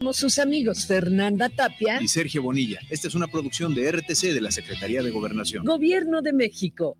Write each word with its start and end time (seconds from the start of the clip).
Somos 0.00 0.16
sus 0.16 0.38
amigos 0.38 0.86
Fernanda 0.86 1.50
Tapia 1.50 2.00
y 2.00 2.08
Sergio 2.08 2.42
Bonilla. 2.42 2.80
Esta 2.88 3.08
es 3.08 3.14
una 3.14 3.26
producción 3.26 3.74
de 3.74 3.92
RTC 3.92 4.32
de 4.32 4.40
la 4.40 4.50
Secretaría 4.50 5.02
de 5.02 5.10
Gobernación. 5.10 5.62
Gobierno 5.62 6.22
de 6.22 6.32
México. 6.32 6.96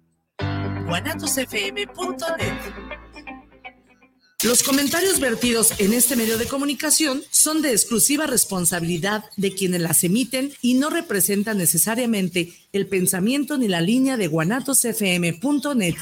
Los 4.44 4.63
comentarios 4.63 5.18
vertidos 5.18 5.81
en 5.81 5.94
este 5.94 6.15
medio 6.15 6.36
de 6.36 6.47
comunicación 6.47 7.23
son 7.31 7.63
de 7.63 7.71
exclusiva 7.71 8.27
responsabilidad 8.27 9.25
de 9.39 9.55
quienes 9.55 9.80
las 9.80 10.05
emiten 10.05 10.53
y 10.61 10.75
no 10.75 10.91
representan 10.91 11.57
necesariamente 11.57 12.53
el 12.75 12.87
pensamiento 12.87 13.57
ni 13.57 13.69
la 13.69 13.80
línea 13.80 14.19
de 14.19 14.27
guanatosfm.net. 14.27 15.95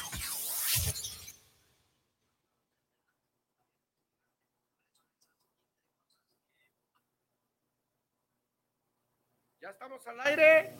estamos 9.88 10.06
al 10.06 10.20
aire. 10.26 10.74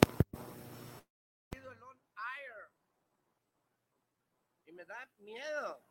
Y 4.67 4.73
me 4.73 4.85
da 4.85 5.09
miedo. 5.19 5.88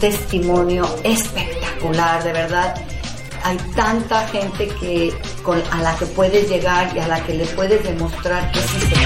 Testimonio 0.00 0.84
espectacular, 1.04 2.24
de 2.24 2.32
verdad. 2.32 2.74
Hay 3.44 3.56
tanta 3.76 4.26
gente 4.28 4.68
que 4.80 5.14
con, 5.42 5.62
a 5.70 5.82
la 5.82 5.96
que 5.96 6.06
puedes 6.06 6.48
llegar 6.48 6.94
y 6.96 6.98
a 6.98 7.06
la 7.06 7.24
que 7.24 7.34
le 7.34 7.46
puedes 7.46 7.82
demostrar 7.84 8.50
que 8.50 8.60
sí 8.60 8.80
se 8.80 8.96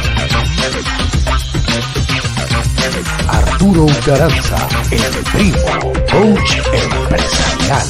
Arturo 3.28 3.84
Ucaranza, 3.84 4.68
el 4.90 5.24
primo, 5.32 5.92
coach 6.10 6.56
empresarial. 6.72 7.86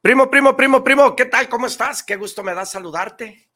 Primo, 0.00 0.30
primo, 0.30 0.56
primo, 0.56 0.82
primo, 0.82 1.14
¿qué 1.14 1.26
tal? 1.26 1.48
¿Cómo 1.48 1.66
estás? 1.66 2.02
Qué 2.02 2.16
gusto 2.16 2.42
me 2.42 2.54
da 2.54 2.66
saludarte. 2.66 3.51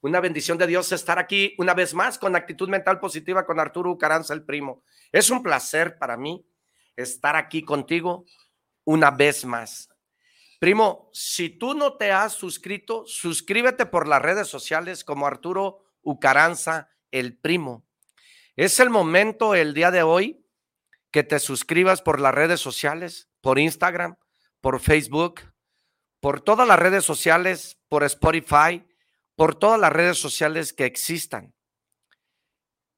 Una 0.00 0.20
bendición 0.20 0.58
de 0.58 0.66
Dios 0.68 0.92
estar 0.92 1.18
aquí 1.18 1.54
una 1.58 1.74
vez 1.74 1.92
más 1.92 2.18
con 2.18 2.36
actitud 2.36 2.68
mental 2.68 3.00
positiva 3.00 3.44
con 3.44 3.58
Arturo 3.58 3.98
Caranza, 3.98 4.32
el 4.32 4.44
primo. 4.44 4.84
Es 5.10 5.30
un 5.30 5.42
placer 5.42 5.98
para 5.98 6.16
mí 6.16 6.46
estar 6.96 7.34
aquí 7.34 7.62
contigo 7.62 8.24
una 8.84 9.10
vez 9.10 9.44
más. 9.44 9.88
Primo, 10.60 11.10
si 11.12 11.50
tú 11.50 11.74
no 11.74 11.96
te 11.96 12.12
has 12.12 12.32
suscrito, 12.32 13.04
suscríbete 13.06 13.86
por 13.86 14.08
las 14.08 14.22
redes 14.22 14.48
sociales 14.48 15.04
como 15.04 15.26
Arturo 15.26 15.84
Ucaranza, 16.02 16.90
el 17.10 17.36
primo. 17.36 17.84
Es 18.56 18.80
el 18.80 18.90
momento 18.90 19.54
el 19.54 19.74
día 19.74 19.90
de 19.90 20.02
hoy 20.02 20.44
que 21.10 21.22
te 21.22 21.38
suscribas 21.38 22.02
por 22.02 22.20
las 22.20 22.34
redes 22.34 22.60
sociales, 22.60 23.28
por 23.40 23.58
Instagram, 23.58 24.16
por 24.60 24.80
Facebook, 24.80 25.42
por 26.20 26.40
todas 26.40 26.66
las 26.66 26.78
redes 26.78 27.04
sociales, 27.04 27.80
por 27.88 28.02
Spotify, 28.04 28.84
por 29.38 29.54
todas 29.54 29.78
las 29.78 29.92
redes 29.92 30.18
sociales 30.18 30.72
que 30.72 30.84
existan. 30.84 31.54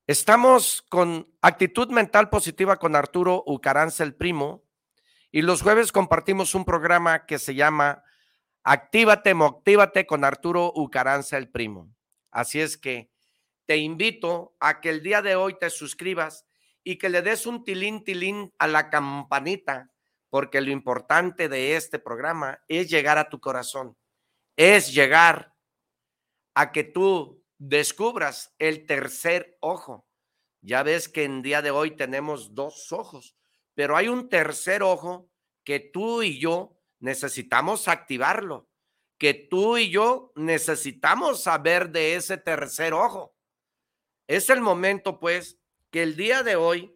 Estamos 0.06 0.80
con 0.88 1.28
actitud 1.42 1.90
mental 1.90 2.30
positiva 2.30 2.78
con 2.78 2.96
Arturo 2.96 3.44
Ucaranza, 3.46 4.04
el 4.04 4.14
primo, 4.14 4.64
y 5.30 5.42
los 5.42 5.60
jueves 5.60 5.92
compartimos 5.92 6.54
un 6.54 6.64
programa 6.64 7.26
que 7.26 7.38
se 7.38 7.54
llama 7.54 8.02
Actívate, 8.64 9.34
Motivate 9.34 10.06
con 10.06 10.24
Arturo 10.24 10.72
Ucaranza, 10.74 11.36
el 11.36 11.50
primo. 11.50 11.94
Así 12.30 12.58
es 12.58 12.78
que 12.78 13.10
te 13.66 13.76
invito 13.76 14.56
a 14.60 14.80
que 14.80 14.88
el 14.88 15.02
día 15.02 15.20
de 15.20 15.36
hoy 15.36 15.58
te 15.58 15.68
suscribas 15.68 16.46
y 16.82 16.96
que 16.96 17.10
le 17.10 17.20
des 17.20 17.44
un 17.44 17.64
tilín, 17.64 18.02
tilín 18.02 18.50
a 18.58 18.66
la 18.66 18.88
campanita, 18.88 19.90
porque 20.30 20.62
lo 20.62 20.70
importante 20.70 21.50
de 21.50 21.76
este 21.76 21.98
programa 21.98 22.62
es 22.66 22.88
llegar 22.88 23.18
a 23.18 23.28
tu 23.28 23.40
corazón, 23.40 23.94
es 24.56 24.94
llegar 24.94 25.49
a 26.54 26.72
que 26.72 26.84
tú 26.84 27.44
descubras 27.58 28.54
el 28.58 28.86
tercer 28.86 29.56
ojo. 29.60 30.06
Ya 30.62 30.82
ves 30.82 31.08
que 31.08 31.24
en 31.24 31.42
día 31.42 31.62
de 31.62 31.70
hoy 31.70 31.96
tenemos 31.96 32.54
dos 32.54 32.92
ojos, 32.92 33.36
pero 33.74 33.96
hay 33.96 34.08
un 34.08 34.28
tercer 34.28 34.82
ojo 34.82 35.30
que 35.64 35.80
tú 35.80 36.22
y 36.22 36.38
yo 36.38 36.76
necesitamos 36.98 37.88
activarlo, 37.88 38.68
que 39.18 39.34
tú 39.34 39.76
y 39.78 39.90
yo 39.90 40.32
necesitamos 40.34 41.42
saber 41.42 41.90
de 41.90 42.14
ese 42.14 42.36
tercer 42.36 42.92
ojo. 42.92 43.34
Es 44.26 44.50
el 44.50 44.60
momento, 44.60 45.18
pues, 45.18 45.58
que 45.90 46.02
el 46.02 46.16
día 46.16 46.42
de 46.42 46.56
hoy, 46.56 46.94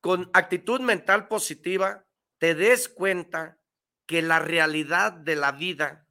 con 0.00 0.30
actitud 0.32 0.80
mental 0.80 1.28
positiva, 1.28 2.06
te 2.38 2.54
des 2.54 2.88
cuenta 2.88 3.58
que 4.06 4.22
la 4.22 4.38
realidad 4.38 5.12
de 5.12 5.36
la 5.36 5.52
vida 5.52 6.05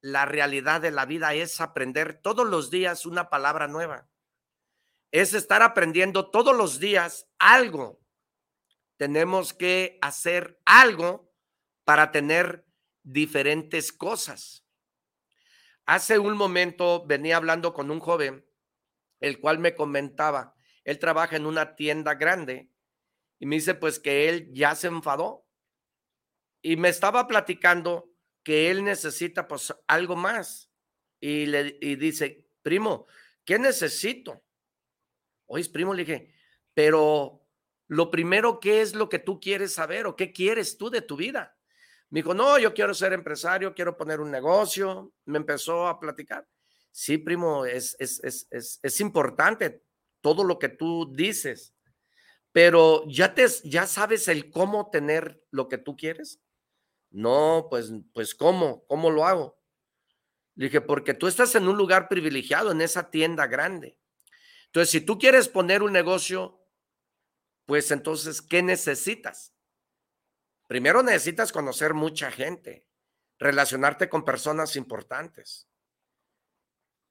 la 0.00 0.24
realidad 0.24 0.80
de 0.80 0.90
la 0.90 1.06
vida 1.06 1.34
es 1.34 1.60
aprender 1.60 2.20
todos 2.22 2.46
los 2.46 2.70
días 2.70 3.06
una 3.06 3.30
palabra 3.30 3.68
nueva. 3.68 4.08
Es 5.12 5.34
estar 5.34 5.62
aprendiendo 5.62 6.30
todos 6.30 6.56
los 6.56 6.80
días 6.80 7.28
algo 7.38 8.00
tenemos 9.00 9.54
que 9.54 9.98
hacer 10.02 10.60
algo 10.66 11.32
para 11.84 12.12
tener 12.12 12.66
diferentes 13.02 13.94
cosas. 13.94 14.66
Hace 15.86 16.18
un 16.18 16.36
momento 16.36 17.06
venía 17.06 17.38
hablando 17.38 17.72
con 17.72 17.90
un 17.90 17.98
joven, 17.98 18.46
el 19.20 19.40
cual 19.40 19.58
me 19.58 19.74
comentaba, 19.74 20.54
él 20.84 20.98
trabaja 20.98 21.36
en 21.36 21.46
una 21.46 21.76
tienda 21.76 22.16
grande 22.16 22.70
y 23.38 23.46
me 23.46 23.56
dice 23.56 23.74
pues 23.74 23.98
que 23.98 24.28
él 24.28 24.50
ya 24.52 24.74
se 24.74 24.88
enfadó 24.88 25.46
y 26.60 26.76
me 26.76 26.90
estaba 26.90 27.26
platicando 27.26 28.09
que 28.42 28.70
él 28.70 28.84
necesita 28.84 29.46
pues 29.46 29.74
algo 29.86 30.16
más 30.16 30.70
y 31.20 31.46
le 31.46 31.78
y 31.80 31.96
dice, 31.96 32.46
primo, 32.62 33.06
¿qué 33.44 33.58
necesito? 33.58 34.42
Oye, 35.46 35.68
primo, 35.70 35.92
le 35.92 36.04
dije, 36.04 36.34
pero 36.74 37.46
lo 37.88 38.10
primero, 38.10 38.60
¿qué 38.60 38.82
es 38.82 38.94
lo 38.94 39.08
que 39.08 39.18
tú 39.18 39.40
quieres 39.40 39.74
saber 39.74 40.06
o 40.06 40.16
qué 40.16 40.32
quieres 40.32 40.78
tú 40.78 40.90
de 40.90 41.02
tu 41.02 41.16
vida? 41.16 41.56
Me 42.10 42.20
dijo, 42.20 42.34
no, 42.34 42.58
yo 42.58 42.74
quiero 42.74 42.94
ser 42.94 43.12
empresario, 43.12 43.74
quiero 43.74 43.96
poner 43.96 44.20
un 44.20 44.30
negocio. 44.30 45.12
Me 45.24 45.38
empezó 45.38 45.86
a 45.86 45.98
platicar. 45.98 46.46
Sí, 46.90 47.18
primo, 47.18 47.64
es, 47.64 47.96
es, 48.00 48.20
es, 48.22 48.80
es 48.82 49.00
importante 49.00 49.84
todo 50.20 50.44
lo 50.44 50.58
que 50.58 50.68
tú 50.68 51.12
dices, 51.14 51.74
pero 52.52 53.04
ya, 53.06 53.32
te, 53.34 53.46
ya 53.64 53.86
sabes 53.86 54.26
el 54.28 54.50
cómo 54.50 54.90
tener 54.90 55.42
lo 55.50 55.68
que 55.68 55.78
tú 55.78 55.96
quieres. 55.96 56.40
No, 57.10 57.66
pues, 57.68 57.92
pues 58.12 58.34
¿cómo? 58.34 58.86
¿Cómo 58.86 59.10
lo 59.10 59.24
hago? 59.24 59.60
Dije, 60.54 60.80
porque 60.80 61.14
tú 61.14 61.26
estás 61.26 61.54
en 61.54 61.68
un 61.68 61.76
lugar 61.76 62.08
privilegiado, 62.08 62.72
en 62.72 62.80
esa 62.80 63.10
tienda 63.10 63.46
grande. 63.46 63.98
Entonces, 64.66 64.90
si 64.90 65.00
tú 65.00 65.18
quieres 65.18 65.48
poner 65.48 65.82
un 65.82 65.92
negocio, 65.92 66.60
pues 67.66 67.90
entonces, 67.90 68.42
¿qué 68.42 68.62
necesitas? 68.62 69.54
Primero 70.68 71.02
necesitas 71.02 71.50
conocer 71.50 71.94
mucha 71.94 72.30
gente, 72.30 72.86
relacionarte 73.38 74.08
con 74.08 74.24
personas 74.24 74.76
importantes, 74.76 75.68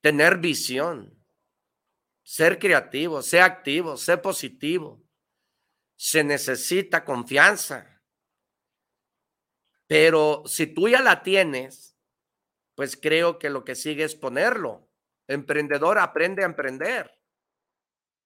tener 0.02 0.38
visión, 0.38 1.20
ser 2.24 2.60
creativo, 2.60 3.22
ser 3.22 3.42
activo, 3.42 3.98
ser 3.98 4.22
positivo. 4.22 5.04
Se 5.98 6.24
necesita 6.24 7.04
confianza. 7.04 7.99
Pero 9.90 10.44
si 10.46 10.68
tú 10.68 10.88
ya 10.88 11.02
la 11.02 11.24
tienes, 11.24 11.98
pues 12.76 12.96
creo 12.96 13.40
que 13.40 13.50
lo 13.50 13.66
que 13.66 13.74
sigue 13.74 14.04
es 14.04 14.14
ponerlo. 14.14 14.88
Emprendedor 15.28 15.98
aprende 15.98 16.44
a 16.44 16.46
emprender. 16.46 17.12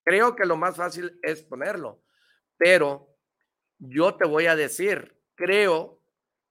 Creo 0.04 0.36
que 0.36 0.46
lo 0.46 0.58
más 0.58 0.76
fácil 0.76 1.18
es 1.24 1.42
ponerlo. 1.42 2.04
Pero 2.58 3.16
yo 3.80 4.16
te 4.16 4.28
voy 4.28 4.48
a 4.48 4.58
decir, 4.58 5.18
creo 5.36 6.02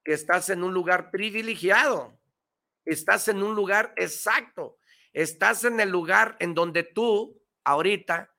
que 0.03 0.14
estás 0.14 0.49
en 0.49 0.64
un 0.64 0.73
lugar 0.73 1.11
privilegiado. 1.11 2.19
Estás 2.87 3.29
en 3.29 3.43
un 3.43 3.55
lugar 3.55 3.93
exacto. 3.97 4.79
Estás 5.12 5.65
en 5.65 5.79
el 5.79 5.91
lugar 5.91 6.38
en 6.41 6.55
donde 6.55 6.85
tú 6.85 7.38
ahorita 7.65 8.35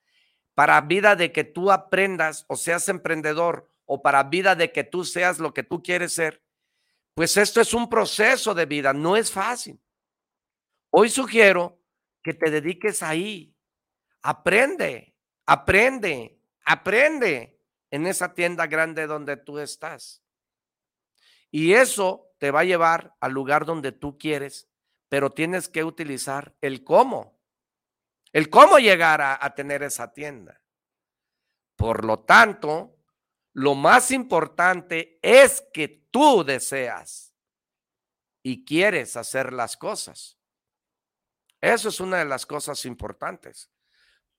para 0.56 0.82
vida 0.82 1.16
de 1.16 1.32
que 1.32 1.44
tú 1.44 1.72
aprendas 1.72 2.46
o 2.48 2.56
seas 2.56 2.90
emprendedor 2.90 3.70
o 3.86 4.02
para 4.02 4.24
vida 4.24 4.56
de 4.56 4.72
que 4.72 4.84
tú 4.84 5.06
seas 5.06 5.38
lo 5.38 5.54
que 5.54 5.62
tú 5.62 5.84
quieres 5.84 6.14
ser, 6.14 6.43
pues 7.14 7.38
esto 7.38 7.62
es 7.62 7.74
un 7.74 7.90
proceso 7.90 8.54
de 8.54 8.66
vida, 8.66 8.94
no 8.94 9.16
es 9.16 9.32
fácil. 9.32 9.80
Hoy 10.90 11.10
sugiero 11.10 11.80
que 12.22 12.34
te 12.34 12.50
dediques 12.50 13.04
ahí. 13.04 13.56
Aprende, 14.22 15.16
aprende, 15.46 16.40
aprende 16.66 17.60
en 17.92 18.08
esa 18.08 18.34
tienda 18.34 18.68
grande 18.68 19.08
donde 19.08 19.38
tú 19.38 19.60
estás. 19.60 20.24
Y 21.52 21.74
eso 21.74 22.32
te 22.40 22.52
va 22.52 22.62
a 22.62 22.66
llevar 22.66 23.16
al 23.20 23.32
lugar 23.32 23.66
donde 23.66 23.92
tú 23.92 24.18
quieres, 24.18 24.70
pero 25.10 25.32
tienes 25.32 25.68
que 25.68 25.84
utilizar 25.84 26.56
el 26.62 26.84
cómo 26.84 27.34
el 28.34 28.50
cómo 28.50 28.80
llegar 28.80 29.22
a, 29.22 29.54
tener 29.54 29.84
esa 29.84 30.12
tienda. 30.12 30.60
Por 31.76 32.04
lo 32.04 32.20
tanto, 32.22 32.98
lo 33.54 33.76
más 33.76 34.10
importante 34.10 35.20
es 35.22 35.64
que 35.72 36.03
tú 36.14 36.44
deseas 36.44 37.34
y 38.44 38.64
quieres 38.64 39.18
hacer 39.18 39.52
las 39.52 39.76
cosas. 39.76 40.38
Eso 41.60 41.90
es 41.90 42.00
una 42.00 42.20
de 42.20 42.26
las 42.26 42.46
cosas 42.46 42.86
importantes. 42.86 43.72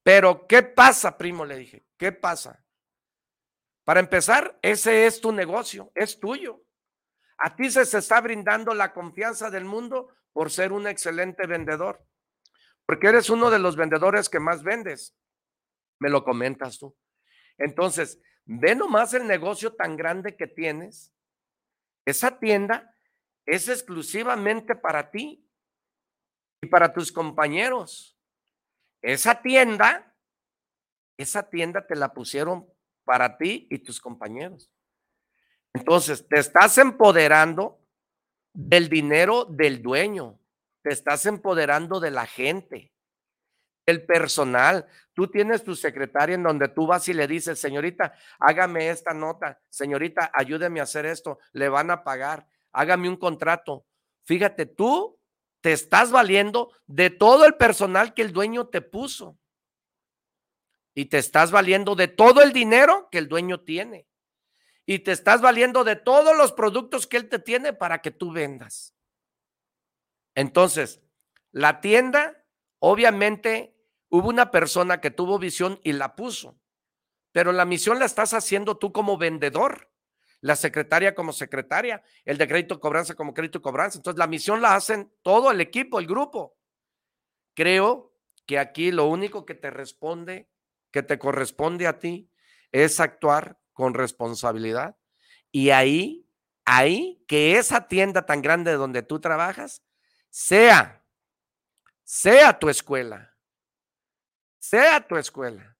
Pero, 0.04 0.46
¿qué 0.46 0.62
pasa, 0.62 1.18
primo? 1.18 1.44
Le 1.44 1.56
dije, 1.56 1.84
¿qué 1.96 2.12
pasa? 2.12 2.64
Para 3.82 4.00
empezar, 4.00 4.56
ese 4.62 5.06
es 5.06 5.20
tu 5.20 5.32
negocio, 5.32 5.90
es 5.94 6.20
tuyo. 6.20 6.62
A 7.38 7.56
ti 7.56 7.70
se, 7.70 7.84
se 7.84 7.98
está 7.98 8.20
brindando 8.20 8.72
la 8.72 8.92
confianza 8.92 9.50
del 9.50 9.64
mundo 9.64 10.14
por 10.32 10.52
ser 10.52 10.72
un 10.72 10.86
excelente 10.86 11.46
vendedor. 11.46 12.06
Porque 12.86 13.08
eres 13.08 13.30
uno 13.30 13.50
de 13.50 13.58
los 13.58 13.74
vendedores 13.74 14.28
que 14.28 14.38
más 14.38 14.62
vendes. 14.62 15.16
Me 15.98 16.10
lo 16.10 16.22
comentas 16.22 16.78
tú. 16.78 16.96
Entonces, 17.58 18.20
ve 18.44 18.76
nomás 18.76 19.14
el 19.14 19.26
negocio 19.26 19.74
tan 19.74 19.96
grande 19.96 20.36
que 20.36 20.46
tienes. 20.46 21.13
Esa 22.04 22.38
tienda 22.38 22.94
es 23.46 23.68
exclusivamente 23.68 24.74
para 24.74 25.10
ti 25.10 25.46
y 26.62 26.66
para 26.66 26.92
tus 26.92 27.12
compañeros. 27.12 28.18
Esa 29.02 29.40
tienda, 29.42 30.14
esa 31.16 31.48
tienda 31.48 31.86
te 31.86 31.94
la 31.94 32.12
pusieron 32.12 32.66
para 33.04 33.36
ti 33.36 33.66
y 33.70 33.78
tus 33.78 34.00
compañeros. 34.00 34.70
Entonces, 35.72 36.26
te 36.28 36.38
estás 36.38 36.78
empoderando 36.78 37.80
del 38.52 38.88
dinero 38.88 39.44
del 39.44 39.82
dueño 39.82 40.38
te 40.84 40.92
estás 40.92 41.24
empoderando 41.24 41.98
de 41.98 42.10
la 42.10 42.26
gente, 42.26 42.92
el 43.86 44.04
personal. 44.04 44.86
Tú 45.12 45.28
tienes 45.28 45.62
tu 45.62 45.74
secretaria 45.74 46.34
en 46.34 46.42
donde 46.42 46.68
tú 46.68 46.86
vas 46.86 47.08
y 47.08 47.14
le 47.14 47.26
dices, 47.26 47.58
señorita, 47.58 48.14
hágame 48.38 48.90
esta 48.90 49.14
nota, 49.14 49.60
señorita, 49.68 50.30
ayúdeme 50.34 50.80
a 50.80 50.84
hacer 50.84 51.06
esto, 51.06 51.38
le 51.52 51.68
van 51.68 51.90
a 51.90 52.02
pagar, 52.02 52.46
hágame 52.72 53.08
un 53.08 53.16
contrato. 53.16 53.86
Fíjate, 54.24 54.66
tú 54.66 55.18
te 55.60 55.72
estás 55.72 56.10
valiendo 56.10 56.72
de 56.86 57.10
todo 57.10 57.46
el 57.46 57.54
personal 57.54 58.14
que 58.14 58.22
el 58.22 58.32
dueño 58.32 58.66
te 58.68 58.80
puso. 58.80 59.38
Y 60.94 61.06
te 61.06 61.18
estás 61.18 61.50
valiendo 61.50 61.96
de 61.96 62.06
todo 62.06 62.42
el 62.42 62.52
dinero 62.52 63.08
que 63.10 63.18
el 63.18 63.28
dueño 63.28 63.60
tiene. 63.60 64.06
Y 64.86 65.00
te 65.00 65.12
estás 65.12 65.40
valiendo 65.40 65.82
de 65.82 65.96
todos 65.96 66.36
los 66.36 66.52
productos 66.52 67.06
que 67.06 67.16
él 67.16 67.28
te 67.28 67.38
tiene 67.38 67.72
para 67.72 68.00
que 68.02 68.10
tú 68.10 68.30
vendas. 68.32 68.94
Entonces, 70.34 71.00
la 71.50 71.80
tienda, 71.80 72.44
obviamente, 72.78 73.73
hubo 74.14 74.28
una 74.28 74.52
persona 74.52 75.00
que 75.00 75.10
tuvo 75.10 75.40
visión 75.40 75.80
y 75.82 75.92
la 75.92 76.14
puso, 76.14 76.56
pero 77.32 77.50
la 77.50 77.64
misión 77.64 77.98
la 77.98 78.04
estás 78.04 78.32
haciendo 78.32 78.76
tú 78.76 78.92
como 78.92 79.18
vendedor, 79.18 79.90
la 80.40 80.54
secretaria 80.54 81.16
como 81.16 81.32
secretaria, 81.32 82.00
el 82.24 82.38
de 82.38 82.46
crédito 82.46 82.78
cobranza 82.78 83.14
como 83.14 83.34
crédito 83.34 83.60
cobranza. 83.60 83.98
Entonces, 83.98 84.18
la 84.18 84.28
misión 84.28 84.62
la 84.62 84.76
hacen 84.76 85.12
todo 85.22 85.50
el 85.50 85.60
equipo, 85.60 85.98
el 85.98 86.06
grupo. 86.06 86.56
Creo 87.54 88.14
que 88.46 88.60
aquí 88.60 88.92
lo 88.92 89.06
único 89.06 89.44
que 89.44 89.56
te 89.56 89.70
responde, 89.70 90.48
que 90.92 91.02
te 91.02 91.18
corresponde 91.18 91.88
a 91.88 91.98
ti, 91.98 92.30
es 92.70 93.00
actuar 93.00 93.58
con 93.72 93.94
responsabilidad. 93.94 94.96
Y 95.50 95.70
ahí, 95.70 96.28
ahí, 96.64 97.24
que 97.26 97.58
esa 97.58 97.88
tienda 97.88 98.26
tan 98.26 98.42
grande 98.42 98.74
donde 98.74 99.02
tú 99.02 99.18
trabajas, 99.18 99.82
sea, 100.30 101.04
sea 102.04 102.56
tu 102.60 102.68
escuela, 102.68 103.33
sea 104.68 105.06
tu 105.06 105.16
escuela. 105.16 105.76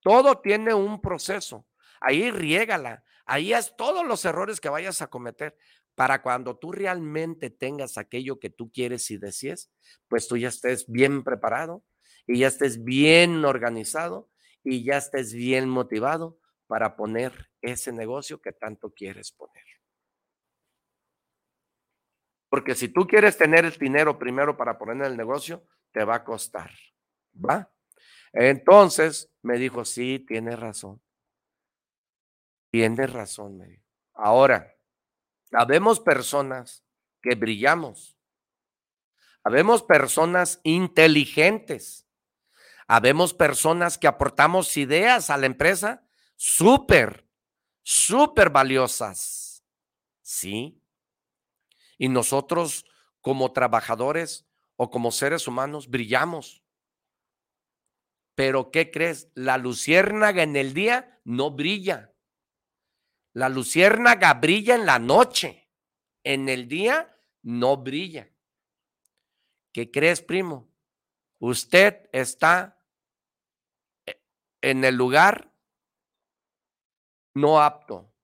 Todo 0.00 0.40
tiene 0.40 0.72
un 0.72 1.00
proceso. 1.00 1.66
Ahí 2.00 2.30
riégala, 2.30 3.02
ahí 3.26 3.52
haz 3.52 3.76
todos 3.76 4.06
los 4.06 4.24
errores 4.24 4.60
que 4.60 4.68
vayas 4.68 5.02
a 5.02 5.08
cometer 5.08 5.56
para 5.96 6.22
cuando 6.22 6.56
tú 6.56 6.70
realmente 6.70 7.50
tengas 7.50 7.98
aquello 7.98 8.38
que 8.38 8.50
tú 8.50 8.70
quieres 8.70 9.10
y 9.10 9.18
desees, 9.18 9.72
pues 10.06 10.28
tú 10.28 10.36
ya 10.36 10.48
estés 10.48 10.86
bien 10.86 11.24
preparado 11.24 11.84
y 12.24 12.38
ya 12.38 12.46
estés 12.46 12.84
bien 12.84 13.44
organizado 13.44 14.30
y 14.62 14.84
ya 14.84 14.98
estés 14.98 15.32
bien 15.32 15.68
motivado 15.68 16.38
para 16.68 16.94
poner 16.94 17.50
ese 17.60 17.90
negocio 17.90 18.40
que 18.40 18.52
tanto 18.52 18.92
quieres 18.92 19.32
poner. 19.32 19.64
Porque 22.48 22.76
si 22.76 22.88
tú 22.88 23.06
quieres 23.06 23.36
tener 23.36 23.64
el 23.64 23.76
dinero 23.76 24.16
primero 24.16 24.56
para 24.56 24.78
poner 24.78 25.08
el 25.08 25.16
negocio, 25.16 25.66
te 25.90 26.04
va 26.04 26.16
a 26.16 26.24
costar. 26.24 26.70
¿Va? 27.34 27.68
Entonces 28.40 29.32
me 29.42 29.58
dijo, 29.58 29.84
sí, 29.84 30.20
tienes 30.20 30.60
razón. 30.60 31.02
Tienes 32.70 33.12
razón, 33.12 33.58
me 33.58 33.66
dijo. 33.66 33.84
Ahora, 34.14 34.76
habemos 35.50 35.98
personas 35.98 36.84
que 37.20 37.34
brillamos. 37.34 38.16
Habemos 39.42 39.82
personas 39.82 40.60
inteligentes. 40.62 42.06
Habemos 42.86 43.34
personas 43.34 43.98
que 43.98 44.06
aportamos 44.06 44.76
ideas 44.76 45.30
a 45.30 45.36
la 45.36 45.46
empresa 45.46 46.06
súper, 46.36 47.28
súper 47.82 48.50
valiosas. 48.50 49.64
Sí. 50.22 50.80
Y 51.98 52.08
nosotros 52.08 52.84
como 53.20 53.52
trabajadores 53.52 54.46
o 54.76 54.90
como 54.90 55.10
seres 55.10 55.48
humanos 55.48 55.88
brillamos. 55.88 56.62
Pero 58.38 58.70
¿qué 58.70 58.92
crees? 58.92 59.32
La 59.34 59.58
luciérnaga 59.58 60.44
en 60.44 60.54
el 60.54 60.72
día 60.72 61.20
no 61.24 61.50
brilla. 61.50 62.14
La 63.32 63.48
luciérnaga 63.48 64.32
brilla 64.34 64.76
en 64.76 64.86
la 64.86 65.00
noche. 65.00 65.68
En 66.22 66.48
el 66.48 66.68
día 66.68 67.18
no 67.42 67.78
brilla. 67.78 68.30
¿Qué 69.72 69.90
crees, 69.90 70.22
primo? 70.22 70.72
Usted 71.40 72.08
está 72.12 72.80
en 74.60 74.84
el 74.84 74.94
lugar 74.94 75.52
no 77.34 77.60
apto. 77.60 78.14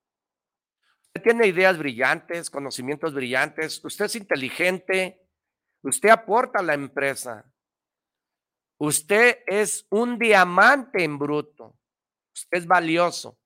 Usted 1.07 1.23
tiene 1.25 1.49
ideas 1.49 1.77
brillantes, 1.77 2.51
conocimientos 2.51 3.15
brillantes, 3.15 3.85
usted 3.85 4.05
es 4.05 4.15
inteligente, 4.15 5.27
usted 5.83 6.11
aporta 6.11 6.61
a 6.61 6.63
la 6.63 6.75
empresa. 6.75 7.53
Usted 8.79 9.39
es 9.47 9.87
un 9.91 10.19
diamante 10.19 11.05
en 11.05 11.19
bruto. 11.19 11.77
Usted 12.35 12.59
es 12.59 12.67
valioso. 12.67 13.39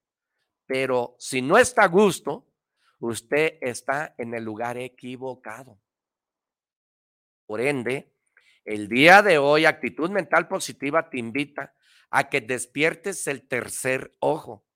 Pero 0.67 1.17
si 1.19 1.43
no 1.43 1.59
está 1.59 1.85
a 1.85 1.89
gusto, 1.89 2.47
usted 2.99 3.59
está 3.61 4.15
en 4.19 4.35
el 4.35 4.45
lugar 4.45 4.77
equivocado. 4.77 5.79
Por 7.47 7.61
ende, 7.61 8.13
el 8.65 8.89
día 8.89 9.23
de 9.23 9.39
hoy, 9.39 9.65
actitud 9.65 10.11
mental 10.11 10.47
positiva 10.47 11.09
te 11.09 11.19
invita 11.19 11.75
a 12.11 12.29
que 12.29 12.41
despiertes 12.41 13.27
el 13.27 13.47
tercer 13.47 14.15
ojo. 14.19 14.67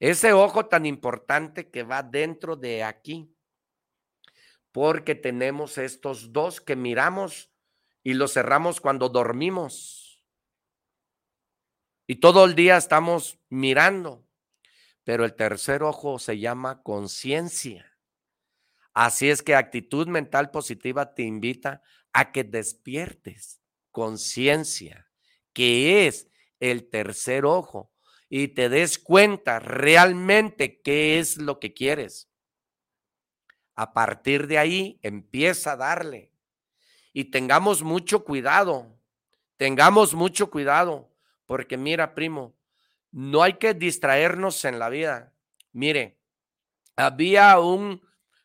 Ese 0.00 0.32
ojo 0.32 0.66
tan 0.66 0.86
importante 0.86 1.70
que 1.70 1.82
va 1.82 2.02
dentro 2.02 2.56
de 2.56 2.82
aquí. 2.82 3.30
Porque 4.72 5.14
tenemos 5.14 5.78
estos 5.78 6.32
dos 6.32 6.60
que 6.60 6.74
miramos 6.74 7.53
y 8.04 8.14
los 8.14 8.34
cerramos 8.34 8.80
cuando 8.80 9.08
dormimos. 9.08 10.22
Y 12.06 12.16
todo 12.16 12.44
el 12.44 12.54
día 12.54 12.76
estamos 12.76 13.40
mirando. 13.48 14.28
Pero 15.04 15.24
el 15.24 15.34
tercer 15.34 15.82
ojo 15.82 16.18
se 16.18 16.38
llama 16.38 16.82
conciencia. 16.82 17.90
Así 18.92 19.28
es 19.28 19.42
que 19.42 19.54
actitud 19.54 20.06
mental 20.06 20.50
positiva 20.50 21.14
te 21.14 21.22
invita 21.22 21.82
a 22.12 22.30
que 22.30 22.44
despiertes 22.44 23.60
conciencia, 23.90 25.10
que 25.52 26.06
es 26.06 26.28
el 26.60 26.88
tercer 26.88 27.44
ojo, 27.44 27.92
y 28.28 28.48
te 28.48 28.68
des 28.68 28.98
cuenta 28.98 29.58
realmente 29.58 30.80
qué 30.80 31.18
es 31.18 31.38
lo 31.38 31.58
que 31.58 31.74
quieres. 31.74 32.30
A 33.74 33.92
partir 33.92 34.46
de 34.46 34.58
ahí, 34.58 34.98
empieza 35.02 35.72
a 35.72 35.76
darle. 35.76 36.33
Y 37.14 37.26
tengamos 37.26 37.82
mucho 37.82 38.24
cuidado, 38.24 38.98
tengamos 39.56 40.14
mucho 40.14 40.50
cuidado, 40.50 41.08
porque 41.46 41.78
mira, 41.78 42.12
primo, 42.14 42.54
no 43.12 43.44
hay 43.44 43.54
que 43.54 43.72
distraernos 43.72 44.64
en 44.64 44.80
la 44.80 44.88
vida. 44.88 45.32
Mire, 45.72 46.18
había 46.96 47.60
un 47.60 48.02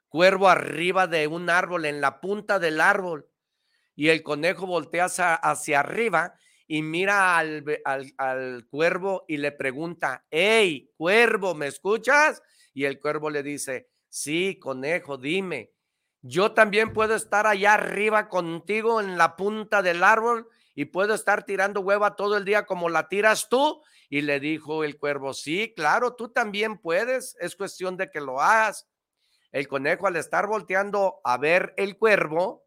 cuervo 0.07 0.49
arriba 0.49 1.07
de 1.07 1.25
un 1.25 1.49
árbol, 1.49 1.85
en 1.85 1.99
la 1.99 2.21
punta 2.21 2.59
del 2.59 2.79
árbol, 2.79 3.27
y 3.95 4.09
el 4.09 4.21
conejo 4.21 4.67
voltea 4.67 5.05
hacia, 5.05 5.79
arriba 5.79 6.35
y 6.67 6.83
mira 6.83 7.39
al, 7.39 7.65
al, 8.17 8.67
cuervo 8.67 9.25
y 9.27 9.37
le 9.37 9.51
pregunta, 9.51 10.27
hey, 10.29 10.93
cuervo, 10.95 11.55
¿me 11.55 11.65
escuchas? 11.65 12.43
Y 12.71 12.85
el 12.85 12.99
cuervo 12.99 13.31
le 13.31 13.41
dice, 13.41 13.89
sí, 14.07 14.59
conejo, 14.59 15.17
dime, 15.17 15.71
yo 16.21 16.51
también 16.53 16.91
puedo 16.91 17.15
estar 17.15 17.47
allá 17.47 17.75
arriba 17.75 18.27
contigo 18.27 18.99
en 18.99 19.17
la 19.17 19.35
punta 19.35 19.81
del 19.81 20.03
árbol 20.03 20.49
y 20.75 20.85
puedo 20.85 21.13
estar 21.13 21.43
tirando 21.43 21.81
hueva 21.81 22.15
todo 22.15 22.35
el 22.37 22.45
día 22.45 22.65
como 22.65 22.89
la 22.89 23.07
tiras 23.07 23.47
tú. 23.49 23.81
Y 24.09 24.21
le 24.21 24.39
dijo 24.39 24.83
el 24.83 24.97
cuervo, 24.97 25.33
sí, 25.33 25.73
claro, 25.75 26.15
tú 26.15 26.29
también 26.29 26.79
puedes, 26.79 27.37
es 27.39 27.55
cuestión 27.55 27.95
de 27.95 28.09
que 28.09 28.19
lo 28.19 28.41
hagas. 28.41 28.89
El 29.51 29.67
conejo 29.67 30.07
al 30.07 30.15
estar 30.15 30.47
volteando 30.47 31.21
a 31.23 31.37
ver 31.37 31.73
el 31.77 31.97
cuervo, 31.97 32.65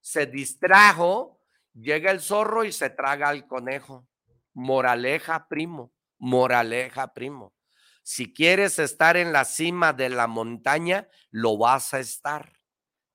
se 0.00 0.26
distrajo, 0.26 1.40
llega 1.72 2.10
el 2.10 2.20
zorro 2.20 2.64
y 2.64 2.72
se 2.72 2.90
traga 2.90 3.28
al 3.28 3.46
conejo. 3.46 4.06
Moraleja, 4.52 5.48
primo, 5.48 5.92
moraleja, 6.18 7.14
primo. 7.14 7.54
Si 8.02 8.32
quieres 8.32 8.78
estar 8.78 9.16
en 9.16 9.32
la 9.32 9.46
cima 9.46 9.94
de 9.94 10.10
la 10.10 10.26
montaña, 10.26 11.08
lo 11.30 11.56
vas 11.56 11.94
a 11.94 12.00
estar 12.00 12.53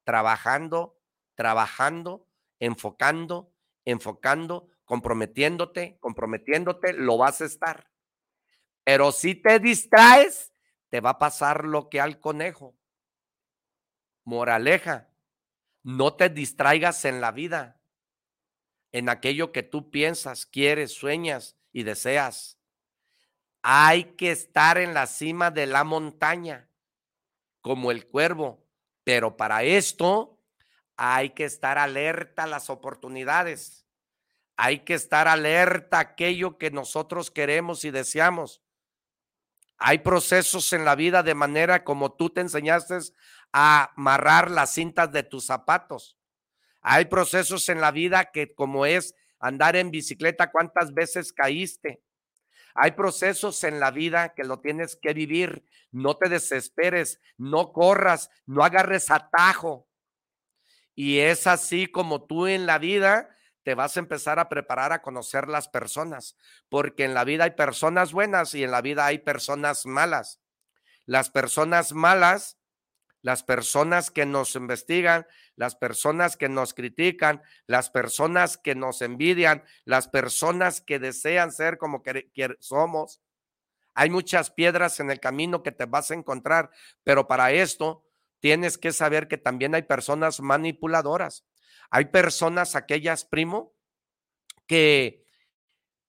trabajando, 0.10 0.98
trabajando, 1.36 2.28
enfocando, 2.58 3.54
enfocando, 3.86 4.68
comprometiéndote, 4.86 6.00
comprometiéndote, 6.00 6.94
lo 6.94 7.20
vas 7.20 7.42
a 7.42 7.46
estar. 7.46 7.92
Pero 8.84 9.12
si 9.12 9.36
te 9.36 9.60
distraes, 9.60 10.52
te 10.90 11.00
va 11.00 11.12
a 11.12 11.20
pasar 11.20 11.64
lo 11.64 11.90
que 11.90 12.02
al 12.02 12.20
conejo. 12.20 12.76
Moraleja, 14.24 15.10
no 15.84 16.16
te 16.16 16.30
distraigas 16.30 17.06
en 17.06 17.22
la 17.22 17.32
vida, 17.32 17.80
en 18.92 19.10
aquello 19.10 19.52
que 19.52 19.62
tú 19.62 19.92
piensas, 19.92 20.48
quieres, 20.48 20.92
sueñas 20.92 21.56
y 21.72 21.84
deseas. 21.84 22.58
Hay 23.62 24.16
que 24.16 24.32
estar 24.32 24.80
en 24.80 24.96
la 24.96 25.06
cima 25.06 25.52
de 25.52 25.68
la 25.68 25.84
montaña, 25.84 26.68
como 27.62 27.92
el 27.92 28.08
cuervo, 28.08 28.69
pero 29.04 29.38
para 29.38 29.64
esto 29.64 30.40
hay 30.98 31.32
que 31.32 31.46
estar 31.46 31.78
alerta 31.78 32.44
a 32.44 32.48
las 32.48 32.70
oportunidades. 32.70 33.86
Hay 34.58 34.80
que 34.80 34.94
estar 34.94 35.28
alerta 35.28 35.98
a 35.98 36.02
aquello 36.02 36.58
que 36.58 36.72
nosotros 36.72 37.32
queremos 37.32 37.86
y 37.86 37.92
deseamos. 37.92 38.62
Hay 39.78 40.00
procesos 40.00 40.74
en 40.74 40.84
la 40.84 40.96
vida 40.96 41.24
de 41.24 41.36
manera 41.36 41.86
como 41.86 42.12
tú 42.12 42.30
te 42.30 42.42
enseñaste 42.42 42.98
a 43.54 43.94
amarrar 43.96 44.52
las 44.52 44.74
cintas 44.74 45.12
de 45.14 45.24
tus 45.24 45.46
zapatos. 45.46 46.18
Hay 46.82 47.06
procesos 47.06 47.70
en 47.70 47.80
la 47.80 47.92
vida 47.92 48.32
que 48.32 48.54
como 48.54 48.86
es 48.86 49.16
andar 49.40 49.78
en 49.78 49.92
bicicleta, 49.92 50.52
cuántas 50.52 50.94
veces 50.94 51.32
caíste. 51.32 52.02
Hay 52.82 52.92
procesos 52.92 53.66
en 53.66 53.82
la 53.82 53.92
vida 53.92 54.34
que 54.34 54.46
lo 54.46 54.62
tienes 54.62 54.96
que 54.96 55.14
vivir. 55.14 55.66
No 55.92 56.16
te 56.16 56.30
desesperes, 56.30 57.20
no 57.38 57.74
corras, 57.74 58.30
no 58.46 58.64
agarres 58.64 59.12
atajo. 59.12 59.90
Y 60.96 61.20
es 61.20 61.46
así 61.46 61.88
como 61.88 62.24
tú 62.26 62.48
en 62.48 62.66
la 62.66 62.78
vida 62.78 63.36
te 63.64 63.76
vas 63.76 63.98
a 63.98 64.00
empezar 64.00 64.40
a 64.40 64.48
preparar 64.48 64.94
a 64.94 65.02
conocer 65.02 65.50
las 65.50 65.68
personas, 65.68 66.38
porque 66.70 67.04
en 67.04 67.14
la 67.14 67.26
vida 67.26 67.44
hay 67.44 67.52
personas 67.52 68.14
buenas 68.14 68.56
y 68.56 68.64
en 68.64 68.72
la 68.72 68.82
vida 68.82 69.06
hay 69.06 69.20
personas 69.20 69.86
malas. 69.86 70.40
Las 71.06 71.30
personas 71.30 71.92
malas 71.92 72.59
las 73.22 73.44
personas 73.44 74.12
que 74.12 74.26
nos 74.26 74.56
investigan, 74.56 75.28
las 75.56 75.76
personas 75.76 76.38
que 76.38 76.50
nos 76.50 76.74
critican, 76.74 77.42
las 77.68 77.90
personas 77.90 78.58
que 78.58 78.76
nos 78.76 79.02
envidian, 79.02 79.64
las 79.86 80.08
personas 80.08 80.82
que 80.82 81.00
desean 81.00 81.52
ser 81.52 81.78
como 81.78 82.02
que, 82.02 82.30
somos. 82.60 83.22
Hay 83.94 84.10
muchas 84.10 84.52
piedras 84.52 85.00
en 85.00 85.12
el 85.12 85.20
camino 85.20 85.64
que 85.64 85.72
te 85.72 85.86
vas 85.86 86.12
a 86.12 86.14
encontrar, 86.14 86.72
pero 87.04 87.28
para 87.28 87.52
esto 87.52 88.06
tienes 88.40 88.78
que 88.78 88.94
saber 88.94 89.28
que 89.28 89.38
también 89.38 89.76
hay 89.76 89.82
personas 89.82 90.40
manipuladoras. 90.40 91.46
Hay 91.92 92.06
personas, 92.06 92.76
aquellas, 92.76 93.26
primo, 93.26 93.74
que 94.66 95.26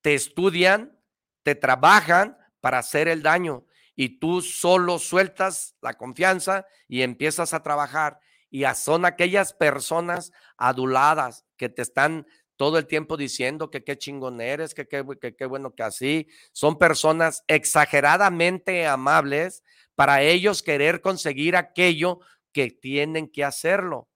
te 0.02 0.14
estudian, 0.14 0.96
te 1.42 1.54
trabajan 1.54 2.38
para 2.60 2.78
hacer 2.78 3.08
el 3.08 3.22
daño 3.22 3.64
y 4.00 4.18
tú 4.18 4.40
solo 4.40 4.98
sueltas 4.98 5.76
la 5.82 5.92
confianza 5.92 6.66
y 6.88 7.02
empiezas 7.02 7.52
a 7.52 7.62
trabajar. 7.62 8.18
Y 8.48 8.64
son 8.74 9.04
aquellas 9.04 9.52
personas 9.52 10.32
aduladas 10.56 11.44
que 11.58 11.68
te 11.68 11.82
están 11.82 12.26
todo 12.56 12.78
el 12.78 12.86
tiempo 12.86 13.18
diciendo 13.18 13.70
que 13.70 13.84
qué 13.84 13.98
chingón 13.98 14.40
eres, 14.40 14.72
que 14.72 14.88
qué 14.88 15.44
bueno 15.44 15.74
que 15.74 15.82
así. 15.82 16.28
Son 16.52 16.78
personas 16.78 17.44
exageradamente 17.46 18.86
amables 18.86 19.62
para 19.94 20.22
ellos 20.22 20.62
querer 20.62 21.02
conseguir 21.02 21.54
aquello 21.54 22.20
que 22.52 22.70
tienen 22.70 23.28
que 23.28 23.44
hacerlo. 23.44 24.08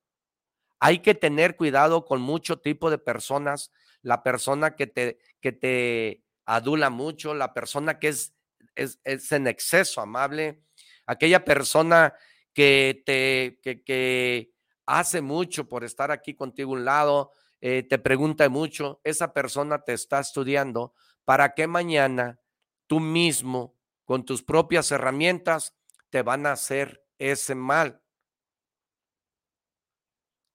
Hay 0.80 1.00
que 1.00 1.14
tener 1.14 1.56
cuidado 1.56 2.06
con 2.06 2.22
mucho 2.22 2.58
tipo 2.58 2.88
de 2.88 2.96
personas. 2.96 3.70
La 4.00 4.22
persona 4.22 4.76
que 4.76 4.86
te, 4.86 5.18
que 5.42 5.52
te 5.52 6.24
adula 6.46 6.88
mucho, 6.88 7.34
la 7.34 7.52
persona 7.52 7.98
que 7.98 8.08
es 8.08 8.34
es, 8.74 8.98
en 9.32 9.46
exceso 9.46 10.00
amable, 10.00 10.62
aquella 11.06 11.44
persona 11.44 12.14
que 12.52 13.02
te 13.04 13.60
que, 13.62 14.52
hace 14.86 15.22
mucho 15.22 15.68
por 15.68 15.82
estar 15.82 16.10
aquí 16.10 16.34
contigo 16.34 16.72
un 16.72 16.84
lado, 16.84 17.32
eh, 17.60 17.82
te 17.82 17.98
pregunta 17.98 18.48
mucho, 18.48 19.00
esa 19.02 19.32
persona 19.32 19.78
te 19.82 19.94
está 19.94 20.20
estudiando 20.20 20.94
para 21.24 21.54
que 21.54 21.66
mañana 21.66 22.38
tú 22.86 23.00
mismo 23.00 23.74
con 24.04 24.24
tus 24.24 24.42
propias 24.42 24.90
herramientas, 24.90 25.74
te 26.10 26.22
van 26.22 26.46
a 26.46 26.52
hacer 26.52 27.04
ese 27.18 27.54
mal. 27.54 28.02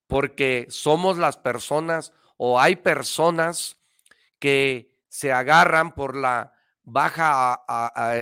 Porque 0.08 0.68
somos 0.70 1.18
las 1.18 1.38
personas 1.38 2.14
o 2.38 2.60
hay 2.60 2.76
personas 2.78 3.78
que 4.40 4.96
se 5.08 5.32
agarran 5.32 5.94
por 5.94 6.16
la 6.16 6.54
baja, 6.92 7.64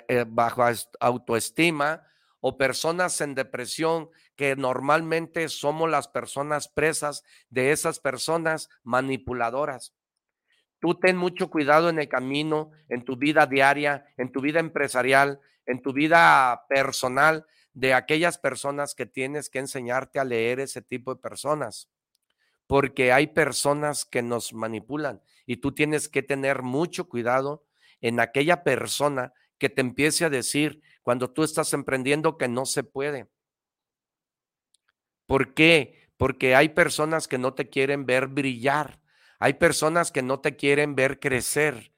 eh, 0.07 0.25
baja 0.27 0.73
autoestima 0.99 2.03
o 2.39 2.57
personas 2.57 3.19
en 3.21 3.35
depresión 3.35 4.09
que 4.35 4.55
normalmente 4.55 5.49
somos 5.49 5.89
las 5.89 6.07
personas 6.07 6.67
presas 6.67 7.23
de 7.49 7.71
esas 7.71 7.99
personas 7.99 8.69
manipuladoras. 8.83 9.93
Tú 10.79 10.95
ten 10.95 11.17
mucho 11.17 11.49
cuidado 11.49 11.89
en 11.89 11.99
el 11.99 12.07
camino, 12.07 12.71
en 12.87 13.03
tu 13.03 13.17
vida 13.17 13.47
diaria, 13.47 14.05
en 14.17 14.31
tu 14.31 14.41
vida 14.41 14.59
empresarial, 14.59 15.39
en 15.65 15.81
tu 15.81 15.91
vida 15.91 16.65
personal, 16.69 17.45
de 17.73 17.93
aquellas 17.93 18.37
personas 18.37 18.95
que 18.95 19.05
tienes 19.05 19.49
que 19.49 19.59
enseñarte 19.59 20.19
a 20.19 20.23
leer 20.23 20.59
ese 20.59 20.81
tipo 20.81 21.13
de 21.13 21.21
personas. 21.21 21.89
Porque 22.65 23.11
hay 23.11 23.27
personas 23.27 24.03
que 24.05 24.21
nos 24.21 24.53
manipulan 24.53 25.21
y 25.45 25.57
tú 25.57 25.73
tienes 25.73 26.09
que 26.09 26.23
tener 26.23 26.63
mucho 26.63 27.07
cuidado 27.07 27.66
en 28.01 28.19
aquella 28.19 28.63
persona 28.63 29.33
que 29.57 29.69
te 29.69 29.81
empiece 29.81 30.25
a 30.25 30.29
decir 30.29 30.81
cuando 31.01 31.31
tú 31.31 31.43
estás 31.43 31.73
emprendiendo 31.73 32.37
que 32.37 32.47
no 32.47 32.65
se 32.65 32.83
puede. 32.83 33.27
¿Por 35.25 35.53
qué? 35.53 36.09
Porque 36.17 36.55
hay 36.55 36.69
personas 36.69 37.27
que 37.27 37.37
no 37.37 37.53
te 37.53 37.69
quieren 37.69 38.05
ver 38.05 38.27
brillar, 38.27 38.99
hay 39.39 39.53
personas 39.53 40.11
que 40.11 40.21
no 40.21 40.39
te 40.39 40.55
quieren 40.55 40.95
ver 40.95 41.19
crecer, 41.19 41.91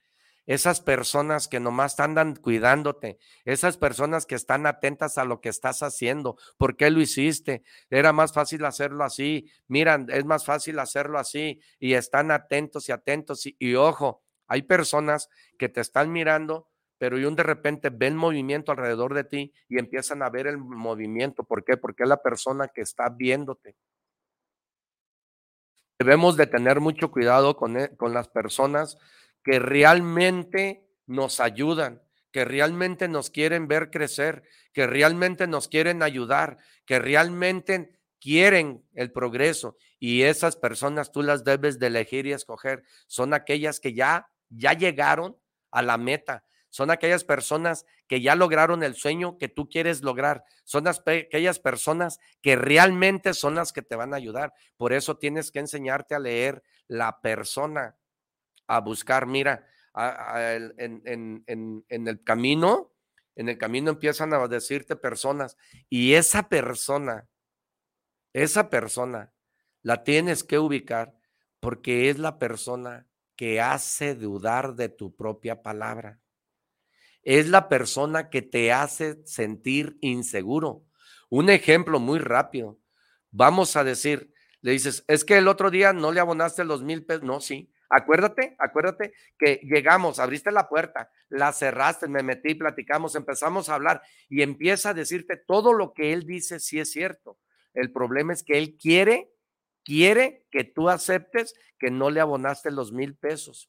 esas 0.46 0.82
personas 0.82 1.48
que 1.48 1.60
nomás 1.60 2.00
andan 2.00 2.36
cuidándote, 2.36 3.20
esas 3.46 3.78
personas 3.78 4.26
que 4.26 4.34
están 4.34 4.66
atentas 4.66 5.20
a 5.20 5.24
lo 5.24 5.42
que 5.42 5.50
estás 5.50 5.84
haciendo, 5.84 6.38
¿por 6.58 6.76
qué 6.76 6.90
lo 6.90 7.02
hiciste? 7.02 7.62
Era 7.92 8.14
más 8.14 8.34
fácil 8.34 8.66
hacerlo 8.66 9.04
así, 9.04 9.52
miran, 9.68 10.08
es 10.10 10.26
más 10.26 10.46
fácil 10.46 10.80
hacerlo 10.80 11.20
así 11.20 11.62
y 11.80 11.94
están 11.94 12.32
atentos 12.32 12.90
y 12.90 12.92
atentos 12.92 13.46
y, 13.46 13.56
y 13.60 13.76
ojo, 13.76 14.24
hay 14.50 14.64
personas 14.64 15.30
que 15.58 15.70
te 15.70 15.80
están 15.80 16.12
mirando, 16.12 16.68
pero 16.98 17.18
y 17.18 17.26
un 17.26 17.36
de 17.36 17.44
repente 17.44 17.90
ven 17.90 18.18
movimiento 18.18 18.72
alrededor 18.72 19.14
de 19.14 19.24
ti 19.24 19.54
y 19.70 19.80
empiezan 19.80 20.22
a 20.22 20.30
ver 20.30 20.48
el 20.48 20.58
movimiento. 20.58 21.44
¿Por 21.46 21.64
qué? 21.64 21.78
Porque 21.78 22.04
es 22.04 22.10
la 22.10 22.22
persona 22.22 22.68
que 22.68 22.82
está 22.82 23.10
viéndote. 23.10 23.76
Debemos 25.98 26.36
de 26.36 26.48
tener 26.48 26.80
mucho 26.80 27.12
cuidado 27.12 27.56
con, 27.56 27.78
e, 27.78 27.96
con 27.96 28.14
las 28.14 28.28
personas 28.28 28.98
que 29.44 29.60
realmente 29.60 30.86
nos 31.06 31.40
ayudan, 31.40 32.02
que 32.32 32.46
realmente 32.46 33.08
nos 33.08 33.30
quieren 33.30 33.68
ver 33.68 33.90
crecer, 33.92 34.44
que 34.74 34.88
realmente 34.88 35.48
nos 35.48 35.68
quieren 35.68 36.04
ayudar, 36.04 36.58
que 36.86 37.00
realmente 37.00 38.00
quieren 38.20 38.86
el 38.94 39.12
progreso. 39.12 39.78
Y 40.00 40.24
esas 40.24 40.56
personas 40.56 41.12
tú 41.12 41.24
las 41.24 41.44
debes 41.44 41.80
de 41.80 41.88
elegir 41.88 42.26
y 42.26 42.34
escoger. 42.34 42.84
Son 43.08 43.34
aquellas 43.34 43.80
que 43.80 43.94
ya, 43.94 44.30
ya 44.50 44.74
llegaron 44.74 45.38
a 45.72 45.82
la 45.82 45.98
meta. 45.98 46.44
Son 46.70 46.92
aquellas 46.92 47.24
personas 47.24 47.86
que 48.08 48.22
ya 48.22 48.36
lograron 48.36 48.84
el 48.84 48.96
sueño 48.96 49.38
que 49.38 49.50
tú 49.50 49.70
quieres 49.70 50.04
lograr. 50.04 50.44
Son 50.64 50.86
aquellas 50.88 51.60
personas 51.60 52.20
que 52.42 52.56
realmente 52.56 53.34
son 53.34 53.56
las 53.56 53.74
que 53.74 53.82
te 53.82 53.96
van 53.96 54.14
a 54.14 54.18
ayudar. 54.18 54.54
Por 54.78 54.94
eso 54.94 55.18
tienes 55.18 55.52
que 55.52 55.60
enseñarte 55.60 56.14
a 56.14 56.20
leer 56.20 56.64
la 56.88 57.22
persona 57.22 57.98
a 58.68 58.82
buscar, 58.82 59.26
mira, 59.26 59.66
en, 60.78 61.44
en 61.48 62.08
el 62.08 62.24
camino, 62.24 62.94
en 63.36 63.50
el 63.50 63.58
camino 63.58 63.90
empiezan 63.90 64.34
a 64.34 64.48
decirte 64.48 64.96
personas 64.96 65.58
y 65.90 66.14
esa 66.14 66.50
persona, 66.50 67.28
esa 68.34 68.70
persona 68.70 69.34
la 69.82 70.04
tienes 70.04 70.44
que 70.44 70.60
ubicar 70.60 71.16
porque 71.60 72.10
es 72.10 72.20
la 72.20 72.38
persona 72.38 73.09
que 73.40 73.62
hace 73.62 74.16
dudar 74.16 74.76
de 74.76 74.90
tu 74.90 75.16
propia 75.16 75.62
palabra. 75.62 76.20
Es 77.24 77.48
la 77.48 77.70
persona 77.70 78.30
que 78.30 78.42
te 78.42 78.74
hace 78.74 79.26
sentir 79.26 79.98
inseguro. 80.02 80.84
Un 81.30 81.50
ejemplo 81.50 82.02
muy 82.02 82.20
rápido. 82.20 82.82
Vamos 83.32 83.78
a 83.78 83.86
decir, 83.86 84.34
le 84.60 84.74
dices, 84.74 85.06
es 85.08 85.24
que 85.24 85.38
el 85.38 85.48
otro 85.48 85.72
día 85.72 85.94
no 85.94 86.12
le 86.12 86.20
abonaste 86.20 86.66
los 86.66 86.84
mil 86.84 87.06
pesos. 87.06 87.24
No, 87.24 87.40
sí. 87.40 87.72
Acuérdate, 87.90 88.58
acuérdate 88.60 89.14
que 89.38 89.62
llegamos, 89.64 90.20
abriste 90.20 90.52
la 90.52 90.68
puerta, 90.68 91.10
la 91.30 91.54
cerraste, 91.54 92.10
me 92.10 92.24
metí, 92.24 92.56
platicamos, 92.56 93.16
empezamos 93.16 93.70
a 93.70 93.76
hablar 93.76 94.02
y 94.28 94.42
empieza 94.42 94.90
a 94.90 94.94
decirte 94.94 95.38
todo 95.38 95.72
lo 95.72 95.94
que 95.94 96.12
él 96.12 96.26
dice 96.26 96.60
si 96.60 96.82
es 96.82 96.92
cierto. 96.92 97.40
El 97.74 97.94
problema 97.94 98.34
es 98.34 98.44
que 98.44 98.58
él 98.58 98.76
quiere, 98.76 99.32
quiere 99.90 100.46
que 100.52 100.64
tú 100.64 100.88
aceptes 100.88 101.56
que 101.80 101.90
no 101.90 102.12
le 102.12 102.22
abonaste 102.22 102.70
los 102.70 102.92
mil 102.92 103.16
pesos. 103.16 103.68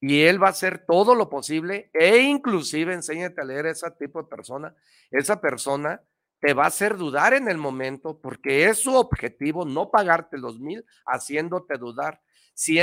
Y 0.00 0.22
él 0.22 0.42
va 0.42 0.48
a 0.48 0.50
hacer 0.50 0.84
todo 0.84 1.14
lo 1.14 1.30
posible 1.30 1.88
e 1.94 2.18
inclusive 2.18 2.92
enséñate 2.92 3.40
a 3.40 3.44
leer 3.44 3.66
a 3.66 3.70
ese 3.70 3.88
tipo 3.92 4.20
de 4.20 4.28
persona. 4.28 4.74
Esa 5.12 5.40
persona 5.40 6.02
te 6.40 6.52
va 6.52 6.64
a 6.64 6.66
hacer 6.66 6.96
dudar 6.96 7.32
en 7.32 7.48
el 7.48 7.58
momento 7.58 8.20
porque 8.20 8.64
es 8.64 8.78
su 8.78 8.92
objetivo 8.92 9.64
no 9.64 9.88
pagarte 9.88 10.36
los 10.36 10.58
mil 10.58 10.84
haciéndote 11.06 11.78
dudar 11.78 12.20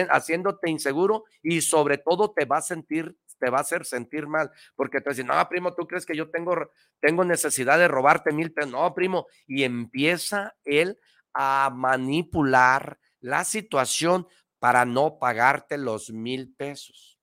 haciéndote 0.10 0.70
inseguro 0.70 1.26
y 1.44 1.62
sobre 1.62 1.98
todo 1.98 2.32
te 2.32 2.46
va 2.46 2.58
a 2.58 2.62
sentir, 2.62 3.18
te 3.40 3.50
va 3.50 3.60
a 3.60 3.62
hacer 3.62 3.86
sentir 3.86 4.28
mal, 4.28 4.52
porque 4.76 5.00
te 5.00 5.10
dicen, 5.12 5.28
no, 5.28 5.50
primo, 5.50 5.74
¿tú 5.74 5.88
crees 5.88 6.06
que 6.06 6.16
yo 6.16 6.30
tengo, 6.30 6.72
tengo 7.00 7.24
necesidad 7.24 7.78
de 7.78 7.88
robarte 7.88 8.34
mil 8.34 8.52
pesos? 8.52 8.72
No, 8.72 8.94
primo, 8.94 9.28
y 9.48 9.64
empieza 9.64 10.56
él 10.66 10.98
a 11.34 11.72
manipular 11.74 13.00
la 13.20 13.44
situación 13.44 14.28
para 14.60 14.86
no 14.86 15.20
pagarte 15.20 15.78
los 15.78 16.12
mil 16.12 16.54
pesos. 16.54 17.20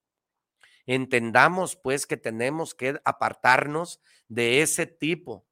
Entendamos 0.87 1.77
pues 1.77 2.07
que 2.07 2.17
tenemos 2.17 2.75
que 2.75 3.01
apartarnos 3.05 4.01
de 4.29 4.63
ese 4.63 4.87
tipo, 4.87 5.47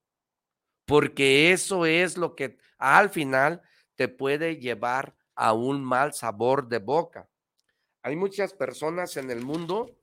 porque 0.84 1.52
eso 1.52 1.86
es 1.86 2.16
lo 2.16 2.34
que 2.34 2.58
al 2.78 3.10
final 3.10 3.62
te 3.96 4.08
puede 4.08 4.56
llevar 4.56 5.16
a 5.34 5.52
un 5.52 5.84
mal 5.84 6.14
sabor 6.14 6.68
de 6.68 6.78
boca. 6.78 7.28
Hay 8.02 8.16
muchas 8.16 8.54
personas 8.54 9.16
en 9.16 9.30
el 9.30 9.42
mundo 9.42 9.98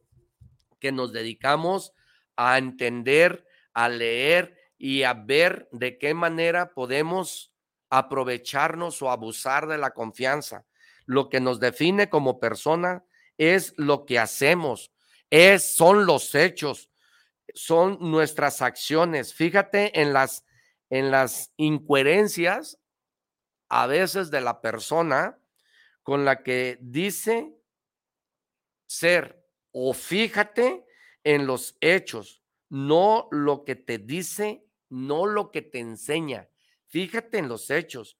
que 0.79 0.91
nos 0.91 1.13
dedicamos 1.13 1.93
a 2.35 2.57
entender, 2.57 3.47
a 3.73 3.89
leer 3.89 4.57
y 4.77 5.03
a 5.03 5.13
ver 5.13 5.69
de 5.71 5.97
qué 5.97 6.13
manera 6.13 6.73
podemos 6.73 7.52
aprovecharnos 7.97 9.01
o 9.03 9.12
abusar 9.12 9.67
de 9.67 9.77
la 9.77 9.91
confianza. 9.91 10.65
Lo 11.06 11.29
que 11.29 11.39
nos 11.39 11.60
define 11.60 12.10
como 12.10 12.39
persona 12.39 13.03
es 13.38 13.73
lo 13.77 14.06
que 14.06 14.17
hacemos, 14.17 14.91
es, 15.29 15.75
son 15.75 16.06
los 16.06 16.34
hechos, 16.34 16.89
son 17.53 17.97
nuestras 17.99 18.62
acciones. 18.63 19.34
Fíjate 19.34 20.01
en 20.01 20.12
las, 20.12 20.43
en 20.89 21.12
las 21.12 21.51
incoherencias 21.58 22.79
a 23.69 23.86
veces 23.86 24.32
de 24.32 24.41
la 24.41 24.60
persona 24.62 25.39
con 26.01 26.25
la 26.25 26.41
que 26.41 26.79
dice 26.82 27.53
ser 28.88 29.45
o 29.71 29.93
fíjate 29.93 30.86
en 31.23 31.45
los 31.45 31.77
hechos, 31.79 32.41
no 32.69 33.27
lo 33.32 33.63
que 33.65 33.75
te 33.75 33.99
dice, 33.99 34.65
no 34.89 35.27
lo 35.27 35.51
que 35.51 35.62
te 35.62 35.79
enseña. 35.79 36.49
Fíjate 36.93 37.39
en 37.39 37.49
los 37.49 37.71
hechos. 37.71 38.19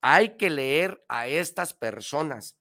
Hay 0.00 0.38
que 0.38 0.48
leer 0.48 1.04
a 1.08 1.28
estas 1.28 1.74
personas. 1.74 2.56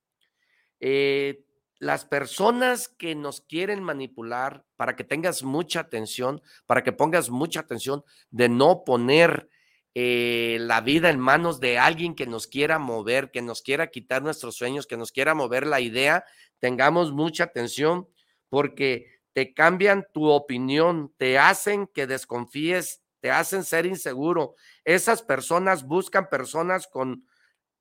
Eh, 0.82 1.46
las 1.80 2.04
personas 2.04 2.90
que 2.90 3.16
nos 3.16 3.40
quieren 3.40 3.82
manipular, 3.82 4.66
para 4.76 4.98
que 4.98 5.06
tengas 5.06 5.42
mucha 5.42 5.80
atención, 5.80 6.42
para 6.66 6.84
que 6.84 6.92
pongas 6.92 7.30
mucha 7.30 7.62
atención 7.62 8.04
de 8.30 8.50
no 8.50 8.84
poner 8.84 9.48
eh, 9.96 10.58
la 10.60 10.82
vida 10.82 11.10
en 11.10 11.22
manos 11.22 11.62
de 11.62 11.78
alguien 11.78 12.14
que 12.14 12.28
nos 12.28 12.48
quiera 12.48 12.78
mover, 12.78 13.32
que 13.32 13.42
nos 13.42 13.62
quiera 13.62 13.88
quitar 13.88 14.22
nuestros 14.22 14.58
sueños, 14.58 14.86
que 14.86 14.98
nos 14.98 15.14
quiera 15.14 15.34
mover 15.34 15.66
la 15.66 15.80
idea, 15.80 16.26
tengamos 16.60 17.14
mucha 17.14 17.46
atención 17.46 18.10
porque 18.50 19.22
te 19.32 19.54
cambian 19.54 20.06
tu 20.14 20.28
opinión, 20.28 21.14
te 21.16 21.40
hacen 21.40 21.88
que 21.88 22.06
desconfíes, 22.06 23.03
te 23.24 23.32
hacen 23.32 23.64
ser 23.64 23.86
inseguro. 23.86 24.56
Esas 24.84 25.22
personas 25.22 25.88
buscan 25.88 26.28
personas 26.28 26.88
con, 26.88 27.26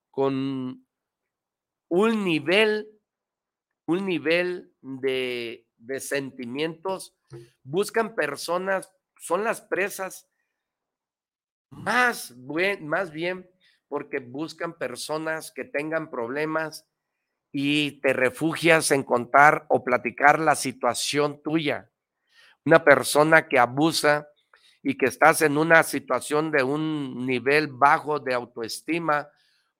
con 0.09 0.87
un 1.88 2.24
nivel, 2.24 2.88
un 3.87 4.07
nivel 4.07 4.72
de, 4.81 5.66
de 5.78 5.98
sentimientos, 5.98 7.16
buscan 7.64 8.14
personas, 8.14 8.88
son 9.18 9.42
las 9.42 9.61
presas 9.61 10.28
más, 11.70 12.37
más 12.81 13.11
bien 13.11 13.50
porque 13.88 14.20
buscan 14.20 14.78
personas 14.78 15.50
que 15.50 15.64
tengan 15.64 16.09
problemas 16.09 16.87
y 17.50 18.00
te 18.00 18.12
refugias 18.12 18.92
en 18.92 19.02
contar 19.02 19.66
o 19.70 19.83
platicar 19.83 20.38
la 20.38 20.55
situación 20.55 21.42
tuya. 21.42 21.90
una 22.64 22.85
persona 22.85 23.48
que 23.48 23.59
abusa 23.59 24.28
y 24.83 24.97
que 24.97 25.07
estás 25.07 25.42
en 25.42 25.57
una 25.57 25.83
situación 25.83 26.51
de 26.51 26.62
un 26.62 27.25
nivel 27.25 27.68
bajo 27.68 28.18
de 28.18 28.35
autoestima 28.35 29.29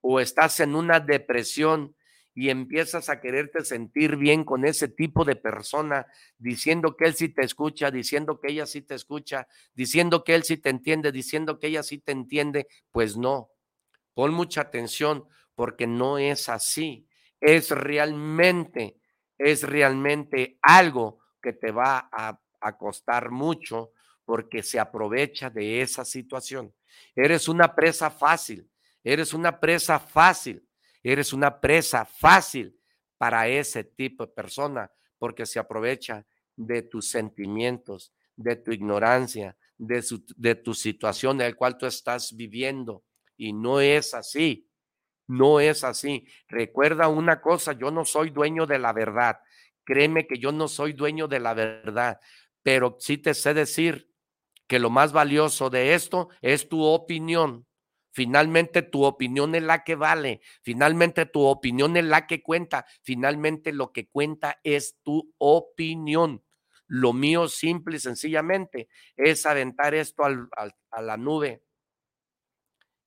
o 0.01 0.21
estás 0.21 0.61
en 0.61 0.75
una 0.75 1.01
depresión 1.01 1.95
y 2.35 2.49
empiezas 2.49 3.11
a 3.11 3.21
quererte 3.21 3.65
sentir 3.65 4.17
bien 4.17 4.45
con 4.45 4.65
ese 4.65 4.89
tipo 4.89 5.25
de 5.25 5.37
persona, 5.37 6.07
diciendo 6.39 6.97
que 6.97 7.05
él 7.05 7.15
sí 7.15 7.29
te 7.29 7.45
escucha, 7.45 7.91
diciendo 7.91 8.41
que 8.41 8.53
ella 8.53 8.65
sí 8.65 8.81
te 8.81 8.95
escucha, 8.95 9.47
diciendo 9.75 10.25
que 10.25 10.35
él 10.35 10.43
sí 10.45 10.57
te 10.57 10.71
entiende, 10.71 11.13
diciendo 11.13 11.59
que 11.59 11.67
ella 11.67 11.83
sí 11.83 11.99
te 11.99 12.13
entiende, 12.13 12.69
pues 12.91 13.17
no. 13.17 13.51
Pon 14.15 14.33
mucha 14.33 14.63
atención 14.63 15.27
porque 15.55 15.87
no 15.87 16.19
es 16.19 16.49
así. 16.49 17.07
Es 17.41 17.71
realmente, 17.71 18.97
es 19.37 19.63
realmente 19.65 20.59
algo 20.63 21.19
que 21.43 21.53
te 21.53 21.71
va 21.71 22.09
a, 22.11 22.41
a 22.61 22.79
costar 22.79 23.31
mucho 23.31 23.93
porque 24.25 24.63
se 24.63 24.79
aprovecha 24.79 25.51
de 25.51 25.83
esa 25.83 26.05
situación. 26.05 26.73
Eres 27.15 27.49
una 27.49 27.75
presa 27.75 28.11
fácil, 28.11 28.69
eres 29.03 29.33
una 29.33 29.59
presa 29.59 29.99
fácil 29.99 30.67
Eres 31.03 31.33
una 31.33 31.61
presa 31.61 32.05
fácil 32.05 32.79
para 33.19 33.49
ese 33.49 33.85
tipo 33.85 34.27
de 34.27 34.33
persona 34.33 34.91
porque 35.19 35.47
se 35.47 35.59
aprovecha 35.59 36.25
de 36.57 36.83
tus 36.83 37.09
sentimientos, 37.09 38.13
de 38.37 38.57
tu 38.57 38.73
ignorancia, 38.73 39.57
de, 39.77 40.05
de 40.37 40.55
tu 40.55 40.75
situación 40.75 41.41
en 41.41 41.51
la 41.51 41.57
cual 41.57 41.77
tú 41.77 41.87
estás 41.87 42.37
viviendo. 42.37 43.05
Y 43.37 43.53
no 43.53 43.81
es 43.81 44.15
así. 44.15 44.69
No 45.27 45.61
es 45.61 45.83
así. 45.83 46.27
Recuerda 46.49 47.09
una 47.09 47.41
cosa, 47.41 47.73
yo 47.73 47.91
no 47.91 48.05
soy 48.05 48.31
dueño 48.31 48.67
de 48.67 48.79
la 48.79 48.93
verdad. 48.93 49.41
Créeme 49.85 50.27
que 50.27 50.39
yo 50.39 50.53
no 50.53 50.69
soy 50.69 50.93
dueño 50.93 51.27
de 51.27 51.41
la 51.41 51.55
verdad, 51.55 52.21
pero 52.63 52.97
sí 53.01 53.19
te 53.19 53.35
sé 53.35 53.55
decir 53.55 54.12
que 54.73 54.79
lo 54.79 54.89
más 54.89 55.13
valioso 55.13 55.69
de 55.69 55.93
esto 55.93 56.31
es 56.41 56.67
tu 56.67 56.83
opinión. 56.83 57.67
Finalmente 58.11 58.81
tu 58.81 59.05
opinión 59.05 59.55
es 59.55 59.63
la 59.63 59.85
que 59.85 59.97
vale, 59.97 60.41
finalmente 60.63 61.27
tu 61.27 61.43
opinión 61.43 61.99
es 61.99 62.07
la 62.07 62.27
que 62.27 62.43
cuenta, 62.43 62.87
finalmente 63.03 63.75
lo 63.75 63.93
que 63.93 64.09
cuenta 64.09 64.61
es 64.65 64.97
tu 65.03 65.35
opinión. 65.37 66.43
Lo 66.87 67.13
mío 67.13 67.49
simple 67.49 67.97
y 67.97 68.01
sencillamente 68.01 68.89
es 69.15 69.45
aventar 69.45 69.93
esto 69.95 70.25
a 70.25 71.03
la 71.03 71.17
nube 71.19 71.63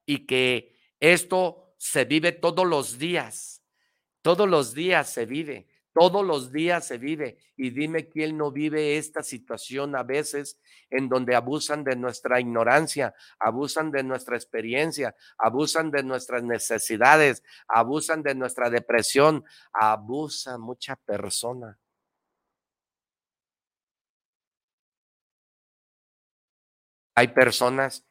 y 0.05 0.27
que 0.27 0.77
esto 0.99 1.73
se 1.79 2.05
vive 2.05 2.31
todos 2.31 2.67
los 2.67 2.99
días, 2.99 3.63
todos 4.21 4.47
los 4.47 4.75
días 4.75 5.11
se 5.11 5.25
vive. 5.25 5.65
Todos 5.95 6.25
los 6.25 6.51
días 6.51 6.85
se 6.85 6.97
vive 6.97 7.37
y 7.55 7.69
dime 7.69 8.09
quién 8.09 8.37
no 8.37 8.51
vive 8.51 8.97
esta 8.97 9.23
situación 9.23 9.95
a 9.95 10.03
veces 10.03 10.59
en 10.89 11.07
donde 11.07 11.35
abusan 11.35 11.85
de 11.85 11.95
nuestra 11.95 12.37
ignorancia, 12.41 13.15
abusan 13.39 13.91
de 13.91 14.03
nuestra 14.03 14.35
experiencia, 14.35 15.15
abusan 15.37 15.91
de 15.91 16.03
nuestras 16.03 16.43
necesidades, 16.43 17.43
abusan 17.69 18.23
de 18.23 18.35
nuestra 18.35 18.69
depresión, 18.69 19.45
abusa 19.71 20.57
mucha 20.57 20.97
persona. 20.97 21.79
Hay 27.15 27.29
personas, 27.29 28.05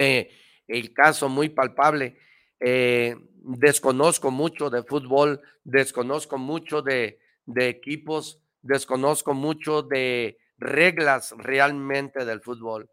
eh, 0.00 0.32
el 0.66 0.92
caso 0.92 1.28
muy 1.28 1.50
palpable, 1.50 2.18
eh, 2.60 3.16
desconozco 3.42 4.30
mucho 4.30 4.70
de 4.70 4.82
fútbol, 4.82 5.40
desconozco 5.64 6.38
mucho 6.38 6.82
de, 6.82 7.18
equipos, 7.56 8.40
desconozco 8.62 9.34
mucho 9.34 9.82
de 9.82 10.38
reglas 10.58 11.34
realmente 11.38 12.24
del 12.24 12.40
fútbol. 12.40 12.90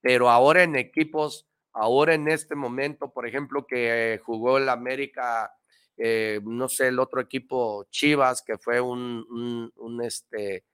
Pero 0.00 0.28
ahora 0.28 0.62
en 0.62 0.76
equipos, 0.76 1.46
ahora 1.72 2.14
en 2.14 2.28
este 2.28 2.54
momento, 2.54 3.12
por 3.12 3.26
ejemplo, 3.26 3.66
que 3.66 4.20
jugó 4.24 4.58
el 4.58 4.68
América, 4.68 5.52
eh, 5.96 6.40
no 6.44 6.68
sé, 6.68 6.88
el 6.88 6.98
otro 6.98 7.20
equipo 7.20 7.84
Chivas, 7.90 8.42
que 8.42 8.58
fue 8.58 8.80
un, 8.80 9.72
un, 9.76 10.02
este, 10.02 10.64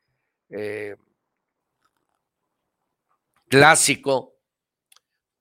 eh, 0.50 0.96
clásico, 3.48 4.31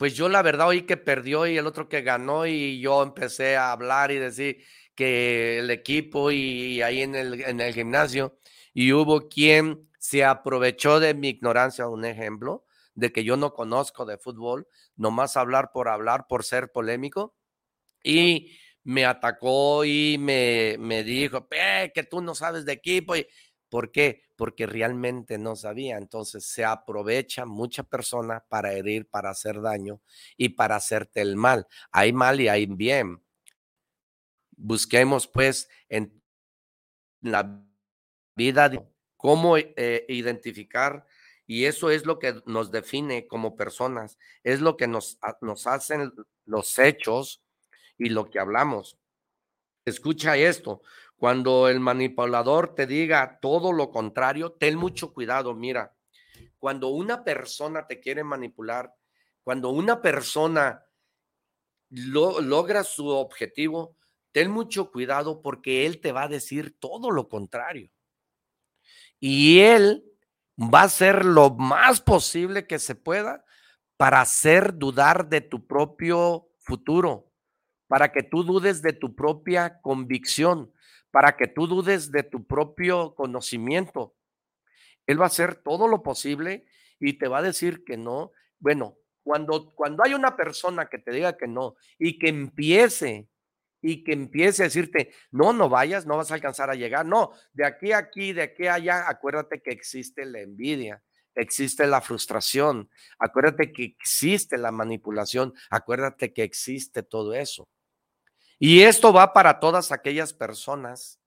pues 0.01 0.15
yo 0.15 0.29
la 0.29 0.41
verdad 0.41 0.69
oí 0.69 0.81
que 0.81 0.97
perdió 0.97 1.45
y 1.45 1.59
el 1.59 1.67
otro 1.67 1.87
que 1.87 2.01
ganó 2.01 2.47
y 2.47 2.79
yo 2.79 3.03
empecé 3.03 3.55
a 3.55 3.71
hablar 3.71 4.09
y 4.09 4.17
decir 4.17 4.65
que 4.95 5.59
el 5.59 5.69
equipo 5.69 6.31
y 6.31 6.81
ahí 6.81 7.03
en 7.03 7.13
el, 7.13 7.39
en 7.41 7.61
el 7.61 7.71
gimnasio 7.71 8.39
y 8.73 8.93
hubo 8.93 9.29
quien 9.29 9.87
se 9.99 10.25
aprovechó 10.25 10.99
de 10.99 11.13
mi 11.13 11.29
ignorancia, 11.29 11.87
un 11.87 12.03
ejemplo, 12.03 12.65
de 12.95 13.11
que 13.13 13.23
yo 13.23 13.37
no 13.37 13.53
conozco 13.53 14.05
de 14.05 14.17
fútbol, 14.17 14.67
nomás 14.95 15.37
hablar 15.37 15.69
por 15.71 15.87
hablar, 15.87 16.25
por 16.27 16.43
ser 16.45 16.71
polémico, 16.71 17.35
y 18.03 18.57
me 18.83 19.05
atacó 19.05 19.85
y 19.85 20.17
me, 20.17 20.77
me 20.79 21.03
dijo, 21.03 21.47
que 21.47 22.03
tú 22.09 22.23
no 22.23 22.33
sabes 22.33 22.65
de 22.65 22.73
equipo. 22.73 23.15
Y, 23.15 23.27
¿Por 23.71 23.91
qué? 23.91 24.21
porque 24.41 24.65
realmente 24.65 25.37
no 25.37 25.55
sabía. 25.55 25.99
Entonces 25.99 26.43
se 26.45 26.65
aprovecha 26.65 27.45
mucha 27.45 27.83
persona 27.83 28.43
para 28.49 28.73
herir, 28.73 29.07
para 29.07 29.29
hacer 29.29 29.61
daño 29.61 30.01
y 30.35 30.49
para 30.49 30.77
hacerte 30.77 31.21
el 31.21 31.35
mal. 31.35 31.67
Hay 31.91 32.11
mal 32.11 32.41
y 32.41 32.47
hay 32.47 32.65
bien. 32.65 33.21
Busquemos 34.57 35.27
pues 35.27 35.69
en 35.89 36.23
la 37.21 37.63
vida 38.35 38.71
cómo 39.15 39.57
eh, 39.57 40.05
identificar 40.09 41.05
y 41.45 41.65
eso 41.65 41.91
es 41.91 42.07
lo 42.07 42.17
que 42.17 42.41
nos 42.47 42.71
define 42.71 43.27
como 43.27 43.55
personas, 43.55 44.17
es 44.43 44.59
lo 44.59 44.75
que 44.75 44.87
nos, 44.87 45.19
nos 45.41 45.67
hacen 45.67 46.11
los 46.45 46.79
hechos 46.79 47.43
y 47.99 48.09
lo 48.09 48.27
que 48.27 48.39
hablamos. 48.39 48.97
Escucha 49.85 50.35
esto, 50.35 50.81
cuando 51.21 51.69
el 51.69 51.79
manipulador 51.79 52.73
te 52.73 52.87
diga 52.87 53.37
todo 53.39 53.73
lo 53.73 53.91
contrario, 53.91 54.53
ten 54.53 54.75
mucho 54.75 55.13
cuidado. 55.13 55.53
Mira, 55.53 55.95
cuando 56.57 56.87
una 56.87 57.23
persona 57.23 57.85
te 57.85 57.99
quiere 57.99 58.23
manipular, 58.23 58.91
cuando 59.43 59.69
una 59.69 60.01
persona 60.01 60.83
logra 61.89 62.83
su 62.83 63.05
objetivo, 63.05 63.95
ten 64.31 64.49
mucho 64.49 64.89
cuidado 64.89 65.43
porque 65.43 65.85
él 65.85 66.01
te 66.01 66.11
va 66.11 66.23
a 66.23 66.27
decir 66.27 66.75
todo 66.79 67.11
lo 67.11 67.29
contrario. 67.29 67.91
Y 69.19 69.59
él 69.59 70.03
va 70.57 70.81
a 70.81 70.85
hacer 70.85 71.23
lo 71.23 71.51
más 71.51 72.01
posible 72.01 72.65
que 72.65 72.79
se 72.79 72.95
pueda 72.95 73.45
para 73.95 74.21
hacer 74.21 74.75
dudar 74.75 75.29
de 75.29 75.41
tu 75.41 75.67
propio 75.67 76.49
futuro, 76.57 77.31
para 77.85 78.11
que 78.11 78.23
tú 78.23 78.43
dudes 78.43 78.81
de 78.81 78.93
tu 78.93 79.13
propia 79.15 79.81
convicción, 79.81 80.73
para 81.11 81.35
que 81.35 81.47
tú 81.47 81.67
dudes 81.67 82.11
de 82.11 82.23
tu 82.23 82.45
propio 82.45 83.13
conocimiento. 83.15 84.15
Él 85.05 85.19
va 85.19 85.25
a 85.25 85.27
hacer 85.27 85.55
todo 85.55 85.87
lo 85.87 86.01
posible 86.03 86.65
y 86.99 87.13
te 87.13 87.27
va 87.27 87.39
a 87.39 87.43
decir 87.43 87.83
que 87.83 87.97
no. 87.97 88.31
Bueno, 88.59 88.97
cuando, 89.23 89.73
cuando 89.75 90.03
hay 90.03 90.13
una 90.13 90.35
persona 90.35 90.87
que 90.87 90.97
te 90.97 91.11
diga 91.11 91.37
que 91.37 91.47
no 91.47 91.75
y 91.99 92.17
que 92.17 92.29
empiece 92.29 93.27
y 93.81 94.03
que 94.03 94.13
empiece 94.13 94.63
a 94.63 94.65
decirte, 94.65 95.11
no, 95.31 95.53
no 95.53 95.67
vayas, 95.67 96.05
no 96.05 96.17
vas 96.17 96.31
a 96.31 96.35
alcanzar 96.35 96.69
a 96.69 96.75
llegar. 96.75 97.05
No, 97.05 97.31
de 97.53 97.65
aquí 97.65 97.91
a 97.91 97.97
aquí, 97.97 98.31
de 98.31 98.43
aquí 98.43 98.67
a 98.67 98.75
allá, 98.75 99.09
acuérdate 99.09 99.61
que 99.61 99.71
existe 99.71 100.23
la 100.25 100.39
envidia, 100.39 101.03
existe 101.33 101.87
la 101.87 102.01
frustración, 102.01 102.89
acuérdate 103.17 103.71
que 103.71 103.83
existe 103.83 104.57
la 104.57 104.71
manipulación, 104.71 105.53
acuérdate 105.71 106.31
que 106.31 106.43
existe 106.43 107.01
todo 107.01 107.33
eso. 107.33 107.67
Y 108.63 108.83
esto 108.83 109.11
va 109.11 109.33
para 109.33 109.59
todas 109.59 109.91
aquellas 109.91 110.33
personas 110.33 111.19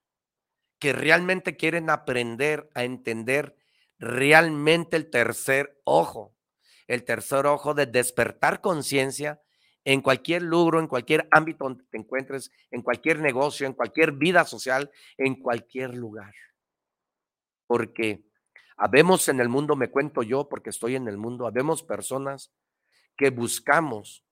que 0.79 0.93
realmente 0.93 1.57
quieren 1.57 1.91
aprender 1.91 2.71
a 2.75 2.85
entender 2.85 3.57
realmente 3.99 4.97
el 4.97 5.11
tercer 5.11 5.81
ojo, 5.83 6.37
el 6.87 7.03
tercer 7.03 7.47
ojo 7.47 7.75
de 7.75 7.87
despertar 7.87 8.61
conciencia 8.61 9.43
en 9.83 10.01
cualquier 10.01 10.43
logro, 10.43 10.79
en 10.79 10.87
cualquier 10.87 11.27
ámbito 11.33 11.65
donde 11.65 11.83
te 11.91 11.99
encuentres, 11.99 12.53
en 12.71 12.83
cualquier 12.83 13.19
negocio, 13.19 13.67
en 13.67 13.73
cualquier 13.73 14.13
vida 14.13 14.45
social, 14.45 14.93
en 15.19 15.35
cualquier 15.35 15.93
lugar. 15.93 16.33
Porque 17.67 18.23
habemos 18.77 19.27
en 19.27 19.41
el 19.41 19.49
mundo, 19.49 19.75
me 19.75 19.91
cuento 19.91 20.23
yo 20.23 20.49
porque 20.49 20.71
estoy 20.71 20.95
en 20.95 21.09
el 21.09 21.19
mundo, 21.19 21.49
habemos 21.49 21.83
personas 21.83 22.53
que 23.17 23.31
buscamos 23.31 24.25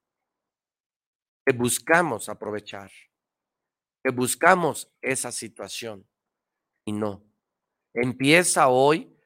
que 1.45 1.53
buscamos 1.53 2.29
aprovechar, 2.29 2.91
que 4.05 4.11
buscamos 4.11 4.93
esa 5.01 5.33
situación 5.33 6.09
y 6.85 6.93
no. 6.93 7.25
Empieza 7.95 8.69
hoy 8.69 9.17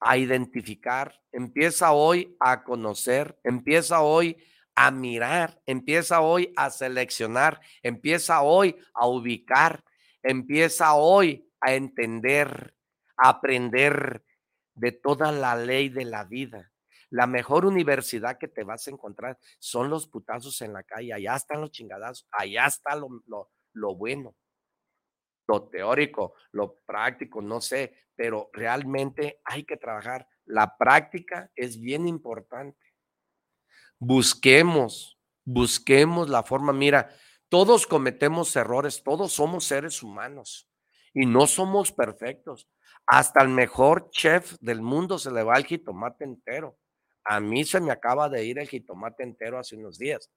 a 0.00 0.16
identificar, 0.16 1.20
empieza 1.32 1.92
hoy 1.92 2.36
a 2.40 2.64
conocer, 2.64 3.38
empieza 3.44 4.00
hoy 4.00 4.36
a 4.74 4.90
mirar, 4.90 5.60
empieza 5.66 6.20
hoy 6.20 6.52
a 6.56 6.70
seleccionar, 6.70 7.60
empieza 7.82 8.42
hoy 8.42 8.76
a 8.94 9.06
ubicar, 9.06 9.84
empieza 10.22 10.94
hoy 10.94 11.48
a 11.60 11.74
entender, 11.74 12.74
a 13.16 13.30
aprender 13.30 14.24
de 14.74 14.92
toda 14.92 15.30
la 15.30 15.56
ley 15.56 15.88
de 15.88 16.04
la 16.04 16.24
vida. 16.24 16.71
La 17.12 17.26
mejor 17.26 17.66
universidad 17.66 18.38
que 18.38 18.48
te 18.48 18.64
vas 18.64 18.86
a 18.86 18.90
encontrar 18.90 19.38
son 19.58 19.90
los 19.90 20.06
putazos 20.06 20.62
en 20.62 20.72
la 20.72 20.82
calle. 20.82 21.12
Allá 21.12 21.36
están 21.36 21.60
los 21.60 21.70
chingadazos. 21.70 22.26
Allá 22.30 22.64
está 22.64 22.96
lo, 22.96 23.22
lo, 23.26 23.50
lo 23.74 23.94
bueno. 23.94 24.34
Lo 25.46 25.68
teórico, 25.68 26.32
lo 26.52 26.78
práctico, 26.86 27.42
no 27.42 27.60
sé, 27.60 27.94
pero 28.14 28.48
realmente 28.54 29.42
hay 29.44 29.64
que 29.64 29.76
trabajar. 29.76 30.26
La 30.46 30.78
práctica 30.78 31.50
es 31.54 31.78
bien 31.78 32.08
importante. 32.08 32.80
Busquemos, 33.98 35.18
busquemos 35.44 36.30
la 36.30 36.42
forma. 36.42 36.72
Mira, 36.72 37.14
todos 37.50 37.86
cometemos 37.86 38.56
errores, 38.56 39.02
todos 39.02 39.34
somos 39.34 39.64
seres 39.64 40.02
humanos 40.02 40.66
y 41.12 41.26
no 41.26 41.46
somos 41.46 41.92
perfectos. 41.92 42.70
Hasta 43.06 43.42
el 43.42 43.50
mejor 43.50 44.08
chef 44.08 44.56
del 44.60 44.80
mundo 44.80 45.18
se 45.18 45.30
le 45.30 45.42
va 45.42 45.58
el 45.58 45.66
jitomate 45.66 46.24
entero. 46.24 46.78
A 47.24 47.40
mí 47.40 47.64
se 47.64 47.80
me 47.80 47.92
acaba 47.92 48.28
de 48.28 48.44
ir 48.44 48.58
el 48.58 48.68
jitomate 48.68 49.22
entero 49.22 49.58
hace 49.58 49.76
unos 49.76 49.98
días. 49.98 50.30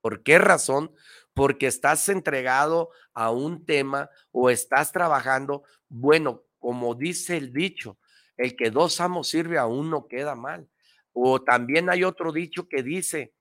¿Por 0.00 0.22
qué 0.22 0.38
razón? 0.38 0.94
Porque 1.34 1.66
estás 1.66 2.08
entregado 2.08 2.90
a 3.12 3.30
un 3.30 3.66
tema 3.66 4.08
o 4.30 4.50
estás 4.50 4.92
trabajando, 4.92 5.64
bueno, 5.88 6.44
como 6.58 6.94
dice 6.94 7.36
el 7.36 7.52
dicho, 7.52 7.98
el 8.36 8.56
que 8.56 8.70
dos 8.70 9.00
amos 9.00 9.28
sirve 9.28 9.58
a 9.58 9.66
uno 9.66 10.06
queda 10.08 10.34
mal. 10.34 10.68
O 11.12 11.42
también 11.42 11.90
hay 11.90 12.04
otro 12.04 12.32
dicho 12.32 12.68
que 12.68 12.82
dice, 12.82 13.34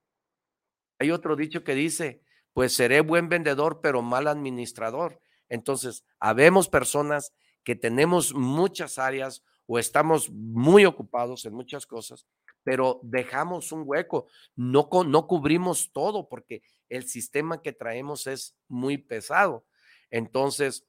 hay 0.98 1.12
otro 1.12 1.36
dicho 1.36 1.64
que 1.64 1.76
dice, 1.76 2.22
pues 2.54 2.74
seré 2.74 3.02
buen 3.02 3.28
vendedor, 3.30 3.82
pero 3.82 4.02
mal 4.02 4.28
administrador. 4.28 5.22
Entonces, 5.50 6.06
habemos 6.20 6.70
personas 6.70 7.34
que 7.64 7.76
tenemos 7.76 8.34
muchas 8.34 8.98
áreas 8.98 9.44
o 9.68 9.78
estamos 9.78 10.30
muy 10.30 10.86
ocupados 10.86 11.46
en 11.46 11.54
muchas 11.54 11.86
cosas, 11.86 12.26
pero 12.66 13.00
dejamos 13.04 13.72
un 13.72 13.84
hueco, 13.86 14.28
no, 14.56 14.90
no 15.06 15.28
cubrimos 15.28 15.92
todo 15.94 16.28
porque 16.28 16.64
el 16.90 17.08
sistema 17.08 17.62
que 17.62 17.74
traemos 17.74 18.26
es 18.26 18.58
muy 18.68 18.98
pesado. 18.98 19.66
Entonces, 20.10 20.88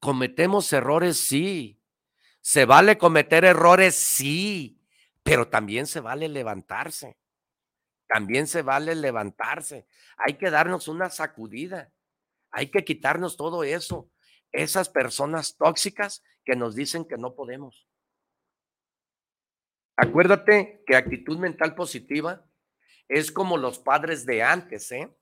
cometemos 0.00 0.72
errores, 0.72 1.18
sí. 1.18 1.78
Se 2.40 2.64
vale 2.64 2.96
cometer 2.96 3.44
errores, 3.44 3.94
sí, 3.94 4.80
pero 5.22 5.48
también 5.48 5.86
se 5.86 6.00
vale 6.00 6.26
levantarse. 6.28 7.18
También 8.08 8.46
se 8.46 8.62
vale 8.62 8.94
levantarse. 8.94 9.86
Hay 10.16 10.34
que 10.34 10.50
darnos 10.50 10.88
una 10.88 11.10
sacudida. 11.10 11.92
Hay 12.50 12.68
que 12.68 12.82
quitarnos 12.82 13.36
todo 13.36 13.62
eso, 13.62 14.10
esas 14.52 14.88
personas 14.88 15.56
tóxicas 15.56 16.22
que 16.44 16.56
nos 16.56 16.74
dicen 16.74 17.04
que 17.04 17.18
no 17.18 17.34
podemos. 17.34 17.88
Acuérdate 19.96 20.82
que 20.86 20.96
actitud 20.96 21.38
mental 21.38 21.74
positiva 21.74 22.44
es 23.08 23.30
como 23.30 23.56
los 23.56 23.78
padres 23.78 24.26
de 24.26 24.42
antes, 24.42 24.90
¿eh? 24.92 25.14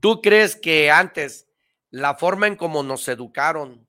¿Tú 0.00 0.20
crees 0.22 0.54
que 0.56 0.90
antes 0.90 1.48
la 1.90 2.14
forma 2.14 2.46
en 2.46 2.56
cómo 2.56 2.82
nos 2.82 3.08
educaron, 3.08 3.86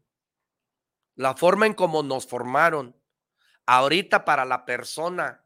la 1.15 1.36
forma 1.36 1.65
en 1.65 1.73
cómo 1.73 2.03
nos 2.03 2.25
formaron, 2.25 2.95
ahorita 3.65 4.25
para 4.25 4.45
la 4.45 4.65
persona, 4.65 5.45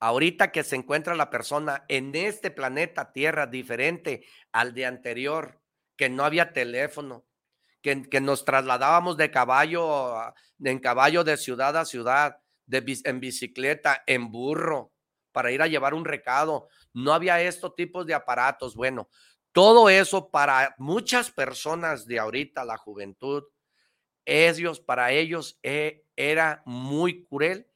ahorita 0.00 0.50
que 0.50 0.64
se 0.64 0.76
encuentra 0.76 1.14
la 1.14 1.30
persona 1.30 1.84
en 1.88 2.14
este 2.14 2.50
planeta 2.50 3.12
Tierra 3.12 3.46
diferente 3.46 4.24
al 4.50 4.74
de 4.74 4.86
anterior, 4.86 5.60
que 5.96 6.08
no 6.08 6.24
había 6.24 6.52
teléfono, 6.52 7.24
que, 7.82 8.02
que 8.08 8.20
nos 8.20 8.44
trasladábamos 8.44 9.16
de 9.16 9.30
caballo, 9.30 10.34
en 10.58 10.78
caballo 10.78 11.22
de 11.22 11.36
ciudad 11.36 11.76
a 11.76 11.84
ciudad, 11.84 12.41
de, 12.66 13.00
en 13.04 13.20
bicicleta, 13.20 14.02
en 14.06 14.30
burro, 14.30 14.92
para 15.32 15.50
ir 15.50 15.62
a 15.62 15.66
llevar 15.66 15.94
un 15.94 16.04
recado. 16.04 16.68
No 16.92 17.12
había 17.12 17.40
estos 17.40 17.74
tipos 17.74 18.06
de 18.06 18.14
aparatos. 18.14 18.74
Bueno, 18.74 19.08
todo 19.52 19.88
eso 19.88 20.30
para 20.30 20.74
muchas 20.78 21.30
personas 21.30 22.06
de 22.06 22.18
ahorita, 22.18 22.64
la 22.64 22.76
juventud, 22.76 23.44
ellos, 24.24 24.80
para 24.80 25.12
ellos 25.12 25.58
eh, 25.62 26.04
era 26.16 26.62
muy 26.64 27.24
cruel 27.24 27.66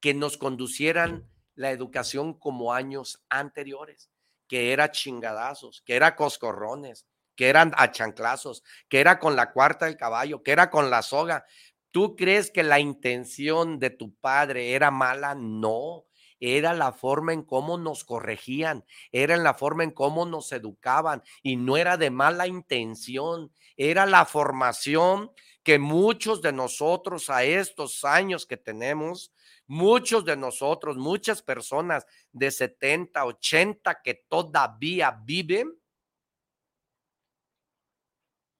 que 0.00 0.14
nos 0.14 0.36
conducieran 0.36 1.28
la 1.54 1.70
educación 1.70 2.34
como 2.34 2.72
años 2.72 3.22
anteriores, 3.28 4.10
que 4.48 4.72
era 4.72 4.90
chingadazos, 4.90 5.82
que 5.86 5.94
era 5.94 6.16
coscorrones, 6.16 7.06
que 7.36 7.48
eran 7.48 7.72
a 7.76 7.90
chanclazos, 7.90 8.62
que 8.88 9.00
era 9.00 9.18
con 9.18 9.36
la 9.36 9.52
cuarta 9.52 9.86
del 9.86 9.96
caballo, 9.96 10.42
que 10.42 10.52
era 10.52 10.70
con 10.70 10.90
la 10.90 11.02
soga. 11.02 11.44
¿Tú 11.92 12.16
crees 12.16 12.50
que 12.50 12.62
la 12.62 12.80
intención 12.80 13.78
de 13.78 13.90
tu 13.90 14.14
padre 14.14 14.72
era 14.72 14.90
mala? 14.90 15.34
No, 15.34 16.06
era 16.40 16.72
la 16.72 16.92
forma 16.92 17.34
en 17.34 17.42
cómo 17.42 17.76
nos 17.78 18.02
corregían, 18.02 18.84
era 19.12 19.34
en 19.34 19.44
la 19.44 19.54
forma 19.54 19.84
en 19.84 19.92
cómo 19.92 20.26
nos 20.26 20.50
educaban 20.52 21.22
y 21.42 21.56
no 21.56 21.76
era 21.76 21.98
de 21.98 22.10
mala 22.10 22.48
intención, 22.48 23.52
era 23.76 24.06
la 24.06 24.24
formación 24.24 25.30
que 25.62 25.78
muchos 25.78 26.42
de 26.42 26.52
nosotros 26.52 27.30
a 27.30 27.44
estos 27.44 28.04
años 28.04 28.46
que 28.46 28.56
tenemos, 28.56 29.32
muchos 29.66 30.24
de 30.24 30.36
nosotros, 30.36 30.96
muchas 30.96 31.42
personas 31.42 32.06
de 32.32 32.50
70, 32.50 33.24
80 33.24 34.00
que 34.02 34.14
todavía 34.28 35.20
viven, 35.24 35.78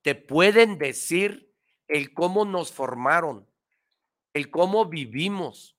te 0.03 0.15
pueden 0.15 0.79
decir 0.79 1.52
el 1.93 2.15
cómo 2.15 2.47
nos 2.47 2.73
formaron, 2.73 3.47
el 4.33 4.51
cómo 4.51 4.87
vivimos, 4.87 5.77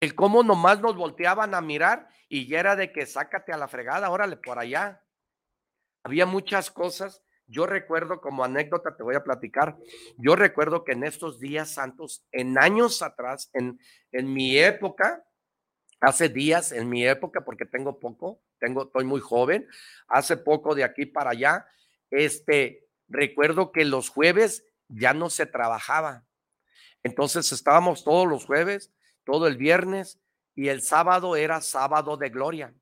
el 0.00 0.14
cómo 0.14 0.42
nomás 0.42 0.80
nos 0.80 0.96
volteaban 0.96 1.54
a 1.54 1.62
mirar 1.62 2.10
y 2.28 2.46
ya 2.46 2.60
era 2.60 2.76
de 2.76 2.92
que 2.92 3.06
sácate 3.06 3.52
a 3.52 3.56
la 3.56 3.68
fregada, 3.68 4.10
órale 4.10 4.36
por 4.36 4.58
allá. 4.58 5.02
Había 6.04 6.26
muchas 6.26 6.70
cosas. 6.70 7.22
Yo 7.46 7.64
recuerdo 7.64 8.20
como 8.20 8.44
anécdota, 8.44 8.94
te 8.94 9.02
voy 9.02 9.16
a 9.16 9.24
platicar, 9.24 9.76
yo 10.18 10.36
recuerdo 10.36 10.84
que 10.84 10.92
en 10.92 11.02
estos 11.02 11.40
días 11.40 11.70
santos, 11.70 12.24
en 12.30 12.58
años 12.58 13.02
atrás, 13.02 13.50
en, 13.54 13.80
en 14.12 14.32
mi 14.32 14.56
época, 14.58 15.24
hace 16.00 16.28
días, 16.28 16.70
en 16.70 16.88
mi 16.88 17.04
época, 17.04 17.44
porque 17.44 17.64
tengo 17.64 17.98
poco, 17.98 18.40
tengo, 18.60 18.84
estoy 18.84 19.04
muy 19.04 19.20
joven, 19.20 19.66
hace 20.06 20.36
poco 20.36 20.76
de 20.76 20.84
aquí 20.84 21.06
para 21.06 21.30
allá, 21.30 21.66
este, 22.10 22.89
recuerdo 23.10 23.72
que 23.72 23.84
los 23.84 24.08
jueves 24.08 24.64
ya 24.88 25.12
no 25.12 25.28
se 25.28 25.44
trabajaba. 25.44 26.24
Entonces 27.02 27.52
estábamos 27.52 28.04
todos 28.04 28.26
los 28.26 28.46
jueves, 28.46 28.92
todo 29.24 29.46
el 29.46 29.56
viernes 29.56 30.20
y 30.54 30.68
el 30.68 30.80
sábado 30.80 31.36
era 31.36 31.60
sábado 31.60 32.16
de 32.16 32.30
gloria. 32.30 32.74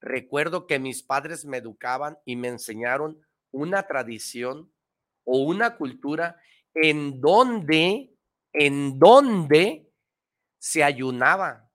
Recuerdo 0.00 0.66
que 0.66 0.78
mis 0.78 1.02
padres 1.02 1.44
me 1.44 1.56
educaban 1.56 2.18
y 2.24 2.36
me 2.36 2.48
enseñaron 2.48 3.20
una 3.50 3.84
tradición 3.84 4.72
o 5.24 5.38
una 5.38 5.76
cultura 5.76 6.40
en 6.74 7.20
donde, 7.20 8.12
en 8.52 8.98
donde 8.98 9.90
se 10.58 10.84
ayunaba 10.84 11.68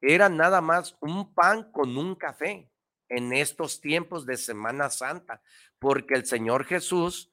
era 0.00 0.28
nada 0.28 0.60
más 0.60 0.96
un 1.00 1.32
pan 1.34 1.70
con 1.72 1.96
un 1.96 2.14
café 2.14 2.70
en 3.08 3.32
estos 3.32 3.80
tiempos 3.80 4.26
de 4.26 4.36
Semana 4.36 4.90
Santa, 4.90 5.42
porque 5.78 6.14
el 6.14 6.26
Señor 6.26 6.64
Jesús, 6.64 7.32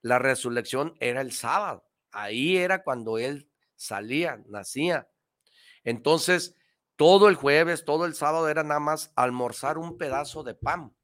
la 0.00 0.18
resurrección 0.18 0.94
era 1.00 1.20
el 1.20 1.32
sábado, 1.32 1.84
ahí 2.10 2.56
era 2.56 2.82
cuando 2.82 3.18
Él 3.18 3.50
salía, 3.76 4.42
nacía. 4.46 5.08
Entonces, 5.84 6.54
todo 6.96 7.28
el 7.28 7.34
jueves, 7.34 7.84
todo 7.84 8.04
el 8.04 8.14
sábado 8.14 8.48
era 8.48 8.62
nada 8.62 8.80
más 8.80 9.12
almorzar 9.16 9.78
un 9.78 9.98
pedazo 9.98 10.42
de 10.42 10.54
pan. 10.54 10.94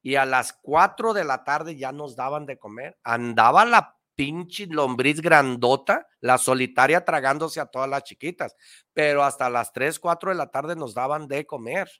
Y 0.00 0.16
a 0.16 0.24
las 0.24 0.52
cuatro 0.52 1.12
de 1.12 1.24
la 1.24 1.44
tarde 1.44 1.76
ya 1.76 1.92
nos 1.92 2.16
daban 2.16 2.46
de 2.46 2.58
comer. 2.58 2.98
Andaba 3.02 3.64
la 3.64 3.96
pinche 4.14 4.66
lombriz 4.66 5.20
grandota, 5.20 6.06
la 6.20 6.38
solitaria 6.38 7.04
tragándose 7.04 7.60
a 7.60 7.66
todas 7.66 7.88
las 7.88 8.04
chiquitas, 8.04 8.56
pero 8.92 9.24
hasta 9.24 9.50
las 9.50 9.72
3, 9.72 9.98
4 9.98 10.30
de 10.30 10.36
la 10.36 10.50
tarde 10.50 10.76
nos 10.76 10.94
daban 10.94 11.28
de 11.28 11.46
comer. 11.46 11.90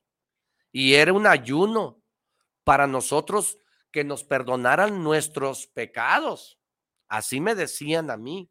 Y 0.73 0.95
era 0.95 1.13
un 1.13 1.27
ayuno 1.27 2.03
para 2.65 2.87
nosotros 2.87 3.59
que 3.91 4.03
nos 4.03 4.25
perdonaran 4.25 5.05
nuestros 5.05 5.67
pecados. 5.67 6.59
Así 7.09 7.41
me 7.41 7.55
decían 7.55 8.11
a 8.11 8.17
mí. 8.17 8.51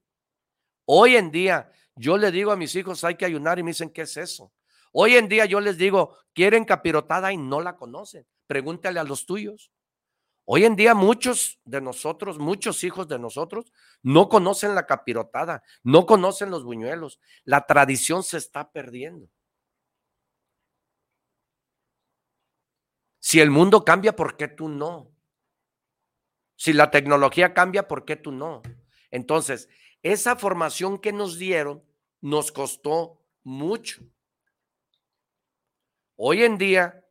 Hoy 0.86 1.16
en 1.16 1.32
día 1.32 1.72
yo 1.96 2.18
le 2.18 2.32
digo 2.32 2.52
a 2.52 2.56
mis 2.56 2.76
hijos 2.76 3.04
hay 3.04 3.16
que 3.16 3.26
ayunar 3.26 3.60
y 3.60 3.64
me 3.64 3.72
dicen, 3.72 3.90
¿qué 3.90 4.04
es 4.04 4.16
eso? 4.18 4.54
Hoy 4.94 5.16
en 5.16 5.28
día 5.28 5.46
yo 5.46 5.60
les 5.60 5.78
digo, 5.78 6.18
quieren 6.34 6.66
capirotada 6.66 7.32
y 7.32 7.38
no 7.38 7.62
la 7.62 7.76
conocen. 7.76 8.26
Pregúntale 8.48 9.00
a 9.00 9.04
los 9.04 9.26
tuyos. 9.26 9.72
Hoy 10.46 10.66
en 10.66 10.76
día 10.76 10.94
muchos 10.94 11.60
de 11.64 11.82
nosotros, 11.82 12.38
muchos 12.38 12.84
hijos 12.84 13.08
de 13.08 13.20
nosotros, 13.20 13.72
no 14.02 14.28
conocen 14.28 14.76
la 14.76 14.86
capirotada, 14.86 15.64
no 15.84 16.06
conocen 16.06 16.50
los 16.50 16.64
buñuelos. 16.64 17.20
La 17.46 17.66
tradición 17.66 18.24
se 18.24 18.38
está 18.38 18.72
perdiendo. 18.72 19.30
Si 23.32 23.40
el 23.40 23.50
mundo 23.50 23.86
cambia, 23.86 24.14
¿por 24.14 24.36
qué 24.36 24.50
tú 24.50 24.68
no? 24.68 25.10
Si 26.58 26.74
la 26.74 26.92
tecnología 26.92 27.54
cambia, 27.54 27.88
¿por 27.88 28.04
qué 28.04 28.18
tú 28.18 28.34
no? 28.34 28.62
Entonces, 29.10 29.70
esa 30.04 30.36
formación 30.36 31.00
que 31.00 31.14
nos 31.14 31.38
dieron 31.38 31.82
nos 32.20 32.52
costó 32.52 33.24
mucho. 33.44 34.04
Hoy 36.18 36.44
en 36.44 36.58
día, 36.58 37.06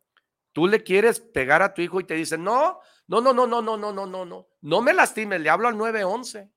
tú 0.52 0.66
le 0.66 0.84
quieres 0.84 1.20
pegar 1.20 1.62
a 1.62 1.72
tu 1.72 1.80
hijo 1.80 2.00
y 2.00 2.04
te 2.04 2.16
dicen, 2.16 2.44
no, 2.44 2.80
no, 3.06 3.22
no, 3.22 3.32
no, 3.32 3.46
no, 3.46 3.62
no, 3.62 3.78
no, 3.78 3.90
no, 3.90 4.06
no, 4.06 4.26
no, 4.26 4.48
no 4.60 4.82
me 4.82 4.92
lastimes, 4.92 5.40
le 5.40 5.48
hablo 5.48 5.68
al 5.68 5.78
911. 5.78 6.50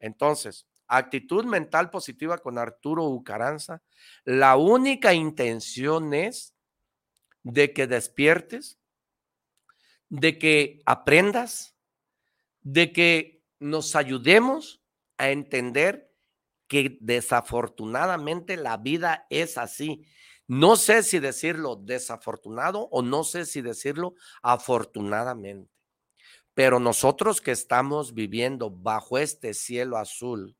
Entonces, 0.00 0.66
actitud 0.86 1.46
mental 1.46 1.88
positiva 1.88 2.36
con 2.36 2.58
Arturo 2.58 3.04
Ucaranza, 3.04 3.82
la 4.22 4.56
única 4.56 5.14
intención 5.14 6.12
es 6.12 6.53
de 7.44 7.72
que 7.72 7.86
despiertes, 7.86 8.80
de 10.08 10.38
que 10.38 10.82
aprendas, 10.86 11.76
de 12.62 12.92
que 12.92 13.44
nos 13.60 13.94
ayudemos 13.94 14.82
a 15.18 15.30
entender 15.30 16.10
que 16.66 16.98
desafortunadamente 17.00 18.56
la 18.56 18.78
vida 18.78 19.26
es 19.30 19.58
así. 19.58 20.04
No 20.46 20.76
sé 20.76 21.02
si 21.02 21.20
decirlo 21.20 21.76
desafortunado 21.76 22.88
o 22.90 23.02
no 23.02 23.24
sé 23.24 23.46
si 23.46 23.62
decirlo 23.62 24.14
afortunadamente. 24.42 25.70
Pero 26.54 26.78
nosotros 26.78 27.40
que 27.40 27.50
estamos 27.50 28.14
viviendo 28.14 28.70
bajo 28.70 29.18
este 29.18 29.54
cielo 29.54 29.98
azul 29.98 30.56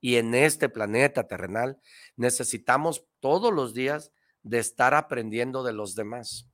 y 0.00 0.16
en 0.16 0.34
este 0.34 0.68
planeta 0.68 1.26
terrenal, 1.26 1.80
necesitamos 2.16 3.04
todos 3.20 3.52
los 3.52 3.72
días 3.72 4.12
de 4.46 4.60
estar 4.60 4.94
aprendiendo 4.94 5.64
de 5.64 5.72
los 5.72 5.96
demás, 5.96 6.48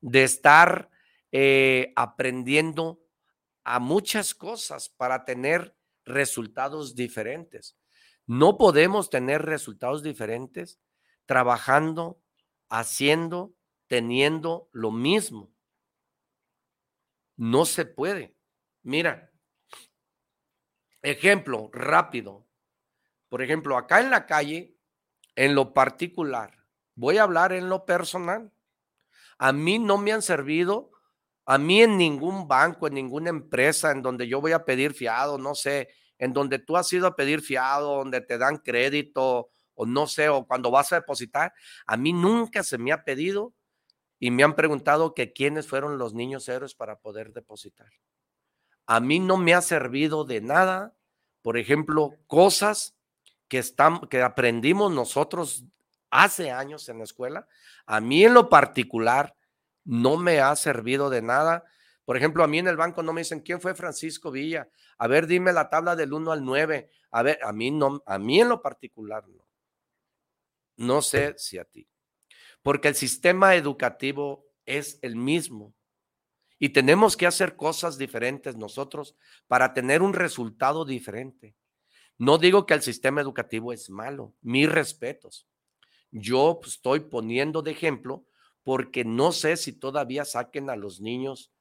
de 0.00 0.22
estar 0.22 0.90
eh, 1.32 1.92
aprendiendo 1.96 3.00
a 3.64 3.80
muchas 3.80 4.32
cosas 4.32 4.88
para 4.88 5.24
tener 5.24 5.76
resultados 6.04 6.94
diferentes. 6.94 7.76
No 8.26 8.56
podemos 8.56 9.10
tener 9.10 9.42
resultados 9.42 10.04
diferentes 10.04 10.80
trabajando, 11.26 12.22
haciendo, 12.68 13.54
teniendo 13.88 14.68
lo 14.70 14.92
mismo. 14.92 15.52
No 17.36 17.64
se 17.64 17.86
puede. 17.86 18.36
Mira, 18.82 19.32
ejemplo 21.02 21.70
rápido. 21.72 22.46
Por 23.28 23.42
ejemplo, 23.42 23.76
acá 23.76 24.00
en 24.00 24.10
la 24.10 24.26
calle, 24.26 24.76
en 25.34 25.56
lo 25.56 25.74
particular, 25.74 26.59
voy 27.00 27.16
a 27.16 27.22
hablar 27.22 27.52
en 27.52 27.70
lo 27.70 27.86
personal. 27.86 28.52
A 29.38 29.52
mí 29.52 29.78
no 29.78 29.96
me 29.96 30.12
han 30.12 30.20
servido, 30.20 30.90
a 31.46 31.56
mí 31.56 31.82
en 31.82 31.96
ningún 31.96 32.46
banco, 32.46 32.86
en 32.86 32.94
ninguna 32.94 33.30
empresa 33.30 33.90
en 33.90 34.02
donde 34.02 34.28
yo 34.28 34.40
voy 34.40 34.52
a 34.52 34.66
pedir 34.66 34.92
fiado, 34.92 35.38
no 35.38 35.54
sé, 35.54 35.88
en 36.18 36.34
donde 36.34 36.58
tú 36.58 36.76
has 36.76 36.92
ido 36.92 37.06
a 37.06 37.16
pedir 37.16 37.40
fiado, 37.40 37.96
donde 37.96 38.20
te 38.20 38.36
dan 38.36 38.58
crédito 38.58 39.50
o 39.74 39.86
no 39.86 40.06
sé, 40.06 40.28
o 40.28 40.46
cuando 40.46 40.70
vas 40.70 40.92
a 40.92 40.96
depositar, 40.96 41.54
a 41.86 41.96
mí 41.96 42.12
nunca 42.12 42.62
se 42.62 42.76
me 42.76 42.92
ha 42.92 43.02
pedido 43.02 43.54
y 44.18 44.30
me 44.30 44.44
han 44.44 44.54
preguntado 44.54 45.14
que 45.14 45.32
quiénes 45.32 45.66
fueron 45.66 45.96
los 45.96 46.12
niños 46.12 46.46
héroes 46.50 46.74
para 46.74 46.98
poder 46.98 47.32
depositar. 47.32 47.88
A 48.84 49.00
mí 49.00 49.20
no 49.20 49.38
me 49.38 49.54
ha 49.54 49.62
servido 49.62 50.24
de 50.24 50.42
nada, 50.42 50.94
por 51.40 51.56
ejemplo, 51.56 52.10
cosas 52.26 52.94
que, 53.48 53.56
están, 53.56 54.00
que 54.08 54.20
aprendimos 54.20 54.92
nosotros 54.92 55.64
hace 56.10 56.50
años 56.50 56.88
en 56.88 56.98
la 56.98 57.04
escuela. 57.04 57.46
A 57.86 58.00
mí 58.00 58.24
en 58.24 58.34
lo 58.34 58.48
particular 58.48 59.36
no 59.84 60.16
me 60.16 60.40
ha 60.40 60.54
servido 60.56 61.10
de 61.10 61.22
nada. 61.22 61.64
Por 62.04 62.16
ejemplo, 62.16 62.44
a 62.44 62.48
mí 62.48 62.58
en 62.58 62.68
el 62.68 62.76
banco 62.76 63.02
no 63.02 63.12
me 63.12 63.20
dicen 63.22 63.40
quién 63.40 63.60
fue 63.60 63.74
Francisco 63.74 64.30
Villa. 64.30 64.68
A 64.98 65.06
ver, 65.06 65.26
dime 65.26 65.52
la 65.52 65.70
tabla 65.70 65.96
del 65.96 66.12
1 66.12 66.32
al 66.32 66.44
9. 66.44 66.90
A 67.12 67.22
ver, 67.22 67.38
a 67.42 67.52
mí 67.52 67.70
no, 67.70 68.02
a 68.06 68.18
mí 68.18 68.40
en 68.40 68.48
lo 68.48 68.62
particular 68.62 69.26
no. 69.28 69.46
No 70.76 71.02
sé 71.02 71.34
si 71.36 71.58
a 71.58 71.64
ti 71.64 71.90
porque 72.62 72.88
el 72.88 72.94
sistema 72.94 73.54
educativo 73.54 74.46
es 74.66 74.98
el 75.02 75.16
mismo. 75.16 75.74
Y 76.58 76.70
tenemos 76.70 77.16
que 77.16 77.26
hacer 77.26 77.56
cosas 77.56 77.96
diferentes 77.96 78.56
nosotros 78.56 79.16
para 79.46 79.72
tener 79.72 80.02
un 80.02 80.12
resultado 80.12 80.84
diferente. 80.84 81.56
No 82.18 82.36
digo 82.36 82.66
que 82.66 82.74
el 82.74 82.82
sistema 82.82 83.22
educativo 83.22 83.72
es 83.72 83.88
malo, 83.88 84.34
mis 84.42 84.70
respetos. 84.70 85.48
Yo 86.10 86.58
pues, 86.60 86.74
estoy 86.74 87.00
poniendo 87.00 87.62
de 87.62 87.72
ejemplo 87.72 88.24
porque 88.62 89.04
no 89.04 89.32
sé 89.32 89.56
si 89.56 89.72
todavía 89.72 90.24
saquen 90.24 90.70
a 90.70 90.76
los 90.76 91.00
niños 91.00 91.52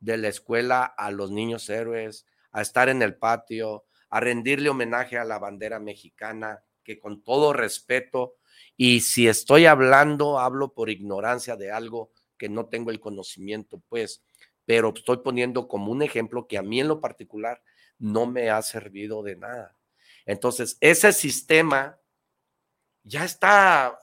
de 0.00 0.16
la 0.16 0.28
escuela, 0.28 0.84
a 0.84 1.10
los 1.10 1.30
niños 1.30 1.68
héroes, 1.68 2.26
a 2.52 2.62
estar 2.62 2.88
en 2.88 3.02
el 3.02 3.16
patio, 3.16 3.84
a 4.10 4.20
rendirle 4.20 4.68
homenaje 4.68 5.18
a 5.18 5.24
la 5.24 5.38
bandera 5.38 5.80
mexicana, 5.80 6.62
que 6.84 6.98
con 6.98 7.22
todo 7.22 7.52
respeto 7.52 8.38
y 8.76 9.00
si 9.00 9.28
estoy 9.28 9.66
hablando, 9.66 10.38
hablo 10.38 10.72
por 10.72 10.90
ignorancia 10.90 11.56
de 11.56 11.70
algo 11.70 12.12
que 12.36 12.48
no 12.48 12.66
tengo 12.66 12.90
el 12.90 13.00
conocimiento, 13.00 13.82
pues, 13.88 14.22
pero 14.64 14.92
estoy 14.94 15.18
poniendo 15.18 15.66
como 15.68 15.90
un 15.90 16.02
ejemplo 16.02 16.46
que 16.46 16.58
a 16.58 16.62
mí 16.62 16.80
en 16.80 16.88
lo 16.88 17.00
particular 17.00 17.62
no 17.98 18.26
me 18.26 18.50
ha 18.50 18.62
servido 18.62 19.22
de 19.22 19.36
nada. 19.36 19.76
Entonces, 20.26 20.76
ese 20.80 21.12
sistema 21.12 21.97
ya 23.02 23.24
está, 23.24 24.00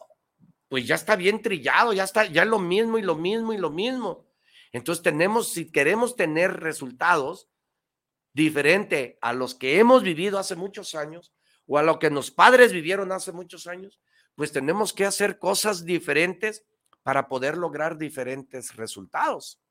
pues 0.67 0.87
ya 0.87 0.95
está 0.95 1.15
bien 1.15 1.41
trillado, 1.41 1.93
ya 1.93 2.03
está, 2.03 2.25
ya 2.25 2.45
lo 2.45 2.59
mismo 2.59 2.97
y 2.97 3.01
lo 3.01 3.15
mismo 3.15 3.53
y 3.53 3.57
lo 3.57 3.69
mismo. 3.69 4.25
Entonces 4.71 5.03
tenemos, 5.03 5.53
si 5.53 5.71
queremos 5.71 6.15
tener 6.15 6.59
resultados 6.59 7.49
diferentes 8.33 9.15
a 9.21 9.31
los 9.31 9.55
que 9.55 9.79
hemos 9.79 10.03
vivido 10.03 10.37
hace 10.37 10.55
muchos 10.55 10.95
años 10.95 11.33
o 11.65 11.77
a 11.77 11.83
lo 11.83 11.99
que 11.99 12.09
los 12.09 12.31
padres 12.31 12.73
vivieron 12.73 13.11
hace 13.11 13.31
muchos 13.31 13.67
años, 13.67 14.01
pues 14.35 14.51
tenemos 14.51 14.91
que 14.91 15.05
hacer 15.05 15.39
cosas 15.39 15.85
diferentes 15.85 16.65
para 17.03 17.27
poder 17.27 17.57
lograr 17.57 17.97
diferentes 17.97 18.75
resultados. 18.75 19.61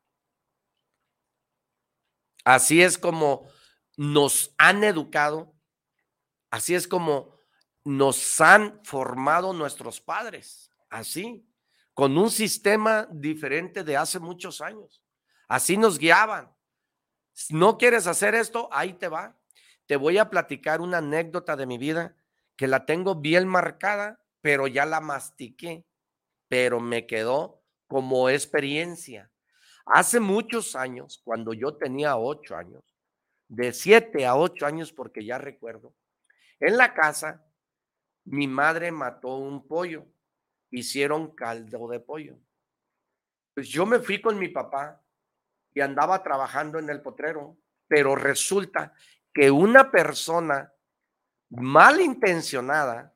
Así 2.45 2.83
es 2.83 2.97
como 2.99 3.49
nos 3.97 4.55
han 4.59 4.85
educado, 4.85 5.55
así 6.51 6.75
es 6.75 6.89
como 6.89 7.34
nos 7.85 8.41
han 8.41 8.81
formado 8.85 9.53
nuestros 9.53 10.01
padres, 10.01 10.71
así, 10.91 11.47
con 11.93 12.17
un 12.19 12.31
sistema 12.31 13.07
diferente 13.11 13.85
de 13.85 13.97
hace 13.97 14.19
muchos 14.19 14.61
años. 14.61 15.03
Así 15.47 15.77
nos 15.77 15.99
guiaban. 15.99 16.51
¿No 17.51 17.79
quieres 17.79 18.07
hacer 18.07 18.35
esto? 18.35 18.69
Ahí 18.73 18.95
te 18.95 19.09
va. 19.09 19.37
Te 19.87 19.97
voy 19.97 20.19
a 20.19 20.31
platicar 20.31 20.81
una 20.81 20.99
anécdota 20.99 21.57
de 21.57 21.67
mi 21.67 21.79
vida 21.79 22.17
que 22.57 22.67
la 22.67 22.87
tengo 22.87 23.15
bien 23.17 23.47
marcada 23.47 24.25
pero 24.45 24.67
ya 24.67 24.85
la 24.85 25.01
mastiqué, 25.01 25.87
pero 26.49 26.79
me 26.79 27.07
quedó 27.07 27.63
como 27.87 28.29
experiencia. 28.29 29.31
Hace 29.87 30.21
muchos 30.21 30.77
años, 30.77 31.23
cuando 31.25 31.55
yo 31.55 31.79
tenía 31.79 32.19
ocho 32.19 32.55
años, 32.55 32.83
de 33.49 33.73
siete 33.73 34.27
a 34.27 34.37
ocho 34.37 34.67
años, 34.67 34.93
porque 34.93 35.25
ya 35.25 35.39
recuerdo, 35.39 35.95
en 36.61 36.77
la 36.77 36.93
casa, 36.93 37.43
mi 38.25 38.47
madre 38.47 38.91
mató 38.91 39.37
un 39.37 39.67
pollo, 39.67 40.07
hicieron 40.71 41.35
caldo 41.35 41.89
de 41.89 42.01
pollo. 42.01 42.39
Pues 43.55 43.69
yo 43.69 43.87
me 43.87 43.99
fui 43.99 44.21
con 44.21 44.39
mi 44.39 44.49
papá 44.49 45.03
y 45.73 45.81
andaba 45.81 46.23
trabajando 46.23 46.79
en 46.79 46.91
el 46.91 47.03
potrero, 47.03 47.57
pero 47.87 48.17
resulta 48.17 48.93
que 49.33 49.51
una 49.51 49.91
persona 49.91 50.73
malintencionada 51.51 53.15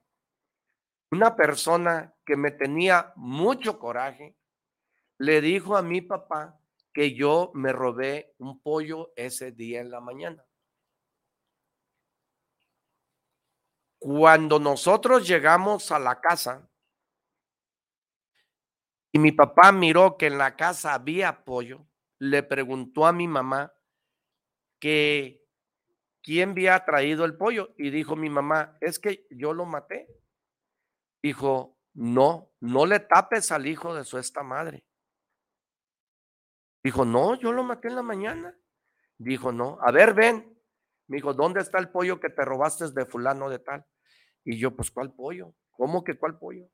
una 1.11 1.37
persona 1.37 2.14
que 2.25 2.37
me 2.37 2.51
tenía 2.51 3.12
mucho 3.16 3.79
coraje 3.79 4.37
le 5.18 5.40
dijo 5.40 5.77
a 5.77 5.83
mi 5.83 6.03
papá 6.03 6.61
que 6.92 7.14
yo 7.14 7.51
me 7.55 7.73
robé 7.73 8.35
un 8.38 8.61
pollo 8.61 9.12
ese 9.16 9.53
día 9.53 9.80
en 9.80 9.91
la 9.91 10.01
mañana. 10.01 10.45
Cuando 13.99 14.59
nosotros 14.59 15.26
llegamos 15.26 15.90
a 15.90 15.99
la 15.99 16.20
casa 16.20 16.68
y 19.12 19.18
mi 19.18 19.32
papá 19.32 19.72
miró 19.72 20.16
que 20.16 20.26
en 20.26 20.38
la 20.38 20.57
casa 20.57 20.94
había 20.94 21.44
pollo, 21.44 21.86
le 22.18 22.42
preguntó 22.42 23.07
a 23.07 23.12
mi 23.12 23.26
mamá 23.26 23.72
que 24.80 25.44
quién 26.22 26.51
había 26.51 26.84
traído 26.84 27.24
el 27.24 27.36
pollo 27.36 27.74
y 27.76 27.90
dijo 27.90 28.14
mi 28.16 28.30
mamá, 28.30 28.76
es 28.80 28.99
que 28.99 29.26
yo 29.30 29.53
lo 29.53 29.64
maté. 29.64 30.07
Dijo, 31.22 31.76
no, 31.94 32.53
no 32.61 32.86
le 32.86 33.01
tapes 33.01 33.51
al 33.51 33.66
hijo 33.66 33.94
de 33.94 34.05
su 34.05 34.18
esta 34.18 34.42
madre. 34.42 34.84
Dijo, 36.82 37.05
no, 37.05 37.34
yo 37.34 37.53
lo 37.53 37.64
maté 37.64 37.88
en 37.88 37.96
la 37.96 38.03
mañana. 38.03 38.57
Dijo, 39.18 39.53
no, 39.53 39.78
a 39.80 39.90
ver, 39.90 40.14
ven. 40.14 40.58
Me 41.09 41.17
dijo, 41.17 41.35
¿dónde 41.35 41.61
está 41.61 41.79
el 41.79 41.91
pollo 41.91 42.21
que 42.21 42.31
te 42.31 42.45
robaste 42.45 42.91
de 42.91 43.07
fulano 43.07 43.49
de 43.51 43.59
tal? 43.59 43.85
Y 44.45 44.59
yo, 44.59 44.77
pues, 44.77 44.91
¿cuál 44.91 45.13
pollo? 45.13 45.55
¿Cómo 45.71 46.05
que 46.05 46.19
cuál 46.19 46.39
pollo? 46.39 46.69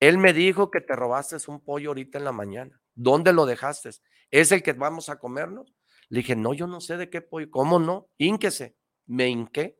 Él 0.00 0.18
me 0.18 0.32
dijo 0.32 0.70
que 0.70 0.80
te 0.80 0.94
robaste 0.94 1.36
un 1.48 1.60
pollo 1.60 1.90
ahorita 1.90 2.18
en 2.18 2.24
la 2.24 2.32
mañana. 2.32 2.80
¿Dónde 2.94 3.32
lo 3.32 3.46
dejaste? 3.46 3.90
¿Es 4.30 4.52
el 4.52 4.62
que 4.62 4.72
vamos 4.72 5.08
a 5.08 5.18
comernos? 5.18 5.74
Le 6.08 6.18
dije, 6.18 6.36
no, 6.36 6.54
yo 6.54 6.66
no 6.66 6.80
sé 6.80 6.96
de 6.96 7.10
qué 7.10 7.20
pollo. 7.20 7.50
¿Cómo 7.50 7.78
no? 7.78 8.08
Ínquese. 8.16 8.76
me 9.06 9.28
hinqué. 9.28 9.78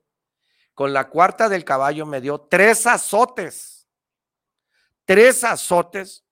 Con 0.74 0.93
la 0.93 1.09
cuarta 1.09 1.49
del 1.49 1.64
caballo 1.64 2.07
me 2.07 2.20
dio 2.20 2.41
tres 2.41 2.86
azotes. 2.86 3.89
Tres 5.05 5.45
azotes 5.45 6.26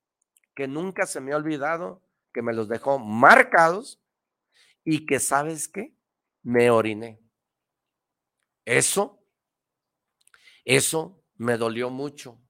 que 0.55 0.69
nunca 0.69 1.07
se 1.07 1.21
me 1.21 1.33
ha 1.33 1.37
olvidado, 1.37 2.03
que 2.33 2.43
me 2.43 2.53
los 2.53 2.69
dejó 2.69 2.99
marcados 2.99 4.01
y 4.85 5.05
que, 5.07 5.19
¿sabes 5.19 5.69
qué? 5.69 5.96
Me 6.47 6.71
oriné. 6.71 7.19
Eso, 8.65 9.21
eso 10.65 11.25
me 11.35 11.57
dolió 11.57 11.91
mucho. 11.91 12.41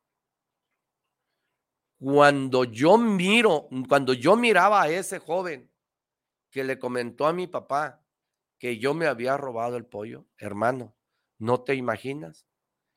Cuando 1.98 2.64
yo 2.64 2.98
miro, 2.98 3.70
cuando 3.88 4.12
yo 4.12 4.36
miraba 4.36 4.82
a 4.82 4.90
ese 4.90 5.18
joven 5.18 5.72
que 6.50 6.62
le 6.62 6.78
comentó 6.78 7.26
a 7.26 7.32
mi 7.32 7.46
papá 7.46 8.04
que 8.58 8.78
yo 8.78 8.92
me 8.92 9.06
había 9.06 9.38
robado 9.38 9.78
el 9.78 9.86
pollo, 9.86 10.26
hermano, 10.36 10.94
no 11.38 11.62
te 11.62 11.74
imaginas 11.74 12.46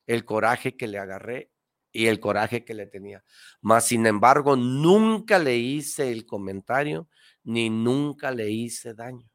el 0.06 0.26
coraje 0.26 0.76
que 0.76 0.88
le 0.88 0.98
agarré 1.00 1.50
y 1.94 2.08
el 2.08 2.20
coraje 2.20 2.66
que 2.66 2.74
le 2.74 2.88
tenía. 2.88 3.24
Mas, 3.62 3.86
sin 3.86 4.06
embargo, 4.06 4.58
nunca 4.58 5.40
le 5.40 5.56
hice 5.56 6.12
el 6.12 6.26
comentario 6.26 7.08
ni 7.46 7.70
nunca 7.70 8.32
le 8.32 8.52
hice 8.52 8.94
daño. 8.94 9.29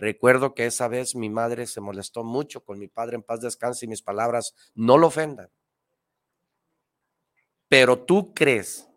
Recuerdo 0.00 0.54
que 0.54 0.64
esa 0.64 0.88
vez 0.88 1.14
mi 1.14 1.28
madre 1.28 1.66
se 1.66 1.82
molestó 1.82 2.24
mucho 2.24 2.64
con 2.64 2.78
mi 2.78 2.88
padre 2.88 3.16
en 3.16 3.22
paz 3.22 3.42
descanse 3.42 3.84
y 3.84 3.88
mis 3.88 4.00
palabras 4.00 4.54
no 4.74 4.96
lo 4.96 5.08
ofendan. 5.08 5.50
Pero 7.68 7.98
tú 8.06 8.32
crees, 8.32 8.88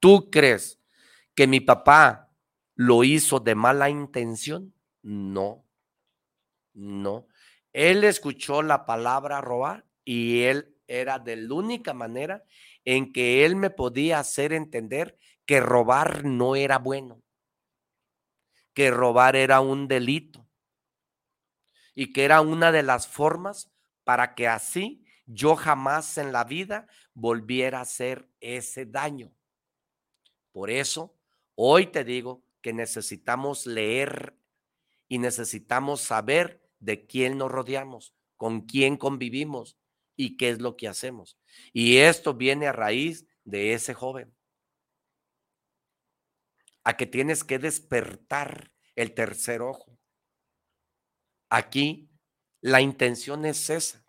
tú 0.00 0.30
crees 0.30 0.80
que 1.34 1.46
mi 1.46 1.60
papá 1.60 2.32
lo 2.76 3.04
hizo 3.04 3.40
de 3.40 3.54
mala 3.54 3.90
intención? 3.90 4.72
No, 5.02 5.66
no. 6.72 7.28
Él 7.74 8.02
escuchó 8.04 8.62
la 8.62 8.86
palabra 8.86 9.42
robar 9.42 9.84
y 10.02 10.44
él 10.44 10.74
era 10.86 11.18
de 11.18 11.36
la 11.36 11.52
única 11.52 11.92
manera 11.92 12.42
en 12.86 13.12
que 13.12 13.44
él 13.44 13.54
me 13.54 13.68
podía 13.68 14.18
hacer 14.18 14.54
entender 14.54 15.18
que 15.44 15.60
robar 15.60 16.24
no 16.24 16.56
era 16.56 16.78
bueno, 16.78 17.22
que 18.78 18.92
robar 18.92 19.34
era 19.34 19.60
un 19.60 19.88
delito 19.88 20.46
y 21.96 22.12
que 22.12 22.22
era 22.22 22.40
una 22.42 22.70
de 22.70 22.84
las 22.84 23.08
formas 23.08 23.72
para 24.04 24.36
que 24.36 24.46
así 24.46 25.04
yo 25.26 25.56
jamás 25.56 26.16
en 26.16 26.30
la 26.30 26.44
vida 26.44 26.86
volviera 27.12 27.80
a 27.80 27.82
hacer 27.82 28.30
ese 28.38 28.86
daño. 28.86 29.32
Por 30.52 30.70
eso, 30.70 31.18
hoy 31.56 31.88
te 31.88 32.04
digo 32.04 32.44
que 32.62 32.72
necesitamos 32.72 33.66
leer 33.66 34.38
y 35.08 35.18
necesitamos 35.18 36.00
saber 36.02 36.62
de 36.78 37.04
quién 37.04 37.36
nos 37.36 37.50
rodeamos, 37.50 38.14
con 38.36 38.60
quién 38.60 38.96
convivimos 38.96 39.76
y 40.14 40.36
qué 40.36 40.50
es 40.50 40.60
lo 40.60 40.76
que 40.76 40.86
hacemos. 40.86 41.36
Y 41.72 41.96
esto 41.96 42.34
viene 42.34 42.68
a 42.68 42.72
raíz 42.72 43.26
de 43.42 43.72
ese 43.72 43.92
joven. 43.92 44.37
A 46.88 46.96
que 46.96 47.04
tienes 47.04 47.44
que 47.44 47.58
despertar 47.58 48.72
el 48.96 49.12
tercer 49.12 49.60
ojo. 49.60 50.00
Aquí 51.50 52.10
la 52.62 52.80
intención 52.80 53.44
es 53.44 53.68
esa. 53.68 54.02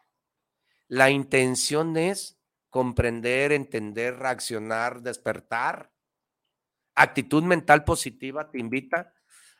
La 0.88 1.09
intención 1.09 1.97
es 1.97 2.41
comprender, 2.69 3.51
entender, 3.51 4.15
reaccionar, 4.15 5.01
despertar. 5.01 5.91
Actitud 6.95 7.43
mental 7.43 7.84
positiva 7.84 8.49
te 8.49 8.59
invita 8.59 9.13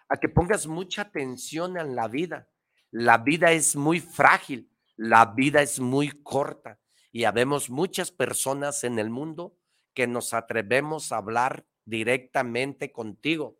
a 0.07 0.15
que 0.15 0.30
pongas 0.30 0.65
mucha 0.65 1.01
atención 1.01 1.78
en 1.78 1.97
la 1.97 2.07
vida. 2.07 2.49
La 2.89 3.17
vida 3.17 3.51
es 3.51 3.76
muy 3.76 3.99
frágil. 3.99 4.72
La 4.95 5.26
vida 5.26 5.61
es 5.61 5.82
muy 5.82 6.24
corta 6.24 6.80
y 7.11 7.26
habemos 7.26 7.70
muchas 7.70 8.11
personas 8.11 8.86
en 8.86 8.97
el 8.97 9.09
mundo 9.09 9.57
que 9.93 10.07
nos 10.07 10.34
atrevemos 10.34 11.11
a 11.11 11.17
hablar 11.17 11.65
directamente 11.89 12.91
contigo 12.91 13.57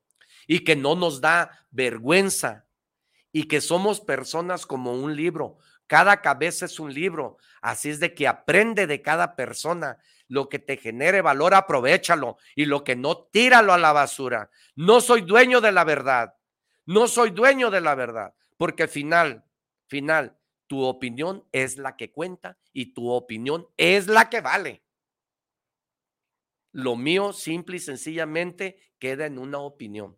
y 0.48 0.64
que 0.64 0.76
no 0.76 0.96
nos 0.96 1.22
da 1.22 1.66
vergüenza 1.72 2.66
y 3.32 3.44
que 3.48 3.62
somos 3.62 4.02
personas 4.02 4.66
como 4.66 4.94
un 4.94 5.16
libro. 5.16 5.58
Cada 5.88 6.22
cabeza 6.22 6.66
es 6.66 6.80
un 6.80 6.94
libro, 6.94 7.38
así 7.62 7.90
es 7.90 8.00
de 8.00 8.14
que 8.14 8.28
aprende 8.28 8.88
de 8.88 9.02
cada 9.02 9.36
persona. 9.36 9.98
Lo 10.28 10.48
que 10.48 10.60
te 10.60 10.78
genere 10.78 11.22
valor, 11.22 11.56
aprovechalo 11.56 12.38
y 12.56 12.66
lo 12.66 12.84
que 12.84 12.96
no, 12.96 13.18
tíralo 13.18 13.74
a 13.74 13.80
la 13.80 13.94
basura. 13.94 14.52
No 14.76 15.02
soy 15.02 15.22
dueño 15.22 15.60
de 15.60 15.72
la 15.72 15.84
verdad. 15.84 16.36
No 16.86 17.08
soy 17.08 17.30
dueño 17.30 17.70
de 17.70 17.82
la 17.82 17.94
verdad, 17.94 18.34
porque 18.58 18.88
final, 18.88 19.44
final, 19.86 20.40
tu 20.66 20.84
opinión 20.84 21.46
es 21.52 21.78
la 21.78 21.96
que 21.96 22.12
cuenta 22.12 22.58
y 22.74 22.94
tu 22.94 23.12
opinión 23.12 23.68
es 23.78 24.08
la 24.08 24.28
que 24.30 24.42
vale. 24.42 24.82
Lo 26.72 26.96
mío 26.96 27.34
simple 27.34 27.78
y 27.78 27.80
sencillamente 27.80 28.94
queda 29.00 29.26
en 29.26 29.40
una 29.40 29.60
opinión. 29.60 30.18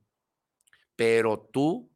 Pero 0.95 1.49
tú, 1.52 1.91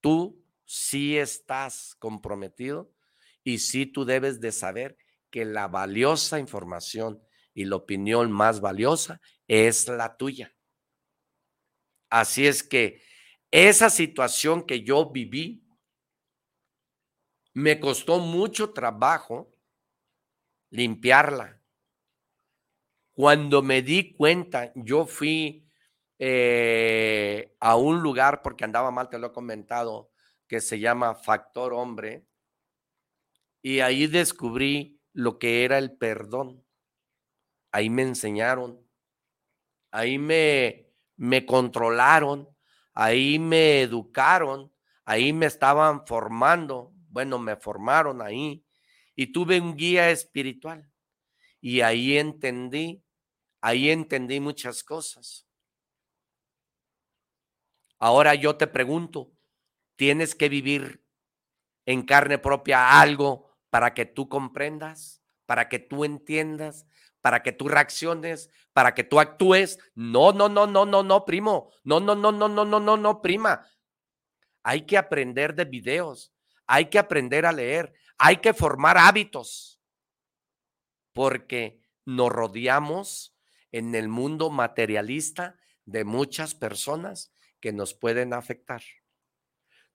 tú 0.00 0.44
sí 0.64 1.16
estás 1.16 1.94
comprometido 1.98 2.92
y 3.42 3.58
sí 3.58 3.86
tú 3.86 4.04
debes 4.04 4.40
de 4.40 4.52
saber 4.52 4.96
que 5.30 5.44
la 5.44 5.68
valiosa 5.68 6.38
información 6.38 7.22
y 7.54 7.64
la 7.64 7.76
opinión 7.76 8.30
más 8.30 8.60
valiosa 8.60 9.20
es 9.48 9.88
la 9.88 10.16
tuya. 10.16 10.54
Así 12.10 12.46
es 12.46 12.62
que 12.62 13.02
esa 13.50 13.90
situación 13.90 14.66
que 14.66 14.82
yo 14.82 15.10
viví 15.10 15.64
me 17.54 17.78
costó 17.78 18.18
mucho 18.18 18.72
trabajo 18.72 19.54
limpiarla. 20.70 21.63
Cuando 23.14 23.62
me 23.62 23.82
di 23.82 24.12
cuenta, 24.12 24.72
yo 24.74 25.06
fui 25.06 25.66
eh, 26.18 27.54
a 27.60 27.76
un 27.76 28.02
lugar, 28.02 28.42
porque 28.42 28.64
andaba 28.64 28.90
mal, 28.90 29.08
te 29.08 29.18
lo 29.18 29.28
he 29.28 29.32
comentado, 29.32 30.10
que 30.46 30.60
se 30.60 30.78
llama 30.80 31.14
Factor 31.14 31.72
Hombre, 31.72 32.26
y 33.62 33.80
ahí 33.80 34.06
descubrí 34.06 35.00
lo 35.12 35.38
que 35.38 35.64
era 35.64 35.78
el 35.78 35.96
perdón. 35.96 36.64
Ahí 37.72 37.88
me 37.88 38.02
enseñaron, 38.02 38.86
ahí 39.90 40.18
me, 40.18 40.90
me 41.16 41.46
controlaron, 41.46 42.48
ahí 42.92 43.38
me 43.38 43.80
educaron, 43.80 44.72
ahí 45.04 45.32
me 45.32 45.46
estaban 45.46 46.06
formando 46.06 46.94
bueno, 47.14 47.38
me 47.38 47.54
formaron 47.54 48.20
ahí 48.20 48.66
y 49.14 49.28
tuve 49.28 49.60
un 49.60 49.76
guía 49.76 50.10
espiritual 50.10 50.90
y 51.60 51.80
ahí 51.80 52.18
entendí, 52.18 53.03
ahí 53.64 53.90
entendí 53.90 54.40
muchas 54.40 54.82
cosas. 54.82 55.46
Ahora 57.98 58.34
yo 58.34 58.56
te 58.56 58.66
pregunto, 58.66 59.32
¿tienes 59.96 60.34
que 60.34 60.48
vivir 60.48 61.04
en 61.86 62.02
carne 62.02 62.38
propia 62.38 63.00
algo 63.00 63.56
para 63.70 63.94
que 63.94 64.04
tú 64.04 64.28
comprendas, 64.28 65.22
para 65.46 65.68
que 65.68 65.78
tú 65.78 66.04
entiendas, 66.04 66.86
para 67.20 67.42
que 67.42 67.52
tú 67.52 67.68
reacciones, 67.68 68.50
para 68.72 68.94
que 68.94 69.04
tú 69.04 69.20
actúes? 69.20 69.78
No, 69.94 70.32
no, 70.32 70.48
no, 70.48 70.66
no, 70.66 70.84
no, 70.84 71.02
no, 71.02 71.24
primo. 71.24 71.72
No, 71.84 72.00
no, 72.00 72.14
no, 72.14 72.32
no, 72.32 72.48
no, 72.48 72.64
no, 72.64 72.80
no, 72.80 72.96
no, 72.96 73.22
prima. 73.22 73.66
Hay 74.62 74.82
que 74.82 74.98
aprender 74.98 75.54
de 75.54 75.64
videos 75.64 76.34
hay 76.66 76.86
que 76.86 76.98
aprender 76.98 77.46
a 77.46 77.52
leer, 77.52 77.92
hay 78.18 78.38
que 78.38 78.54
formar 78.54 78.96
hábitos, 78.96 79.80
porque 81.12 81.82
nos 82.04 82.30
rodeamos 82.30 83.33
en 83.74 83.96
el 83.96 84.08
mundo 84.08 84.50
materialista 84.50 85.56
de 85.84 86.04
muchas 86.04 86.54
personas 86.54 87.32
que 87.58 87.72
nos 87.72 87.92
pueden 87.92 88.32
afectar. 88.32 88.82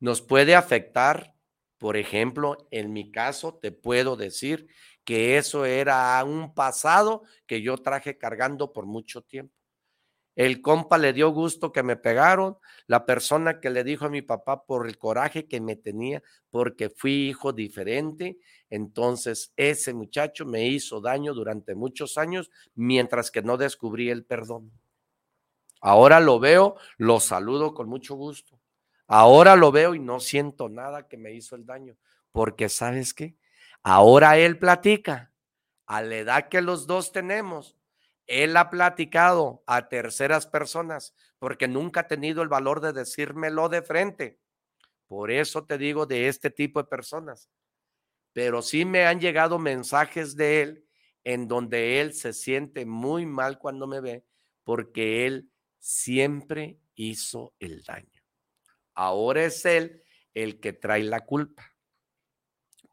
Nos 0.01 0.21
puede 0.21 0.53
afectar, 0.53 1.33
por 1.77 1.95
ejemplo, 1.95 2.67
en 2.71 2.91
mi 2.91 3.09
caso, 3.09 3.57
te 3.57 3.71
puedo 3.71 4.17
decir 4.17 4.67
que 5.05 5.37
eso 5.37 5.63
era 5.63 6.21
un 6.25 6.53
pasado 6.53 7.23
que 7.47 7.61
yo 7.61 7.77
traje 7.77 8.17
cargando 8.17 8.73
por 8.73 8.85
mucho 8.85 9.21
tiempo. 9.21 9.55
El 10.35 10.61
compa 10.61 10.97
le 10.97 11.11
dio 11.11 11.31
gusto 11.31 11.71
que 11.71 11.83
me 11.83 11.97
pegaron, 11.97 12.57
la 12.87 13.05
persona 13.05 13.59
que 13.59 13.69
le 13.69 13.83
dijo 13.83 14.05
a 14.05 14.09
mi 14.09 14.21
papá 14.21 14.63
por 14.65 14.87
el 14.87 14.97
coraje 14.97 15.47
que 15.47 15.59
me 15.59 15.75
tenía 15.75 16.23
porque 16.49 16.89
fui 16.89 17.29
hijo 17.29 17.51
diferente, 17.51 18.37
entonces 18.69 19.51
ese 19.57 19.93
muchacho 19.93 20.45
me 20.45 20.67
hizo 20.67 21.01
daño 21.01 21.33
durante 21.33 21.75
muchos 21.75 22.17
años 22.17 22.49
mientras 22.75 23.31
que 23.31 23.41
no 23.41 23.57
descubrí 23.57 24.09
el 24.09 24.23
perdón. 24.23 24.71
Ahora 25.81 26.19
lo 26.19 26.39
veo, 26.39 26.75
lo 26.97 27.19
saludo 27.19 27.73
con 27.73 27.89
mucho 27.89 28.15
gusto. 28.15 28.59
Ahora 29.07 29.55
lo 29.55 29.71
veo 29.71 29.95
y 29.95 29.99
no 29.99 30.19
siento 30.19 30.69
nada 30.69 31.07
que 31.07 31.17
me 31.17 31.33
hizo 31.33 31.55
el 31.55 31.65
daño, 31.65 31.97
porque 32.31 32.69
sabes 32.69 33.13
qué, 33.13 33.35
ahora 33.81 34.37
él 34.37 34.59
platica 34.59 35.31
a 35.87 36.03
la 36.03 36.17
edad 36.17 36.49
que 36.49 36.61
los 36.61 36.85
dos 36.85 37.11
tenemos 37.11 37.78
él 38.29 38.55
ha 38.57 38.69
platicado 38.69 39.63
a 39.65 39.89
terceras 39.89 40.45
personas 40.45 41.15
porque 41.39 41.67
nunca 41.67 42.01
ha 42.01 42.07
tenido 42.07 42.43
el 42.43 42.47
valor 42.47 42.79
de 42.79 42.93
decírmelo 42.93 43.69
de 43.69 43.81
frente. 43.81 44.39
Por 45.07 45.31
eso 45.31 45.65
te 45.65 45.79
digo 45.79 46.05
de 46.05 46.27
este 46.27 46.51
tipo 46.51 46.81
de 46.81 46.87
personas. 46.87 47.49
pero 48.31 48.61
sí 48.61 48.85
me 48.85 49.05
han 49.07 49.19
llegado 49.19 49.57
mensajes 49.57 50.35
de 50.35 50.61
él 50.61 50.85
en 51.23 51.47
donde 51.47 51.99
él 51.99 52.13
se 52.13 52.31
siente 52.31 52.85
muy 52.85 53.25
mal 53.25 53.57
cuando 53.57 53.87
me 53.87 53.99
ve 53.99 54.23
porque 54.63 55.25
él 55.25 55.51
siempre 55.79 56.79
hizo 56.93 57.55
el 57.59 57.83
daño. 57.83 58.21
Ahora 58.93 59.43
es 59.45 59.65
él 59.65 60.03
el 60.35 60.59
que 60.59 60.73
trae 60.73 61.03
la 61.03 61.25
culpa. 61.25 61.73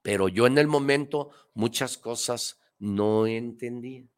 Pero 0.01 0.29
yo 0.29 0.47
en 0.47 0.57
el 0.57 0.67
momento 0.67 1.31
muchas 1.53 1.99
cosas 1.99 2.59
no 2.79 3.27
entendía. 3.27 4.09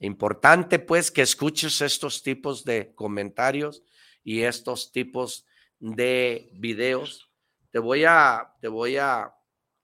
Importante 0.00 0.78
pues 0.78 1.10
que 1.10 1.22
escuches 1.22 1.80
estos 1.80 2.22
tipos 2.22 2.64
de 2.64 2.94
comentarios 2.94 3.82
y 4.22 4.42
estos 4.42 4.92
tipos 4.92 5.44
de 5.80 6.50
videos. 6.54 7.30
Te 7.70 7.78
voy 7.78 8.04
a, 8.04 8.54
te 8.60 8.68
voy 8.68 8.96
a, 8.96 9.34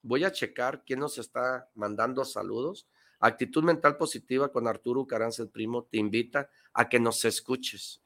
voy 0.02 0.24
a 0.24 0.32
checar 0.32 0.84
quién 0.84 1.00
nos 1.00 1.18
está 1.18 1.68
mandando 1.74 2.24
saludos. 2.24 2.86
Actitud 3.18 3.64
mental 3.64 3.96
positiva 3.96 4.52
con 4.52 4.68
Arturo 4.68 5.06
Caranza, 5.06 5.42
el 5.42 5.48
primo, 5.48 5.84
te 5.84 5.96
invita 5.98 6.48
a 6.72 6.88
que 6.88 7.00
nos 7.00 7.24
escuches. 7.24 8.02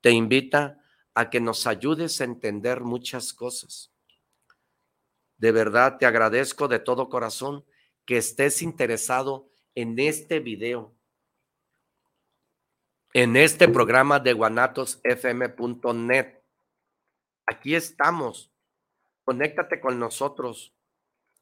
Te 0.00 0.10
invita 0.10 0.82
a 1.14 1.30
que 1.30 1.40
nos 1.40 1.66
ayudes 1.66 2.20
a 2.20 2.24
entender 2.24 2.80
muchas 2.80 3.32
cosas. 3.32 3.92
De 5.36 5.52
verdad 5.52 5.98
te 5.98 6.06
agradezco 6.06 6.68
de 6.68 6.78
todo 6.78 7.08
corazón 7.08 7.64
que 8.04 8.16
estés 8.16 8.62
interesado 8.62 9.50
en 9.74 9.98
este 9.98 10.40
video, 10.40 10.94
en 13.14 13.36
este 13.36 13.68
programa 13.68 14.20
de 14.20 14.32
guanatosfm.net. 14.32 16.38
Aquí 17.46 17.74
estamos. 17.74 18.50
Conéctate 19.24 19.80
con 19.80 19.98
nosotros. 19.98 20.74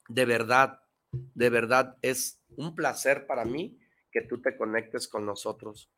De 0.08 0.24
verdad, 0.24 0.82
de 1.12 1.50
verdad 1.50 1.96
es 2.02 2.42
un 2.56 2.74
placer 2.74 3.28
para 3.28 3.44
mí 3.44 3.78
que 4.10 4.22
tú 4.22 4.42
te 4.42 4.56
conectes 4.56 5.06
con 5.06 5.24
nosotros. 5.24 5.88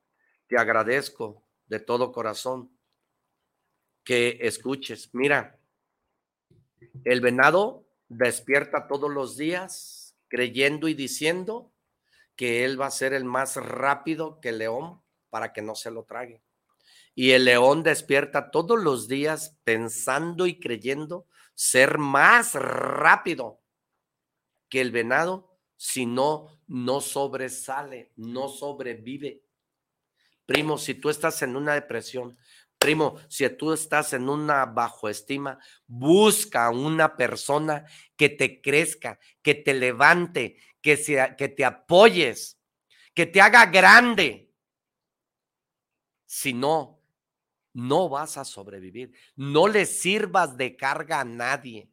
Te 0.46 0.58
agradezco 0.58 1.42
de 1.66 1.80
todo 1.80 2.12
corazón 2.12 2.76
que 4.04 4.40
escuches. 4.42 5.08
Mira, 5.14 5.58
el 7.04 7.22
venado 7.22 7.86
despierta 8.08 8.86
todos 8.86 9.10
los 9.10 9.38
días 9.38 10.18
creyendo 10.28 10.88
y 10.88 10.94
diciendo 10.94 11.72
que 12.36 12.66
él 12.66 12.78
va 12.78 12.84
a 12.86 12.90
ser 12.90 13.14
el 13.14 13.24
más 13.24 13.56
rápido 13.56 14.38
que 14.40 14.52
león 14.52 15.01
para 15.32 15.50
que 15.54 15.62
no 15.62 15.74
se 15.74 15.90
lo 15.90 16.04
trague. 16.04 16.42
Y 17.14 17.30
el 17.30 17.46
león 17.46 17.82
despierta 17.82 18.50
todos 18.50 18.78
los 18.78 19.08
días 19.08 19.56
pensando 19.64 20.46
y 20.46 20.60
creyendo 20.60 21.26
ser 21.54 21.96
más 21.96 22.54
rápido 22.54 23.62
que 24.68 24.82
el 24.82 24.90
venado, 24.90 25.58
si 25.78 26.04
no, 26.04 26.60
no 26.66 27.00
sobresale, 27.00 28.12
no 28.16 28.48
sobrevive. 28.48 29.42
Primo, 30.44 30.76
si 30.76 30.94
tú 30.94 31.08
estás 31.08 31.40
en 31.40 31.56
una 31.56 31.72
depresión, 31.72 32.36
primo, 32.78 33.18
si 33.28 33.48
tú 33.48 33.72
estás 33.72 34.12
en 34.12 34.28
una 34.28 34.66
bajo 34.66 35.08
estima, 35.08 35.58
busca 35.86 36.68
una 36.68 37.16
persona 37.16 37.86
que 38.16 38.28
te 38.28 38.60
crezca, 38.60 39.18
que 39.40 39.54
te 39.54 39.72
levante, 39.72 40.58
que, 40.82 40.98
sea, 40.98 41.36
que 41.36 41.48
te 41.48 41.64
apoyes, 41.64 42.60
que 43.14 43.24
te 43.24 43.40
haga 43.40 43.66
grande. 43.66 44.51
Si 46.32 46.54
no, 46.54 46.98
no 47.74 48.08
vas 48.08 48.38
a 48.38 48.46
sobrevivir. 48.46 49.12
No 49.36 49.68
le 49.68 49.84
sirvas 49.84 50.56
de 50.56 50.76
carga 50.78 51.20
a 51.20 51.24
nadie. 51.24 51.90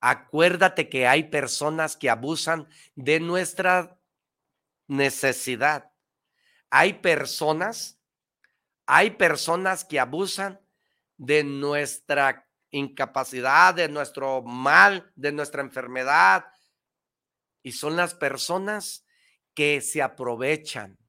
Acuérdate 0.00 0.88
que 0.88 1.06
hay 1.06 1.24
personas 1.24 1.94
que 1.94 2.08
abusan 2.08 2.66
de 2.94 3.20
nuestra 3.20 4.00
necesidad. 4.86 5.92
Hay 6.70 6.94
personas, 6.94 8.00
hay 8.86 9.10
personas 9.10 9.84
que 9.84 10.00
abusan 10.00 10.58
de 11.18 11.44
nuestra 11.44 12.48
incapacidad, 12.70 13.74
de 13.74 13.90
nuestro 13.90 14.40
mal, 14.40 15.12
de 15.16 15.32
nuestra 15.32 15.60
enfermedad. 15.60 16.46
Y 17.62 17.72
son 17.72 17.94
las 17.94 18.14
personas 18.14 19.04
que 19.52 19.82
se 19.82 20.00
aprovechan 20.00 21.01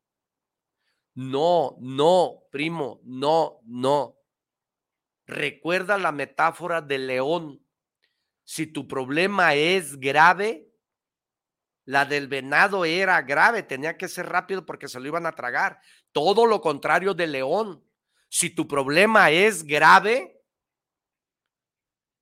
no, 1.16 1.78
no, 1.80 2.44
primo, 2.52 3.02
no, 3.04 3.60
no. 3.66 4.18
Recuerda 5.26 5.98
la 5.98 6.12
metáfora 6.12 6.82
del 6.82 7.08
león. 7.08 7.66
Si 8.44 8.68
tu 8.68 8.88
problema 8.88 9.54
es 9.54 10.00
grave, 10.00 10.74
la 11.86 12.06
del 12.06 12.28
venado 12.28 12.86
era 12.86 13.22
grave, 13.22 13.64
tenía 13.64 13.98
que 13.98 14.08
ser 14.08 14.28
rápido 14.28 14.66
porque 14.66 14.88
se 14.88 15.00
lo 15.00 15.08
iban 15.08 15.26
a 15.26 15.34
tragar. 15.34 15.80
Todo 16.12 16.46
lo 16.46 16.62
contrario 16.62 17.14
del 17.14 17.34
león. 17.34 17.84
Si 18.30 18.50
tu 18.50 18.68
problema 18.68 19.32
es 19.32 19.64
grave, 19.64 20.42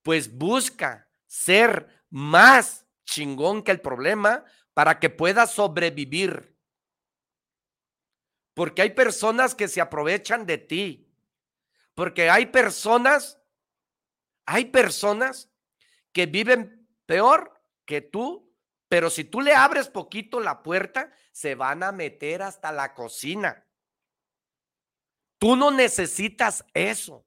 pues 0.04 0.36
busca 0.36 1.10
ser 1.28 2.04
más 2.10 2.86
chingón 3.06 3.64
que 3.64 3.72
el 3.72 3.82
problema 3.82 4.44
para 4.74 5.00
que 5.00 5.10
puedas 5.10 5.54
sobrevivir. 5.54 6.51
Porque 8.62 8.84
hay 8.84 8.91
personas 8.91 9.55
que 9.55 9.68
se 9.68 9.82
aprovechan 9.82 10.45
de 10.45 10.59
ti. 10.59 11.12
Porque 11.95 12.30
hay 12.30 12.45
personas, 12.45 13.41
hay 14.45 14.66
personas 14.66 15.49
que 16.12 16.28
viven 16.28 16.88
peor 17.07 17.59
que 17.86 18.01
tú, 18.01 18.55
pero 18.88 19.09
si 19.09 19.24
tú 19.24 19.41
le 19.41 19.55
abres 19.55 19.89
poquito 19.89 20.39
la 20.39 20.62
puerta, 20.62 21.12
se 21.32 21.55
van 21.55 21.82
a 21.82 21.91
meter 21.91 22.43
hasta 22.43 22.72
la 22.72 22.93
cocina. 22.93 23.66
Tú 25.39 25.55
no 25.55 25.72
necesitas 25.72 26.64
eso. 26.76 27.26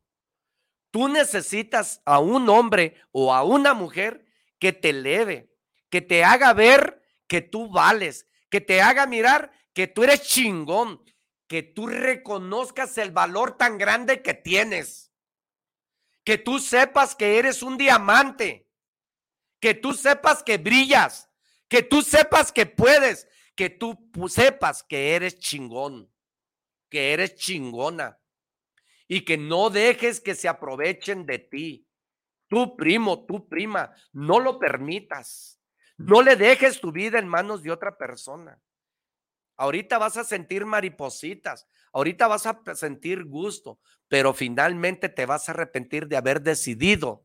Tú 0.92 1.08
necesitas 1.08 2.00
a 2.04 2.20
un 2.20 2.48
hombre 2.48 2.94
o 3.10 3.34
a 3.34 3.42
una 3.42 3.74
mujer 3.74 4.24
que 4.60 4.72
te 4.72 4.90
eleve, 4.90 5.52
que 5.90 6.00
te 6.00 6.22
haga 6.22 6.52
ver 6.52 7.02
que 7.26 7.40
tú 7.40 7.68
vales, 7.72 8.28
que 8.48 8.60
te 8.60 8.80
haga 8.80 9.08
mirar 9.08 9.50
que 9.74 9.88
tú 9.88 10.04
eres 10.04 10.22
chingón, 10.22 11.02
que 11.46 11.62
tú 11.62 11.86
reconozcas 11.86 12.96
el 12.98 13.10
valor 13.10 13.56
tan 13.56 13.78
grande 13.78 14.22
que 14.22 14.34
tienes, 14.34 15.12
que 16.24 16.38
tú 16.38 16.58
sepas 16.58 17.14
que 17.14 17.38
eres 17.38 17.62
un 17.62 17.76
diamante, 17.76 18.68
que 19.60 19.74
tú 19.74 19.92
sepas 19.92 20.42
que 20.42 20.58
brillas, 20.58 21.30
que 21.68 21.82
tú 21.82 22.02
sepas 22.02 22.52
que 22.52 22.66
puedes, 22.66 23.28
que 23.54 23.70
tú 23.70 24.10
sepas 24.28 24.82
que 24.82 25.14
eres 25.14 25.38
chingón, 25.38 26.12
que 26.88 27.12
eres 27.12 27.34
chingona 27.36 28.18
y 29.06 29.24
que 29.24 29.36
no 29.36 29.70
dejes 29.70 30.20
que 30.20 30.34
se 30.34 30.48
aprovechen 30.48 31.26
de 31.26 31.38
ti. 31.38 31.88
Tu 32.48 32.76
primo, 32.76 33.26
tu 33.26 33.48
prima, 33.48 33.94
no 34.12 34.40
lo 34.40 34.58
permitas. 34.58 35.60
No 35.96 36.22
le 36.22 36.36
dejes 36.36 36.80
tu 36.80 36.90
vida 36.90 37.18
en 37.18 37.28
manos 37.28 37.62
de 37.62 37.70
otra 37.70 37.96
persona. 37.96 38.60
Ahorita 39.56 39.98
vas 39.98 40.16
a 40.16 40.24
sentir 40.24 40.66
maripositas, 40.66 41.66
ahorita 41.92 42.26
vas 42.26 42.46
a 42.46 42.60
sentir 42.74 43.24
gusto, 43.24 43.78
pero 44.08 44.34
finalmente 44.34 45.08
te 45.08 45.26
vas 45.26 45.48
a 45.48 45.52
arrepentir 45.52 46.08
de 46.08 46.16
haber 46.16 46.42
decidido. 46.42 47.24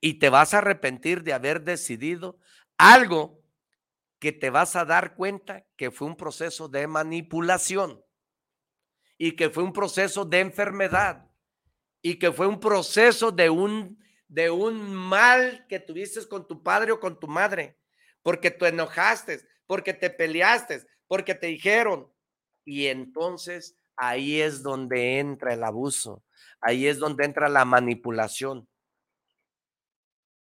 Y 0.00 0.14
te 0.18 0.30
vas 0.30 0.54
a 0.54 0.58
arrepentir 0.58 1.22
de 1.22 1.32
haber 1.32 1.62
decidido 1.62 2.38
algo 2.76 3.42
que 4.18 4.32
te 4.32 4.50
vas 4.50 4.76
a 4.76 4.84
dar 4.84 5.14
cuenta 5.14 5.66
que 5.76 5.90
fue 5.90 6.06
un 6.06 6.16
proceso 6.16 6.68
de 6.68 6.86
manipulación 6.86 8.02
y 9.18 9.36
que 9.36 9.50
fue 9.50 9.62
un 9.62 9.72
proceso 9.72 10.24
de 10.24 10.40
enfermedad 10.40 11.30
y 12.00 12.18
que 12.18 12.32
fue 12.32 12.46
un 12.46 12.58
proceso 12.58 13.30
de 13.30 13.50
un 13.50 14.02
de 14.28 14.48
un 14.48 14.94
mal 14.94 15.66
que 15.68 15.78
tuviste 15.78 16.26
con 16.26 16.48
tu 16.48 16.62
padre 16.62 16.92
o 16.92 17.00
con 17.00 17.20
tu 17.20 17.28
madre, 17.28 17.76
porque 18.22 18.50
tú 18.50 18.64
enojaste, 18.64 19.46
porque 19.72 19.94
te 19.94 20.10
peleaste, 20.10 20.86
porque 21.08 21.34
te 21.34 21.46
dijeron. 21.46 22.06
Y 22.62 22.88
entonces 22.88 23.74
ahí 23.96 24.38
es 24.38 24.62
donde 24.62 25.18
entra 25.18 25.54
el 25.54 25.64
abuso, 25.64 26.22
ahí 26.60 26.86
es 26.86 26.98
donde 26.98 27.24
entra 27.24 27.48
la 27.48 27.64
manipulación. 27.64 28.68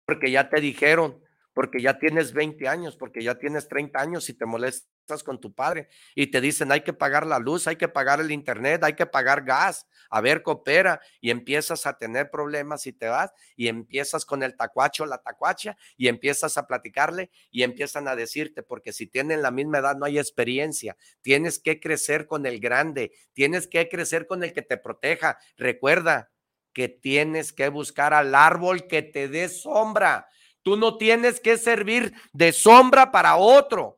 Porque 0.04 0.30
ya 0.30 0.50
te 0.50 0.60
dijeron, 0.60 1.18
porque 1.54 1.80
ya 1.80 1.98
tienes 1.98 2.34
20 2.34 2.68
años, 2.68 2.98
porque 2.98 3.22
ya 3.22 3.36
tienes 3.36 3.68
30 3.68 3.98
años 3.98 4.28
y 4.28 4.34
te 4.34 4.44
molesta 4.44 4.86
estás 5.06 5.22
con 5.22 5.40
tu 5.40 5.54
padre 5.54 5.88
y 6.16 6.26
te 6.26 6.40
dicen 6.40 6.72
hay 6.72 6.80
que 6.80 6.92
pagar 6.92 7.24
la 7.26 7.38
luz, 7.38 7.68
hay 7.68 7.76
que 7.76 7.86
pagar 7.86 8.20
el 8.20 8.32
internet, 8.32 8.82
hay 8.82 8.94
que 8.94 9.06
pagar 9.06 9.44
gas, 9.44 9.86
a 10.10 10.20
ver, 10.20 10.42
coopera 10.42 11.00
y 11.20 11.30
empiezas 11.30 11.86
a 11.86 11.96
tener 11.96 12.28
problemas 12.28 12.88
y 12.88 12.92
te 12.92 13.06
vas 13.06 13.30
y 13.54 13.68
empiezas 13.68 14.24
con 14.24 14.42
el 14.42 14.56
tacuacho, 14.56 15.06
la 15.06 15.18
tacuacha 15.18 15.76
y 15.96 16.08
empiezas 16.08 16.58
a 16.58 16.66
platicarle 16.66 17.30
y 17.52 17.62
empiezan 17.62 18.08
a 18.08 18.16
decirte, 18.16 18.64
porque 18.64 18.92
si 18.92 19.06
tienen 19.06 19.42
la 19.42 19.52
misma 19.52 19.78
edad 19.78 19.96
no 19.96 20.06
hay 20.06 20.18
experiencia, 20.18 20.96
tienes 21.22 21.60
que 21.60 21.78
crecer 21.78 22.26
con 22.26 22.44
el 22.44 22.58
grande, 22.58 23.12
tienes 23.32 23.68
que 23.68 23.88
crecer 23.88 24.26
con 24.26 24.42
el 24.42 24.52
que 24.52 24.62
te 24.62 24.76
proteja. 24.76 25.38
Recuerda 25.56 26.32
que 26.72 26.88
tienes 26.88 27.52
que 27.52 27.68
buscar 27.68 28.12
al 28.12 28.34
árbol 28.34 28.88
que 28.88 29.02
te 29.02 29.28
dé 29.28 29.48
sombra. 29.48 30.28
Tú 30.62 30.76
no 30.76 30.96
tienes 30.96 31.38
que 31.38 31.58
servir 31.58 32.12
de 32.32 32.52
sombra 32.52 33.12
para 33.12 33.36
otro. 33.36 33.95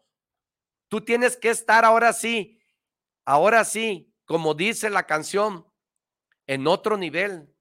Tú 0.89 1.03
tienes 1.03 1.37
que 1.37 1.51
estar 1.51 1.85
ahora 1.85 2.13
sí, 2.13 2.61
ahora 3.25 3.65
sí, 3.65 4.15
como 4.25 4.55
dice 4.55 4.91
la 4.91 5.07
canción, 5.07 5.67
en 6.47 6.67
otro 6.67 6.97
nivel. 6.97 7.55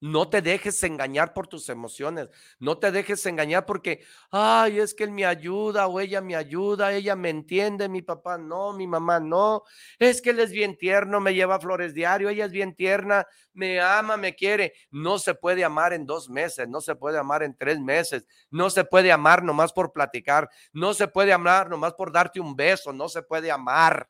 No 0.00 0.30
te 0.30 0.40
dejes 0.40 0.82
engañar 0.82 1.34
por 1.34 1.46
tus 1.46 1.68
emociones. 1.68 2.30
No 2.58 2.78
te 2.78 2.90
dejes 2.90 3.24
engañar 3.26 3.66
porque, 3.66 4.02
ay, 4.30 4.78
es 4.78 4.94
que 4.94 5.04
él 5.04 5.10
me 5.10 5.26
ayuda 5.26 5.88
o 5.88 6.00
ella 6.00 6.22
me 6.22 6.36
ayuda, 6.36 6.92
ella 6.94 7.14
me 7.16 7.28
entiende, 7.28 7.86
mi 7.88 8.00
papá 8.00 8.38
no, 8.38 8.72
mi 8.72 8.86
mamá 8.86 9.20
no. 9.20 9.62
Es 9.98 10.22
que 10.22 10.30
él 10.30 10.40
es 10.40 10.52
bien 10.52 10.78
tierno, 10.78 11.20
me 11.20 11.34
lleva 11.34 11.60
flores 11.60 11.92
diario, 11.92 12.30
ella 12.30 12.46
es 12.46 12.50
bien 12.50 12.74
tierna, 12.74 13.26
me 13.52 13.78
ama, 13.80 14.16
me 14.16 14.34
quiere. 14.34 14.72
No 14.90 15.18
se 15.18 15.34
puede 15.34 15.64
amar 15.64 15.92
en 15.92 16.06
dos 16.06 16.30
meses, 16.30 16.66
no 16.66 16.80
se 16.80 16.94
puede 16.94 17.18
amar 17.18 17.42
en 17.42 17.54
tres 17.54 17.78
meses, 17.78 18.26
no 18.50 18.70
se 18.70 18.84
puede 18.84 19.12
amar 19.12 19.42
nomás 19.42 19.72
por 19.72 19.92
platicar, 19.92 20.48
no 20.72 20.94
se 20.94 21.08
puede 21.08 21.32
amar 21.34 21.68
nomás 21.68 21.92
por 21.92 22.10
darte 22.10 22.40
un 22.40 22.56
beso, 22.56 22.92
no 22.94 23.08
se 23.10 23.22
puede 23.22 23.50
amar. 23.50 24.08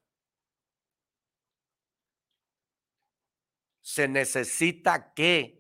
Se 3.83 4.07
necesita 4.07 5.13
que 5.15 5.60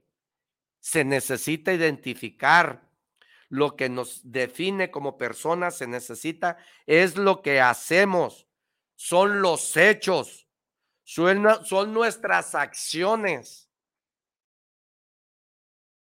se 0.80 1.04
necesita 1.04 1.72
identificar 1.72 2.90
lo 3.48 3.76
que 3.76 3.88
nos 3.88 4.20
define 4.24 4.90
como 4.90 5.18
personas, 5.18 5.76
se 5.76 5.86
necesita, 5.86 6.56
es 6.86 7.16
lo 7.16 7.42
que 7.42 7.60
hacemos, 7.60 8.46
son 8.94 9.42
los 9.42 9.76
hechos, 9.76 10.48
son, 11.02 11.42
nuestras 11.92 12.54
acciones, 12.54 13.68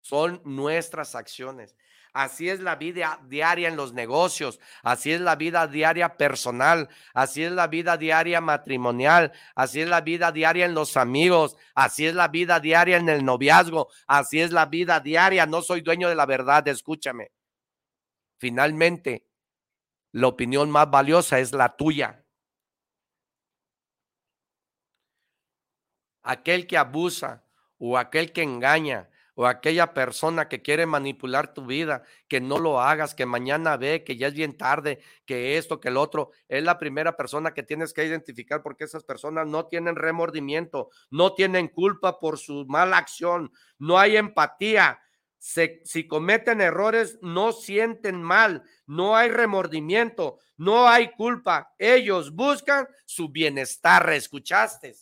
son 0.02 0.42
nuestras 0.44 1.16
acciones. 1.16 1.76
Así 2.14 2.48
es 2.48 2.60
la 2.60 2.76
vida 2.76 3.20
diaria 3.28 3.68
en 3.68 3.76
los 3.76 3.94
negocios, 3.94 4.60
así 4.84 5.12
es 5.12 5.20
la 5.20 5.36
vida 5.36 5.66
diaria 5.66 6.16
personal, 6.16 6.88
así 7.12 7.44
es 7.44 7.52
la 7.52 7.66
vida 7.66 7.98
diaria 7.98 8.40
matrimonial, 8.40 9.32
así 9.56 9.82
es 9.82 9.90
la 9.90 10.02
vida 10.02 10.32
diaria 10.32 10.66
en 10.66 10.76
los 10.76 10.96
amigos, 10.96 11.58
así 11.74 12.06
es 12.06 12.14
la 12.14 12.28
vida 12.28 12.60
diaria 12.60 12.98
en 12.98 13.10
el 13.10 13.26
noviazgo, 13.26 13.90
así 14.06 14.40
es 14.40 14.52
la 14.52 14.68
vida 14.68 15.00
diaria. 15.00 15.48
No 15.48 15.64
soy 15.64 15.82
dueño 15.82 16.08
de 16.08 16.14
la 16.14 16.28
verdad, 16.28 16.68
escúchame. 16.68 17.32
Finalmente, 18.38 19.26
la 20.12 20.28
opinión 20.28 20.70
más 20.70 20.92
valiosa 20.92 21.40
es 21.40 21.52
la 21.52 21.76
tuya. 21.76 22.24
Aquel 26.22 26.68
que 26.68 26.78
abusa 26.78 27.44
o 27.80 27.98
aquel 27.98 28.32
que 28.32 28.44
engaña 28.44 29.10
o 29.36 29.46
aquella 29.48 29.94
persona 29.94 30.48
que 30.48 30.62
quiere 30.62 30.86
manipular 30.86 31.54
tu 31.54 31.66
vida, 31.66 32.04
que 32.28 32.40
no 32.40 32.60
lo 32.60 32.80
hagas, 32.80 33.16
que 33.16 33.26
mañana 33.26 33.78
ve, 33.78 34.04
que 34.04 34.16
ya 34.16 34.28
es 34.28 34.34
bien 34.34 34.58
tarde, 34.58 35.00
que 35.26 35.58
esto, 35.58 35.80
que 35.80 35.90
el 35.90 35.98
otro, 35.98 36.32
es 36.48 36.64
la 36.64 36.78
primera 36.78 37.18
persona 37.18 37.54
que 37.54 37.64
tienes 37.64 37.94
que 37.94 38.06
identificar 38.06 38.62
porque 38.62 38.84
esas 38.84 39.04
personas 39.04 39.48
no 39.48 39.68
tienen 39.68 39.96
remordimiento, 39.96 40.90
no 41.10 41.34
tienen 41.34 41.68
culpa 41.68 42.20
por 42.20 42.38
su 42.38 42.66
mala 42.68 42.98
acción, 42.98 43.52
no 43.80 43.98
hay 43.98 44.18
empatía. 44.18 45.00
si 45.40 46.08
cometen 46.08 46.62
errores, 46.62 47.20
no 47.22 47.52
sienten 47.52 48.22
mal, 48.22 48.64
no 48.86 49.16
hay 49.16 49.30
remordimiento, 49.30 50.40
no 50.58 50.88
hay 50.88 51.12
culpa. 51.12 51.74
Ellos 51.78 52.34
buscan 52.34 52.88
su 53.06 53.30
bienestar, 53.30 54.10
¿escuchaste? 54.12 54.96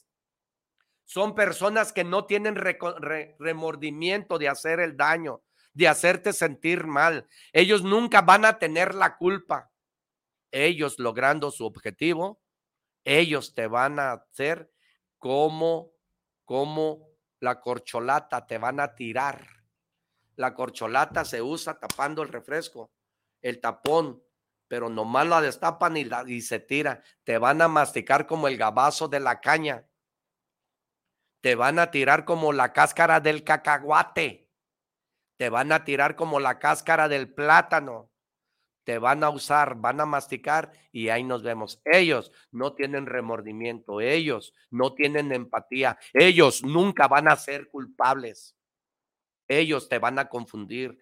Son 1.11 1.35
personas 1.35 1.91
que 1.91 2.05
no 2.05 2.23
tienen 2.23 2.55
remordimiento 2.55 4.37
de 4.37 4.47
hacer 4.47 4.79
el 4.79 4.95
daño, 4.95 5.43
de 5.73 5.89
hacerte 5.89 6.31
sentir 6.31 6.87
mal. 6.87 7.27
Ellos 7.51 7.83
nunca 7.83 8.21
van 8.21 8.45
a 8.45 8.59
tener 8.59 8.95
la 8.95 9.17
culpa. 9.17 9.73
Ellos 10.51 10.99
logrando 10.99 11.51
su 11.51 11.65
objetivo, 11.65 12.41
ellos 13.03 13.53
te 13.53 13.67
van 13.67 13.99
a 13.99 14.13
hacer 14.13 14.71
como, 15.17 15.91
como 16.45 17.09
la 17.41 17.59
corcholata, 17.59 18.47
te 18.47 18.57
van 18.57 18.79
a 18.79 18.95
tirar. 18.95 19.45
La 20.37 20.53
corcholata 20.53 21.25
se 21.25 21.41
usa 21.41 21.77
tapando 21.77 22.21
el 22.21 22.29
refresco, 22.29 22.89
el 23.41 23.59
tapón, 23.59 24.23
pero 24.69 24.87
nomás 24.87 25.27
la 25.27 25.41
destapan 25.41 25.97
y, 25.97 26.05
la, 26.05 26.23
y 26.25 26.39
se 26.39 26.61
tira. 26.61 27.03
Te 27.25 27.37
van 27.37 27.61
a 27.61 27.67
masticar 27.67 28.25
como 28.25 28.47
el 28.47 28.55
gabazo 28.55 29.09
de 29.09 29.19
la 29.19 29.41
caña 29.41 29.85
te 31.41 31.55
van 31.55 31.79
a 31.79 31.91
tirar 31.91 32.23
como 32.23 32.53
la 32.53 32.71
cáscara 32.71 33.19
del 33.19 33.43
cacahuate, 33.43 34.47
te 35.37 35.49
van 35.49 35.71
a 35.71 35.83
tirar 35.83 36.15
como 36.15 36.39
la 36.39 36.59
cáscara 36.59 37.07
del 37.07 37.33
plátano, 37.33 38.11
te 38.83 38.99
van 38.99 39.23
a 39.23 39.29
usar, 39.29 39.75
van 39.75 39.99
a 39.99 40.05
masticar 40.05 40.71
y 40.91 41.09
ahí 41.09 41.23
nos 41.23 41.43
vemos. 41.43 41.81
Ellos 41.85 42.31
no 42.51 42.73
tienen 42.73 43.05
remordimiento, 43.05 44.01
ellos 44.01 44.53
no 44.69 44.93
tienen 44.93 45.31
empatía, 45.31 45.97
ellos 46.13 46.63
nunca 46.63 47.07
van 47.07 47.27
a 47.27 47.35
ser 47.35 47.69
culpables, 47.69 48.55
ellos 49.47 49.89
te 49.89 49.97
van 49.99 50.19
a 50.19 50.29
confundir, 50.29 50.97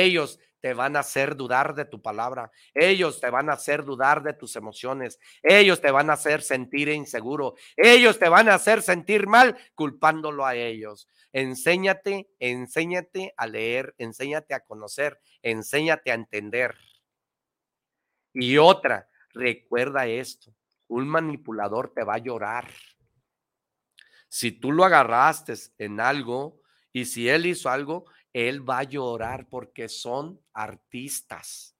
ellos 0.00 0.38
te 0.62 0.74
van 0.74 0.96
a 0.96 1.00
hacer 1.00 1.36
dudar 1.36 1.74
de 1.74 1.84
tu 1.84 2.00
palabra. 2.00 2.50
Ellos 2.72 3.20
te 3.20 3.28
van 3.30 3.50
a 3.50 3.54
hacer 3.54 3.84
dudar 3.84 4.22
de 4.22 4.32
tus 4.32 4.54
emociones. 4.54 5.18
Ellos 5.42 5.80
te 5.80 5.90
van 5.90 6.08
a 6.08 6.12
hacer 6.12 6.40
sentir 6.40 6.88
inseguro. 6.88 7.56
Ellos 7.76 8.18
te 8.18 8.28
van 8.28 8.48
a 8.48 8.54
hacer 8.54 8.80
sentir 8.80 9.26
mal 9.26 9.56
culpándolo 9.74 10.46
a 10.46 10.54
ellos. 10.54 11.08
Enséñate, 11.32 12.30
enséñate 12.38 13.34
a 13.36 13.48
leer, 13.48 13.94
enséñate 13.98 14.54
a 14.54 14.60
conocer, 14.60 15.20
enséñate 15.42 16.12
a 16.12 16.14
entender. 16.14 16.76
Y 18.32 18.56
otra, 18.58 19.08
recuerda 19.30 20.06
esto, 20.06 20.54
un 20.86 21.08
manipulador 21.08 21.92
te 21.92 22.04
va 22.04 22.14
a 22.14 22.18
llorar. 22.18 22.68
Si 24.28 24.52
tú 24.52 24.70
lo 24.70 24.84
agarraste 24.84 25.54
en 25.78 25.98
algo 25.98 26.62
y 26.92 27.06
si 27.06 27.28
él 27.28 27.46
hizo 27.46 27.68
algo, 27.68 28.04
él 28.32 28.68
va 28.68 28.78
a 28.78 28.84
llorar 28.84 29.48
porque 29.48 29.88
son 29.88 30.40
artistas. 30.52 31.76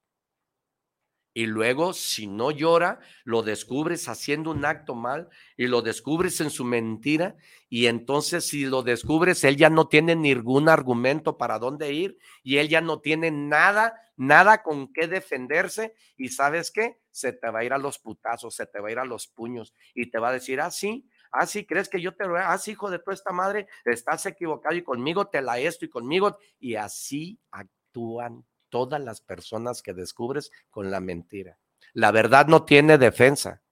Y 1.35 1.47
luego, 1.47 1.95
si 1.95 2.27
no 2.27 2.51
llora, 2.51 3.01
lo 3.25 3.43
descubres 3.43 4.07
haciendo 4.09 4.51
un 4.51 4.67
acto 4.67 4.95
mal 4.95 5.31
y 5.57 5.67
lo 5.67 5.81
descubres 5.81 6.41
en 6.43 6.51
su 6.51 6.65
mentira. 6.65 7.37
Y 7.71 7.87
entonces, 7.87 8.45
si 8.45 8.67
lo 8.67 8.83
descubres, 8.83 9.43
él 9.45 9.57
ya 9.57 9.71
no 9.71 9.89
tiene 9.89 10.15
ningún 10.15 10.69
argumento 10.69 11.39
para 11.39 11.59
dónde 11.59 11.95
ir 11.95 12.19
y 12.43 12.59
él 12.59 12.69
ya 12.69 12.83
no 12.83 13.01
tiene 13.01 13.31
nada, 13.31 13.95
nada 14.17 14.63
con 14.63 14.93
qué 14.93 15.07
defenderse. 15.07 15.95
Y 16.19 16.29
sabes 16.29 16.71
qué? 16.71 16.99
Se 17.11 17.33
te 17.33 17.49
va 17.49 17.61
a 17.61 17.65
ir 17.65 17.73
a 17.73 17.79
los 17.79 17.99
putazos, 17.99 18.55
se 18.55 18.67
te 18.67 18.81
va 18.81 18.89
a 18.89 18.93
ir 18.93 18.99
a 18.99 19.07
los 19.07 19.27
puños 19.27 19.73
y 19.95 20.11
te 20.11 20.19
va 20.19 20.29
a 20.29 20.33
decir, 20.33 20.61
ah, 20.61 20.71
sí, 20.71 21.09
Ah, 21.33 21.47
sí, 21.47 21.65
crees 21.65 21.89
que 21.89 22.01
yo 22.01 22.15
te 22.15 22.27
lo 22.27 22.37
ah, 22.37 22.59
hijo 22.67 22.91
de 22.91 22.99
toda 22.99 23.15
esta 23.15 23.33
madre, 23.33 23.67
estás 23.87 24.27
equivocado 24.27 24.75
y 24.77 24.85
conmigo 24.85 25.27
te 25.27 25.41
la 25.41 25.59
esto 25.59 25.87
y 25.87 25.89
conmigo. 25.89 26.39
Y 26.61 26.75
así 26.75 27.41
actúan 27.51 28.45
todas 28.69 29.01
las 29.01 29.23
personas 29.23 29.83
que 29.83 29.95
descubres 29.95 30.51
con 30.71 30.91
la 30.91 31.01
mentira. 31.01 31.59
La 31.95 32.11
verdad 32.11 32.47
no 32.47 32.65
tiene 32.65 32.99
defensa. 32.99 33.63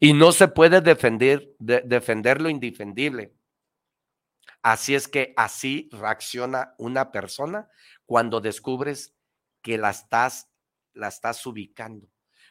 Y 0.00 0.12
no 0.12 0.32
se 0.32 0.48
puede 0.48 0.80
defender, 0.80 1.54
defender 1.58 2.40
lo 2.40 2.48
indefendible. 2.48 3.34
Así 4.62 4.94
es 4.94 5.08
que 5.08 5.32
así 5.36 5.88
reacciona 5.92 6.74
una 6.78 7.12
persona 7.12 7.68
cuando 8.06 8.40
descubres 8.40 9.14
que 9.62 9.78
la 9.78 9.90
estás, 9.90 10.50
la 10.92 11.08
estás 11.08 11.44
ubicando. 11.46 12.08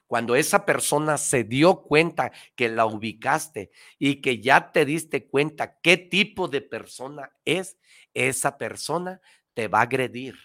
Cuando 0.07 0.35
esa 0.35 0.65
persona 0.65 1.17
se 1.17 1.43
dio 1.43 1.81
cuenta 1.83 2.31
que 2.55 2.69
la 2.69 2.85
ubicaste 2.85 3.71
y 3.99 4.21
que 4.21 4.39
ya 4.39 4.71
te 4.71 4.85
diste 4.85 5.27
cuenta 5.27 5.79
qué 5.81 5.97
tipo 5.97 6.47
de 6.47 6.61
persona 6.61 7.33
es, 7.43 7.77
esa 8.13 8.57
persona 8.57 9.21
te 9.53 9.67
va 9.67 9.79
a 9.79 9.83
agredir. 9.83 10.35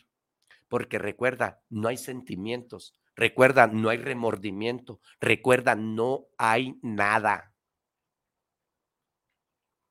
Porque 0.68 0.98
recuerda, 0.98 1.62
no 1.70 1.88
hay 1.88 1.96
sentimientos. 1.96 2.98
Recuerda, 3.14 3.68
no 3.68 3.88
hay 3.88 3.98
remordimiento. 3.98 5.00
Recuerda, 5.20 5.76
no 5.76 6.26
hay 6.38 6.78
nada. 6.82 7.54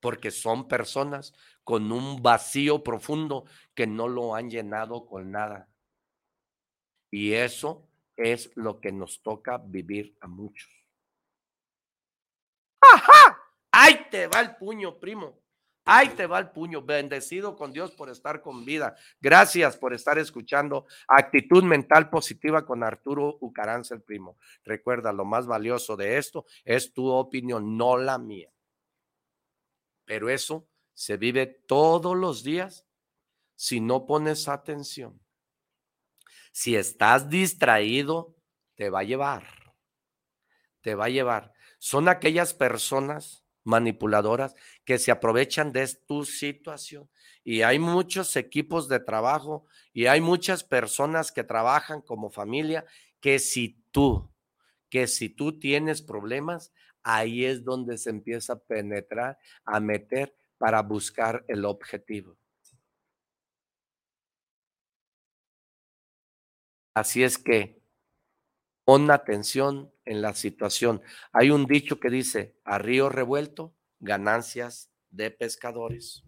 Porque 0.02 0.32
son 0.32 0.68
personas 0.68 1.34
con 1.64 1.92
un 1.92 2.22
vacío 2.22 2.84
profundo 2.84 3.46
que 3.74 3.88
no 3.88 4.08
lo 4.08 4.36
han 4.36 4.50
llenado 4.50 5.06
con 5.06 5.32
nada. 5.32 5.70
Y 7.12 7.34
eso 7.34 7.91
es 8.22 8.52
lo 8.56 8.80
que 8.80 8.92
nos 8.92 9.22
toca 9.22 9.58
vivir 9.58 10.16
a 10.22 10.28
muchos. 10.28 10.70
¡Ajá! 12.82 13.38
Ahí 13.72 14.08
te 14.10 14.28
va 14.28 14.42
el 14.42 14.56
puño, 14.58 15.00
primo. 15.00 15.40
Ahí 15.86 16.10
te 16.10 16.28
va 16.28 16.40
el 16.40 16.52
puño. 16.52 16.82
Bendecido 16.82 17.56
con 17.56 17.72
Dios 17.74 17.92
por 17.92 18.10
estar 18.10 18.42
con 18.42 18.66
vida. 18.66 18.96
Gracias 19.20 19.78
por 19.78 19.94
estar 19.94 20.18
escuchando 20.20 20.86
Actitud 21.08 21.64
Mental 21.64 22.10
Positiva 22.10 22.66
con 22.66 22.84
Arturo 22.84 23.38
Ucaranza, 23.42 23.96
el 23.96 24.02
primo. 24.02 24.38
Recuerda, 24.64 25.12
lo 25.12 25.26
más 25.26 25.48
valioso 25.48 25.96
de 25.96 26.18
esto 26.18 26.46
es 26.64 26.94
tu 26.94 27.08
opinión, 27.08 27.78
no 27.78 27.98
la 27.98 28.18
mía. 28.18 28.52
Pero 30.06 30.30
eso 30.30 30.68
se 30.94 31.18
vive 31.18 31.48
todos 31.48 32.16
los 32.16 32.44
días 32.44 32.86
si 33.56 33.80
no 33.80 34.06
pones 34.06 34.48
atención. 34.48 35.20
Si 36.52 36.76
estás 36.76 37.30
distraído, 37.30 38.36
te 38.76 38.90
va 38.90 39.00
a 39.00 39.04
llevar. 39.04 39.44
Te 40.82 40.96
va 40.96 41.06
a 41.06 41.10
llevar. 41.10 41.54
Son 41.80 42.10
aquellas 42.10 42.54
personas 42.54 43.46
manipuladoras 43.64 44.56
que 44.86 44.98
se 44.98 45.12
aprovechan 45.12 45.72
de 45.72 45.88
tu 46.08 46.26
situación. 46.26 47.10
Y 47.44 47.62
hay 47.62 47.80
muchos 47.80 48.36
equipos 48.36 48.88
de 48.88 49.00
trabajo 49.00 49.66
y 49.94 50.08
hay 50.08 50.22
muchas 50.22 50.64
personas 50.64 51.32
que 51.32 51.44
trabajan 51.44 52.02
como 52.02 52.30
familia 52.30 52.86
que 53.20 53.40
si 53.40 53.84
tú, 53.92 54.32
que 54.90 55.08
si 55.08 55.30
tú 55.30 55.58
tienes 55.60 56.02
problemas, 56.02 56.72
ahí 57.04 57.46
es 57.46 57.64
donde 57.64 57.98
se 57.98 58.10
empieza 58.10 58.54
a 58.54 58.60
penetrar, 58.60 59.38
a 59.66 59.80
meter 59.80 60.36
para 60.58 60.82
buscar 60.82 61.46
el 61.48 61.66
objetivo. 61.66 62.38
Así 66.94 67.24
es 67.24 67.38
que 67.38 67.82
pon 68.84 69.10
atención 69.12 69.94
en 70.06 70.22
la 70.22 70.34
situación. 70.34 71.02
Hay 71.32 71.52
un 71.52 71.66
dicho 71.66 72.00
que 72.00 72.10
dice, 72.10 72.56
a 72.66 72.78
río 72.78 73.10
revuelto, 73.10 73.74
ganancias 74.00 74.92
de 75.10 75.32
pescadores. 75.32 76.24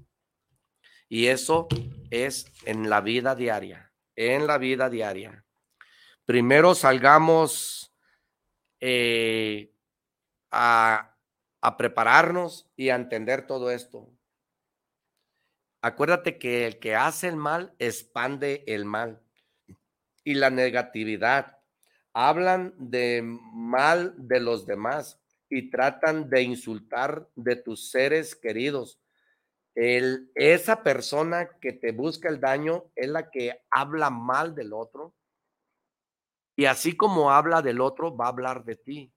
Y 1.10 1.28
eso 1.28 1.68
es 2.12 2.46
en 2.66 2.90
la 2.90 3.02
vida 3.02 3.36
diaria, 3.36 3.92
en 4.16 4.48
la 4.48 4.58
vida 4.58 4.90
diaria. 4.90 5.46
Primero 6.26 6.76
salgamos 6.76 7.94
eh, 8.80 9.74
a, 10.52 11.18
a 11.62 11.78
prepararnos 11.78 12.70
y 12.76 12.90
a 12.90 12.96
entender 12.96 13.46
todo 13.46 13.72
esto. 13.72 14.10
Acuérdate 15.82 16.38
que 16.40 16.66
el 16.66 16.80
que 16.80 16.96
hace 16.96 17.28
el 17.28 17.36
mal 17.36 17.76
expande 17.78 18.64
el 18.68 18.86
mal 18.86 19.23
y 20.24 20.36
la 20.36 20.50
negatividad. 20.50 21.58
Hablan 22.14 22.74
de 22.78 23.22
mal 23.24 24.14
de 24.18 24.40
los 24.40 24.66
demás 24.66 25.20
y 25.50 25.70
tratan 25.70 26.30
de 26.30 26.42
insultar 26.42 27.28
de 27.36 27.56
tus 27.56 27.92
seres 27.92 28.36
queridos. 28.36 29.00
El, 29.76 30.32
esa 30.36 30.84
persona 30.84 31.50
que 31.60 31.74
te 31.74 31.92
busca 31.92 32.30
el 32.30 32.40
daño 32.40 32.92
es 32.96 33.08
la 33.08 33.30
que 33.32 33.62
habla 33.72 34.10
mal 34.10 34.54
del 34.54 34.74
otro. 34.74 35.16
Y 36.56 36.66
así 36.66 36.96
como 36.96 37.32
habla 37.32 37.62
del 37.62 37.82
otro, 37.82 38.16
va 38.16 38.26
a 38.26 38.30
hablar 38.30 38.64
de 38.64 38.76
ti. 38.76 39.14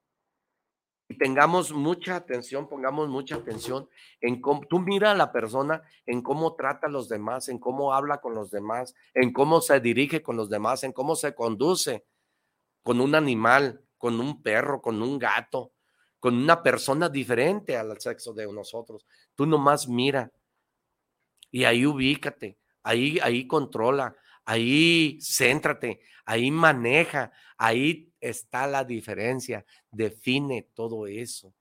Y 1.09 1.19
tengamos 1.19 1.73
mucha 1.73 2.17
atención, 2.17 2.69
pongamos 2.69 3.09
mucha 3.09 3.37
atención 3.37 3.89
en 4.21 4.41
cómo 4.41 4.67
tú 4.67 4.81
mira 4.81 5.13
a 5.13 5.15
la 5.15 5.31
persona, 5.31 5.83
en 6.05 6.21
cómo 6.21 6.57
trata 6.57 6.89
a 6.89 6.91
los 6.91 7.09
demás, 7.09 7.49
en 7.49 7.59
cómo 7.59 7.95
habla 7.95 8.21
con 8.21 8.35
los 8.35 8.51
demás, 8.51 8.95
en 9.15 9.33
cómo 9.33 9.61
se 9.61 9.79
dirige 9.79 10.23
con 10.23 10.37
los 10.37 10.51
demás, 10.51 10.83
en 10.83 10.93
cómo 10.93 11.15
se 11.15 11.35
conduce 11.35 12.05
con 12.83 13.01
un 13.01 13.15
animal, 13.15 13.83
con 13.99 14.21
un 14.21 14.43
perro, 14.43 14.83
con 14.83 15.01
un 15.01 15.19
gato, 15.19 15.73
con 16.19 16.37
una 16.37 16.63
persona 16.63 17.09
diferente 17.09 17.77
al 17.77 18.01
sexo 18.01 18.33
de 18.33 18.53
nosotros. 18.53 19.07
Tú 19.37 19.47
nomás 19.47 19.89
mira 19.89 20.33
y 21.53 21.65
ahí 21.65 21.87
ubícate, 21.87 22.59
ahí, 22.83 23.19
ahí 23.23 23.47
controla, 23.47 24.17
ahí 24.47 25.19
céntrate, 25.21 26.01
ahí 26.25 26.51
maneja, 26.51 27.33
ahí 27.59 28.11
está 28.21 28.67
la 28.67 28.85
diferencia. 28.85 29.67
Define 29.91 30.63
todo 30.75 31.07
eso. 31.07 31.53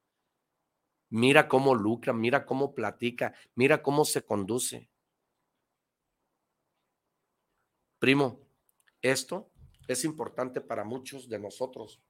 Mira 1.09 1.47
cómo 1.47 1.75
lucra, 1.75 2.13
mira 2.13 2.45
cómo 2.45 2.73
platica, 2.73 3.33
mira 3.55 3.81
cómo 3.81 4.05
se 4.05 4.23
conduce. 4.23 4.89
Primo, 7.99 8.39
esto 9.01 9.51
es 9.88 10.05
importante 10.05 10.61
para 10.61 10.83
muchos 10.83 11.27
de 11.27 11.39
nosotros. 11.39 12.01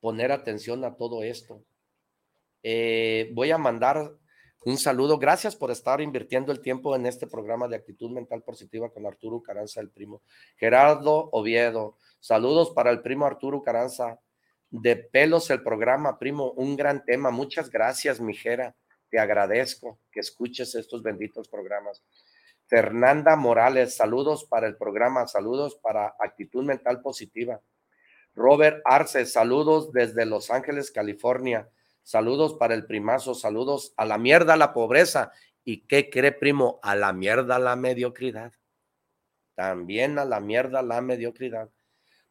Poner 0.00 0.32
atención 0.32 0.84
a 0.84 0.96
todo 0.96 1.22
esto. 1.22 1.64
Eh, 2.62 3.30
voy 3.34 3.50
a 3.50 3.58
mandar 3.58 4.16
un 4.64 4.78
saludo. 4.78 5.18
Gracias 5.18 5.54
por 5.56 5.70
estar 5.70 6.00
invirtiendo 6.00 6.52
el 6.52 6.60
tiempo 6.60 6.96
en 6.96 7.06
este 7.06 7.26
programa 7.26 7.68
de 7.68 7.76
actitud 7.76 8.10
mental 8.10 8.42
positiva 8.42 8.90
con 8.90 9.06
Arturo 9.06 9.42
Caranza, 9.42 9.80
el 9.80 9.90
primo. 9.90 10.22
Gerardo 10.56 11.28
Oviedo, 11.32 11.98
saludos 12.20 12.70
para 12.70 12.90
el 12.90 13.02
primo 13.02 13.26
Arturo 13.26 13.62
Caranza. 13.62 14.20
De 14.70 14.96
pelos 14.96 15.50
el 15.50 15.62
programa, 15.62 16.18
primo, 16.18 16.50
un 16.52 16.76
gran 16.76 17.04
tema. 17.04 17.30
Muchas 17.30 17.70
gracias, 17.70 18.20
Mijera. 18.20 18.74
Te 19.08 19.18
agradezco 19.20 20.00
que 20.10 20.20
escuches 20.20 20.74
estos 20.74 21.02
benditos 21.02 21.48
programas. 21.48 22.02
Fernanda 22.66 23.36
Morales, 23.36 23.94
saludos 23.94 24.44
para 24.44 24.66
el 24.66 24.76
programa, 24.76 25.26
saludos 25.26 25.76
para 25.76 26.16
actitud 26.18 26.64
mental 26.64 27.02
positiva. 27.02 27.60
Robert 28.34 28.80
Arce, 28.84 29.26
saludos 29.26 29.92
desde 29.92 30.26
Los 30.26 30.50
Ángeles, 30.50 30.90
California. 30.90 31.68
Saludos 32.04 32.54
para 32.54 32.74
el 32.74 32.84
primazo, 32.84 33.34
saludos 33.34 33.94
a 33.96 34.04
la 34.04 34.18
mierda, 34.18 34.56
la 34.56 34.74
pobreza. 34.74 35.32
¿Y 35.64 35.86
qué 35.86 36.10
cree, 36.10 36.32
primo? 36.32 36.78
A 36.82 36.94
la 36.94 37.14
mierda, 37.14 37.58
la 37.58 37.76
mediocridad. 37.76 38.52
También 39.54 40.18
a 40.18 40.26
la 40.26 40.38
mierda, 40.38 40.82
la 40.82 41.00
mediocridad. 41.00 41.70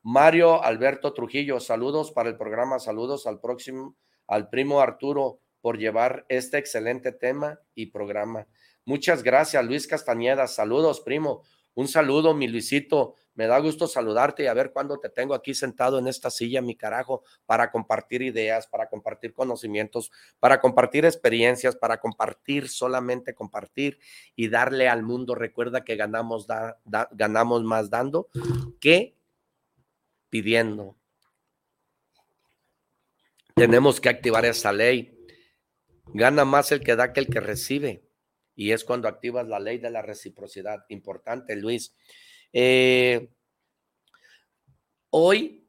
Mario 0.03 0.63
Alberto 0.63 1.11
Trujillo, 1.13 1.59
saludos 1.59 2.11
para 2.11 2.29
el 2.29 2.37
programa, 2.37 2.77
saludos 2.77 3.25
al 3.25 3.39
próximo, 3.39 3.95
al 4.27 4.49
primo 4.49 4.79
Arturo 4.79 5.39
por 5.59 5.79
llevar 5.79 6.25
este 6.29 6.59
excelente 6.59 7.11
tema 7.11 7.59
y 7.73 7.87
programa. 7.87 8.45
Muchas 8.85 9.23
gracias, 9.23 9.65
Luis 9.65 9.87
Castañeda. 9.87 10.45
Saludos, 10.45 11.01
primo. 11.01 11.43
Un 11.73 11.87
saludo, 11.87 12.35
mi 12.35 12.47
Luisito. 12.47 13.15
Me 13.35 13.47
da 13.47 13.57
gusto 13.59 13.87
saludarte 13.87 14.43
y 14.43 14.47
a 14.47 14.53
ver 14.53 14.71
cuándo 14.71 14.99
te 14.99 15.09
tengo 15.09 15.33
aquí 15.33 15.55
sentado 15.55 15.97
en 15.97 16.07
esta 16.07 16.29
silla, 16.29 16.61
mi 16.61 16.75
carajo, 16.75 17.23
para 17.45 17.71
compartir 17.71 18.21
ideas, 18.21 18.67
para 18.67 18.87
compartir 18.87 19.33
conocimientos, 19.33 20.11
para 20.39 20.59
compartir 20.59 21.05
experiencias, 21.05 21.75
para 21.75 21.99
compartir, 21.99 22.69
solamente 22.69 23.33
compartir 23.33 23.97
y 24.35 24.49
darle 24.49 24.87
al 24.87 25.01
mundo. 25.01 25.33
Recuerda 25.33 25.83
que 25.83 25.95
ganamos, 25.95 26.47
ganamos 27.11 27.63
más 27.63 27.89
dando 27.89 28.29
que 28.79 29.17
pidiendo. 30.29 30.95
Tenemos 33.55 33.99
que 33.99 34.09
activar 34.09 34.45
esa 34.45 34.71
ley. 34.71 35.15
Gana 36.07 36.45
más 36.45 36.71
el 36.71 36.81
que 36.81 36.95
da 36.95 37.13
que 37.13 37.19
el 37.19 37.27
que 37.27 37.39
recibe. 37.39 38.03
Y 38.55 38.71
es 38.71 38.83
cuando 38.83 39.07
activas 39.07 39.47
la 39.47 39.59
ley 39.59 39.79
de 39.79 39.89
la 39.89 40.01
reciprocidad. 40.01 40.85
Importante, 40.89 41.55
Luis. 41.55 41.95
Eh, 42.55 43.31
hoy 45.09 45.67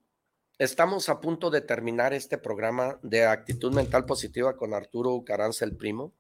estamos 0.59 1.09
a 1.09 1.19
punto 1.19 1.49
de 1.49 1.63
terminar 1.63 2.13
este 2.13 2.37
programa 2.37 2.99
de 3.03 3.25
actitud 3.25 3.73
mental 3.75 4.05
positiva 4.05 4.55
con 4.59 4.75
Arturo 4.75 5.25
Caranza, 5.25 5.65
el 5.65 5.79
primo. 5.79 6.13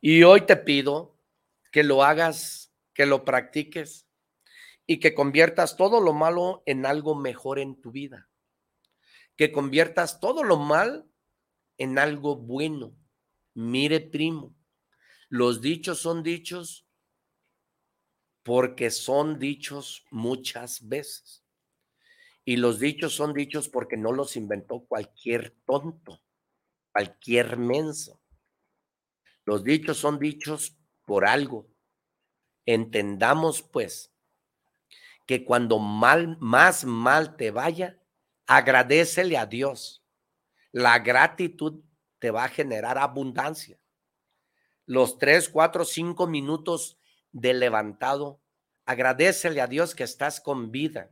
Y 0.00 0.22
hoy 0.22 0.46
te 0.46 0.56
pido 0.56 1.18
que 1.70 1.82
lo 1.82 2.02
hagas, 2.02 2.72
que 2.94 3.04
lo 3.04 3.26
practiques 3.26 4.06
y 4.86 4.98
que 4.98 5.14
conviertas 5.14 5.76
todo 5.76 6.00
lo 6.00 6.14
malo 6.14 6.62
en 6.64 6.86
algo 6.86 7.14
mejor 7.14 7.58
en 7.58 7.78
tu 7.78 7.90
vida. 7.90 8.30
Que 9.36 9.52
conviertas 9.52 10.20
todo 10.20 10.42
lo 10.42 10.56
mal 10.56 11.06
en 11.76 11.98
algo 11.98 12.36
bueno. 12.36 12.96
Mire, 13.52 14.00
primo, 14.00 14.54
los 15.28 15.60
dichos 15.60 15.98
son 15.98 16.22
dichos 16.22 16.83
porque 18.44 18.90
son 18.90 19.38
dichos 19.38 20.04
muchas 20.10 20.86
veces. 20.86 21.42
Y 22.44 22.56
los 22.58 22.78
dichos 22.78 23.14
son 23.14 23.32
dichos 23.32 23.68
porque 23.70 23.96
no 23.96 24.12
los 24.12 24.36
inventó 24.36 24.80
cualquier 24.80 25.56
tonto, 25.64 26.22
cualquier 26.92 27.56
menso. 27.56 28.20
Los 29.46 29.64
dichos 29.64 29.96
son 29.96 30.18
dichos 30.18 30.76
por 31.06 31.26
algo. 31.26 31.66
Entendamos 32.66 33.62
pues 33.62 34.12
que 35.26 35.44
cuando 35.44 35.78
mal, 35.78 36.36
más 36.38 36.84
mal 36.84 37.36
te 37.36 37.50
vaya, 37.50 37.98
agradecele 38.46 39.38
a 39.38 39.46
Dios. 39.46 40.04
La 40.70 40.98
gratitud 40.98 41.82
te 42.18 42.30
va 42.30 42.44
a 42.44 42.48
generar 42.48 42.98
abundancia. 42.98 43.78
Los 44.84 45.16
tres, 45.16 45.48
cuatro, 45.48 45.86
cinco 45.86 46.26
minutos 46.26 46.98
de 47.34 47.52
levantado, 47.52 48.40
agradecele 48.86 49.60
a 49.60 49.66
Dios 49.66 49.94
que 49.94 50.04
estás 50.04 50.40
con 50.40 50.70
vida. 50.70 51.10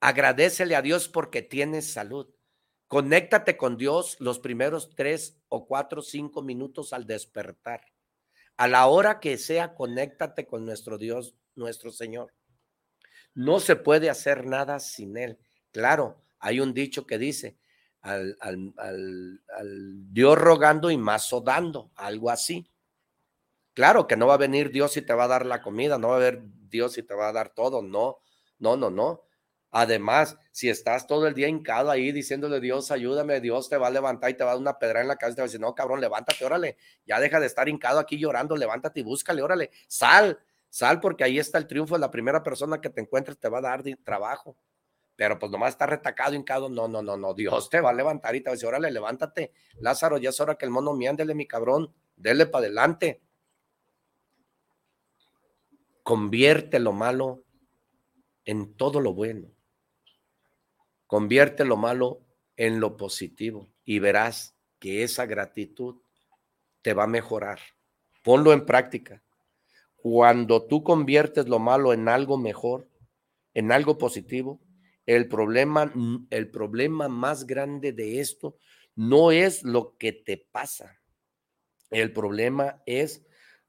Agradecele 0.00 0.74
a 0.74 0.82
Dios 0.82 1.08
porque 1.08 1.40
tienes 1.40 1.92
salud. 1.92 2.28
Conéctate 2.88 3.56
con 3.56 3.76
Dios 3.76 4.16
los 4.18 4.40
primeros 4.40 4.90
tres 4.94 5.40
o 5.48 5.66
cuatro, 5.66 6.02
cinco 6.02 6.42
minutos 6.42 6.92
al 6.92 7.06
despertar. 7.06 7.80
A 8.56 8.66
la 8.66 8.86
hora 8.86 9.20
que 9.20 9.38
sea, 9.38 9.74
conéctate 9.74 10.46
con 10.46 10.66
nuestro 10.66 10.98
Dios, 10.98 11.36
nuestro 11.54 11.92
Señor. 11.92 12.34
No 13.34 13.60
se 13.60 13.76
puede 13.76 14.10
hacer 14.10 14.44
nada 14.44 14.80
sin 14.80 15.16
Él. 15.16 15.38
Claro, 15.70 16.22
hay 16.40 16.58
un 16.58 16.74
dicho 16.74 17.06
que 17.06 17.18
dice, 17.18 17.56
al, 18.00 18.36
al, 18.40 18.74
al, 18.76 19.42
al 19.56 20.12
Dios 20.12 20.36
rogando 20.36 20.90
y 20.90 20.96
mazo 20.96 21.40
dando, 21.40 21.92
algo 21.94 22.30
así. 22.30 22.71
Claro 23.74 24.06
que 24.06 24.16
no 24.16 24.26
va 24.26 24.34
a 24.34 24.38
venir 24.38 24.70
Dios 24.70 24.96
y 24.96 25.02
te 25.02 25.14
va 25.14 25.24
a 25.24 25.28
dar 25.28 25.46
la 25.46 25.62
comida, 25.62 25.98
no 25.98 26.08
va 26.08 26.14
a 26.14 26.16
haber 26.18 26.42
Dios 26.68 26.98
y 26.98 27.02
te 27.02 27.14
va 27.14 27.28
a 27.28 27.32
dar 27.32 27.50
todo, 27.54 27.82
no, 27.82 28.18
no, 28.58 28.76
no, 28.76 28.90
no. 28.90 29.22
Además, 29.74 30.36
si 30.50 30.68
estás 30.68 31.06
todo 31.06 31.26
el 31.26 31.32
día 31.32 31.48
hincado 31.48 31.90
ahí 31.90 32.12
diciéndole 32.12 32.60
Dios, 32.60 32.90
ayúdame, 32.90 33.40
Dios 33.40 33.70
te 33.70 33.78
va 33.78 33.86
a 33.86 33.90
levantar 33.90 34.30
y 34.30 34.34
te 34.34 34.44
va 34.44 34.50
a 34.50 34.54
dar 34.54 34.60
una 34.60 34.78
pedra 34.78 35.00
en 35.00 35.08
la 35.08 35.16
cabeza 35.16 35.32
y 35.32 35.36
te 35.36 35.40
va 35.40 35.44
a 35.44 35.48
decir, 35.48 35.60
no, 35.60 35.74
cabrón, 35.74 36.02
levántate, 36.02 36.44
órale, 36.44 36.76
ya 37.06 37.18
deja 37.18 37.40
de 37.40 37.46
estar 37.46 37.66
hincado 37.70 37.98
aquí 37.98 38.18
llorando, 38.18 38.54
levántate 38.54 39.00
y 39.00 39.02
búscale, 39.02 39.40
órale, 39.40 39.70
sal, 39.88 40.38
sal 40.68 41.00
porque 41.00 41.24
ahí 41.24 41.38
está 41.38 41.56
el 41.56 41.66
triunfo, 41.66 41.96
la 41.96 42.10
primera 42.10 42.42
persona 42.42 42.82
que 42.82 42.90
te 42.90 43.00
encuentres 43.00 43.38
te 43.38 43.48
va 43.48 43.58
a 43.58 43.62
dar 43.62 43.82
trabajo. 44.04 44.58
Pero 45.16 45.38
pues 45.38 45.50
nomás 45.50 45.70
está 45.70 45.86
retacado, 45.86 46.34
hincado, 46.34 46.68
no, 46.68 46.88
no, 46.88 47.00
no, 47.00 47.16
no, 47.16 47.32
Dios 47.32 47.70
te 47.70 47.80
va 47.80 47.90
a 47.90 47.94
levantar 47.94 48.36
y 48.36 48.42
te 48.42 48.50
va 48.50 48.52
a 48.52 48.54
decir, 48.56 48.68
órale, 48.68 48.90
levántate, 48.90 49.52
Lázaro, 49.78 50.18
ya 50.18 50.28
es 50.30 50.40
hora 50.40 50.56
que 50.56 50.66
el 50.66 50.70
mono 50.70 50.92
miéndele, 50.92 51.34
mi 51.34 51.46
cabrón, 51.46 51.94
dele 52.16 52.44
para 52.44 52.66
adelante. 52.66 53.22
Convierte 56.02 56.78
lo 56.78 56.92
malo 56.92 57.44
en 58.44 58.74
todo 58.74 59.00
lo 59.00 59.14
bueno. 59.14 59.48
Convierte 61.06 61.64
lo 61.64 61.76
malo 61.76 62.26
en 62.56 62.80
lo 62.80 62.96
positivo 62.96 63.68
y 63.84 63.98
verás 63.98 64.56
que 64.78 65.04
esa 65.04 65.26
gratitud 65.26 66.00
te 66.82 66.94
va 66.94 67.04
a 67.04 67.08
mejorar. 67.08 67.60
Ponlo 68.24 68.52
en 68.52 68.66
práctica. 68.66 69.22
Cuando 69.96 70.66
tú 70.66 70.82
conviertes 70.82 71.48
lo 71.48 71.60
malo 71.60 71.92
en 71.92 72.08
algo 72.08 72.36
mejor, 72.36 72.88
en 73.54 73.70
algo 73.70 73.98
positivo, 73.98 74.60
el 75.06 75.28
problema, 75.28 75.92
el 76.30 76.50
problema 76.50 77.08
más 77.08 77.46
grande 77.46 77.92
de 77.92 78.20
esto 78.20 78.56
no 78.96 79.30
es 79.30 79.62
lo 79.62 79.96
que 79.98 80.12
te 80.12 80.36
pasa. 80.36 81.00
El 81.90 82.12
problema 82.12 82.82
es 82.86 83.24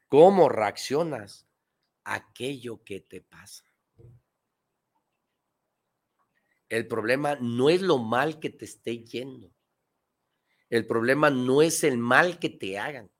cómo 0.08 0.48
reaccionas 0.48 1.46
aquello 2.04 2.82
que 2.84 3.00
te 3.00 3.20
pasa. 3.20 3.64
El 6.68 6.86
problema 6.86 7.36
no 7.36 7.70
es 7.70 7.82
lo 7.82 7.98
mal 7.98 8.40
que 8.40 8.50
te 8.50 8.64
esté 8.64 9.04
yendo. 9.04 9.52
El 10.70 10.86
problema 10.86 11.30
no 11.30 11.62
es 11.62 11.84
el 11.84 11.98
mal 11.98 12.38
que 12.38 12.50
te 12.50 12.78
hagan. 12.78 13.10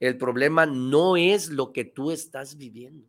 El 0.00 0.18
problema 0.18 0.66
no 0.66 1.16
es 1.16 1.48
lo 1.48 1.72
que 1.72 1.84
tú 1.84 2.10
estás 2.10 2.56
viviendo. 2.56 3.08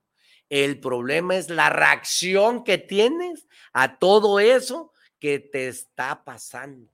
El 0.50 0.80
problema 0.80 1.36
es 1.36 1.50
la 1.50 1.70
reacción 1.70 2.64
que 2.64 2.78
tienes 2.78 3.48
a 3.74 3.98
todo 3.98 4.40
eso 4.40 4.94
que 5.20 5.40
te 5.40 5.68
está 5.68 6.24
pasando. 6.24 6.94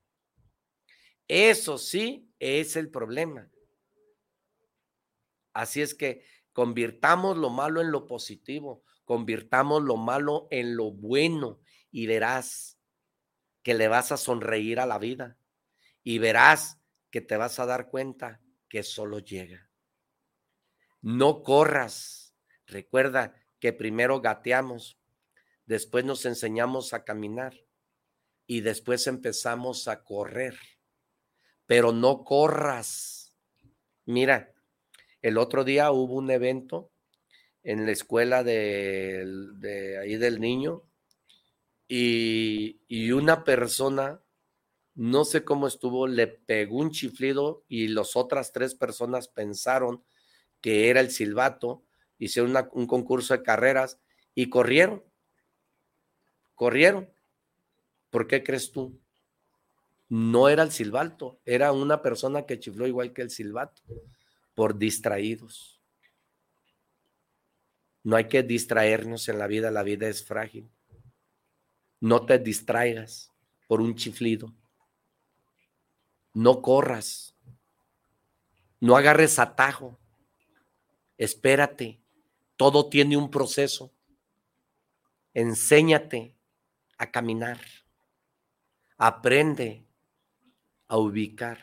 Eso 1.27 1.77
sí 1.77 2.32
es 2.39 2.75
el 2.75 2.89
problema. 2.89 3.51
Así 5.53 5.82
es 5.82 5.93
que 5.93 6.23
Convirtamos 6.54 7.38
lo 7.38 7.50
malo 7.50 7.82
en 7.82 7.91
lo 7.91 8.08
positivo, 8.08 8.84
convirtamos 9.06 9.84
lo 9.84 9.97
malo 9.97 10.47
en 10.52 10.76
lo 10.76 10.91
bueno 10.91 11.62
y 11.91 12.08
verás 12.08 12.78
que 13.64 13.74
le 13.74 13.88
vas 13.88 14.12
a 14.12 14.18
sonreír 14.18 14.80
a 14.80 14.86
la 14.86 14.97
vida 14.97 15.38
y 16.04 16.20
verás 16.20 16.80
que 17.12 17.22
te 17.22 17.38
vas 17.38 17.60
a 17.60 17.66
dar 17.66 17.89
cuenta 17.89 18.41
que 18.68 18.84
solo 18.84 19.20
llega. 19.20 19.70
No 21.02 21.43
corras. 21.43 22.36
Recuerda 22.66 23.34
que 23.60 23.74
primero 23.74 24.22
gateamos, 24.22 25.00
después 25.66 26.06
nos 26.06 26.26
enseñamos 26.26 26.93
a 26.93 27.04
caminar 27.04 27.54
y 28.45 28.62
después 28.62 29.08
empezamos 29.08 29.88
a 29.88 30.04
correr. 30.04 30.58
Pero 31.66 31.91
no 31.91 32.24
corras. 32.24 33.36
Mira, 34.06 34.54
el 35.22 35.38
otro 35.38 35.63
día 35.63 35.91
hubo 35.91 36.15
un 36.15 36.32
evento 36.32 36.91
en 37.63 37.86
la 37.86 37.91
escuela 37.91 38.43
de, 38.43 39.97
ahí 40.01 40.15
del 40.15 40.39
niño 40.39 40.84
y, 41.88 43.11
una 43.11 43.43
persona, 43.43 44.22
no 44.95 45.26
sé 45.26 45.43
cómo 45.43 45.67
estuvo, 45.67 46.07
le 46.07 46.28
pegó 46.28 46.78
un 46.78 46.91
chiflido 46.91 47.65
y 47.67 47.88
las 47.88 48.15
otras 48.15 48.51
tres 48.53 48.76
personas 48.76 49.28
pensaron 49.28 50.03
que 50.61 50.89
era 50.89 50.99
el 51.01 51.09
silbato, 51.09 51.84
hicieron 52.17 52.55
un 52.74 52.86
concurso 52.86 53.34
de 53.34 53.43
carreras 53.43 53.99
y 54.36 54.49
corrieron. 54.49 55.03
Corrieron. 56.53 57.09
¿Por 58.09 58.28
qué 58.28 58.43
crees 58.43 58.72
tú? 58.72 58.99
No 60.09 60.49
era 60.49 60.63
el 60.63 60.72
silbato, 60.72 61.39
era 61.45 61.72
una 61.72 62.01
persona 62.01 62.45
que 62.45 62.59
chifló 62.59 62.88
igual 62.88 63.13
que 63.13 63.22
el 63.22 63.30
silbato 63.30 63.82
por 64.60 64.78
distraídos. 64.78 65.80
No 68.03 68.18
hay 68.18 68.28
que 68.28 68.43
distraernos 68.43 69.30
en 69.30 69.39
la 69.39 69.47
vida, 69.47 69.72
la 69.72 69.84
vida 69.84 70.10
es 70.10 70.22
frágil. 70.22 70.70
No 72.01 72.26
te 72.26 72.38
distraigas 72.39 73.32
por 73.70 73.80
un 73.80 73.95
chiflido. 73.95 74.53
No 76.34 76.62
corras. 76.62 77.38
No 78.82 78.97
agarres 78.97 79.39
atajo. 79.39 79.97
Espérate. 81.18 82.01
Todo 82.57 82.89
tiene 82.89 83.16
un 83.16 83.32
proceso. 83.32 83.93
Enséñate 85.34 86.36
a 86.97 87.10
caminar. 87.10 87.62
Aprende 88.97 89.86
a 90.89 90.97
ubicar, 90.97 91.60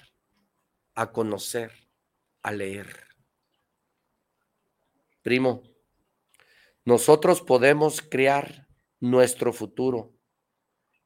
a 0.95 1.13
conocer 1.13 1.86
a 2.47 2.53
leer. 2.53 3.09
Primo, 5.21 5.65
nosotros 6.85 7.41
podemos 7.41 8.01
crear 8.01 8.69
nuestro 9.01 9.53
futuro 9.53 10.15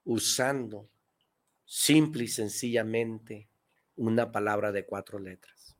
usando 0.05 0.91
simple 1.65 2.25
y 2.25 2.29
sencillamente 2.29 3.49
una 3.97 4.31
palabra 4.31 4.71
de 4.71 4.85
cuatro 4.85 5.19
letras. 5.19 5.79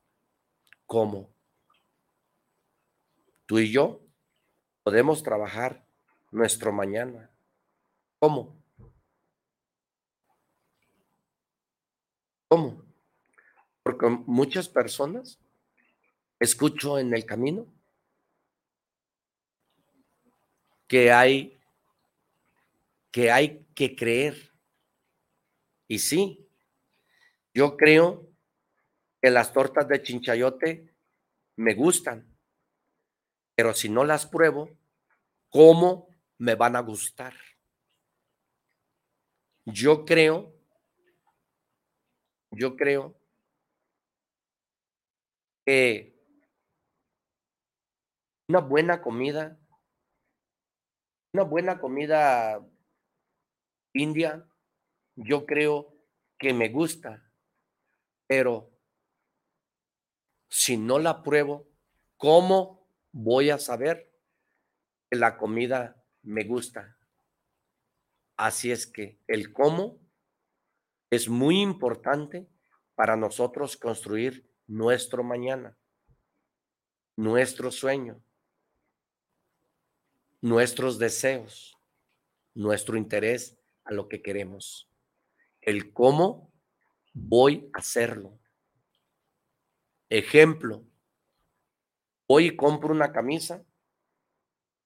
¿Cómo? 0.87 1.31
Tú 3.45 3.59
y 3.59 3.71
yo 3.71 4.01
podemos 4.81 5.21
trabajar 5.21 5.85
nuestro 6.31 6.71
mañana. 6.71 7.29
¿Cómo? 8.17 8.59
¿Cómo? 12.47 12.83
Porque 13.83 14.07
muchas 14.25 14.67
personas 14.67 15.39
escucho 16.41 16.97
en 16.97 17.13
el 17.13 17.23
camino 17.23 17.71
que 20.87 21.11
hay 21.11 21.61
que 23.11 23.29
hay 23.29 23.67
que 23.75 23.95
creer. 23.95 24.51
Y 25.87 25.99
sí, 25.99 26.49
yo 27.53 27.77
creo 27.77 28.27
que 29.21 29.29
las 29.29 29.53
tortas 29.53 29.87
de 29.87 30.01
chinchayote 30.01 30.91
me 31.57 31.75
gustan, 31.75 32.25
pero 33.53 33.73
si 33.75 33.89
no 33.89 34.03
las 34.03 34.25
pruebo, 34.25 34.69
¿cómo 35.49 36.07
me 36.39 36.55
van 36.55 36.75
a 36.75 36.79
gustar? 36.79 37.35
Yo 39.65 40.05
creo, 40.05 40.55
yo 42.49 42.75
creo 42.75 43.15
que 45.65 46.10
una 48.51 48.59
buena 48.59 49.01
comida, 49.01 49.57
una 51.31 51.43
buena 51.43 51.79
comida 51.79 52.59
india, 53.93 54.45
yo 55.15 55.45
creo 55.45 55.95
que 56.37 56.53
me 56.53 56.67
gusta, 56.67 57.31
pero 58.27 58.69
si 60.49 60.75
no 60.75 60.99
la 60.99 61.23
pruebo, 61.23 61.69
¿cómo 62.17 62.89
voy 63.13 63.51
a 63.51 63.57
saber 63.57 64.11
que 65.09 65.17
la 65.17 65.37
comida 65.37 66.03
me 66.21 66.43
gusta? 66.43 66.97
Así 68.35 68.69
es 68.69 68.85
que 68.85 69.17
el 69.27 69.53
cómo 69.53 69.97
es 71.09 71.29
muy 71.29 71.61
importante 71.61 72.49
para 72.95 73.15
nosotros 73.15 73.77
construir 73.77 74.45
nuestro 74.67 75.23
mañana, 75.23 75.77
nuestro 77.15 77.71
sueño 77.71 78.21
nuestros 80.41 80.97
deseos, 80.97 81.77
nuestro 82.53 82.97
interés 82.97 83.57
a 83.83 83.93
lo 83.93 84.09
que 84.09 84.21
queremos. 84.21 84.89
El 85.61 85.93
cómo 85.93 86.51
voy 87.13 87.69
a 87.73 87.79
hacerlo. 87.79 88.37
Ejemplo, 90.09 90.83
voy 92.27 92.47
y 92.47 92.55
compro 92.55 92.91
una 92.91 93.11
camisa. 93.11 93.63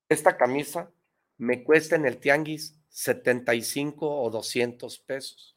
Esta 0.10 0.38
camisa 0.38 0.92
me 1.38 1.64
cuesta 1.64 1.96
en 1.96 2.06
el 2.06 2.18
tianguis 2.18 2.78
75 2.90 4.22
o 4.22 4.30
200 4.30 5.00
pesos. 5.00 5.56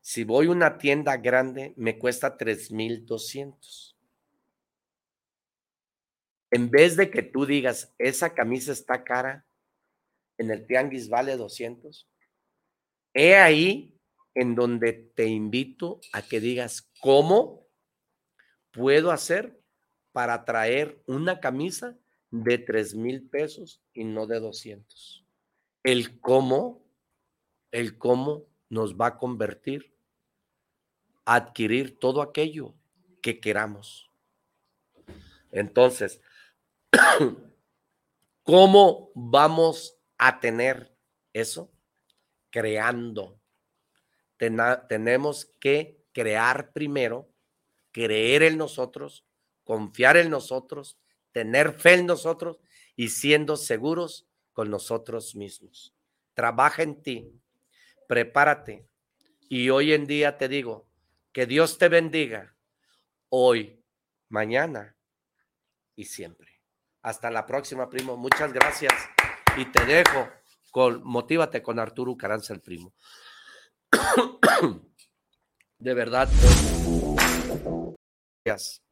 Si 0.00 0.24
voy 0.24 0.46
a 0.46 0.50
una 0.50 0.78
tienda 0.78 1.16
grande, 1.16 1.74
me 1.76 1.98
cuesta 1.98 2.36
3,200. 2.36 3.97
En 6.50 6.70
vez 6.70 6.96
de 6.96 7.10
que 7.10 7.22
tú 7.22 7.44
digas, 7.44 7.94
esa 7.98 8.34
camisa 8.34 8.72
está 8.72 9.04
cara, 9.04 9.46
en 10.38 10.50
el 10.50 10.66
tianguis 10.66 11.08
vale 11.08 11.36
200. 11.36 12.08
He 13.12 13.34
ahí 13.36 13.94
en 14.34 14.54
donde 14.54 14.92
te 14.92 15.26
invito 15.26 16.00
a 16.12 16.22
que 16.22 16.40
digas, 16.40 16.90
¿cómo 17.00 17.66
puedo 18.70 19.10
hacer 19.10 19.60
para 20.12 20.44
traer 20.44 21.02
una 21.06 21.40
camisa 21.40 21.98
de 22.30 22.58
3 22.58 22.94
mil 22.94 23.28
pesos 23.28 23.82
y 23.92 24.04
no 24.04 24.26
de 24.26 24.38
200? 24.38 25.24
El 25.82 26.20
cómo, 26.20 26.84
el 27.72 27.98
cómo 27.98 28.46
nos 28.70 28.96
va 28.96 29.08
a 29.08 29.18
convertir 29.18 29.94
a 31.24 31.34
adquirir 31.34 31.98
todo 31.98 32.22
aquello 32.22 32.74
que 33.20 33.40
queramos. 33.40 34.10
Entonces, 35.50 36.20
¿cómo 38.42 39.10
vamos 39.14 39.98
a 40.16 40.40
tener 40.40 40.96
eso? 41.32 41.70
Creando. 42.50 43.40
tenemos 44.88 45.46
que 45.60 46.02
crear 46.12 46.72
primero, 46.72 47.28
creer 47.92 48.42
en 48.42 48.56
nosotros, 48.56 49.24
confiar 49.64 50.16
en 50.16 50.30
nosotros, 50.30 50.98
tener 51.32 51.78
fe 51.78 51.94
en 51.94 52.06
nosotros 52.06 52.58
y 52.96 53.08
siendo 53.10 53.56
seguros 53.56 54.26
con 54.52 54.70
nosotros 54.70 55.36
mismos. 55.36 55.94
Trabaja 56.34 56.82
en 56.82 57.02
ti, 57.02 57.32
prepárate. 58.08 58.88
Y 59.50 59.70
hoy 59.70 59.92
en 59.92 60.06
día 60.06 60.36
te 60.36 60.48
digo, 60.48 60.88
que 61.32 61.46
Dios 61.46 61.78
te 61.78 61.88
bendiga 61.88 62.56
hoy, 63.28 63.84
mañana 64.28 64.96
y 65.94 66.04
siempre. 66.04 66.47
Hasta 67.08 67.30
la 67.30 67.46
próxima, 67.46 67.88
primo. 67.88 68.18
Muchas 68.18 68.52
gracias. 68.52 68.92
Y 69.56 69.64
te 69.72 69.82
dejo 69.86 70.28
con 70.70 71.02
Motívate 71.04 71.62
con 71.62 71.78
Arturo 71.78 72.14
Caranza, 72.18 72.52
el 72.52 72.60
primo. 72.60 72.92
De 75.78 75.94
verdad. 75.94 76.28
Gracias. 78.44 78.82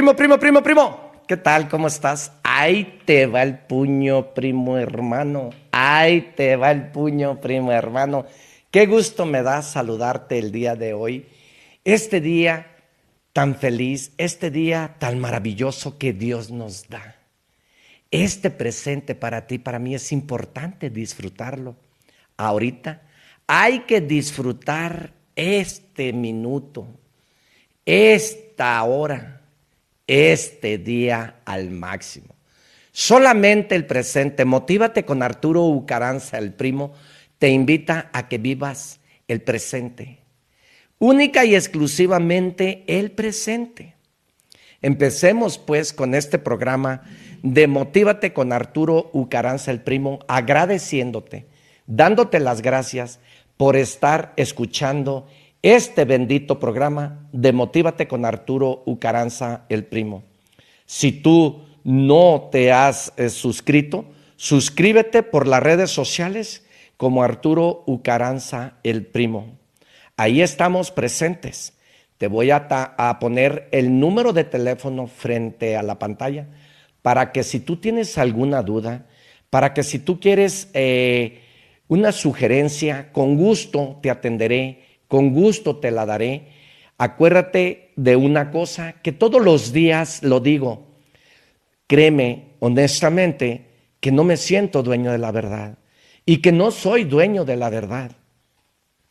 Primo, 0.00 0.16
primo, 0.16 0.38
primo, 0.38 0.62
primo. 0.62 1.12
¿Qué 1.28 1.36
tal? 1.36 1.68
¿Cómo 1.68 1.86
estás? 1.86 2.32
Ahí 2.42 3.00
te 3.04 3.26
va 3.26 3.42
el 3.42 3.58
puño, 3.58 4.32
primo 4.32 4.78
hermano. 4.78 5.50
Ahí 5.72 6.32
te 6.34 6.56
va 6.56 6.70
el 6.70 6.90
puño, 6.90 7.38
primo 7.38 7.70
hermano. 7.70 8.24
Qué 8.70 8.86
gusto 8.86 9.26
me 9.26 9.42
da 9.42 9.60
saludarte 9.60 10.38
el 10.38 10.52
día 10.52 10.74
de 10.74 10.94
hoy. 10.94 11.26
Este 11.84 12.22
día 12.22 12.68
tan 13.34 13.56
feliz, 13.56 14.12
este 14.16 14.50
día 14.50 14.96
tan 14.98 15.18
maravilloso 15.18 15.98
que 15.98 16.14
Dios 16.14 16.50
nos 16.50 16.88
da. 16.88 17.16
Este 18.10 18.48
presente 18.48 19.14
para 19.14 19.46
ti, 19.46 19.58
para 19.58 19.78
mí 19.78 19.94
es 19.94 20.12
importante 20.12 20.88
disfrutarlo. 20.88 21.76
Ahorita 22.38 23.02
hay 23.46 23.80
que 23.80 24.00
disfrutar 24.00 25.12
este 25.36 26.14
minuto, 26.14 26.86
esta 27.84 28.82
hora 28.82 29.39
este 30.10 30.76
día 30.76 31.36
al 31.44 31.70
máximo. 31.70 32.34
Solamente 32.90 33.76
el 33.76 33.86
presente, 33.86 34.44
motívate 34.44 35.04
con 35.04 35.22
Arturo 35.22 35.62
Ucaranza, 35.66 36.36
el 36.38 36.52
primo, 36.52 36.94
te 37.38 37.50
invita 37.50 38.10
a 38.12 38.26
que 38.26 38.38
vivas 38.38 38.98
el 39.28 39.40
presente. 39.40 40.18
Única 40.98 41.44
y 41.44 41.54
exclusivamente 41.54 42.82
el 42.88 43.12
presente. 43.12 43.94
Empecemos 44.82 45.58
pues 45.58 45.92
con 45.92 46.16
este 46.16 46.40
programa 46.40 47.02
de 47.44 47.68
Motívate 47.68 48.32
con 48.32 48.52
Arturo 48.52 49.10
Ucaranza, 49.12 49.70
el 49.70 49.80
primo, 49.80 50.18
agradeciéndote, 50.26 51.46
dándote 51.86 52.40
las 52.40 52.62
gracias 52.62 53.20
por 53.56 53.76
estar 53.76 54.32
escuchando 54.36 55.28
este 55.62 56.04
bendito 56.04 56.58
programa 56.58 57.28
de 57.32 57.52
Motívate 57.52 58.08
con 58.08 58.24
Arturo 58.24 58.82
Ucaranza, 58.86 59.66
el 59.68 59.84
primo. 59.84 60.24
Si 60.86 61.12
tú 61.12 61.62
no 61.84 62.48
te 62.50 62.72
has 62.72 63.12
eh, 63.16 63.28
suscrito, 63.28 64.06
suscríbete 64.36 65.22
por 65.22 65.46
las 65.46 65.62
redes 65.62 65.90
sociales 65.90 66.64
como 66.96 67.22
Arturo 67.22 67.84
Ucaranza, 67.86 68.74
el 68.82 69.04
primo. 69.04 69.58
Ahí 70.16 70.42
estamos 70.42 70.90
presentes. 70.90 71.74
Te 72.18 72.26
voy 72.26 72.50
a, 72.50 72.68
poner 73.20 73.68
el 73.72 73.98
número 73.98 74.34
de 74.34 74.44
teléfono 74.44 75.06
frente 75.06 75.76
a 75.76 75.82
la 75.82 75.98
pantalla 75.98 76.46
para 77.00 77.32
que 77.32 77.42
si 77.42 77.60
tú 77.60 77.76
tienes 77.76 78.18
alguna 78.18 78.62
duda, 78.62 79.06
para 79.48 79.72
que 79.72 79.82
si 79.82 79.98
tú 79.98 80.20
quieres 80.20 80.68
eh, 80.74 81.40
una 81.88 82.12
sugerencia, 82.12 83.10
con 83.12 83.36
gusto 83.36 83.98
te 84.02 84.10
atenderé 84.10 84.89
con 85.10 85.34
gusto 85.34 85.78
te 85.78 85.90
la 85.90 86.06
daré. 86.06 86.52
Acuérdate 86.96 87.90
de 87.96 88.14
una 88.14 88.52
cosa 88.52 88.92
que 89.02 89.10
todos 89.10 89.42
los 89.42 89.72
días 89.72 90.22
lo 90.22 90.38
digo. 90.38 90.86
Créeme 91.88 92.54
honestamente 92.60 93.66
que 93.98 94.12
no 94.12 94.22
me 94.22 94.36
siento 94.36 94.84
dueño 94.84 95.10
de 95.10 95.18
la 95.18 95.32
verdad 95.32 95.78
y 96.24 96.40
que 96.40 96.52
no 96.52 96.70
soy 96.70 97.02
dueño 97.02 97.44
de 97.44 97.56
la 97.56 97.70
verdad. 97.70 98.12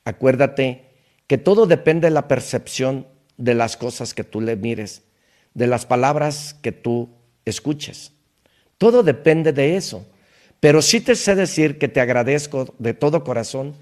Acuérdate 0.05 0.85
que 1.27 1.37
todo 1.37 1.65
depende 1.65 2.07
de 2.07 2.13
la 2.13 2.29
percepción 2.29 3.05
de 3.35 3.55
las 3.55 3.75
cosas 3.75 4.13
que 4.13 4.23
tú 4.23 4.39
le 4.39 4.55
mires, 4.55 5.03
de 5.53 5.67
las 5.67 5.85
palabras 5.85 6.55
que 6.61 6.71
tú 6.71 7.09
escuches. 7.43 8.13
Todo 8.77 9.03
depende 9.03 9.51
de 9.51 9.75
eso. 9.75 10.07
Pero 10.61 10.81
sí 10.81 11.01
te 11.01 11.15
sé 11.15 11.35
decir 11.35 11.77
que 11.77 11.89
te 11.89 11.99
agradezco 11.99 12.73
de 12.79 12.93
todo 12.93 13.25
corazón 13.25 13.75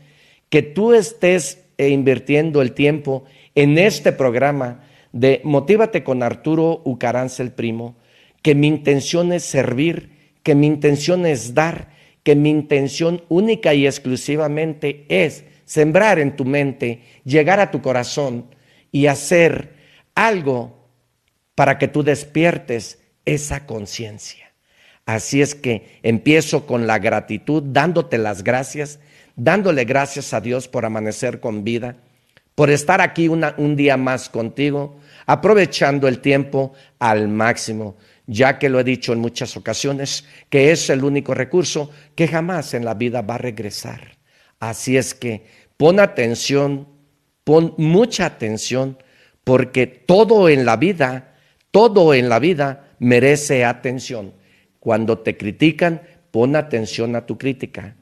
que 0.50 0.64
tú 0.64 0.94
estés 0.96 1.67
e 1.78 1.90
invirtiendo 1.90 2.62
el 2.62 2.74
tiempo 2.74 3.26
en 3.56 3.78
este 3.78 4.12
programa 4.12 4.84
de 5.12 5.42
Motívate 5.44 6.04
con 6.04 6.24
Arturo 6.24 6.82
Ucaranza 6.86 7.44
el 7.44 7.52
primo, 7.52 7.96
que 8.42 8.56
mi 8.56 8.68
intención 8.68 9.34
es 9.34 9.44
servir, 9.44 10.12
que 10.44 10.56
mi 10.56 10.68
intención 10.68 11.26
es 11.26 11.54
dar, 11.54 11.90
que 12.24 12.36
mi 12.36 12.50
intención 12.50 13.24
única 13.30 13.74
y 13.74 13.86
exclusivamente 13.86 15.06
es 15.10 15.44
sembrar 15.66 16.20
en 16.20 16.36
tu 16.36 16.46
mente, 16.46 17.02
llegar 17.24 17.60
a 17.60 17.72
tu 17.72 17.82
corazón 17.82 18.46
y 18.92 19.08
hacer 19.08 19.76
algo 20.16 20.90
para 21.56 21.78
que 21.78 21.88
tú 21.88 22.04
despiertes 22.04 23.00
esa 23.26 23.66
conciencia. 23.66 24.54
Así 25.06 25.42
es 25.42 25.56
que 25.56 26.00
empiezo 26.04 26.66
con 26.66 26.86
la 26.86 27.00
gratitud, 27.00 27.64
dándote 27.64 28.18
las 28.18 28.44
gracias 28.44 29.00
dándole 29.38 29.86
gracias 29.86 30.34
a 30.34 30.42
Dios 30.42 30.68
por 30.68 30.84
amanecer 30.84 31.40
con 31.40 31.64
vida, 31.64 31.96
por 32.56 32.72
estar 32.72 33.00
aquí 33.00 33.28
un 33.28 33.76
día 33.76 33.96
más 33.96 34.30
contigo, 34.30 35.00
aprovechando 35.28 36.08
el 36.08 36.20
tiempo 36.20 36.74
al 36.98 37.28
máximo, 37.28 37.96
ya 38.26 38.58
que 38.58 38.68
lo 38.68 38.80
he 38.80 38.84
dicho 38.84 39.14
en 39.14 39.20
muchas 39.20 39.56
ocasiones, 39.56 40.26
que 40.50 40.72
es 40.72 40.90
el 40.90 41.04
único 41.04 41.36
recurso 41.36 41.92
que 42.16 42.28
jamás 42.28 42.74
en 42.74 42.84
la 42.84 42.96
vida 42.96 43.22
va 43.22 43.36
a 43.36 43.38
regresar. 43.38 44.18
Así 44.60 44.98
es 44.98 45.14
que 45.14 45.46
pon 45.78 46.00
atención, 46.00 46.88
pon 47.44 47.76
mucha 47.78 48.26
atención, 48.26 48.98
porque 49.44 49.86
todo 49.86 50.50
en 50.50 50.66
la 50.66 50.78
vida, 50.78 51.36
todo 51.70 52.16
en 52.16 52.28
la 52.28 52.40
vida 52.40 52.90
merece 52.98 53.64
atención. 53.64 54.34
Cuando 54.80 55.20
te 55.20 55.38
critican, 55.38 56.02
pon 56.32 56.56
atención 56.56 57.16
a 57.16 57.28
tu 57.28 57.38
crítica. 57.38 57.96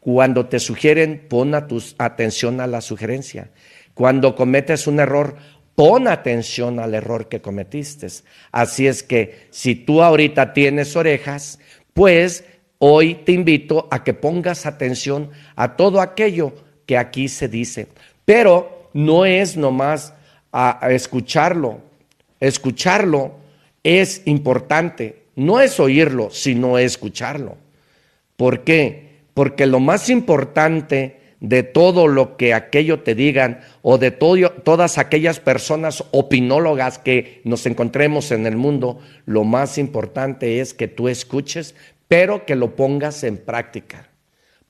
Cuando 0.00 0.46
te 0.46 0.60
sugieren, 0.60 1.26
pon 1.28 1.54
atención 1.54 2.60
a 2.60 2.66
la 2.66 2.80
sugerencia. 2.80 3.50
Cuando 3.94 4.34
cometes 4.36 4.86
un 4.86 5.00
error, 5.00 5.36
pon 5.74 6.08
atención 6.08 6.78
al 6.78 6.94
error 6.94 7.28
que 7.28 7.40
cometiste. 7.40 8.06
Así 8.52 8.86
es 8.86 9.02
que 9.02 9.48
si 9.50 9.74
tú 9.74 10.02
ahorita 10.02 10.52
tienes 10.52 10.96
orejas, 10.96 11.58
pues 11.94 12.44
hoy 12.78 13.16
te 13.16 13.32
invito 13.32 13.88
a 13.90 14.04
que 14.04 14.14
pongas 14.14 14.66
atención 14.66 15.30
a 15.56 15.76
todo 15.76 16.00
aquello 16.00 16.52
que 16.86 16.96
aquí 16.96 17.28
se 17.28 17.48
dice. 17.48 17.88
Pero 18.24 18.90
no 18.92 19.24
es 19.24 19.56
nomás 19.56 20.14
a, 20.52 20.80
escucharlo. 20.90 21.80
Escucharlo 22.40 23.32
es 23.82 24.22
importante. 24.26 25.24
No 25.36 25.60
es 25.60 25.78
oírlo, 25.78 26.30
sino 26.30 26.78
escucharlo. 26.78 27.56
¿Por 28.36 28.64
qué? 28.64 29.07
Porque 29.38 29.66
lo 29.66 29.78
más 29.78 30.10
importante 30.10 31.20
de 31.38 31.62
todo 31.62 32.08
lo 32.08 32.36
que 32.36 32.54
aquello 32.54 33.04
te 33.04 33.14
digan 33.14 33.60
o 33.82 33.96
de 33.96 34.10
todas 34.10 34.98
aquellas 34.98 35.38
personas 35.38 36.02
opinólogas 36.10 36.98
que 36.98 37.40
nos 37.44 37.64
encontremos 37.64 38.32
en 38.32 38.46
el 38.46 38.56
mundo, 38.56 38.98
lo 39.26 39.44
más 39.44 39.78
importante 39.78 40.58
es 40.58 40.74
que 40.74 40.88
tú 40.88 41.06
escuches, 41.06 41.76
pero 42.08 42.46
que 42.46 42.56
lo 42.56 42.74
pongas 42.74 43.22
en 43.22 43.36
práctica. 43.36 44.08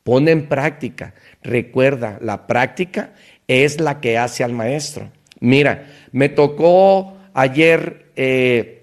Pon 0.02 0.28
en 0.28 0.50
práctica. 0.50 1.14
Recuerda, 1.42 2.18
la 2.20 2.46
práctica 2.46 3.14
es 3.46 3.80
la 3.80 4.02
que 4.02 4.18
hace 4.18 4.44
al 4.44 4.52
maestro. 4.52 5.10
Mira, 5.40 5.86
me 6.12 6.28
tocó 6.28 7.16
ayer 7.32 8.10
eh, 8.16 8.77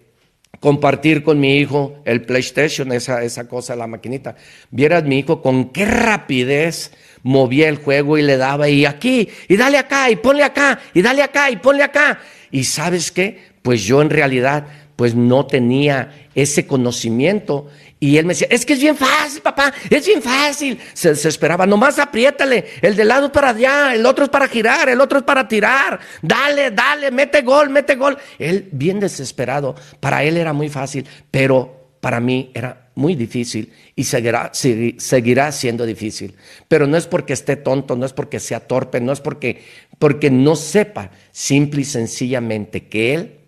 compartir 0.60 1.24
con 1.24 1.40
mi 1.40 1.58
hijo 1.58 2.02
el 2.06 2.22
PlayStation, 2.22 2.92
esa, 2.92 3.24
esa 3.24 3.48
cosa, 3.48 3.76
la 3.76 3.88
maquinita. 3.88 4.36
Vieras 4.72 5.04
mi 5.04 5.20
hijo 5.20 5.42
con 5.42 5.70
qué 5.70 5.86
rapidez 5.86 6.92
movía 7.24 7.70
el 7.70 7.78
juego 7.78 8.18
y 8.18 8.22
le 8.22 8.38
daba 8.38 8.70
y 8.70 8.86
aquí, 8.86 9.30
y 9.48 9.58
dale 9.58 9.78
acá, 9.78 10.10
y 10.10 10.16
ponle 10.16 10.44
acá, 10.44 10.80
y 10.94 11.02
dale 11.02 11.24
acá, 11.24 11.50
y 11.50 11.58
ponle 11.58 11.84
acá. 11.84 12.20
Y 12.52 12.64
sabes 12.66 13.12
qué? 13.12 13.40
Pues 13.62 13.84
yo 13.84 14.02
en 14.02 14.10
realidad 14.10 14.68
pues 14.96 15.16
no 15.16 15.46
tenía 15.46 16.28
ese 16.36 16.68
conocimiento 16.68 17.68
y 18.06 18.20
él 18.20 18.26
me 18.28 18.34
decía, 18.36 18.48
es 18.52 18.68
que 18.68 18.74
es 18.74 18.80
bien 18.80 18.96
fácil, 18.96 19.42
papá, 19.42 19.74
es 19.90 20.06
bien 20.06 20.22
fácil. 20.22 20.80
Se 20.94 21.10
desesperaba, 21.10 21.66
nomás 21.66 21.98
apriétale, 21.98 22.64
el 22.80 22.96
de 22.96 23.04
lado 23.04 23.32
para 23.32 23.50
allá, 23.50 23.96
el 23.96 24.06
otro 24.06 24.26
es 24.26 24.30
para 24.30 24.48
girar, 24.48 24.88
el 24.90 25.02
otro 25.02 25.18
es 25.18 25.24
para 25.26 25.48
tirar. 25.48 26.00
Dale, 26.22 26.70
dale, 26.70 27.10
mete 27.10 27.42
gol, 27.42 27.72
mete 27.72 27.96
gol. 27.96 28.16
Él 28.38 28.70
bien 28.72 29.00
desesperado, 29.00 29.74
para 30.00 30.24
él 30.24 30.38
era 30.38 30.54
muy 30.54 30.70
fácil, 30.70 31.08
pero 31.32 31.96
para 32.00 32.20
mí 32.20 32.52
era 32.54 32.92
muy 32.94 33.16
difícil 33.16 33.74
y 33.96 34.04
seguirá, 34.04 34.52
seguirá 34.54 35.52
siendo 35.52 35.84
difícil. 35.84 36.36
Pero 36.68 36.86
no 36.86 36.98
es 36.98 37.08
porque 37.08 37.34
esté 37.34 37.56
tonto, 37.56 37.96
no 37.96 38.06
es 38.06 38.14
porque 38.14 38.40
sea 38.40 38.60
torpe, 38.60 39.02
no 39.02 39.14
es 39.14 39.20
porque, 39.20 39.64
porque 39.98 40.30
no 40.30 40.56
sepa, 40.56 41.10
simple 41.32 41.82
y 41.82 41.86
sencillamente 41.86 42.88
que 42.88 43.16
él 43.16 43.40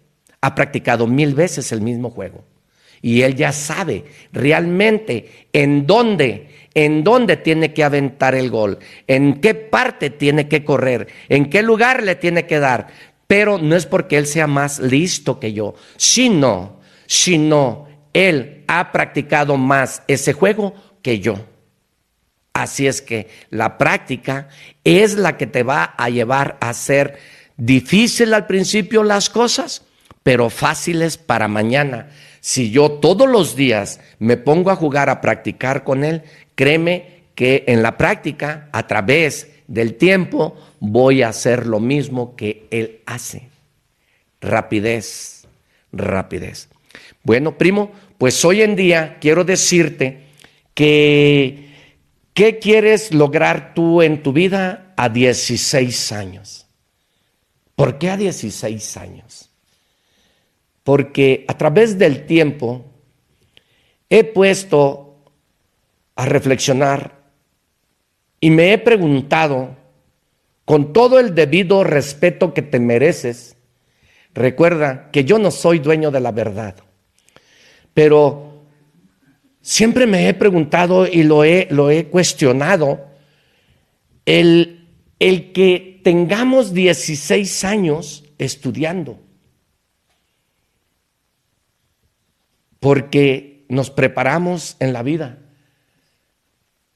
ha 0.41 0.55
practicado 0.55 1.05
mil 1.05 1.35
veces 1.35 1.71
el 1.71 1.81
mismo 1.81 2.09
juego 2.09 2.43
y 3.01 3.21
él 3.21 3.35
ya 3.35 3.51
sabe 3.51 4.05
realmente 4.31 5.47
en 5.53 5.87
dónde, 5.87 6.49
en 6.73 7.03
dónde 7.03 7.37
tiene 7.37 7.73
que 7.73 7.83
aventar 7.83 8.35
el 8.35 8.49
gol, 8.49 8.79
en 9.07 9.39
qué 9.41 9.53
parte 9.53 10.09
tiene 10.09 10.47
que 10.47 10.63
correr, 10.63 11.07
en 11.29 11.49
qué 11.49 11.61
lugar 11.63 12.03
le 12.03 12.15
tiene 12.15 12.45
que 12.45 12.59
dar. 12.59 12.87
Pero 13.27 13.57
no 13.57 13.75
es 13.75 13.85
porque 13.85 14.17
él 14.17 14.25
sea 14.25 14.47
más 14.47 14.79
listo 14.79 15.39
que 15.39 15.53
yo, 15.53 15.75
sino, 15.97 16.79
sino 17.05 17.87
él 18.13 18.63
ha 18.67 18.91
practicado 18.91 19.57
más 19.57 20.03
ese 20.07 20.33
juego 20.33 20.73
que 21.01 21.19
yo. 21.19 21.35
Así 22.53 22.87
es 22.87 23.03
que 23.03 23.27
la 23.51 23.77
práctica 23.77 24.49
es 24.83 25.15
la 25.15 25.37
que 25.37 25.45
te 25.45 25.61
va 25.61 25.83
a 25.83 26.09
llevar 26.09 26.57
a 26.59 26.69
hacer 26.69 27.19
difícil 27.55 28.33
al 28.33 28.47
principio 28.47 29.03
las 29.03 29.29
cosas, 29.29 29.83
pero 30.23 30.49
fáciles 30.49 31.17
para 31.17 31.47
mañana. 31.47 32.09
Si 32.39 32.71
yo 32.71 32.91
todos 32.91 33.27
los 33.27 33.55
días 33.55 33.99
me 34.19 34.37
pongo 34.37 34.71
a 34.71 34.75
jugar, 34.75 35.09
a 35.09 35.21
practicar 35.21 35.83
con 35.83 36.03
Él, 36.03 36.23
créeme 36.55 37.23
que 37.35 37.63
en 37.67 37.83
la 37.83 37.97
práctica, 37.97 38.69
a 38.71 38.87
través 38.87 39.49
del 39.67 39.95
tiempo, 39.95 40.55
voy 40.79 41.21
a 41.21 41.29
hacer 41.29 41.67
lo 41.67 41.79
mismo 41.79 42.35
que 42.35 42.67
Él 42.71 43.01
hace. 43.05 43.49
Rapidez, 44.41 45.47
rapidez. 45.91 46.69
Bueno, 47.23 47.57
primo, 47.57 47.91
pues 48.17 48.43
hoy 48.45 48.61
en 48.61 48.75
día 48.75 49.17
quiero 49.19 49.43
decirte 49.43 50.27
que, 50.73 51.69
¿qué 52.33 52.59
quieres 52.59 53.13
lograr 53.13 53.73
tú 53.73 54.01
en 54.01 54.23
tu 54.23 54.33
vida 54.33 54.93
a 54.95 55.09
16 55.09 56.11
años? 56.11 56.67
¿Por 57.75 57.99
qué 57.99 58.09
a 58.09 58.17
16 58.17 58.97
años? 58.97 59.46
Porque 60.87 61.43
a 61.49 61.57
través 61.57 61.99
del 61.99 62.25
tiempo 62.25 62.85
he 64.09 64.23
puesto 64.23 65.17
a 66.15 66.25
reflexionar 66.25 67.25
y 68.39 68.51
me 68.51 68.71
he 68.71 68.77
preguntado, 68.77 69.75
con 70.63 70.93
todo 70.93 71.19
el 71.19 71.35
debido 71.35 71.83
respeto 71.83 72.53
que 72.53 72.61
te 72.61 72.79
mereces, 72.79 73.57
recuerda 74.33 75.11
que 75.11 75.25
yo 75.25 75.39
no 75.39 75.51
soy 75.51 75.79
dueño 75.79 76.09
de 76.09 76.21
la 76.21 76.31
verdad, 76.31 76.75
pero 77.93 78.63
siempre 79.59 80.07
me 80.07 80.29
he 80.29 80.33
preguntado 80.33 81.05
y 81.05 81.23
lo 81.23 81.43
he, 81.43 81.67
lo 81.69 81.89
he 81.89 82.05
cuestionado, 82.05 83.07
el, 84.25 84.87
el 85.19 85.51
que 85.51 85.99
tengamos 86.05 86.73
16 86.73 87.65
años 87.65 88.23
estudiando 88.37 89.26
porque 92.79 93.65
nos 93.69 93.89
preparamos 93.89 94.77
en 94.79 94.93
la 94.93 95.03
vida, 95.03 95.39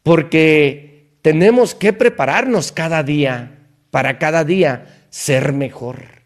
porque 0.03 1.17
tenemos 1.21 1.75
que 1.75 1.93
prepararnos 1.93 2.71
cada 2.71 3.03
día 3.03 3.59
para 3.91 4.17
cada 4.17 4.43
día 4.43 5.05
ser 5.09 5.53
mejor. 5.53 6.23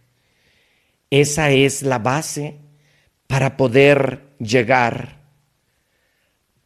Esa 1.09 1.51
es 1.51 1.81
la 1.81 1.99
base 1.99 2.57
para 3.27 3.57
poder 3.57 4.35
llegar 4.39 5.21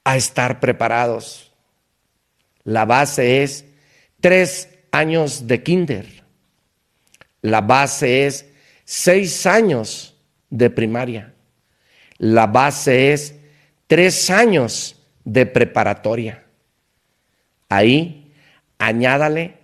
a 0.03 0.18
estar 0.18 0.60
preparados. 0.60 1.53
La 2.64 2.86
base 2.86 3.44
es 3.44 3.66
tres 4.20 4.70
años 4.91 5.48
de 5.48 5.64
kinder. 5.64 6.24
La 7.41 7.61
base 7.61 8.28
es 8.28 8.45
seis 8.84 9.45
años 9.45 10.16
de 10.49 10.70
primaria. 10.70 11.34
La 12.20 12.48
base 12.48 13.14
es 13.14 13.36
tres 13.88 14.30
años 14.30 15.02
de 15.24 15.46
preparatoria. 15.46 16.46
Ahí 17.70 18.34
añádale 18.78 19.58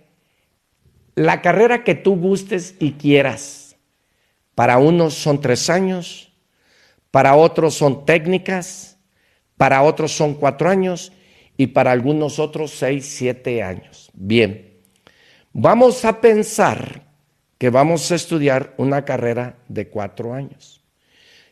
la 1.14 1.42
carrera 1.42 1.84
que 1.84 1.94
tú 1.94 2.16
gustes 2.16 2.74
y 2.78 2.92
quieras. 2.92 3.76
Para 4.54 4.78
unos 4.78 5.14
son 5.14 5.40
tres 5.40 5.68
años, 5.68 6.32
para 7.10 7.36
otros 7.36 7.74
son 7.74 8.06
técnicas, 8.06 8.98
para 9.56 9.82
otros 9.82 10.12
son 10.12 10.34
cuatro 10.34 10.70
años 10.70 11.12
y 11.58 11.68
para 11.68 11.92
algunos 11.92 12.38
otros 12.38 12.70
seis, 12.70 13.06
siete 13.06 13.62
años. 13.62 14.10
Bien, 14.14 14.80
vamos 15.52 16.06
a 16.06 16.22
pensar 16.22 17.02
que 17.58 17.68
vamos 17.68 18.10
a 18.10 18.14
estudiar 18.14 18.74
una 18.78 19.04
carrera 19.04 19.56
de 19.68 19.88
cuatro 19.88 20.32
años. 20.32 20.85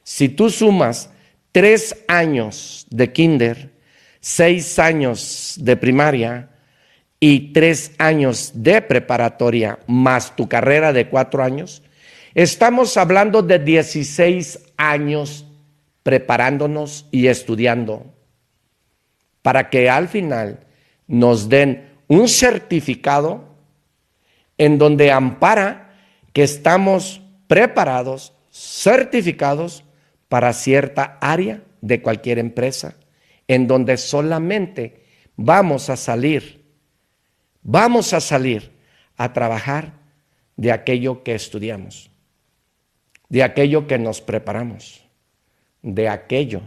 Si 0.04 0.28
tú 0.28 0.50
sumas 0.50 1.10
tres 1.50 1.96
años 2.08 2.86
de 2.90 3.10
kinder, 3.10 3.72
seis 4.20 4.78
años 4.78 5.56
de 5.58 5.76
primaria 5.78 6.50
y 7.18 7.54
tres 7.54 7.92
años 7.96 8.52
de 8.54 8.82
preparatoria 8.82 9.78
más 9.86 10.36
tu 10.36 10.46
carrera 10.46 10.92
de 10.92 11.08
cuatro 11.08 11.42
años, 11.42 11.82
estamos 12.34 12.98
hablando 12.98 13.42
de 13.42 13.58
16 13.58 14.72
años 14.76 15.46
preparándonos 16.02 17.06
y 17.10 17.28
estudiando 17.28 18.12
para 19.40 19.70
que 19.70 19.88
al 19.88 20.08
final 20.08 20.66
nos 21.06 21.48
den 21.48 21.88
un 22.08 22.28
certificado 22.28 23.56
en 24.58 24.76
donde 24.76 25.10
ampara 25.10 25.94
que 26.34 26.42
estamos 26.42 27.22
preparados, 27.46 28.34
certificados 28.50 29.84
para 30.28 30.52
cierta 30.52 31.18
área 31.20 31.62
de 31.80 32.00
cualquier 32.02 32.38
empresa, 32.38 32.96
en 33.46 33.66
donde 33.66 33.96
solamente 33.96 35.04
vamos 35.36 35.90
a 35.90 35.96
salir, 35.96 36.64
vamos 37.62 38.12
a 38.12 38.20
salir 38.20 38.72
a 39.16 39.32
trabajar 39.32 39.92
de 40.56 40.72
aquello 40.72 41.22
que 41.22 41.34
estudiamos. 41.34 42.10
de 43.34 43.42
aquello 43.42 43.88
que 43.88 43.98
nos 43.98 44.20
preparamos, 44.20 45.02
de 45.82 46.08
aquello 46.08 46.60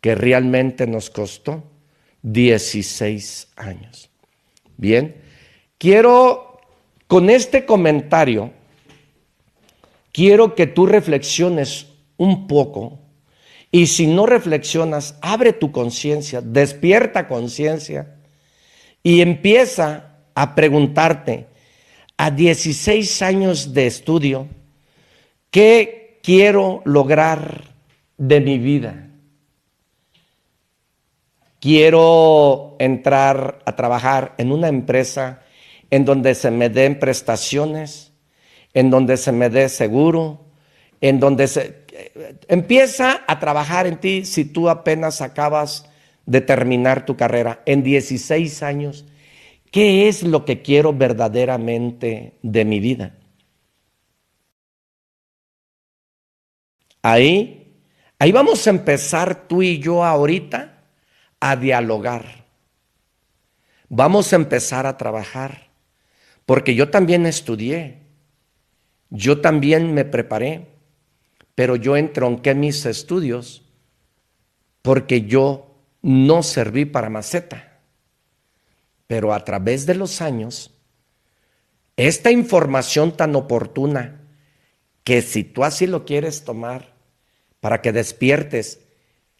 que 0.00 0.14
realmente 0.14 0.86
nos 0.86 1.10
costó 1.10 1.64
16 2.22 3.48
años. 3.56 4.08
Bien, 4.76 5.16
quiero 5.78 6.60
con 7.08 7.28
este 7.28 7.66
comentario, 7.66 8.52
quiero 10.12 10.54
que 10.54 10.68
tú 10.68 10.86
reflexiones 10.86 11.87
un 12.18 12.46
poco 12.46 13.00
y 13.70 13.86
si 13.86 14.06
no 14.06 14.26
reflexionas, 14.26 15.16
abre 15.20 15.52
tu 15.52 15.72
conciencia, 15.72 16.40
despierta 16.40 17.28
conciencia 17.28 18.16
y 19.02 19.20
empieza 19.20 20.16
a 20.34 20.54
preguntarte, 20.54 21.46
a 22.16 22.30
16 22.30 23.22
años 23.22 23.74
de 23.74 23.86
estudio, 23.86 24.48
¿qué 25.50 26.18
quiero 26.22 26.82
lograr 26.84 27.74
de 28.16 28.40
mi 28.40 28.58
vida? 28.58 29.10
Quiero 31.60 32.76
entrar 32.78 33.60
a 33.66 33.76
trabajar 33.76 34.34
en 34.38 34.50
una 34.50 34.68
empresa 34.68 35.42
en 35.90 36.04
donde 36.04 36.34
se 36.34 36.50
me 36.50 36.70
den 36.70 36.98
prestaciones, 36.98 38.12
en 38.74 38.90
donde 38.90 39.16
se 39.16 39.32
me 39.32 39.50
dé 39.50 39.68
seguro, 39.68 40.46
en 41.00 41.20
donde 41.20 41.46
se 41.46 41.84
empieza 42.48 43.24
a 43.26 43.38
trabajar 43.38 43.86
en 43.86 43.98
ti 43.98 44.24
si 44.24 44.44
tú 44.44 44.68
apenas 44.68 45.20
acabas 45.20 45.88
de 46.26 46.40
terminar 46.40 47.06
tu 47.06 47.16
carrera 47.16 47.62
en 47.66 47.82
16 47.82 48.62
años. 48.62 49.06
¿Qué 49.70 50.08
es 50.08 50.22
lo 50.22 50.44
que 50.44 50.62
quiero 50.62 50.92
verdaderamente 50.92 52.34
de 52.42 52.64
mi 52.64 52.80
vida? 52.80 53.14
Ahí, 57.02 57.80
ahí 58.18 58.32
vamos 58.32 58.66
a 58.66 58.70
empezar 58.70 59.46
tú 59.48 59.62
y 59.62 59.78
yo 59.78 60.04
ahorita 60.04 60.82
a 61.40 61.56
dialogar. 61.56 62.44
Vamos 63.88 64.32
a 64.32 64.36
empezar 64.36 64.86
a 64.86 64.98
trabajar, 64.98 65.68
porque 66.44 66.74
yo 66.74 66.90
también 66.90 67.24
estudié, 67.24 68.02
yo 69.08 69.40
también 69.40 69.94
me 69.94 70.04
preparé 70.04 70.66
pero 71.58 71.74
yo 71.74 71.96
entronqué 71.96 72.54
mis 72.54 72.86
estudios 72.86 73.64
porque 74.80 75.22
yo 75.22 75.74
no 76.02 76.44
serví 76.44 76.84
para 76.84 77.10
maceta. 77.10 77.80
Pero 79.08 79.34
a 79.34 79.44
través 79.44 79.84
de 79.84 79.96
los 79.96 80.22
años, 80.22 80.72
esta 81.96 82.30
información 82.30 83.16
tan 83.16 83.34
oportuna, 83.34 84.20
que 85.02 85.20
si 85.20 85.42
tú 85.42 85.64
así 85.64 85.88
lo 85.88 86.04
quieres 86.04 86.44
tomar, 86.44 86.94
para 87.58 87.82
que 87.82 87.90
despiertes 87.90 88.78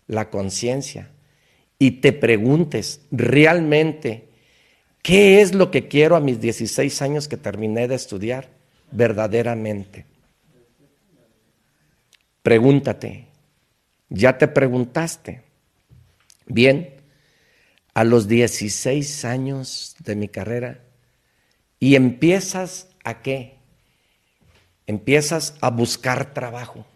la 0.08 0.28
conciencia 0.28 1.12
y 1.78 2.00
te 2.00 2.12
preguntes 2.12 3.02
realmente, 3.12 4.30
¿qué 5.02 5.40
es 5.40 5.54
lo 5.54 5.70
que 5.70 5.86
quiero 5.86 6.16
a 6.16 6.20
mis 6.20 6.40
16 6.40 7.00
años 7.00 7.28
que 7.28 7.36
terminé 7.36 7.86
de 7.86 7.94
estudiar 7.94 8.48
verdaderamente? 8.90 10.17
Pregúntate, 12.48 13.26
¿ya 14.08 14.38
te 14.38 14.48
preguntaste? 14.48 15.42
Bien, 16.46 16.94
a 17.92 18.04
los 18.04 18.26
16 18.26 19.26
años 19.26 19.94
de 19.98 20.16
mi 20.16 20.28
carrera, 20.28 20.80
y 21.78 21.94
empiezas 21.94 22.88
a 23.04 23.20
qué? 23.20 23.58
Empiezas 24.86 25.56
a 25.60 25.68
buscar 25.68 26.32
trabajo. 26.32 26.86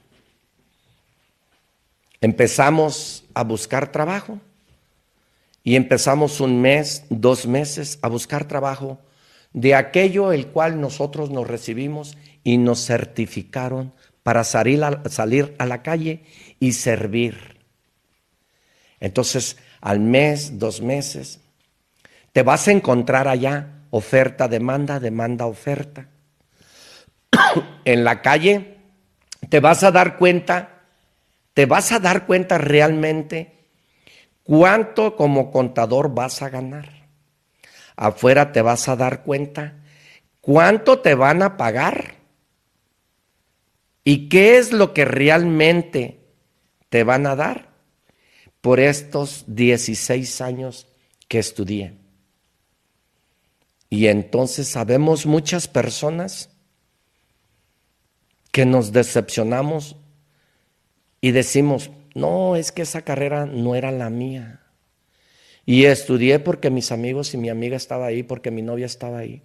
Empezamos 2.22 3.26
a 3.34 3.44
buscar 3.44 3.92
trabajo 3.92 4.40
y 5.62 5.76
empezamos 5.76 6.40
un 6.40 6.62
mes, 6.62 7.04
dos 7.10 7.46
meses 7.46 7.98
a 8.00 8.08
buscar 8.08 8.48
trabajo 8.48 8.98
de 9.52 9.74
aquello 9.74 10.32
el 10.32 10.46
cual 10.46 10.80
nosotros 10.80 11.28
nos 11.28 11.46
recibimos 11.46 12.16
y 12.42 12.56
nos 12.56 12.86
certificaron 12.86 13.92
para 14.23 14.44
salir 14.44 14.85
a, 14.85 15.66
la 15.66 15.82
calle 15.82 16.24
y 16.61 16.73
servir. 16.73 17.59
Entonces, 19.01 19.57
al 19.81 19.99
mes, 20.01 20.59
dos 20.59 20.81
meses, 20.81 21.40
te 22.32 22.43
vas 22.43 22.69
a 22.69 22.73
encontrar 22.73 23.27
allá 23.27 23.82
oferta, 23.90 24.49
demanda, 24.49 25.01
demanda, 25.01 25.47
oferta. 25.47 26.07
en 27.85 28.05
la 28.05 28.23
calle 28.23 28.78
te 29.49 29.61
vas 29.61 29.82
a 29.82 29.90
dar 29.90 30.19
cuenta, 30.19 30.82
te 31.53 31.66
vas 31.66 31.90
a 31.93 31.99
dar 31.99 32.27
cuenta 32.27 32.59
realmente 32.59 33.66
cuánto 34.44 35.16
como 35.16 35.51
contador 35.51 36.15
vas 36.15 36.43
a 36.43 36.49
ganar. 36.49 36.89
Afuera 37.97 38.53
te 38.53 38.62
vas 38.62 38.89
a 38.89 38.97
dar 38.97 39.24
cuenta 39.24 39.74
cuánto 40.40 41.01
te 41.01 41.15
van 41.15 41.43
a 41.43 41.57
pagar 41.57 42.22
¿Y 44.04 44.28
qué 44.28 44.58
es 44.58 44.72
lo 44.72 44.94
que 44.94 45.04
realmente 45.04 46.20
te 46.88 47.04
van 47.04 47.26
a 47.26 47.36
dar 47.36 47.72
por 48.60 48.80
estos 48.80 49.44
16 49.46 50.40
años 50.40 50.88
que 51.28 51.38
estudié? 51.38 51.98
Y 53.90 54.06
entonces 54.06 54.68
sabemos 54.68 55.26
muchas 55.26 55.68
personas 55.68 56.50
que 58.50 58.66
nos 58.66 58.92
decepcionamos 58.92 59.96
y 61.20 61.30
decimos, 61.30 61.90
no, 62.14 62.56
es 62.56 62.72
que 62.72 62.82
esa 62.82 63.02
carrera 63.02 63.46
no 63.46 63.74
era 63.74 63.92
la 63.92 64.10
mía. 64.10 64.60
Y 65.64 65.84
estudié 65.84 66.40
porque 66.40 66.70
mis 66.70 66.90
amigos 66.90 67.34
y 67.34 67.36
mi 67.36 67.48
amiga 67.48 67.76
estaba 67.76 68.06
ahí, 68.06 68.22
porque 68.22 68.50
mi 68.50 68.62
novia 68.62 68.86
estaba 68.86 69.18
ahí. 69.18 69.42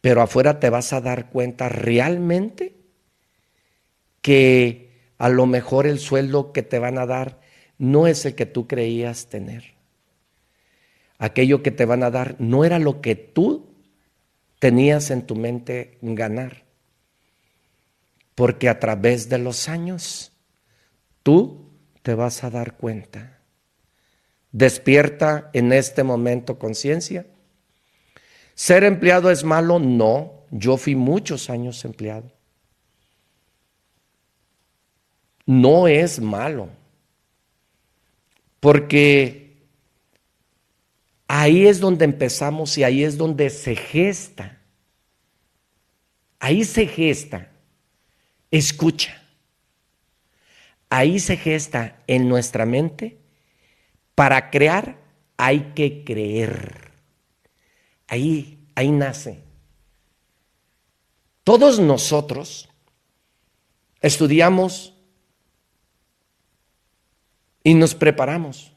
Pero 0.00 0.22
afuera 0.22 0.58
te 0.58 0.70
vas 0.70 0.92
a 0.92 1.00
dar 1.00 1.28
cuenta 1.28 1.68
realmente 1.68 2.81
que 4.22 5.12
a 5.18 5.28
lo 5.28 5.46
mejor 5.46 5.86
el 5.86 5.98
sueldo 5.98 6.52
que 6.52 6.62
te 6.62 6.78
van 6.78 6.96
a 6.96 7.06
dar 7.06 7.40
no 7.76 8.06
es 8.06 8.24
el 8.24 8.34
que 8.34 8.46
tú 8.46 8.66
creías 8.66 9.26
tener. 9.26 9.74
Aquello 11.18 11.62
que 11.62 11.70
te 11.70 11.84
van 11.84 12.02
a 12.02 12.10
dar 12.10 12.36
no 12.38 12.64
era 12.64 12.78
lo 12.78 13.00
que 13.00 13.14
tú 13.14 13.68
tenías 14.58 15.10
en 15.10 15.26
tu 15.26 15.36
mente 15.36 15.98
ganar. 16.00 16.64
Porque 18.34 18.68
a 18.68 18.80
través 18.80 19.28
de 19.28 19.38
los 19.38 19.68
años 19.68 20.32
tú 21.22 21.70
te 22.02 22.14
vas 22.14 22.42
a 22.44 22.50
dar 22.50 22.76
cuenta. 22.76 23.40
Despierta 24.50 25.50
en 25.52 25.72
este 25.72 26.02
momento 26.02 26.58
conciencia. 26.58 27.26
¿Ser 28.54 28.84
empleado 28.84 29.30
es 29.30 29.44
malo? 29.44 29.78
No, 29.78 30.44
yo 30.50 30.76
fui 30.76 30.94
muchos 30.94 31.50
años 31.50 31.84
empleado. 31.84 32.30
No 35.60 35.86
es 35.86 36.20
malo. 36.20 36.70
Porque 38.60 39.66
ahí 41.28 41.66
es 41.66 41.80
donde 41.80 42.04
empezamos 42.04 42.78
y 42.78 42.84
ahí 42.84 43.04
es 43.04 43.18
donde 43.18 43.50
se 43.50 43.76
gesta. 43.76 44.58
Ahí 46.38 46.64
se 46.64 46.86
gesta. 46.86 47.50
Escucha. 48.50 49.20
Ahí 50.88 51.18
se 51.20 51.36
gesta 51.36 52.02
en 52.06 52.28
nuestra 52.28 52.64
mente. 52.64 53.18
Para 54.14 54.50
crear 54.50 54.96
hay 55.36 55.72
que 55.74 56.04
creer. 56.04 56.92
Ahí, 58.06 58.58
ahí 58.74 58.90
nace. 58.90 59.40
Todos 61.44 61.80
nosotros 61.80 62.68
estudiamos 64.00 64.94
y 67.64 67.74
nos 67.74 67.94
preparamos. 67.94 68.72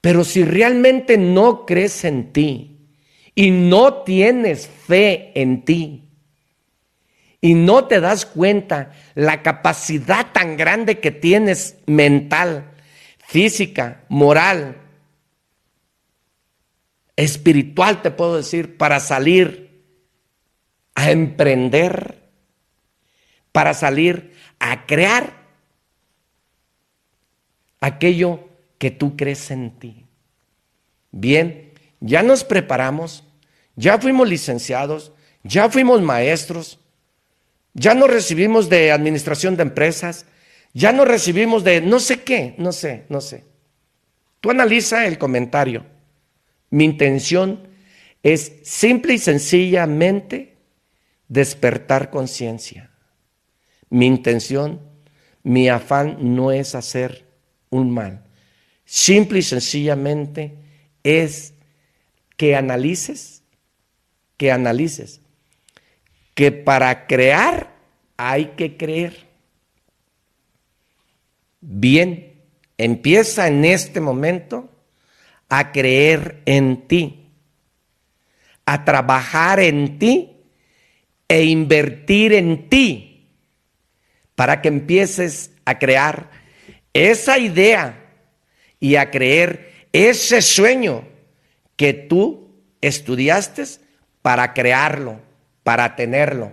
Pero 0.00 0.24
si 0.24 0.44
realmente 0.44 1.18
no 1.18 1.66
crees 1.66 2.04
en 2.04 2.32
ti 2.32 2.90
y 3.34 3.50
no 3.50 4.02
tienes 4.02 4.66
fe 4.66 5.32
en 5.34 5.64
ti 5.64 6.10
y 7.40 7.54
no 7.54 7.86
te 7.86 8.00
das 8.00 8.26
cuenta 8.26 8.92
la 9.14 9.42
capacidad 9.42 10.32
tan 10.32 10.56
grande 10.56 11.00
que 11.00 11.10
tienes 11.10 11.76
mental, 11.86 12.72
física, 13.18 14.04
moral, 14.08 14.76
espiritual, 17.16 18.02
te 18.02 18.10
puedo 18.10 18.36
decir, 18.36 18.76
para 18.76 19.00
salir 19.00 19.84
a 20.94 21.10
emprender, 21.10 22.30
para 23.52 23.74
salir 23.74 24.34
a 24.58 24.86
crear 24.86 25.45
aquello 27.86 28.48
que 28.78 28.90
tú 28.90 29.16
crees 29.16 29.50
en 29.50 29.78
ti. 29.78 30.06
Bien, 31.12 31.72
ya 32.00 32.22
nos 32.22 32.44
preparamos, 32.44 33.24
ya 33.76 33.98
fuimos 33.98 34.28
licenciados, 34.28 35.12
ya 35.42 35.70
fuimos 35.70 36.02
maestros, 36.02 36.78
ya 37.74 37.94
no 37.94 38.06
recibimos 38.06 38.68
de 38.68 38.90
administración 38.90 39.56
de 39.56 39.62
empresas, 39.62 40.26
ya 40.74 40.92
no 40.92 41.04
recibimos 41.04 41.62
de 41.62 41.80
no 41.80 42.00
sé 42.00 42.22
qué, 42.22 42.54
no 42.58 42.72
sé, 42.72 43.04
no 43.08 43.20
sé. 43.20 43.44
Tú 44.40 44.50
analiza 44.50 45.06
el 45.06 45.16
comentario. 45.16 45.86
Mi 46.70 46.84
intención 46.84 47.68
es 48.22 48.52
simple 48.64 49.14
y 49.14 49.18
sencillamente 49.18 50.56
despertar 51.28 52.10
conciencia. 52.10 52.90
Mi 53.88 54.06
intención, 54.06 54.80
mi 55.42 55.68
afán 55.68 56.34
no 56.34 56.50
es 56.50 56.74
hacer 56.74 57.25
un 57.76 57.90
mal. 57.90 58.24
Simple 58.84 59.40
y 59.40 59.42
sencillamente 59.42 60.54
es 61.02 61.54
que 62.36 62.54
analices, 62.54 63.42
que 64.36 64.52
analices, 64.52 65.20
que 66.34 66.52
para 66.52 67.06
crear 67.06 67.74
hay 68.16 68.46
que 68.56 68.76
creer. 68.76 69.26
Bien, 71.60 72.42
empieza 72.78 73.48
en 73.48 73.64
este 73.64 74.00
momento 74.00 74.70
a 75.48 75.72
creer 75.72 76.42
en 76.44 76.86
ti, 76.86 77.30
a 78.64 78.84
trabajar 78.84 79.60
en 79.60 79.98
ti 79.98 80.36
e 81.28 81.44
invertir 81.44 82.32
en 82.32 82.68
ti 82.68 83.28
para 84.34 84.60
que 84.60 84.68
empieces 84.68 85.50
a 85.64 85.78
crear 85.78 86.30
esa 86.96 87.38
idea 87.38 88.02
y 88.80 88.96
a 88.96 89.10
creer 89.10 89.88
ese 89.92 90.42
sueño 90.42 91.04
que 91.76 91.92
tú 91.92 92.54
estudiaste 92.80 93.64
para 94.22 94.54
crearlo, 94.54 95.20
para 95.62 95.96
tenerlo. 95.96 96.52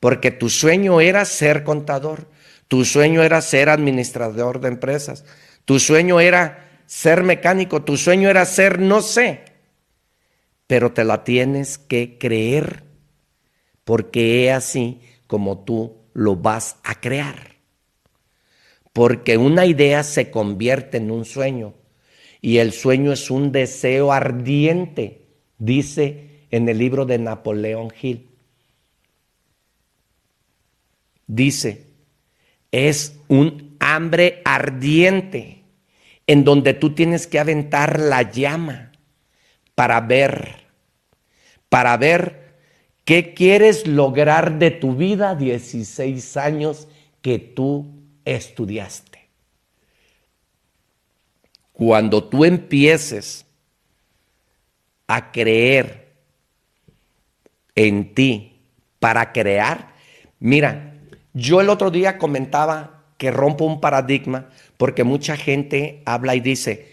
Porque 0.00 0.30
tu 0.30 0.48
sueño 0.48 1.00
era 1.00 1.24
ser 1.24 1.62
contador, 1.62 2.28
tu 2.68 2.84
sueño 2.84 3.22
era 3.22 3.42
ser 3.42 3.68
administrador 3.68 4.60
de 4.60 4.68
empresas, 4.68 5.24
tu 5.64 5.78
sueño 5.78 6.20
era 6.20 6.82
ser 6.86 7.22
mecánico, 7.22 7.82
tu 7.82 7.96
sueño 7.96 8.30
era 8.30 8.44
ser 8.46 8.78
no 8.80 9.02
sé, 9.02 9.44
pero 10.66 10.92
te 10.92 11.04
la 11.04 11.22
tienes 11.24 11.78
que 11.78 12.16
creer 12.18 12.84
porque 13.84 14.48
es 14.48 14.54
así 14.54 15.00
como 15.26 15.64
tú 15.64 15.96
lo 16.14 16.36
vas 16.36 16.76
a 16.84 17.00
crear. 17.00 17.49
Porque 18.92 19.36
una 19.36 19.66
idea 19.66 20.02
se 20.02 20.30
convierte 20.30 20.96
en 20.96 21.10
un 21.10 21.24
sueño 21.24 21.74
y 22.40 22.58
el 22.58 22.72
sueño 22.72 23.12
es 23.12 23.30
un 23.30 23.52
deseo 23.52 24.12
ardiente, 24.12 25.26
dice 25.58 26.46
en 26.50 26.68
el 26.68 26.78
libro 26.78 27.06
de 27.06 27.18
Napoleón 27.18 27.92
Hill. 28.00 28.28
Dice, 31.26 31.86
es 32.72 33.16
un 33.28 33.76
hambre 33.78 34.42
ardiente 34.44 35.62
en 36.26 36.44
donde 36.44 36.74
tú 36.74 36.94
tienes 36.94 37.26
que 37.26 37.38
aventar 37.38 38.00
la 38.00 38.22
llama 38.22 38.92
para 39.74 40.00
ver, 40.00 40.66
para 41.68 41.96
ver 41.96 42.56
qué 43.04 43.34
quieres 43.34 43.86
lograr 43.86 44.58
de 44.58 44.70
tu 44.70 44.94
vida 44.94 45.34
16 45.34 46.36
años 46.36 46.88
que 47.22 47.38
tú 47.38 47.99
estudiaste. 48.36 49.28
Cuando 51.72 52.24
tú 52.24 52.44
empieces 52.44 53.46
a 55.06 55.32
creer 55.32 56.12
en 57.74 58.14
ti 58.14 58.60
para 58.98 59.32
crear, 59.32 59.94
mira, 60.38 60.94
yo 61.32 61.60
el 61.60 61.68
otro 61.68 61.90
día 61.90 62.18
comentaba 62.18 63.04
que 63.18 63.30
rompo 63.30 63.64
un 63.64 63.80
paradigma 63.80 64.50
porque 64.76 65.04
mucha 65.04 65.36
gente 65.36 66.02
habla 66.04 66.34
y 66.34 66.40
dice, 66.40 66.92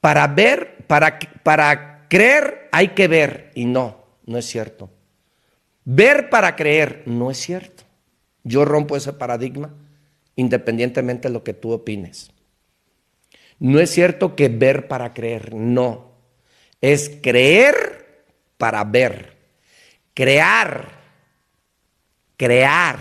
para 0.00 0.26
ver, 0.26 0.84
para, 0.86 1.18
para 1.42 2.06
creer 2.08 2.68
hay 2.72 2.88
que 2.88 3.08
ver. 3.08 3.52
Y 3.54 3.64
no, 3.64 4.04
no 4.26 4.38
es 4.38 4.46
cierto. 4.46 4.90
Ver 5.84 6.28
para 6.28 6.56
creer 6.56 7.04
no 7.06 7.30
es 7.30 7.38
cierto. 7.38 7.84
Yo 8.42 8.64
rompo 8.64 8.96
ese 8.96 9.12
paradigma 9.12 9.72
independientemente 10.36 11.28
de 11.28 11.34
lo 11.34 11.42
que 11.42 11.54
tú 11.54 11.72
opines. 11.72 12.30
No 13.58 13.80
es 13.80 13.90
cierto 13.90 14.36
que 14.36 14.48
ver 14.48 14.86
para 14.86 15.14
creer, 15.14 15.54
no. 15.54 16.12
Es 16.80 17.10
creer 17.22 18.24
para 18.58 18.84
ver. 18.84 19.34
Crear, 20.14 20.88
crear 22.36 22.98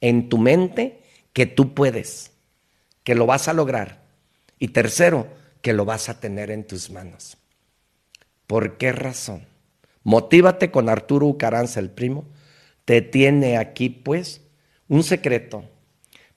en 0.00 0.28
tu 0.28 0.38
mente 0.38 1.02
que 1.32 1.46
tú 1.46 1.74
puedes, 1.74 2.32
que 3.04 3.14
lo 3.14 3.26
vas 3.26 3.48
a 3.48 3.52
lograr. 3.52 4.02
Y 4.58 4.68
tercero, 4.68 5.28
que 5.62 5.72
lo 5.72 5.84
vas 5.84 6.08
a 6.08 6.20
tener 6.20 6.50
en 6.50 6.66
tus 6.66 6.90
manos. 6.90 7.36
¿Por 8.46 8.76
qué 8.76 8.92
razón? 8.92 9.46
Motívate 10.02 10.70
con 10.70 10.88
Arturo 10.88 11.26
Ucaranza, 11.26 11.80
el 11.80 11.90
primo. 11.90 12.24
Te 12.84 13.02
tiene 13.02 13.56
aquí, 13.58 13.88
pues, 13.88 14.42
un 14.88 15.02
secreto 15.02 15.64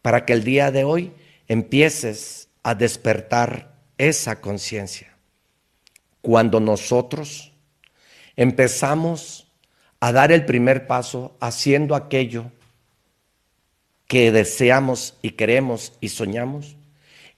para 0.01 0.25
que 0.25 0.33
el 0.33 0.43
día 0.43 0.71
de 0.71 0.83
hoy 0.83 1.11
empieces 1.47 2.49
a 2.63 2.75
despertar 2.75 3.75
esa 3.97 4.39
conciencia. 4.39 5.15
Cuando 6.21 6.59
nosotros 6.59 7.53
empezamos 8.35 9.51
a 9.99 10.11
dar 10.11 10.31
el 10.31 10.45
primer 10.45 10.87
paso 10.87 11.35
haciendo 11.39 11.95
aquello 11.95 12.51
que 14.07 14.31
deseamos 14.31 15.17
y 15.21 15.31
queremos 15.31 15.93
y 15.99 16.09
soñamos, 16.09 16.77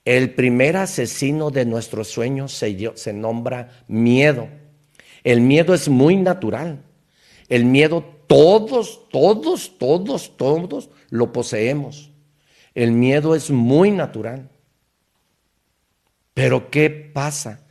el 0.06 0.34
primer 0.34 0.78
asesino 0.78 1.52
de 1.52 1.66
nuestros 1.66 2.08
sueños 2.08 2.54
se, 2.54 2.92
se 2.96 3.14
nombra 3.14 3.84
miedo. 3.88 4.48
El 5.24 5.42
miedo 5.42 5.74
es 5.74 5.90
muy 5.90 6.16
natural. 6.16 6.84
El 7.50 7.66
miedo 7.66 8.04
todos, 8.28 9.10
todos, 9.10 9.78
todos, 9.78 10.38
todos 10.38 10.90
lo 11.10 11.34
poseemos. 11.34 12.11
El 12.74 12.92
miedo 12.92 13.36
es 13.36 13.52
muy 13.52 13.92
natural. 13.92 14.50
Pero 16.34 16.72
¿qué 16.72 16.90
pasa? 16.90 17.62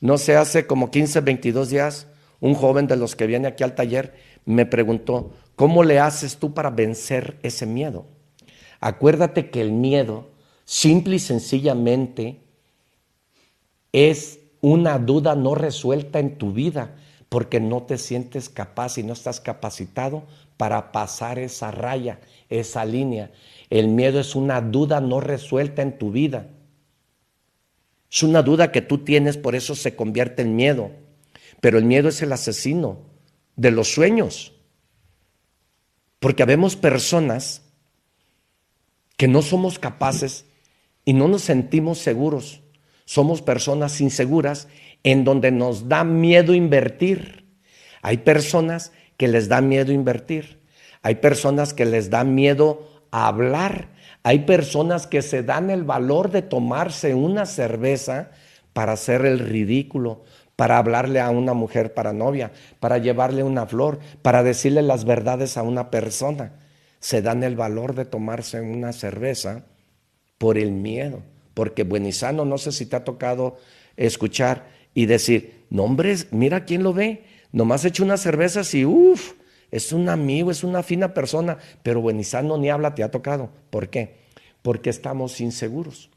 No 0.00 0.18
sé, 0.18 0.36
hace 0.36 0.66
como 0.66 0.90
15, 0.90 1.20
22 1.20 1.70
días, 1.70 2.06
un 2.40 2.54
joven 2.54 2.86
de 2.86 2.96
los 2.96 3.14
que 3.16 3.26
viene 3.26 3.48
aquí 3.48 3.62
al 3.62 3.74
taller 3.74 4.14
me 4.44 4.66
preguntó, 4.66 5.32
¿cómo 5.56 5.84
le 5.84 5.98
haces 5.98 6.38
tú 6.38 6.54
para 6.54 6.70
vencer 6.70 7.38
ese 7.42 7.66
miedo? 7.66 8.06
Acuérdate 8.80 9.50
que 9.50 9.60
el 9.60 9.72
miedo, 9.72 10.30
simple 10.64 11.16
y 11.16 11.18
sencillamente, 11.18 12.40
es 13.92 14.40
una 14.62 14.98
duda 14.98 15.34
no 15.36 15.54
resuelta 15.54 16.18
en 16.18 16.38
tu 16.38 16.52
vida 16.52 16.96
porque 17.28 17.60
no 17.60 17.82
te 17.82 17.98
sientes 17.98 18.48
capaz 18.48 18.98
y 18.98 19.02
no 19.02 19.12
estás 19.12 19.40
capacitado 19.40 20.24
para 20.60 20.92
pasar 20.92 21.38
esa 21.38 21.70
raya, 21.70 22.20
esa 22.50 22.84
línea. 22.84 23.30
El 23.70 23.88
miedo 23.88 24.20
es 24.20 24.36
una 24.36 24.60
duda 24.60 25.00
no 25.00 25.18
resuelta 25.18 25.80
en 25.80 25.96
tu 25.96 26.12
vida. 26.12 26.50
Es 28.12 28.22
una 28.22 28.42
duda 28.42 28.70
que 28.70 28.82
tú 28.82 28.98
tienes, 28.98 29.38
por 29.38 29.54
eso 29.54 29.74
se 29.74 29.96
convierte 29.96 30.42
en 30.42 30.56
miedo. 30.56 30.90
Pero 31.62 31.78
el 31.78 31.86
miedo 31.86 32.10
es 32.10 32.20
el 32.20 32.30
asesino 32.30 32.98
de 33.56 33.70
los 33.70 33.88
sueños. 33.88 34.52
Porque 36.18 36.42
habemos 36.42 36.76
personas 36.76 37.62
que 39.16 39.28
no 39.28 39.40
somos 39.40 39.78
capaces 39.78 40.44
y 41.06 41.14
no 41.14 41.26
nos 41.26 41.40
sentimos 41.40 42.00
seguros. 42.00 42.60
Somos 43.06 43.40
personas 43.40 43.98
inseguras 44.02 44.68
en 45.04 45.24
donde 45.24 45.52
nos 45.52 45.88
da 45.88 46.04
miedo 46.04 46.52
invertir. 46.52 47.46
Hay 48.02 48.18
personas 48.18 48.92
que 49.20 49.28
les 49.28 49.50
da 49.50 49.60
miedo 49.60 49.92
invertir. 49.92 50.60
Hay 51.02 51.16
personas 51.16 51.74
que 51.74 51.84
les 51.84 52.08
da 52.08 52.24
miedo 52.24 52.88
hablar. 53.10 53.88
Hay 54.22 54.46
personas 54.46 55.06
que 55.06 55.20
se 55.20 55.42
dan 55.42 55.68
el 55.68 55.84
valor 55.84 56.30
de 56.30 56.40
tomarse 56.40 57.14
una 57.14 57.44
cerveza 57.44 58.30
para 58.72 58.92
hacer 58.92 59.26
el 59.26 59.38
ridículo, 59.38 60.22
para 60.56 60.78
hablarle 60.78 61.20
a 61.20 61.28
una 61.28 61.52
mujer 61.52 61.92
para 61.92 62.14
novia, 62.14 62.52
para 62.80 62.96
llevarle 62.96 63.42
una 63.42 63.66
flor, 63.66 63.98
para 64.22 64.42
decirle 64.42 64.80
las 64.80 65.04
verdades 65.04 65.58
a 65.58 65.64
una 65.64 65.90
persona. 65.90 66.52
Se 66.98 67.20
dan 67.20 67.42
el 67.42 67.56
valor 67.56 67.94
de 67.94 68.06
tomarse 68.06 68.62
una 68.62 68.94
cerveza 68.94 69.64
por 70.38 70.56
el 70.56 70.72
miedo. 70.72 71.20
Porque 71.52 71.84
Buenizano, 71.84 72.46
no 72.46 72.56
sé 72.56 72.72
si 72.72 72.86
te 72.86 72.96
ha 72.96 73.04
tocado 73.04 73.58
escuchar 73.98 74.68
y 74.94 75.04
decir, 75.04 75.66
no 75.68 75.84
hombre, 75.84 76.16
mira 76.30 76.64
quién 76.64 76.82
lo 76.82 76.94
ve, 76.94 77.24
Nomás 77.52 77.84
echa 77.84 78.02
unas 78.02 78.20
cervezas 78.20 78.74
y 78.74 78.84
uff, 78.84 79.32
es 79.70 79.92
un 79.92 80.08
amigo, 80.08 80.50
es 80.50 80.64
una 80.64 80.82
fina 80.82 81.14
persona, 81.14 81.58
pero 81.82 82.00
Buenizano 82.00 82.58
ni 82.58 82.70
habla, 82.70 82.94
te 82.94 83.02
ha 83.02 83.10
tocado. 83.10 83.50
¿Por 83.70 83.88
qué? 83.88 84.16
Porque 84.62 84.90
estamos 84.90 85.40
inseguros. 85.40 86.10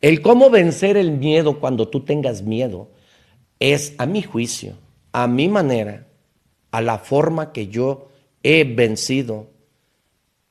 El 0.00 0.22
cómo 0.22 0.50
vencer 0.50 0.96
el 0.96 1.12
miedo 1.12 1.60
cuando 1.60 1.88
tú 1.88 2.04
tengas 2.04 2.42
miedo 2.42 2.88
es, 3.58 3.94
a 3.98 4.06
mi 4.06 4.22
juicio, 4.22 4.74
a 5.12 5.26
mi 5.26 5.48
manera, 5.48 6.06
a 6.70 6.80
la 6.80 6.98
forma 6.98 7.52
que 7.52 7.68
yo 7.68 8.08
he 8.42 8.64
vencido 8.64 9.50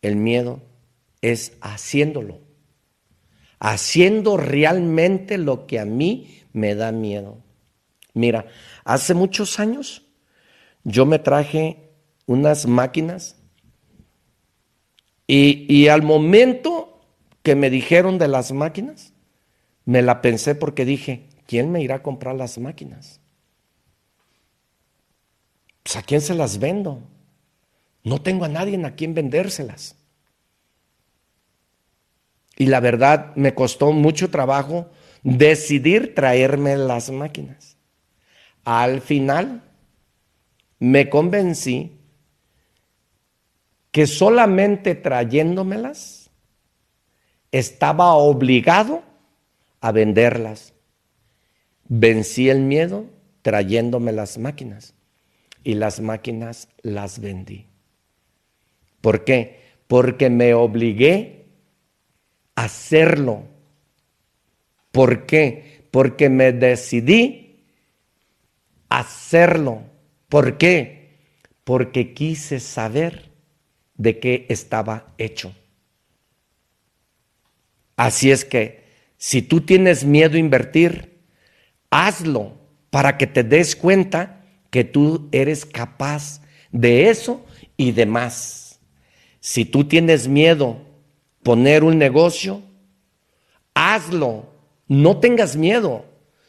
el 0.02 0.16
miedo, 0.16 0.62
es 1.22 1.54
haciéndolo. 1.62 2.40
Haciendo 3.60 4.38
realmente 4.38 5.38
lo 5.38 5.68
que 5.68 5.80
a 5.80 5.86
mí 5.86 6.44
me 6.54 6.76
da 6.76 6.92
miedo. 6.92 7.40
Mira, 8.14 8.46
hace 8.94 9.14
muchos 9.14 9.60
años 9.60 10.06
yo 10.84 11.06
me 11.06 11.20
traje 11.20 11.91
unas 12.26 12.66
máquinas 12.66 13.36
y, 15.28 15.66
y 15.74 15.90
al 15.90 16.02
momento 16.02 16.99
que 17.44 17.56
me 17.56 17.70
dijeron 17.70 18.18
de 18.18 18.28
las 18.28 18.52
máquinas, 18.52 19.14
me 19.86 20.02
la 20.02 20.22
pensé 20.22 20.56
porque 20.56 20.86
dije, 20.86 21.30
¿quién 21.45 21.72
me 21.72 21.82
irá 21.82 21.95
a 21.95 22.03
comprar 22.03 22.36
las 22.36 22.57
máquinas? 22.57 23.22
Pues 25.84 25.95
a 25.95 26.02
quién 26.02 26.22
se 26.22 26.36
las 26.36 26.60
vendo. 26.60 27.02
No 28.03 28.22
tengo 28.22 28.45
a 28.45 28.49
nadie 28.49 28.84
a 28.84 28.95
quien 28.95 29.14
vendérselas. 29.14 29.95
Y 32.57 32.66
la 32.66 32.80
verdad 32.80 33.36
me 33.36 33.53
costó 33.53 33.91
mucho 33.91 34.30
trabajo 34.30 34.90
decidir 35.24 36.14
traerme 36.16 36.76
las 36.76 37.10
máquinas. 37.10 37.79
Al 38.70 39.02
final 39.02 39.64
me 40.78 41.10
convencí 41.10 41.98
que 43.90 44.06
solamente 44.06 44.94
trayéndomelas 44.94 46.30
estaba 47.52 48.14
obligado 48.14 49.02
a 49.82 49.91
venderlas. 49.91 50.76
Vencí 51.86 52.50
el 52.50 52.60
miedo 52.60 53.08
trayéndome 53.41 54.12
las 54.12 54.38
máquinas 54.38 54.94
y 55.64 55.74
las 55.74 56.00
máquinas 56.00 56.70
las 56.84 57.18
vendí. 57.22 57.66
¿Por 59.02 59.24
qué? 59.24 59.62
Porque 59.88 60.30
me 60.30 60.54
obligué 60.54 61.48
a 62.54 62.66
hacerlo. 62.66 63.46
¿Por 64.91 65.26
qué? 65.26 65.88
Porque 65.90 66.30
me 66.30 66.52
decidí 66.52 67.49
hacerlo. 68.90 69.84
¿Por 70.28 70.57
qué? 70.57 71.18
Porque 71.64 72.14
quise 72.14 72.60
saber 72.60 73.32
de 73.95 74.20
qué 74.20 74.45
estaba 74.49 75.14
hecho. 75.18 75.53
Así 77.95 78.32
es 78.32 78.45
que 78.45 78.84
si 79.18 79.41
tú 79.41 79.61
tienes 79.61 80.06
miedo 80.06 80.36
a 80.36 80.40
invertir, 80.40 81.20
hazlo 81.90 82.53
para 82.90 83.18
que 83.18 83.28
te 83.28 83.44
des 83.44 83.76
cuenta 83.76 84.41
que 84.70 84.84
tú 84.84 85.28
eres 85.32 85.66
capaz 85.66 86.41
de 86.72 87.10
eso 87.10 87.45
y 87.76 87.91
de 87.91 88.06
más. 88.06 88.80
Si 89.40 89.66
tú 89.66 89.84
tienes 89.84 90.28
miedo 90.28 90.78
poner 91.44 91.84
un 91.84 91.98
negocio, 91.98 92.61
hazlo. 93.74 94.49
No 94.88 95.20
tengas 95.20 95.56
miedo. 95.56 96.06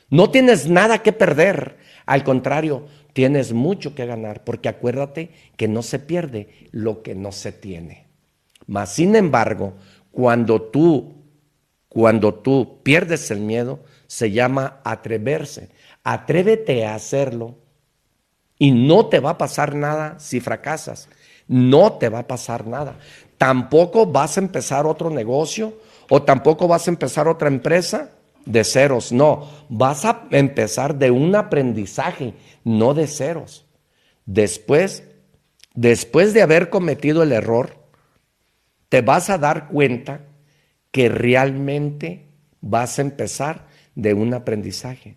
No 0.09 0.31
tienes 0.31 0.69
nada 0.69 1.03
que 1.03 1.13
perder. 1.13 1.80
Al 2.11 2.25
contrario, 2.25 2.87
tienes 3.13 3.53
mucho 3.53 3.95
que 3.95 4.05
ganar, 4.05 4.43
porque 4.43 4.69
acuérdate 4.69 5.31
que 5.57 5.69
no 5.69 5.83
se 5.83 6.01
pierde 6.01 6.49
lo 6.73 7.03
que 7.03 7.15
no 7.15 7.31
se 7.31 7.53
tiene. 7.53 8.09
Mas, 8.67 8.93
sin 8.93 9.15
embargo, 9.15 9.75
cuando 10.11 10.61
tú 10.61 11.15
cuando 11.89 12.35
tú 12.35 12.81
pierdes 12.85 13.31
el 13.31 13.41
miedo, 13.41 13.81
se 14.09 14.31
llama 14.31 14.81
atreverse. 14.85 15.71
Atrévete 16.03 16.85
a 16.85 16.97
hacerlo 16.97 17.57
y 18.59 18.73
no 18.73 19.07
te 19.07 19.21
va 19.21 19.31
a 19.31 19.39
pasar 19.39 19.77
nada 19.77 20.19
si 20.19 20.41
fracasas. 20.41 21.09
No 21.47 21.93
te 21.95 22.09
va 22.09 22.21
a 22.21 22.27
pasar 22.27 22.67
nada. 22.67 22.97
Tampoco 23.39 24.07
vas 24.07 24.37
a 24.37 24.41
empezar 24.41 24.87
otro 24.87 25.11
negocio 25.11 25.75
o 26.09 26.23
tampoco 26.23 26.67
vas 26.67 26.89
a 26.89 26.91
empezar 26.91 27.29
otra 27.29 27.49
empresa 27.49 28.11
de 28.47 28.65
ceros. 28.65 29.13
No, 29.13 29.49
vas 29.69 30.05
a 30.05 30.27
empezar 30.31 30.97
de 30.97 31.11
un 31.11 31.35
aprendizaje, 31.35 32.35
no 32.65 32.95
de 32.95 33.07
ceros. 33.07 33.67
Después, 34.27 35.05
después 35.75 36.35
de 36.35 36.43
haber 36.43 36.71
cometido 36.71 37.23
el 37.23 37.33
error, 37.33 37.77
te 38.89 39.03
vas 39.03 39.31
a 39.31 39.39
dar 39.39 39.69
cuenta 39.69 40.27
que 40.91 41.09
realmente 41.09 42.27
vas 42.61 42.99
a 42.99 43.03
empezar 43.03 43.67
de 43.95 44.15
un 44.15 44.35
aprendizaje. 44.35 45.17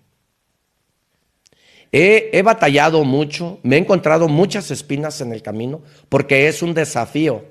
He, 1.96 2.42
batallado 2.42 3.04
mucho, 3.04 3.60
me 3.62 3.76
he 3.76 3.80
encontrado 3.80 4.28
muchas 4.28 4.72
espinas 4.72 5.22
en 5.22 5.32
el 5.32 5.44
camino, 5.44 5.84
porque 6.10 6.48
es 6.48 6.64
un 6.64 6.74
desafío. 6.74 7.46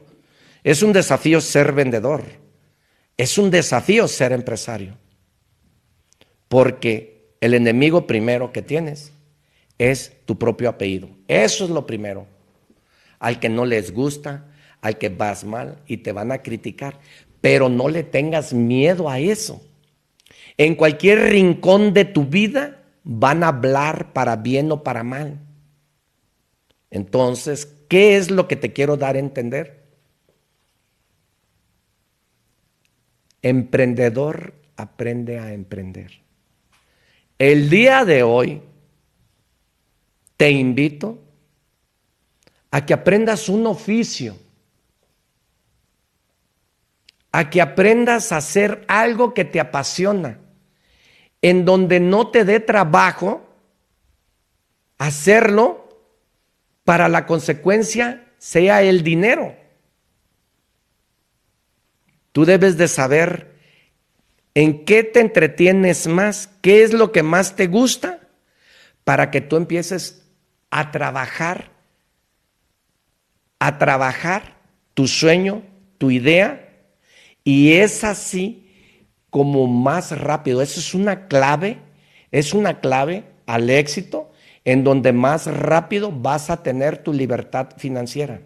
Es 0.65 0.83
un 0.83 0.93
desafío 0.93 1.41
ser 1.41 1.73
vendedor. 1.73 2.25
Es 3.17 3.39
un 3.39 3.53
desafío 3.53 4.09
ser 4.09 4.33
empresario. 4.33 4.97
Porque 6.53 7.35
el 7.41 7.55
enemigo 7.55 8.07
primero 8.07 8.53
que 8.53 8.61
tienes 8.61 9.11
es 9.79 10.13
tu 10.27 10.39
propio 10.39 10.69
apellido. 10.69 11.09
Eso 11.27 11.65
es 11.65 11.71
lo 11.71 11.87
primero. 11.87 12.27
Al 13.19 13.41
que 13.41 13.49
no 13.49 13.65
les 13.65 13.95
gusta, 13.95 14.53
al 14.83 14.99
que 14.99 15.09
vas 15.09 15.45
mal 15.45 15.79
y 15.87 15.99
te 15.99 16.13
van 16.13 16.31
a 16.31 16.43
criticar 16.43 16.99
pero 17.43 17.69
no 17.69 17.91
le 17.91 18.05
tengas 18.05 18.55
miedo 18.55 19.11
a 19.11 19.19
eso. 19.19 19.61
En 20.57 20.77
cualquier 20.77 21.19
rincón 21.31 21.93
de 21.93 22.07
tu 22.07 22.25
vida 22.25 22.83
van 23.03 23.43
a 23.43 23.49
hablar 23.49 24.13
para 24.15 24.37
bien 24.37 24.71
o 24.71 24.83
para 24.83 25.03
mal. 25.03 25.41
Entonces, 26.89 27.67
¿qué 27.89 28.17
es 28.17 28.31
lo 28.31 28.47
que 28.47 28.57
te 28.57 28.73
quiero 28.73 28.97
dar 28.97 29.17
a 29.17 29.19
entender? 29.19 29.83
Emprendedor 33.43 34.55
aprende 34.77 35.41
a 35.41 35.53
emprender. 35.53 36.22
El 37.43 37.69
día 37.71 38.05
de 38.05 38.23
hoy 38.23 38.63
te 40.37 40.53
invito 40.53 41.19
a 42.71 42.87
que 42.87 42.95
aprendas 42.95 43.49
un 43.49 43.67
oficio 43.67 44.37
a 47.33 47.51
que 47.51 47.61
aprendas 47.61 48.31
a 48.31 48.37
hacer 48.37 48.85
algo 48.87 49.35
que 49.35 49.45
te 49.45 49.59
apasiona, 49.59 50.39
en 51.41 51.65
donde 51.65 51.99
no 51.99 52.31
te 52.31 52.45
dé 52.45 52.61
trabajo 52.61 53.45
hacerlo 54.99 55.89
para 56.85 57.09
la 57.09 57.27
consecuencia 57.27 58.25
sea 58.39 58.83
el 58.83 59.03
dinero. 59.03 59.57
Tú 62.31 62.45
debes 62.45 62.77
de 62.77 62.87
saber 62.87 63.52
en 64.55 64.85
qué 64.85 65.03
te 65.03 65.21
entretienes 65.21 66.07
más, 66.07 66.51
qué 66.61 66.83
es 66.83 66.93
lo 66.93 67.13
que 67.13 67.23
más 67.23 67.57
te 67.57 67.67
gusta, 67.67 68.21
para 69.05 69.31
que 69.31 69.41
tú 69.41 69.57
empieces 69.57 70.29
a 70.71 70.91
trabajar, 70.91 71.71
a 73.59 73.79
trabajar 73.79 74.57
tu 74.95 75.07
sueño, 75.07 75.63
tu 75.99 76.11
idea, 76.11 76.69
y 77.45 77.73
es 77.73 78.05
así 78.05 78.71
como 79.31 79.67
más 79.67 80.19
rápido. 80.19 80.63
Eso 80.63 80.81
es 80.81 80.95
una 80.95 81.27
clave, 81.27 81.79
es 82.31 82.55
una 82.55 82.81
clave 82.81 83.25
al 83.47 83.71
éxito 83.71 84.31
en 84.65 84.85
donde 84.85 85.13
más 85.13 85.47
rápido 85.47 86.13
vas 86.13 86.51
a 86.51 86.63
tener 86.63 86.99
tu 86.99 87.13
libertad 87.13 87.71
financiera. 87.77 88.43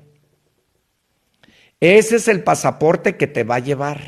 Ese 1.81 2.17
es 2.17 2.29
el 2.29 2.43
pasaporte 2.43 3.17
que 3.17 3.27
te 3.27 3.45
va 3.45 3.57
a 3.57 3.61
llevar, 3.61 4.01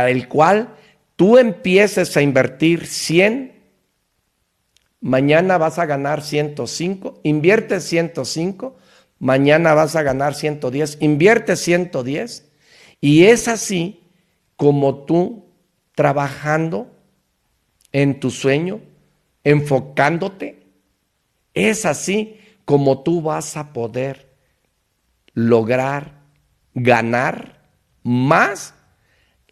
al 0.00 0.28
cual 0.28 0.74
tú 1.16 1.38
empieces 1.38 2.16
a 2.16 2.22
invertir 2.22 2.86
100, 2.86 3.62
mañana 5.00 5.58
vas 5.58 5.78
a 5.78 5.86
ganar 5.86 6.22
105, 6.22 7.20
invierte 7.22 7.80
105, 7.80 8.76
mañana 9.18 9.74
vas 9.74 9.96
a 9.96 10.02
ganar 10.02 10.34
110, 10.34 10.98
invierte 11.00 11.56
110 11.56 12.50
y 13.00 13.24
es 13.24 13.48
así 13.48 14.00
como 14.56 15.04
tú 15.04 15.46
trabajando 15.94 16.90
en 17.92 18.18
tu 18.18 18.30
sueño, 18.30 18.80
enfocándote, 19.44 20.66
es 21.54 21.86
así 21.86 22.40
como 22.64 23.02
tú 23.02 23.22
vas 23.22 23.56
a 23.56 23.72
poder 23.72 24.34
lograr 25.34 26.20
ganar 26.74 27.60
más 28.02 28.74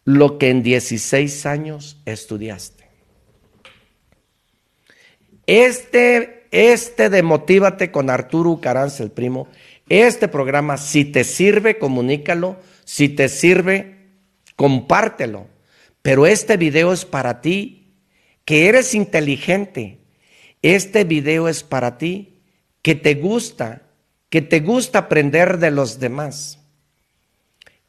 lo 0.05 0.39
que 0.39 0.51
en 0.51 0.63
16 0.63 1.47
años 1.47 2.01
estudiaste. 2.05 2.89
Este, 5.47 6.47
este 6.51 7.11
de 7.11 7.23
Motívate 7.23 7.91
con 7.91 8.11
Arturo 8.11 8.61
Caranza, 8.61 9.03
el 9.03 9.11
primo, 9.11 9.49
este 9.89 10.29
programa, 10.29 10.77
si 10.77 11.05
te 11.05 11.25
sirve, 11.25 11.79
comunícalo 11.79 12.57
si 12.85 13.09
te 13.09 13.29
sirve, 13.29 14.09
compártelo. 14.57 15.47
Pero 16.03 16.27
este 16.27 16.57
video 16.57 16.93
es 16.93 17.05
para 17.05 17.41
ti, 17.41 17.95
que 18.45 18.69
eres 18.69 18.95
inteligente 18.95 20.03
este 20.63 21.03
video 21.03 21.49
es 21.49 21.65
para 21.65 21.99
ti, 21.99 22.41
que 22.83 22.95
te 22.95 23.17
gusta, 23.17 23.83
que 24.31 24.43
te 24.43 24.61
gusta 24.61 25.01
aprender 25.01 25.59
de 25.59 25.73
los 25.73 25.99
demás. 25.99 26.61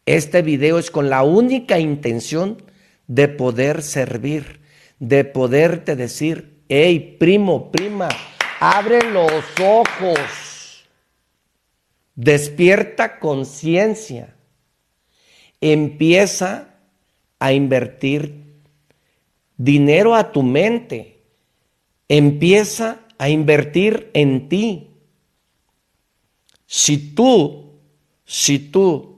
Este 0.06 0.42
video 0.42 0.80
es 0.80 0.92
con 0.92 1.10
la 1.10 1.24
única 1.24 1.80
intención 1.80 2.62
de 3.08 3.30
poder 3.30 3.82
servir, 3.82 4.60
de 5.00 5.24
poderte 5.24 5.96
decir, 5.96 6.62
hey, 6.68 7.16
primo, 7.18 7.72
prima, 7.72 8.10
abre 8.60 9.10
los 9.10 9.32
ojos, 9.62 10.86
despierta 12.16 13.18
conciencia, 13.18 14.36
empieza 15.62 16.76
a 17.40 17.54
invertir 17.54 18.62
dinero 19.56 20.16
a 20.16 20.34
tu 20.34 20.44
mente, 20.44 21.22
empieza 22.10 23.00
a 23.18 23.30
invertir 23.30 24.12
en 24.14 24.50
ti. 24.50 24.90
Si 26.66 27.14
tú, 27.16 27.80
si 28.26 28.60
tú 28.60 29.13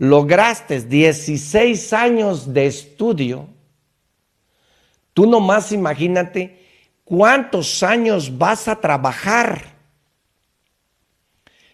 lograste 0.00 0.80
16 0.80 1.92
años 1.92 2.54
de 2.54 2.64
estudio, 2.64 3.48
tú 5.12 5.26
nomás 5.26 5.72
imagínate 5.72 6.58
cuántos 7.04 7.82
años 7.82 8.38
vas 8.38 8.66
a 8.66 8.80
trabajar. 8.80 9.76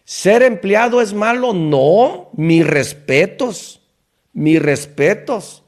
¿Ser 0.03 0.43
empleado 0.43 1.01
es 1.01 1.15
malo? 1.15 1.53
No, 1.53 2.31
mis 2.33 2.67
respetos, 2.67 3.81
mis 4.33 4.61
respetos, 4.61 5.63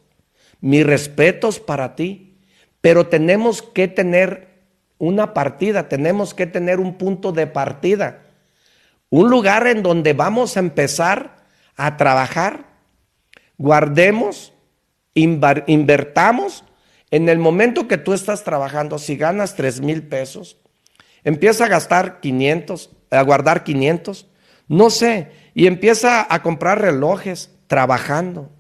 mis 0.61 0.85
respetos 0.85 1.61
para 1.61 1.95
ti. 1.95 2.41
Pero 2.81 3.07
tenemos 3.07 3.63
que 3.63 3.87
tener 3.87 4.49
una 4.99 5.33
partida, 5.33 5.89
tenemos 5.89 6.35
que 6.35 6.47
tener 6.49 6.81
un 6.81 6.99
punto 6.99 7.31
de 7.31 7.47
partida, 7.47 8.27
un 9.11 9.31
lugar 9.31 9.69
en 9.69 9.85
donde 9.85 10.13
vamos 10.13 10.57
a 10.57 10.61
empezar 10.61 11.38
a 11.79 11.97
trabajar, 11.97 12.67
guardemos, 13.57 14.53
invertamos. 15.15 16.65
En 17.11 17.31
el 17.31 17.39
momento 17.39 17.89
que 17.89 17.97
tú 17.97 18.13
estás 18.13 18.45
trabajando, 18.45 18.99
si 18.99 19.17
ganas 19.17 19.55
3 19.57 19.81
mil 19.81 20.03
pesos, 20.03 20.59
empieza 21.25 21.65
a 21.65 21.69
gastar 21.69 22.21
500, 22.21 22.91
a 23.11 23.23
guardar 23.23 23.65
500, 23.65 24.27
no 24.67 24.91
sé, 24.91 25.31
y 25.55 25.67
empieza 25.67 26.27
a 26.29 26.43
comprar 26.43 26.83
relojes 26.83 27.51
trabajando. 27.67 28.51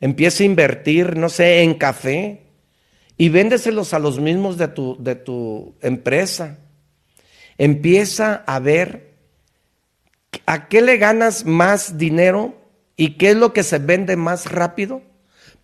Empieza 0.00 0.42
a 0.42 0.46
invertir, 0.46 1.16
no 1.16 1.30
sé, 1.30 1.62
en 1.62 1.74
café 1.74 2.42
y 3.16 3.30
véndeselos 3.30 3.94
a 3.94 3.98
los 3.98 4.20
mismos 4.20 4.58
de 4.58 4.68
tu, 4.68 4.96
de 5.00 5.14
tu 5.14 5.74
empresa. 5.80 6.58
Empieza 7.56 8.44
a 8.46 8.58
ver 8.58 9.15
¿A 10.44 10.68
qué 10.68 10.82
le 10.82 10.98
ganas 10.98 11.44
más 11.44 11.98
dinero 11.98 12.54
y 12.96 13.16
qué 13.16 13.30
es 13.30 13.36
lo 13.36 13.52
que 13.52 13.62
se 13.62 13.78
vende 13.78 14.16
más 14.16 14.50
rápido? 14.50 15.02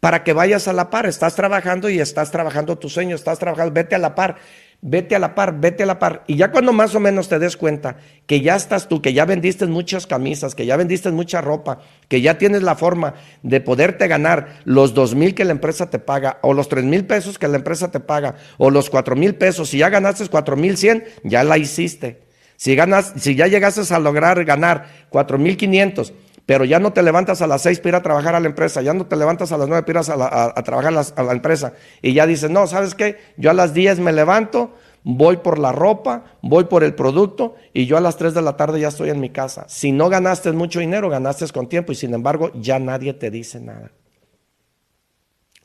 Para 0.01 0.25
que 0.25 0.33
vayas 0.33 0.69
a 0.69 0.73
la 0.73 0.91
par. 0.91 1.07
Estás 1.07 1.35
trabajando 1.35 1.89
y 1.89 2.01
estás 2.01 2.31
trabajando 2.31 2.79
tu 2.79 2.89
sueño, 2.89 3.15
estás 3.15 3.39
trabajando, 3.39 3.73
vete 3.73 3.95
a 3.95 3.99
la 3.99 4.17
par, 4.17 4.37
vete 4.81 5.15
a 5.15 5.21
la 5.21 5.37
par, 5.37 5.61
vete 5.61 5.85
a 5.85 5.87
la 5.87 6.01
par. 6.01 6.25
Y 6.27 6.37
ya 6.37 6.51
cuando 6.51 6.73
más 6.73 6.95
o 6.97 7.01
menos 7.01 7.29
te 7.29 7.39
des 7.39 7.57
cuenta 7.57 7.99
que 8.27 8.41
ya 8.41 8.57
estás 8.57 8.89
tú, 8.89 9.01
que 9.01 9.13
ya 9.13 9.25
vendiste 9.25 9.67
muchas 9.67 10.09
camisas, 10.09 10.57
que 10.57 10.67
ya 10.67 10.77
vendiste 10.77 11.13
mucha 11.13 11.41
ropa, 11.41 11.79
que 12.09 12.21
ya 12.21 12.37
tienes 12.37 12.65
la 12.65 12.75
forma 12.75 13.15
de 13.45 13.61
poderte 13.61 14.09
ganar 14.09 14.61
los 14.65 14.93
dos 14.93 15.15
mil 15.15 15.37
que 15.37 15.45
la 15.45 15.53
empresa 15.53 15.89
te 15.89 16.01
paga, 16.01 16.39
o 16.43 16.53
los 16.53 16.69
tres 16.69 16.85
mil 16.85 17.07
pesos 17.07 17.39
que 17.39 17.47
la 17.47 17.59
empresa 17.59 17.93
te 17.93 18.01
paga, 18.01 18.35
o 18.59 18.71
los 18.71 18.91
cuatro 18.91 19.15
mil 19.15 19.37
pesos, 19.37 19.69
si 19.69 19.79
ya 19.79 19.89
ganaste 19.89 20.27
cuatro 20.29 20.57
mil 20.57 20.77
cien, 20.77 21.05
ya 21.23 21.45
la 21.45 21.59
hiciste. 21.59 22.32
Si, 22.63 22.77
ganas, 22.77 23.15
si 23.17 23.35
ya 23.35 23.49
llegases 23.49 23.91
a 23.91 23.99
lograr 23.99 24.45
ganar 24.45 24.87
4.500, 25.11 26.13
pero 26.47 26.65
ya 26.65 26.79
no 26.79 26.93
te 26.93 27.03
levantas 27.03 27.43
a 27.43 27.49
las 27.49 27.63
6 27.63 27.81
para 27.81 27.89
ir 27.89 27.95
a 27.97 28.03
trabajar 28.03 28.37
a 28.37 28.41
la 28.41 28.47
empresa, 28.47 28.81
ya 28.83 28.95
no 28.95 29.05
te 29.05 29.17
levantas 29.17 29.51
a 29.51 29.59
las 29.59 29.67
9 29.67 29.83
para 29.83 30.01
ir 30.01 30.07
a, 30.23 30.63
trabajar 30.63 30.95
a 31.17 31.23
la 31.25 31.33
empresa, 31.33 31.73
y 32.03 32.13
ya 32.13 32.25
dices, 32.25 32.51
no, 32.51 32.69
¿sabes 32.69 32.95
qué? 32.95 33.19
Yo 33.37 33.51
a 33.51 33.53
las 33.53 33.75
10 33.75 33.99
me 33.99 34.13
levanto, 34.13 34.77
voy 35.03 35.39
por 35.39 35.59
la 35.59 35.73
ropa, 35.73 36.37
voy 36.41 36.67
por 36.67 36.85
el 36.85 36.95
producto, 36.95 37.57
y 37.73 37.87
yo 37.87 37.97
a 37.97 38.01
las 38.01 38.17
3 38.17 38.33
de 38.33 38.43
la 38.43 38.57
tarde 38.57 38.79
ya 38.79 38.87
estoy 38.87 39.11
en 39.11 39.19
mi 39.19 39.31
casa. 39.31 39.65
Si 39.67 39.91
no 39.91 40.09
ganaste 40.09 40.53
mucho 40.53 40.79
dinero, 40.79 41.11
ganaste 41.11 41.49
con 41.49 41.69
tiempo, 41.69 41.91
y 41.91 41.97
sin 41.97 42.15
embargo 42.15 42.53
ya 42.55 42.79
nadie 42.79 43.13
te 43.13 43.33
dice 43.33 43.59
nada. 43.59 43.91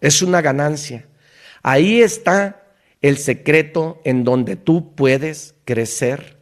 Es 0.02 0.24
una 0.24 0.42
ganancia. 0.42 1.06
Ahí 1.62 2.02
está 2.02 2.64
el 3.04 3.20
secreto 3.20 4.02
en 4.04 4.24
donde 4.24 4.56
tú 4.56 4.96
puedes 4.96 5.54
crecer 5.64 6.37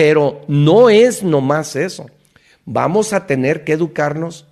pero 0.00 0.46
no 0.48 0.88
es 0.88 1.22
nomás 1.22 1.76
eso. 1.76 2.06
Vamos 2.64 3.12
a 3.12 3.26
tener 3.26 3.64
que 3.64 3.74
educarnos 3.74 4.46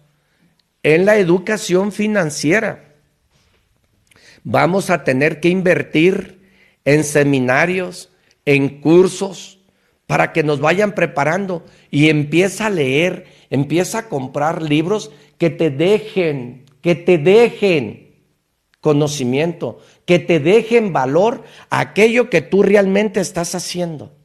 en 0.83 1.07
la 1.07 1.17
educación 1.17 1.91
financiera. 1.91 2.93
Vamos 4.45 4.91
a 4.91 5.05
tener 5.05 5.41
que 5.41 5.49
invertir 5.49 6.51
en 6.85 7.03
seminarios, 7.03 8.11
en 8.45 8.83
cursos, 8.83 9.61
para 10.07 10.35
que 10.35 10.43
nos 10.43 10.61
vayan 10.61 10.95
preparando 10.95 11.65
y 11.91 12.11
empieza 12.11 12.67
a 12.67 12.71
leer, 12.71 13.25
empieza 13.49 14.01
a 14.01 14.09
comprar 14.11 14.61
libros 14.61 15.13
que 15.39 15.49
te 15.49 15.71
dejen, 15.71 16.67
que 16.83 16.95
te 16.95 17.17
dejen 17.17 18.19
conocimiento, 18.83 19.79
que 20.05 20.19
te 20.19 20.41
dejen 20.41 20.93
valor 20.93 21.45
a 21.71 21.81
aquello 21.81 22.29
que 22.29 22.43
tú 22.43 22.63
realmente 22.63 23.21
estás 23.21 23.55
haciendo. 23.55 24.18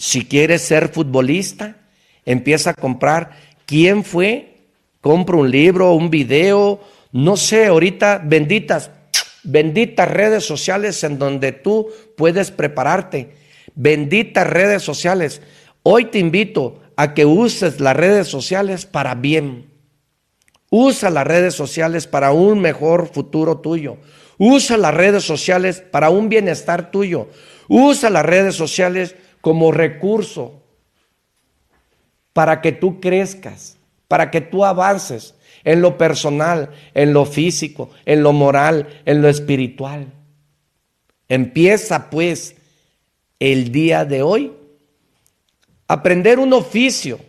Si 0.00 0.24
quieres 0.24 0.62
ser 0.62 0.88
futbolista, 0.88 1.76
empieza 2.24 2.70
a 2.70 2.74
comprar. 2.74 3.32
¿Quién 3.66 4.02
fue? 4.02 4.56
Compra 5.02 5.36
un 5.36 5.50
libro, 5.50 5.92
un 5.92 6.08
video, 6.08 6.80
no 7.12 7.36
sé, 7.36 7.66
ahorita 7.66 8.22
benditas, 8.24 8.90
benditas 9.42 10.10
redes 10.10 10.42
sociales 10.42 11.04
en 11.04 11.18
donde 11.18 11.52
tú 11.52 11.88
puedes 12.16 12.50
prepararte. 12.50 13.34
Benditas 13.74 14.46
redes 14.46 14.82
sociales. 14.82 15.42
Hoy 15.82 16.06
te 16.06 16.18
invito 16.18 16.80
a 16.96 17.12
que 17.12 17.26
uses 17.26 17.78
las 17.78 17.94
redes 17.94 18.26
sociales 18.26 18.86
para 18.86 19.14
bien. 19.14 19.70
Usa 20.70 21.10
las 21.10 21.26
redes 21.26 21.54
sociales 21.54 22.06
para 22.06 22.32
un 22.32 22.60
mejor 22.60 23.12
futuro 23.12 23.58
tuyo. 23.58 23.98
Usa 24.38 24.78
las 24.78 24.94
redes 24.94 25.24
sociales 25.24 25.82
para 25.90 26.08
un 26.08 26.30
bienestar 26.30 26.90
tuyo. 26.90 27.28
Usa 27.68 28.08
las 28.08 28.24
redes 28.24 28.54
sociales 28.54 29.14
como 29.40 29.72
recurso 29.72 30.62
para 32.32 32.60
que 32.60 32.72
tú 32.72 33.00
crezcas, 33.00 33.76
para 34.08 34.30
que 34.30 34.40
tú 34.40 34.64
avances 34.64 35.34
en 35.64 35.82
lo 35.82 35.98
personal, 35.98 36.70
en 36.94 37.12
lo 37.12 37.26
físico, 37.26 37.90
en 38.06 38.22
lo 38.22 38.32
moral, 38.32 39.02
en 39.04 39.22
lo 39.22 39.28
espiritual. 39.28 40.06
Empieza 41.28 42.10
pues 42.10 42.56
el 43.38 43.72
día 43.72 44.04
de 44.04 44.22
hoy 44.22 44.52
a 45.86 45.94
aprender 45.94 46.38
un 46.38 46.52
oficio. 46.52 47.20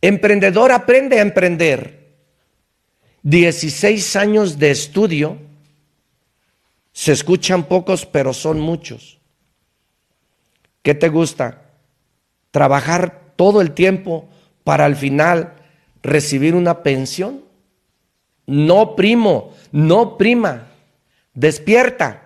Emprendedor 0.00 0.72
aprende 0.72 1.18
a 1.18 1.22
emprender. 1.22 1.98
16 3.22 4.16
años 4.16 4.58
de 4.58 4.70
estudio, 4.70 5.38
se 6.92 7.12
escuchan 7.12 7.64
pocos, 7.64 8.06
pero 8.06 8.32
son 8.32 8.60
muchos. 8.60 9.17
¿Qué 10.82 10.94
te 10.94 11.08
gusta? 11.08 11.62
¿Trabajar 12.50 13.32
todo 13.36 13.60
el 13.60 13.72
tiempo 13.72 14.28
para 14.64 14.84
al 14.84 14.96
final 14.96 15.54
recibir 16.02 16.54
una 16.54 16.82
pensión? 16.82 17.44
No, 18.46 18.96
primo, 18.96 19.52
no, 19.72 20.16
prima. 20.16 20.68
Despierta. 21.34 22.22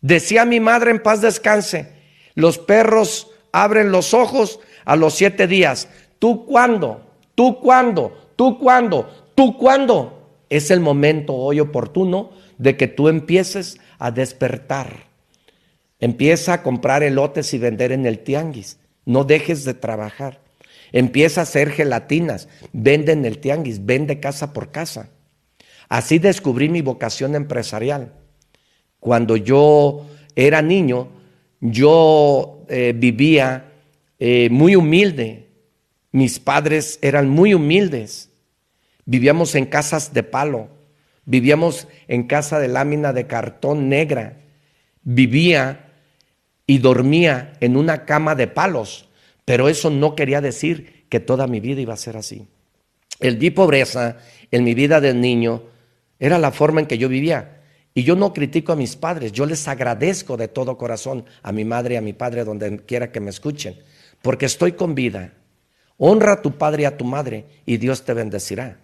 Decía 0.00 0.44
mi 0.44 0.58
madre 0.58 0.90
en 0.90 1.02
paz 1.02 1.20
descanse, 1.20 1.92
los 2.34 2.58
perros 2.58 3.30
abren 3.52 3.92
los 3.92 4.14
ojos 4.14 4.58
a 4.84 4.96
los 4.96 5.14
siete 5.14 5.46
días. 5.46 5.88
¿Tú 6.18 6.44
cuándo? 6.46 7.06
¿Tú 7.34 7.60
cuándo? 7.60 8.32
¿Tú 8.34 8.58
cuándo? 8.58 9.30
¿Tú 9.34 9.56
cuándo? 9.56 10.28
Es 10.48 10.70
el 10.70 10.80
momento 10.80 11.34
hoy 11.34 11.60
oportuno 11.60 12.30
de 12.58 12.76
que 12.76 12.88
tú 12.88 13.08
empieces 13.08 13.78
a 13.98 14.10
despertar. 14.10 15.11
Empieza 16.02 16.54
a 16.54 16.62
comprar 16.64 17.04
elotes 17.04 17.54
y 17.54 17.58
vender 17.58 17.92
en 17.92 18.06
el 18.06 18.18
tianguis. 18.18 18.80
No 19.04 19.22
dejes 19.22 19.64
de 19.64 19.72
trabajar. 19.72 20.40
Empieza 20.90 21.40
a 21.40 21.44
hacer 21.44 21.70
gelatinas. 21.70 22.48
Vende 22.72 23.12
en 23.12 23.24
el 23.24 23.38
tianguis. 23.38 23.86
Vende 23.86 24.18
casa 24.18 24.52
por 24.52 24.72
casa. 24.72 25.10
Así 25.88 26.18
descubrí 26.18 26.68
mi 26.68 26.82
vocación 26.82 27.36
empresarial. 27.36 28.14
Cuando 28.98 29.36
yo 29.36 30.04
era 30.34 30.60
niño, 30.60 31.06
yo 31.60 32.64
eh, 32.68 32.94
vivía 32.96 33.70
eh, 34.18 34.48
muy 34.50 34.74
humilde. 34.74 35.50
Mis 36.10 36.40
padres 36.40 36.98
eran 37.00 37.28
muy 37.28 37.54
humildes. 37.54 38.28
Vivíamos 39.04 39.54
en 39.54 39.66
casas 39.66 40.12
de 40.12 40.24
palo. 40.24 40.66
Vivíamos 41.26 41.86
en 42.08 42.24
casa 42.24 42.58
de 42.58 42.66
lámina 42.66 43.12
de 43.12 43.28
cartón 43.28 43.88
negra 43.88 44.38
vivía 45.04 45.81
y 46.66 46.78
dormía 46.78 47.54
en 47.60 47.76
una 47.76 48.04
cama 48.04 48.34
de 48.34 48.46
palos, 48.46 49.08
pero 49.44 49.68
eso 49.68 49.90
no 49.90 50.14
quería 50.14 50.40
decir 50.40 51.06
que 51.08 51.20
toda 51.20 51.46
mi 51.46 51.60
vida 51.60 51.80
iba 51.80 51.94
a 51.94 51.98
ser 51.98 52.16
así. 52.16 52.46
El 53.20 53.36
vi 53.36 53.50
pobreza 53.50 54.18
en 54.50 54.64
mi 54.64 54.74
vida 54.74 55.00
de 55.00 55.14
niño, 55.14 55.62
era 56.18 56.38
la 56.38 56.52
forma 56.52 56.80
en 56.80 56.86
que 56.86 56.98
yo 56.98 57.08
vivía. 57.08 57.60
Y 57.94 58.04
yo 58.04 58.16
no 58.16 58.32
critico 58.32 58.72
a 58.72 58.76
mis 58.76 58.96
padres, 58.96 59.32
yo 59.32 59.44
les 59.44 59.68
agradezco 59.68 60.36
de 60.36 60.48
todo 60.48 60.78
corazón 60.78 61.26
a 61.42 61.52
mi 61.52 61.64
madre 61.64 61.94
y 61.94 61.96
a 61.98 62.00
mi 62.00 62.14
padre 62.14 62.44
donde 62.44 62.78
quiera 62.86 63.12
que 63.12 63.20
me 63.20 63.30
escuchen, 63.30 63.76
porque 64.22 64.46
estoy 64.46 64.72
con 64.72 64.94
vida. 64.94 65.34
Honra 65.98 66.32
a 66.32 66.42
tu 66.42 66.52
padre 66.56 66.82
y 66.82 66.86
a 66.86 66.96
tu 66.96 67.04
madre 67.04 67.44
y 67.66 67.76
Dios 67.76 68.04
te 68.04 68.14
bendecirá. 68.14 68.78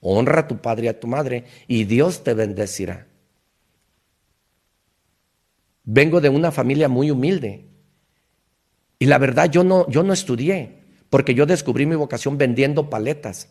Honra 0.00 0.40
a 0.40 0.48
tu 0.48 0.58
padre 0.58 0.86
y 0.86 0.88
a 0.88 1.00
tu 1.00 1.06
madre 1.06 1.44
y 1.66 1.84
Dios 1.84 2.22
te 2.22 2.34
bendecirá. 2.34 3.06
Vengo 5.86 6.20
de 6.20 6.28
una 6.28 6.50
familia 6.50 6.88
muy 6.88 7.12
humilde 7.12 7.68
y 8.98 9.06
la 9.06 9.18
verdad 9.18 9.48
yo 9.48 9.62
no, 9.62 9.88
yo 9.88 10.02
no 10.02 10.12
estudié 10.12 10.82
porque 11.10 11.32
yo 11.32 11.46
descubrí 11.46 11.86
mi 11.86 11.94
vocación 11.94 12.38
vendiendo 12.38 12.90
paletas. 12.90 13.50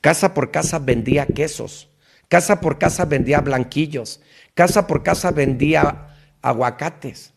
Casa 0.00 0.34
por 0.34 0.50
casa 0.50 0.80
vendía 0.80 1.26
quesos, 1.26 1.88
casa 2.28 2.60
por 2.60 2.78
casa 2.78 3.04
vendía 3.04 3.40
blanquillos, 3.40 4.20
casa 4.54 4.88
por 4.88 5.04
casa 5.04 5.30
vendía 5.30 6.16
aguacates. 6.42 7.32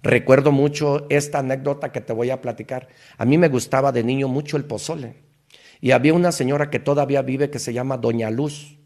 Recuerdo 0.00 0.52
mucho 0.52 1.06
esta 1.10 1.40
anécdota 1.40 1.90
que 1.90 2.00
te 2.00 2.12
voy 2.12 2.30
a 2.30 2.40
platicar. 2.40 2.88
A 3.18 3.24
mí 3.24 3.36
me 3.36 3.48
gustaba 3.48 3.90
de 3.90 4.04
niño 4.04 4.28
mucho 4.28 4.56
el 4.56 4.64
pozole. 4.64 5.16
Y 5.80 5.90
había 5.90 6.14
una 6.14 6.30
señora 6.30 6.70
que 6.70 6.78
todavía 6.78 7.22
vive 7.22 7.50
que 7.50 7.58
se 7.58 7.72
llama 7.72 7.98
Doña 7.98 8.30
Luz. 8.30 8.78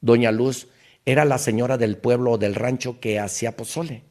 Doña 0.00 0.30
Luz 0.30 0.68
era 1.06 1.24
la 1.24 1.38
señora 1.38 1.76
del 1.76 1.96
pueblo 1.96 2.32
o 2.32 2.38
del 2.38 2.54
rancho 2.54 3.00
que 3.00 3.18
hacía 3.18 3.56
pozole. 3.56 4.02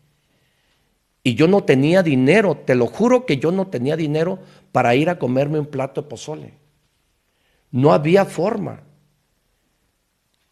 Y 1.23 1.35
yo 1.35 1.47
no 1.47 1.63
tenía 1.63 2.03
dinero, 2.03 2.57
te 2.65 2.75
lo 2.75 2.87
juro 2.87 3.25
que 3.25 3.37
yo 3.37 3.51
no 3.51 3.67
tenía 3.67 3.95
dinero 3.95 4.39
para 4.71 4.93
ir 4.95 5.09
a 5.09 5.17
comerme 5.17 5.59
un 5.59 5.67
plato 5.67 6.01
de 6.01 6.09
pozole. 6.09 6.53
No 7.71 7.93
había 7.93 8.25
forma. 8.25 8.83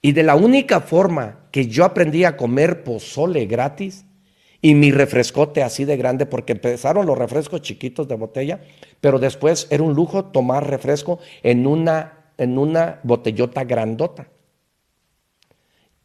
Y 0.01 0.13
de 0.13 0.23
la 0.23 0.35
única 0.35 0.79
forma 0.79 1.47
que 1.51 1.67
yo 1.67 1.85
aprendí 1.85 2.23
a 2.23 2.37
comer 2.37 2.83
pozole 2.83 3.45
gratis 3.45 4.05
y 4.61 4.73
mi 4.75 4.91
refrescote 4.91 5.61
así 5.61 5.85
de 5.85 5.97
grande, 5.97 6.25
porque 6.25 6.53
empezaron 6.53 7.05
los 7.05 7.17
refrescos 7.17 7.61
chiquitos 7.61 8.07
de 8.07 8.15
botella, 8.15 8.61
pero 9.01 9.19
después 9.19 9.67
era 9.71 9.83
un 9.83 9.93
lujo 9.93 10.25
tomar 10.25 10.67
refresco 10.69 11.19
en 11.43 11.67
una, 11.67 12.31
en 12.37 12.57
una 12.57 12.99
botellota 13.03 13.63
grandota. 13.63 14.27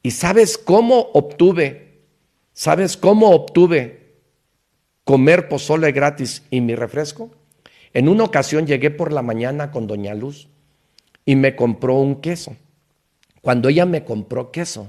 ¿Y 0.07 0.13
sabes 0.13 0.57
cómo 0.57 1.01
obtuve? 1.15 1.99
¿Sabes 2.53 2.97
cómo 2.97 3.31
obtuve 3.31 4.13
comer 5.03 5.49
pozole 5.49 5.91
gratis 5.91 6.45
y 6.49 6.61
mi 6.61 6.77
refresco? 6.77 7.33
En 7.93 8.09
una 8.09 8.23
ocasión 8.23 8.69
llegué 8.69 8.93
por 8.93 9.13
la 9.13 9.23
mañana 9.23 9.73
con 9.73 9.89
Doña 9.89 10.15
Luz 10.15 10.47
y 11.25 11.35
me 11.35 11.57
compró 11.57 11.97
un 11.97 12.21
queso. 12.21 12.55
Cuando 13.43 13.69
ella 13.69 13.85
me 13.85 14.05
compró 14.05 14.53
queso, 14.53 14.87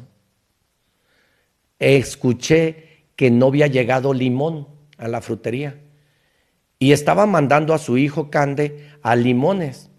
escuché 1.79 3.05
que 3.15 3.31
no 3.31 3.47
había 3.47 3.65
llegado 3.65 4.13
limón 4.13 4.67
a 4.99 5.07
la 5.07 5.21
frutería 5.21 5.81
y 6.77 6.91
estaba 6.91 7.25
mandando 7.25 7.73
a 7.73 7.79
su 7.79 7.97
hijo 7.97 8.29
Cande 8.29 8.91
a 9.01 9.15
limones. 9.15 9.89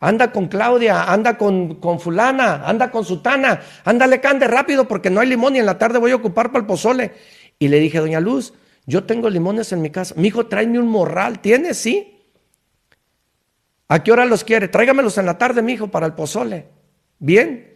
Anda 0.00 0.30
con 0.30 0.48
Claudia, 0.48 1.04
anda 1.04 1.38
con, 1.38 1.76
con 1.76 1.98
fulana, 2.00 2.66
anda 2.66 2.90
con 2.90 3.04
sutana, 3.04 3.62
ándale 3.84 4.20
Cande 4.20 4.46
rápido 4.46 4.86
porque 4.86 5.08
no 5.08 5.20
hay 5.20 5.28
limón 5.28 5.56
y 5.56 5.58
en 5.58 5.66
la 5.66 5.78
tarde 5.78 5.98
voy 5.98 6.10
a 6.10 6.16
ocupar 6.16 6.48
para 6.48 6.60
el 6.60 6.66
pozole. 6.66 7.12
Y 7.58 7.68
le 7.68 7.80
dije, 7.80 7.98
doña 7.98 8.20
Luz, 8.20 8.52
yo 8.84 9.04
tengo 9.04 9.30
limones 9.30 9.72
en 9.72 9.80
mi 9.80 9.90
casa. 9.90 10.14
Mi 10.16 10.28
hijo, 10.28 10.46
tráeme 10.46 10.78
un 10.78 10.88
morral, 10.88 11.40
¿tienes? 11.40 11.78
Sí. 11.78 12.20
¿A 13.88 14.02
qué 14.02 14.12
hora 14.12 14.26
los 14.26 14.44
quiere? 14.44 14.68
Tráigamelos 14.68 15.16
en 15.16 15.26
la 15.26 15.38
tarde, 15.38 15.62
mi 15.62 15.72
hijo, 15.72 15.88
para 15.88 16.06
el 16.06 16.12
pozole. 16.12 16.66
Bien. 17.18 17.74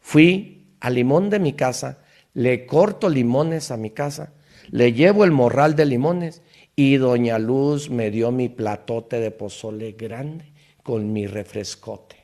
Fui 0.00 0.76
al 0.80 0.94
limón 0.94 1.30
de 1.30 1.38
mi 1.40 1.54
casa, 1.54 1.98
le 2.34 2.66
corto 2.66 3.08
limones 3.08 3.70
a 3.70 3.76
mi 3.78 3.90
casa, 3.90 4.34
le 4.70 4.92
llevo 4.92 5.24
el 5.24 5.30
morral 5.30 5.74
de 5.74 5.86
limones 5.86 6.42
y 6.76 6.96
doña 6.96 7.38
Luz 7.38 7.88
me 7.88 8.10
dio 8.10 8.30
mi 8.30 8.50
platote 8.50 9.18
de 9.18 9.30
pozole 9.30 9.92
grande 9.92 10.53
con 10.84 11.12
mi 11.12 11.26
refrescote. 11.26 12.14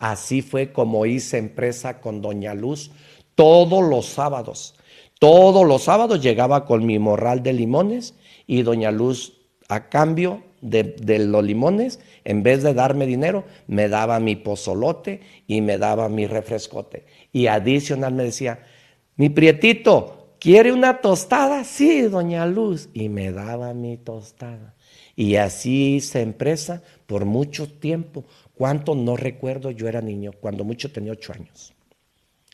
Así 0.00 0.42
fue 0.42 0.72
como 0.72 1.06
hice 1.06 1.38
empresa 1.38 2.00
con 2.00 2.20
doña 2.20 2.54
Luz 2.54 2.90
todos 3.36 3.88
los 3.88 4.06
sábados. 4.06 4.74
Todos 5.20 5.66
los 5.66 5.84
sábados 5.84 6.20
llegaba 6.20 6.64
con 6.64 6.84
mi 6.84 6.98
morral 6.98 7.44
de 7.44 7.52
limones 7.52 8.14
y 8.46 8.62
doña 8.62 8.90
Luz 8.90 9.34
a 9.68 9.88
cambio 9.88 10.42
de, 10.60 11.18
los 11.20 11.44
limones, 11.44 12.00
en 12.24 12.42
vez 12.42 12.62
de 12.62 12.74
darme 12.74 13.06
dinero, 13.06 13.44
me 13.66 13.88
daba 13.88 14.18
mi 14.18 14.34
pozolote 14.34 15.20
y 15.46 15.60
me 15.60 15.78
daba 15.78 16.08
mi 16.08 16.26
refrescote. 16.26 17.06
Y 17.32 17.46
adicional 17.46 18.14
me 18.14 18.24
decía, 18.24 18.66
mi 19.16 19.28
prietito, 19.28 20.34
¿quiere 20.40 20.72
una 20.72 21.00
tostada? 21.00 21.64
Sí, 21.64 22.02
doña 22.02 22.46
Luz. 22.46 22.88
Y 22.92 23.08
me 23.08 23.30
daba 23.30 23.74
mi 23.74 23.96
tostada. 23.96 24.74
Y 25.18 25.34
así 25.34 25.96
hice 25.96 26.20
empresa 26.20 26.80
por 27.08 27.24
mucho 27.24 27.68
tiempo. 27.68 28.24
¿Cuánto? 28.54 28.94
No 28.94 29.16
recuerdo, 29.16 29.72
yo 29.72 29.88
era 29.88 30.00
niño, 30.00 30.30
cuando 30.30 30.62
mucho 30.62 30.92
tenía 30.92 31.10
ocho 31.10 31.32
años. 31.32 31.74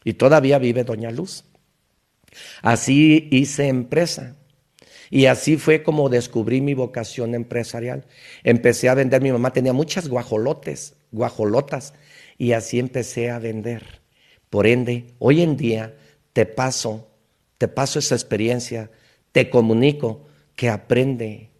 Y 0.03 0.15
todavía 0.15 0.57
vive 0.59 0.83
doña 0.83 1.11
Luz. 1.11 1.45
Así 2.63 3.29
hice 3.31 3.69
empresa. 3.69 4.37
Y 5.11 5.27
así 5.27 5.59
fue 5.59 5.83
como 5.83 6.09
descubrí 6.09 6.63
mi 6.63 6.73
vocación 6.73 7.35
empresarial. 7.35 8.07
Empecé 8.45 8.89
a 8.89 8.95
vender, 8.95 9.21
mi 9.21 9.31
mamá 9.31 9.53
tenía 9.53 9.75
muchas 9.75 10.09
guajolotes, 10.09 10.95
guajolotas, 11.13 11.93
y 12.39 12.53
así 12.53 12.79
empecé 12.79 13.29
a 13.29 13.41
vender. 13.41 14.01
Por 14.49 14.67
ende, 14.67 15.09
hoy 15.19 15.43
en 15.43 15.59
día 15.59 15.95
te 16.33 16.47
paso, 16.47 17.11
te 17.59 17.69
paso 17.69 17.99
esa 17.99 18.15
experiencia, 18.15 18.91
te 19.33 19.51
comunico 19.51 20.25
que 20.57 20.71
aprende, 20.71 21.51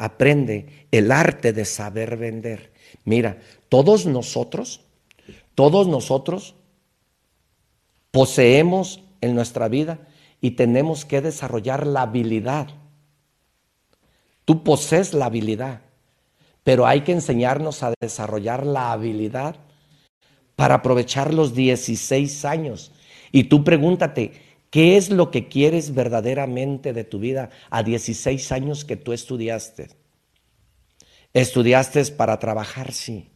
aprende 0.00 0.86
el 0.90 1.12
arte 1.12 1.52
de 1.52 1.64
saber 1.64 2.16
vender. 2.16 2.72
Mira, 3.04 3.38
todos 3.68 4.06
nosotros, 4.06 4.80
todos 5.54 5.86
nosotros 5.86 6.56
poseemos 8.10 9.02
en 9.20 9.34
nuestra 9.34 9.68
vida 9.68 10.00
y 10.40 10.52
tenemos 10.52 11.04
que 11.04 11.20
desarrollar 11.20 11.86
la 11.86 12.02
habilidad 12.02 12.68
Tú 14.50 14.64
posees 14.64 15.14
la 15.14 15.26
habilidad, 15.26 15.82
pero 16.64 16.84
hay 16.84 17.02
que 17.02 17.12
enseñarnos 17.12 17.84
a 17.84 17.94
desarrollar 18.00 18.66
la 18.66 18.90
habilidad 18.90 19.54
para 20.56 20.74
aprovechar 20.74 21.32
los 21.32 21.54
16 21.54 22.44
años. 22.44 22.90
Y 23.30 23.44
tú 23.44 23.62
pregúntate, 23.62 24.32
¿qué 24.70 24.96
es 24.96 25.10
lo 25.10 25.30
que 25.30 25.48
quieres 25.48 25.94
verdaderamente 25.94 26.92
de 26.92 27.04
tu 27.04 27.18
vida 27.18 27.50
a 27.70 27.82
16 27.82 28.52
años 28.52 28.84
que 28.84 28.96
tú 28.96 29.12
estudiaste? 29.12 29.88
¿Estudiaste 31.32 32.04
para 32.06 32.38
trabajar? 32.38 32.92
Sí. 32.92 33.30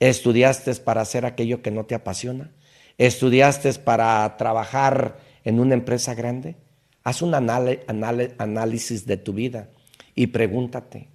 ¿Estudiaste 0.00 0.74
para 0.76 1.02
hacer 1.02 1.24
aquello 1.24 1.62
que 1.62 1.70
no 1.70 1.86
te 1.86 1.94
apasiona? 1.94 2.52
¿Estudiaste 2.98 3.72
para 3.74 4.36
trabajar 4.36 5.18
en 5.44 5.60
una 5.60 5.74
empresa 5.74 6.14
grande? 6.14 6.56
Haz 7.04 7.22
un 7.22 7.34
análisis 7.34 9.06
de 9.06 9.16
tu 9.16 9.32
vida 9.32 9.70
y 10.14 10.28
pregúntate. 10.28 11.08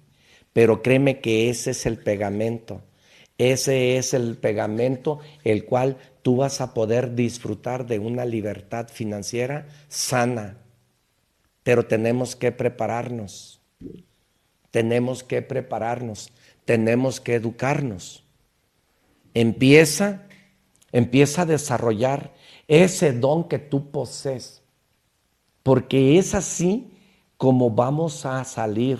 Pero 0.52 0.82
créeme 0.82 1.20
que 1.20 1.50
ese 1.50 1.70
es 1.72 1.86
el 1.86 1.98
pegamento. 1.98 2.82
Ese 3.36 3.96
es 3.96 4.14
el 4.14 4.36
pegamento 4.36 5.20
el 5.44 5.64
cual 5.64 5.98
tú 6.28 6.36
vas 6.36 6.60
a 6.60 6.74
poder 6.74 7.14
disfrutar 7.14 7.86
de 7.86 7.98
una 7.98 8.26
libertad 8.26 8.88
financiera 8.88 9.66
sana. 9.88 10.58
Pero 11.62 11.86
tenemos 11.86 12.36
que 12.36 12.52
prepararnos. 12.52 13.62
Tenemos 14.70 15.24
que 15.24 15.40
prepararnos. 15.40 16.30
Tenemos 16.66 17.18
que 17.18 17.36
educarnos. 17.36 18.26
Empieza, 19.32 20.28
empieza 20.92 21.40
a 21.40 21.46
desarrollar 21.46 22.34
ese 22.66 23.14
don 23.14 23.48
que 23.48 23.58
tú 23.58 23.90
posees. 23.90 24.62
Porque 25.62 26.18
es 26.18 26.34
así 26.34 26.92
cómo 27.38 27.70
vamos 27.70 28.26
a 28.26 28.44
salir. 28.44 28.98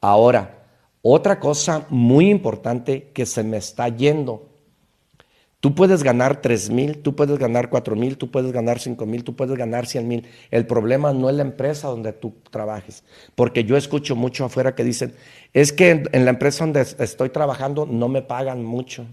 Ahora, 0.00 0.64
otra 1.02 1.38
cosa 1.38 1.84
muy 1.90 2.30
importante 2.30 3.10
que 3.12 3.26
se 3.26 3.44
me 3.44 3.58
está 3.58 3.90
yendo. 3.90 4.53
Tú 5.64 5.74
puedes 5.74 6.02
ganar 6.02 6.42
3 6.42 6.68
mil, 6.68 6.98
tú 6.98 7.16
puedes 7.16 7.38
ganar 7.38 7.70
4 7.70 7.96
mil, 7.96 8.18
tú 8.18 8.30
puedes 8.30 8.52
ganar 8.52 8.80
5 8.80 9.06
mil, 9.06 9.24
tú 9.24 9.34
puedes 9.34 9.56
ganar 9.56 9.86
100 9.86 10.06
mil. 10.06 10.26
El 10.50 10.66
problema 10.66 11.14
no 11.14 11.30
es 11.30 11.36
la 11.36 11.40
empresa 11.40 11.88
donde 11.88 12.12
tú 12.12 12.34
trabajes. 12.50 13.02
Porque 13.34 13.64
yo 13.64 13.78
escucho 13.78 14.14
mucho 14.14 14.44
afuera 14.44 14.74
que 14.74 14.84
dicen, 14.84 15.14
es 15.54 15.72
que 15.72 16.06
en, 16.12 16.24
la 16.26 16.32
empresa 16.32 16.64
donde 16.64 16.82
estoy 16.82 17.30
trabajando 17.30 17.86
no 17.86 18.08
me 18.08 18.20
pagan 18.20 18.62
mucho. 18.62 19.06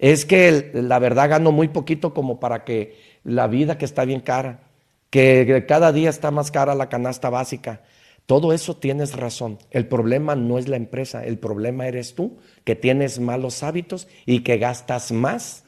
Es 0.00 0.24
que 0.24 0.72
la 0.74 0.98
verdad 0.98 1.30
gano 1.30 1.52
muy 1.52 1.68
poquito 1.68 2.12
como 2.12 2.40
para 2.40 2.64
que 2.64 2.96
la 3.22 3.46
vida 3.46 3.78
que 3.78 3.84
está 3.84 4.04
bien 4.04 4.20
cara. 4.20 4.64
que 5.10 5.64
cada 5.68 5.92
día 5.92 6.10
está 6.10 6.32
más 6.32 6.50
cara 6.50 6.74
la 6.74 6.88
canasta 6.88 7.30
básica. 7.30 7.82
Todo 8.26 8.52
eso 8.52 8.74
tienes 8.74 9.14
razón. 9.14 9.58
El 9.70 9.86
problema 9.86 10.34
no 10.34 10.58
es 10.58 10.66
la 10.66 10.76
empresa, 10.76 11.24
el 11.24 11.38
problema 11.38 11.86
eres 11.86 12.16
tú, 12.16 12.38
que 12.64 12.74
tienes 12.74 13.20
malos 13.20 13.62
hábitos 13.62 14.08
y 14.26 14.40
que 14.40 14.58
gastas 14.58 15.12
más, 15.12 15.64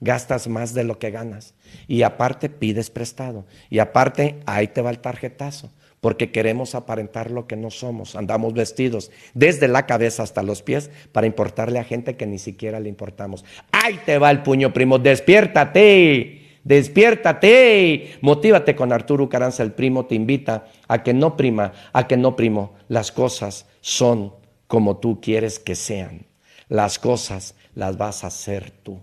gastas 0.00 0.48
más 0.48 0.74
de 0.74 0.84
lo 0.84 0.98
que 0.98 1.10
ganas. 1.10 1.54
Y 1.86 2.02
aparte 2.02 2.48
pides 2.48 2.90
prestado. 2.90 3.46
Y 3.68 3.78
aparte 3.78 4.40
ahí 4.46 4.68
te 4.68 4.82
va 4.82 4.90
el 4.90 4.98
tarjetazo, 4.98 5.70
porque 6.00 6.32
queremos 6.32 6.74
aparentar 6.74 7.30
lo 7.30 7.46
que 7.46 7.56
no 7.56 7.70
somos. 7.70 8.16
Andamos 8.16 8.54
vestidos 8.54 9.10
desde 9.34 9.68
la 9.68 9.86
cabeza 9.86 10.22
hasta 10.22 10.42
los 10.42 10.62
pies 10.62 10.90
para 11.12 11.26
importarle 11.26 11.78
a 11.78 11.84
gente 11.84 12.16
que 12.16 12.26
ni 12.26 12.38
siquiera 12.38 12.80
le 12.80 12.88
importamos. 12.88 13.44
Ahí 13.72 14.00
te 14.04 14.18
va 14.18 14.30
el 14.30 14.42
puño, 14.42 14.72
primo, 14.72 14.98
despiértate. 14.98 16.38
Despiértate, 16.62 18.18
motívate 18.20 18.76
con 18.76 18.92
Arturo 18.92 19.30
Caranza, 19.30 19.62
el 19.62 19.72
primo 19.72 20.04
te 20.04 20.14
invita 20.14 20.66
a 20.88 21.02
que 21.02 21.14
no 21.14 21.34
prima, 21.34 21.72
a 21.94 22.06
que 22.06 22.18
no 22.18 22.36
primo, 22.36 22.74
las 22.86 23.12
cosas 23.12 23.64
son 23.80 24.34
como 24.66 24.98
tú 24.98 25.22
quieres 25.22 25.58
que 25.58 25.74
sean. 25.74 26.26
Las 26.68 26.98
cosas 26.98 27.54
las 27.74 27.96
vas 27.96 28.24
a 28.24 28.26
hacer 28.26 28.70
tú. 28.70 29.00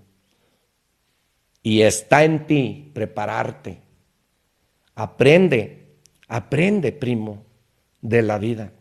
Y 1.68 1.81
está 1.81 2.23
en 2.23 2.48
ti 2.48 2.91
prepararte. 2.94 3.81
Aprende, 4.95 5.98
aprende, 6.30 6.94
primo, 6.94 7.44
de 8.02 8.22
la 8.22 8.38
vida. 8.38 8.72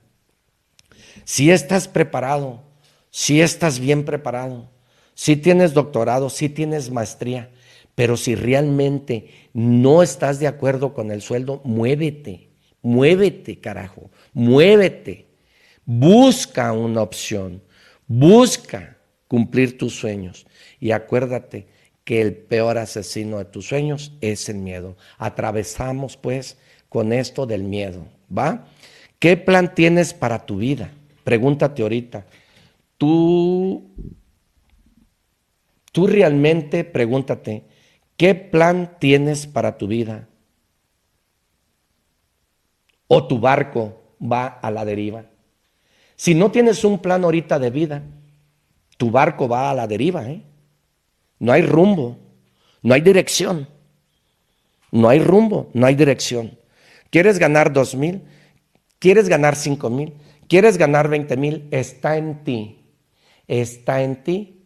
Si 1.25 1.51
estás 1.51 1.89
preparado, 1.89 2.63
si 3.11 3.41
estás 3.41 3.81
bien 3.81 4.05
preparado, 4.05 4.71
si 5.15 5.35
tienes 5.35 5.75
doctorado, 5.75 6.31
si 6.31 6.49
tienes 6.49 6.93
maestría, 6.93 7.51
pero 7.97 8.17
si 8.17 8.37
realmente 8.37 9.31
no 9.53 10.01
estás 10.01 10.39
de 10.39 10.47
acuerdo 10.47 10.95
con 10.95 11.11
el 11.11 11.23
sueldo, 11.23 11.63
muévete, 11.65 12.51
muévete, 12.83 13.59
carajo, 13.59 14.13
muévete. 14.33 15.27
Busca 15.85 16.73
una 16.73 17.03
opción, 17.03 17.65
busca 18.07 18.97
cumplir 19.27 19.77
tus 19.77 19.93
sueños. 19.93 20.47
Y 20.79 20.93
acuérdate 20.93 21.75
que 22.07 22.23
el 22.23 22.35
peor 22.35 22.79
asesino 22.79 23.37
de 23.37 23.45
tus 23.45 23.67
sueños 23.69 24.15
es 24.23 24.49
el 24.49 24.57
miedo. 24.57 24.97
Atravesamos 25.19 26.17
pues 26.17 26.57
con 26.89 27.13
esto 27.13 27.45
del 27.45 27.65
miedo, 27.65 28.07
¿va? 28.35 28.65
¿Qué 29.19 29.37
plan 29.37 29.75
tienes 29.75 30.15
para 30.15 30.47
tu 30.47 30.57
vida? 30.57 30.91
Pregúntate 31.25 31.83
ahorita. 31.83 32.25
Tú, 32.97 33.91
tú 35.93 36.07
realmente, 36.07 36.85
pregúntate, 36.85 37.65
¿Qué 38.17 38.35
plan 38.35 38.97
tienes 38.99 39.47
para 39.47 39.77
tu 39.77 39.87
vida? 39.87 40.29
¿O 43.09 43.27
tu 43.27 43.39
barco 43.39 44.17
va 44.21 44.47
a 44.47 44.71
la 44.71 44.85
deriva? 44.85 45.27
Si 46.17 46.35
no 46.35 46.51
tienes 46.51 46.83
un 46.85 46.99
plan 47.01 47.25
ahorita 47.25 47.59
de 47.59 47.71
vida, 47.71 48.03
tu 48.97 49.11
barco 49.11 49.49
va 49.49 49.71
a 49.71 49.75
la 49.75 49.87
deriva. 49.87 50.29
¿eh? 50.31 50.43
No 51.39 51.53
hay 51.53 51.63
rumbo, 51.63 52.17
no 52.83 52.95
hay 52.95 53.01
dirección. 53.01 53.69
No 54.91 55.09
hay 55.09 55.19
rumbo, 55.19 55.71
no 55.75 55.87
hay 55.87 55.95
dirección. 55.95 56.59
¿Quieres 57.11 57.39
ganar 57.39 57.73
dos 57.73 57.95
mil? 57.95 58.23
¿Quieres 58.99 59.29
ganar 59.29 59.57
cinco 59.57 59.91
mil? 59.91 60.15
¿Quieres 60.49 60.79
ganar 60.79 61.09
veinte 61.09 61.37
mil? 61.37 61.69
Está 61.71 62.17
en 62.17 62.45
ti. 62.45 62.79
Está 63.47 64.03
en 64.03 64.23
ti 64.23 64.63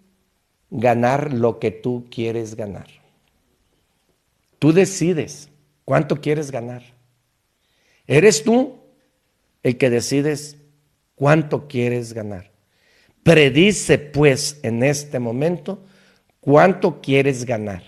ganar 0.71 1.33
lo 1.33 1.59
que 1.59 1.71
tú 1.71 2.07
quieres 2.11 2.55
ganar. 2.55 2.87
Tú 4.59 4.73
decides 4.73 5.49
cuánto 5.85 6.21
quieres 6.21 6.51
ganar. 6.51 6.83
Eres 8.07 8.45
tú 8.45 8.79
el 9.63 9.77
que 9.77 9.91
decides 9.91 10.57
cuánto 11.15 11.67
quieres 11.67 12.13
ganar. 12.13 12.51
Predice 13.23 13.99
pues 13.99 14.61
en 14.63 14.83
este 14.83 15.19
momento 15.19 15.85
cuánto 16.41 17.01
quieres 17.01 17.45
ganar. 17.45 17.83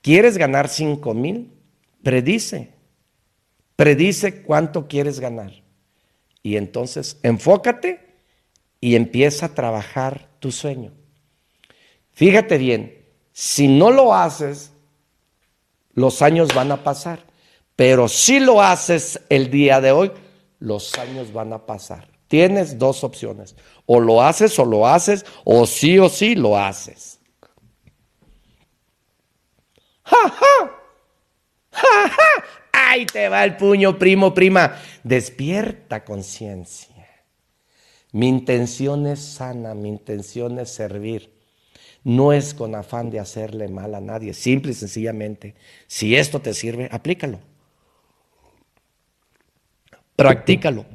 ¿Quieres 0.00 0.38
ganar 0.38 0.68
cinco 0.68 1.14
mil? 1.14 1.52
Predice. 2.02 2.72
Predice 3.76 4.42
cuánto 4.42 4.88
quieres 4.88 5.20
ganar. 5.20 5.52
Y 6.42 6.56
entonces 6.56 7.18
enfócate 7.22 8.06
y 8.80 8.94
empieza 8.94 9.46
a 9.46 9.54
trabajar 9.54 10.28
tu 10.38 10.52
sueño. 10.52 10.92
Fíjate 12.12 12.56
bien, 12.56 13.04
si 13.32 13.68
no 13.68 13.90
lo 13.90 14.14
haces, 14.14 14.72
los 15.92 16.22
años 16.22 16.54
van 16.54 16.72
a 16.72 16.82
pasar. 16.82 17.24
Pero 17.74 18.08
si 18.08 18.40
lo 18.40 18.62
haces 18.62 19.20
el 19.28 19.50
día 19.50 19.80
de 19.80 19.92
hoy, 19.92 20.12
los 20.60 20.94
años 20.94 21.32
van 21.32 21.52
a 21.52 21.66
pasar. 21.66 22.08
Tienes 22.28 22.78
dos 22.78 23.04
opciones. 23.04 23.54
O 23.84 24.00
lo 24.00 24.22
haces 24.22 24.58
o 24.58 24.64
lo 24.64 24.86
haces, 24.86 25.26
o 25.44 25.66
sí 25.66 25.98
o 25.98 26.08
sí 26.08 26.34
lo 26.34 26.56
haces. 26.58 27.15
¡Ja, 30.06 30.30
ja! 30.30 30.80
¡Ja, 31.72 32.08
ja! 32.08 32.44
¡Ahí 32.72 33.06
te 33.06 33.28
va 33.28 33.44
el 33.44 33.56
puño, 33.56 33.98
primo, 33.98 34.32
prima! 34.32 34.76
Despierta 35.04 36.04
conciencia. 36.04 37.06
Mi 38.12 38.28
intención 38.28 39.06
es 39.06 39.20
sana, 39.20 39.74
mi 39.74 39.90
intención 39.90 40.58
es 40.58 40.70
servir 40.70 41.36
no 42.06 42.32
es 42.32 42.54
con 42.54 42.76
afán 42.76 43.10
de 43.10 43.18
hacerle 43.18 43.66
mal 43.66 43.92
a 43.96 44.00
nadie, 44.00 44.32
simple 44.32 44.70
y 44.70 44.74
sencillamente, 44.76 45.56
si 45.88 46.14
esto 46.14 46.40
te 46.40 46.54
sirve, 46.54 46.88
aplícalo. 46.92 47.40
Practícalo. 50.14 50.86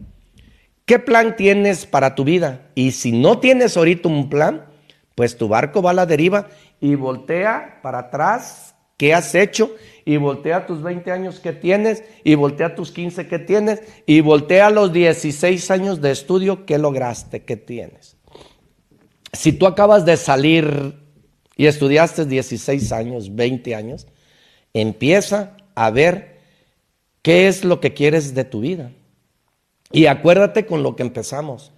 ¿Qué 0.86 1.00
plan 1.00 1.36
tienes 1.36 1.86
para 1.86 2.16
tu 2.16 2.24
vida? 2.24 2.70
Y 2.76 2.92
si 2.92 3.12
no 3.12 3.40
tienes 3.40 3.76
ahorita 3.76 4.08
un 4.08 4.30
plan, 4.30 4.68
pues 5.14 5.36
tu 5.38 5.50
barco 5.50 5.82
va 5.82 5.90
a 5.90 5.96
la 5.96 6.06
deriva 6.06 6.48
y 6.80 6.96
voltea 6.96 7.80
para 7.82 8.00
atrás. 8.00 8.71
¿Qué 9.02 9.16
has 9.16 9.34
hecho? 9.34 9.76
Y 10.06 10.18
voltea 10.18 10.68
tus 10.68 10.84
20 10.84 11.12
años 11.12 11.40
que 11.40 11.54
tienes, 11.54 12.04
y 12.24 12.36
voltea 12.36 12.76
tus 12.76 12.92
15 12.92 13.28
que 13.28 13.40
tienes, 13.40 13.82
y 14.06 14.22
voltea 14.22 14.70
los 14.70 14.94
16 14.94 15.72
años 15.72 16.02
de 16.02 16.12
estudio 16.12 16.68
que 16.68 16.78
lograste, 16.78 17.42
que 17.42 17.58
tienes. 17.58 18.16
Si 19.34 19.54
tú 19.54 19.66
acabas 19.66 20.06
de 20.06 20.18
salir 20.18 21.00
y 21.58 21.66
estudiaste 21.66 22.28
16 22.28 22.92
años, 22.92 23.36
20 23.36 23.74
años, 23.74 24.06
empieza 24.72 25.58
a 25.74 25.90
ver 25.90 26.38
qué 27.24 27.48
es 27.48 27.64
lo 27.64 27.80
que 27.80 27.96
quieres 27.96 28.36
de 28.36 28.44
tu 28.44 28.60
vida. 28.60 28.92
Y 29.92 30.06
acuérdate 30.06 30.68
con 30.68 30.84
lo 30.84 30.96
que 30.96 31.02
empezamos. 31.02 31.72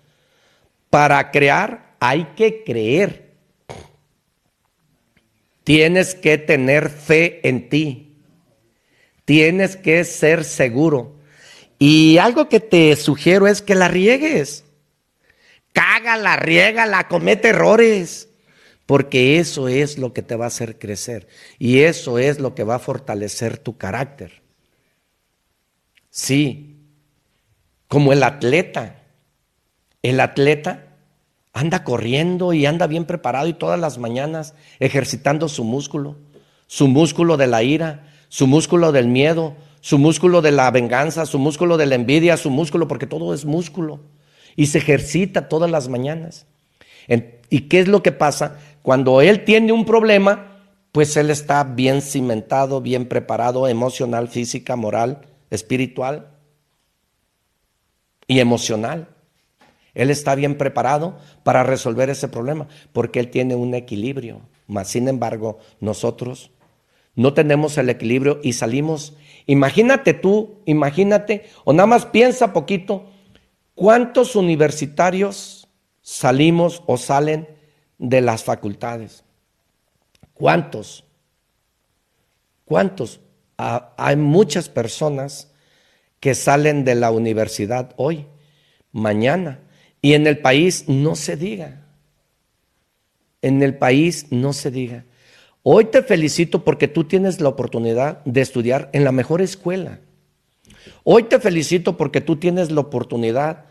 Para 0.90 1.32
crear 1.32 1.96
hay 2.02 2.26
que 2.36 2.66
creer. 2.66 3.33
Tienes 5.64 6.16
que 6.16 6.38
tener 6.38 6.90
fe 6.90 7.48
en 7.48 7.70
ti. 7.70 8.16
Tienes 9.26 9.78
que 9.78 10.04
ser 10.04 10.44
seguro. 10.44 11.16
Y 11.80 12.18
algo 12.18 12.50
que 12.50 12.60
te 12.60 12.96
sugiero 12.96 13.48
es 13.48 13.62
que 13.62 13.76
la 13.76 13.88
riegues. 13.88 14.66
Cágala, 15.72 16.36
riégala, 16.36 17.08
comete 17.08 17.50
errores 17.50 18.30
porque 18.86 19.40
eso 19.40 19.68
es 19.68 19.98
lo 19.98 20.14
que 20.14 20.22
te 20.22 20.36
va 20.36 20.46
a 20.46 20.50
hacer 20.50 20.78
crecer 20.78 21.28
y 21.58 21.80
eso 21.80 22.20
es 22.20 22.40
lo 22.40 22.54
que 22.54 22.64
va 22.64 22.76
a 22.76 22.80
fortalecer 22.80 23.58
tu 23.58 23.78
carácter. 23.78 24.42
Sí, 26.10 26.78
como 27.88 28.14
el 28.14 28.24
atleta. 28.24 29.00
El 30.02 30.20
atleta 30.20 30.93
anda 31.54 31.84
corriendo 31.84 32.52
y 32.52 32.66
anda 32.66 32.88
bien 32.88 33.06
preparado 33.06 33.48
y 33.48 33.54
todas 33.54 33.80
las 33.80 34.00
mañanas 34.00 34.56
ejercitando 34.80 35.48
su 35.48 35.64
músculo, 35.64 36.18
su 36.68 36.88
músculo 36.88 37.38
de 37.38 37.48
la 37.48 37.64
ira, 37.64 38.08
su 38.28 38.48
músculo 38.48 38.92
del 38.92 39.08
miedo, 39.08 39.56
su 39.80 40.00
músculo 40.00 40.42
de 40.42 40.52
la 40.52 40.72
venganza, 40.72 41.26
su 41.26 41.38
músculo 41.38 41.78
de 41.78 41.86
la 41.86 41.96
envidia, 41.96 42.38
su 42.38 42.50
músculo, 42.50 42.88
porque 42.88 43.06
todo 43.06 43.34
es 43.34 43.46
músculo. 43.46 44.00
Y 44.56 44.68
se 44.68 44.80
ejercita 44.80 45.50
todas 45.50 45.70
las 45.70 45.88
mañanas. 45.88 46.48
¿Y 47.50 47.62
qué 47.62 47.80
es 47.80 47.88
lo 47.88 48.02
que 48.02 48.12
pasa? 48.12 48.58
Cuando 48.82 49.22
él 49.22 49.44
tiene 49.44 49.72
un 49.72 49.86
problema, 49.86 50.62
pues 50.92 51.16
él 51.18 51.30
está 51.30 51.64
bien 51.64 52.02
cimentado, 52.02 52.82
bien 52.82 53.08
preparado, 53.08 53.68
emocional, 53.68 54.28
física, 54.30 54.76
moral, 54.76 55.22
espiritual 55.52 56.30
y 58.26 58.40
emocional. 58.40 59.13
Él 59.94 60.10
está 60.10 60.36
bien 60.36 60.58
preparado 60.58 61.18
para 61.44 61.64
resolver 61.64 62.10
ese 62.10 62.28
problema 62.28 62.68
porque 62.92 63.20
él 63.20 63.30
tiene 63.30 63.56
un 63.56 63.74
equilibrio. 63.74 64.42
Mas, 64.68 64.90
sin 64.90 65.08
embargo, 65.08 65.60
nosotros 65.80 66.52
no 67.16 67.34
tenemos 67.34 67.78
el 67.78 67.90
equilibrio 67.90 68.40
y 68.42 68.54
salimos. 68.54 69.16
Imagínate 69.46 70.14
tú, 70.14 70.62
imagínate, 70.66 71.46
o 71.64 71.74
nada 71.74 71.88
más 71.88 72.06
piensa 72.06 72.54
poquito, 72.54 73.06
¿cuántos 73.76 74.36
universitarios 74.36 75.64
salimos 76.04 76.84
o 76.86 76.98
salen 76.98 77.48
de 77.98 78.22
las 78.22 78.44
facultades. 78.44 79.24
¿Cuántos? 80.34 81.06
¿Cuántos? 82.66 83.20
hay 83.56 84.18
muchas 84.18 84.68
personas 84.68 85.54
que 86.20 86.36
salen 86.36 86.84
de 86.84 86.96
la 86.96 87.12
universidad 87.12 87.94
hoy, 87.96 88.28
mañana, 88.92 89.62
y 90.04 90.14
en 90.14 90.28
el 90.28 90.38
país 90.40 90.84
no 90.90 91.16
se 91.16 91.38
diga. 91.38 91.82
En 93.42 93.64
el 93.64 93.78
país 93.78 94.28
no 94.32 94.52
se 94.52 94.70
diga. 94.70 95.06
Hoy 95.64 95.86
te 95.86 96.04
felicito 96.04 96.66
porque 96.66 96.90
tú 96.90 97.06
tienes 97.06 97.40
la 97.40 97.48
oportunidad 97.48 98.24
de 98.26 98.42
estudiar 98.42 98.90
en 98.92 99.06
la 99.06 99.14
mejor 99.14 99.42
escuela. 99.42 100.02
Hoy 101.06 101.24
te 101.24 101.40
felicito 101.40 101.96
porque 101.96 102.20
tú 102.20 102.36
tienes 102.36 102.70
la 102.70 102.82
oportunidad 102.82 103.64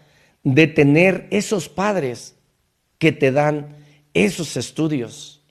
de 0.43 0.67
tener 0.67 1.29
esos 1.31 1.69
padres 1.69 2.35
que 2.97 3.13
te 3.13 3.31
dan 3.31 3.77
esos 4.15 4.57
estudios, 4.57 5.45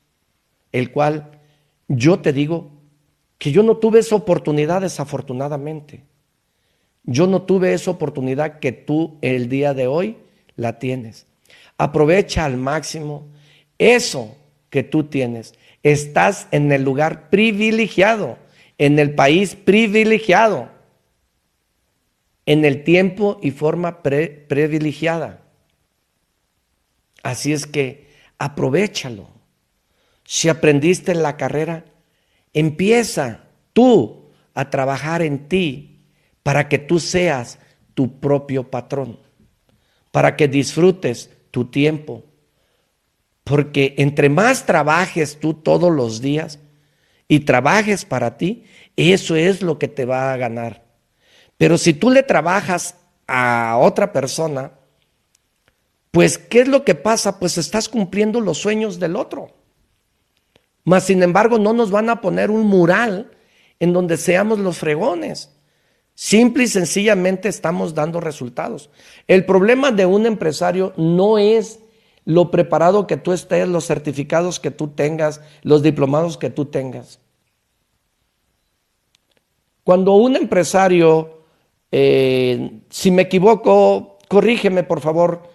el 0.72 0.92
cual 0.92 1.40
yo 1.88 2.22
te 2.22 2.34
digo 2.34 2.72
que 3.38 3.52
yo 3.52 3.62
no 3.62 3.78
tuve 3.78 4.00
esa 4.00 4.16
oportunidad 4.16 4.82
desafortunadamente. 4.82 6.06
Yo 7.04 7.28
no 7.28 7.44
tuve 7.44 7.76
esa 7.76 7.92
oportunidad 7.92 8.58
que 8.58 8.72
tú 8.72 9.20
el 9.22 9.48
día 9.48 9.76
de 9.76 9.86
hoy 9.86 10.18
la 10.56 10.80
tienes. 10.80 11.28
Aprovecha 11.78 12.46
al 12.46 12.58
máximo 12.58 13.28
eso 13.78 14.38
que 14.70 14.84
tú 14.84 15.06
tienes. 15.06 15.54
Estás 15.84 16.48
en 16.52 16.72
el 16.72 16.84
lugar 16.84 17.30
privilegiado, 17.30 18.38
en 18.78 19.00
el 19.00 19.16
país 19.16 19.56
privilegiado, 19.56 20.70
en 22.46 22.66
el 22.66 22.84
tiempo 22.84 23.40
y 23.42 23.52
forma 23.52 24.02
privilegiada. 24.04 25.42
Así 27.24 27.54
es 27.54 27.66
que 27.66 28.10
aprovechalo. 28.38 29.28
Si 30.24 30.50
aprendiste 30.50 31.14
la 31.14 31.38
carrera, 31.38 31.86
empieza 32.54 33.46
tú 33.74 34.30
a 34.54 34.70
trabajar 34.70 35.22
en 35.22 35.48
ti 35.48 36.00
para 36.44 36.68
que 36.70 36.78
tú 36.78 37.00
seas 37.00 37.60
tu 37.94 38.20
propio 38.20 38.70
patrón, 38.70 39.20
para 40.12 40.36
que 40.36 40.48
disfrutes 40.48 41.30
tu 41.52 41.66
tiempo. 41.66 42.24
Porque 43.44 43.96
entre 43.98 44.30
más 44.30 44.66
trabajes 44.66 45.40
tú 45.40 45.54
todos 45.54 45.92
los 45.92 46.22
días 46.22 46.60
y 47.28 47.42
trabajes 47.42 48.06
para 48.06 48.38
ti, 48.38 48.66
eso 48.96 49.36
es 49.36 49.62
lo 49.62 49.80
que 49.80 49.88
te 49.88 50.06
va 50.06 50.34
a 50.34 50.38
ganar. 50.38 50.86
Pero 51.58 51.78
si 51.78 51.94
tú 51.94 52.12
le 52.12 52.24
trabajas 52.24 52.96
a 53.28 53.78
otra 53.80 54.12
persona, 54.12 54.74
pues 56.12 56.38
¿qué 56.38 56.62
es 56.62 56.68
lo 56.68 56.84
que 56.84 56.96
pasa? 56.96 57.40
Pues 57.40 57.58
estás 57.58 57.88
cumpliendo 57.88 58.42
los 58.42 58.58
sueños 58.58 59.00
del 59.00 59.16
otro. 59.16 59.56
Mas, 60.84 61.06
sin 61.06 61.24
embargo, 61.24 61.60
no 61.60 61.74
nos 61.74 61.92
van 61.92 62.10
a 62.10 62.22
poner 62.22 62.52
un 62.52 62.66
mural 62.66 63.32
en 63.80 63.94
donde 63.94 64.18
seamos 64.18 64.60
los 64.60 64.78
fregones. 64.78 65.52
Simple 66.24 66.66
y 66.66 66.68
sencillamente 66.68 67.50
estamos 67.50 67.96
dando 67.96 68.20
resultados. 68.20 68.92
El 69.26 69.44
problema 69.44 69.92
de 69.92 70.06
un 70.06 70.28
empresario 70.28 70.94
no 70.96 71.40
es 71.40 71.80
lo 72.26 72.52
preparado 72.52 73.08
que 73.08 73.18
tú 73.18 73.34
estés, 73.34 73.68
los 73.68 73.88
certificados 73.88 74.60
que 74.60 74.70
tú 74.70 74.90
tengas, 74.90 75.42
los 75.64 75.82
diplomados 75.82 76.38
que 76.38 76.52
tú 76.52 76.66
tengas. 76.66 77.20
Cuando 79.84 80.14
un 80.14 80.36
empresario 80.36 81.42
eh, 81.92 82.82
si 82.92 83.10
me 83.10 83.24
equivoco, 83.24 84.20
corrígeme 84.28 84.84
por 84.84 85.02
favor. 85.02 85.50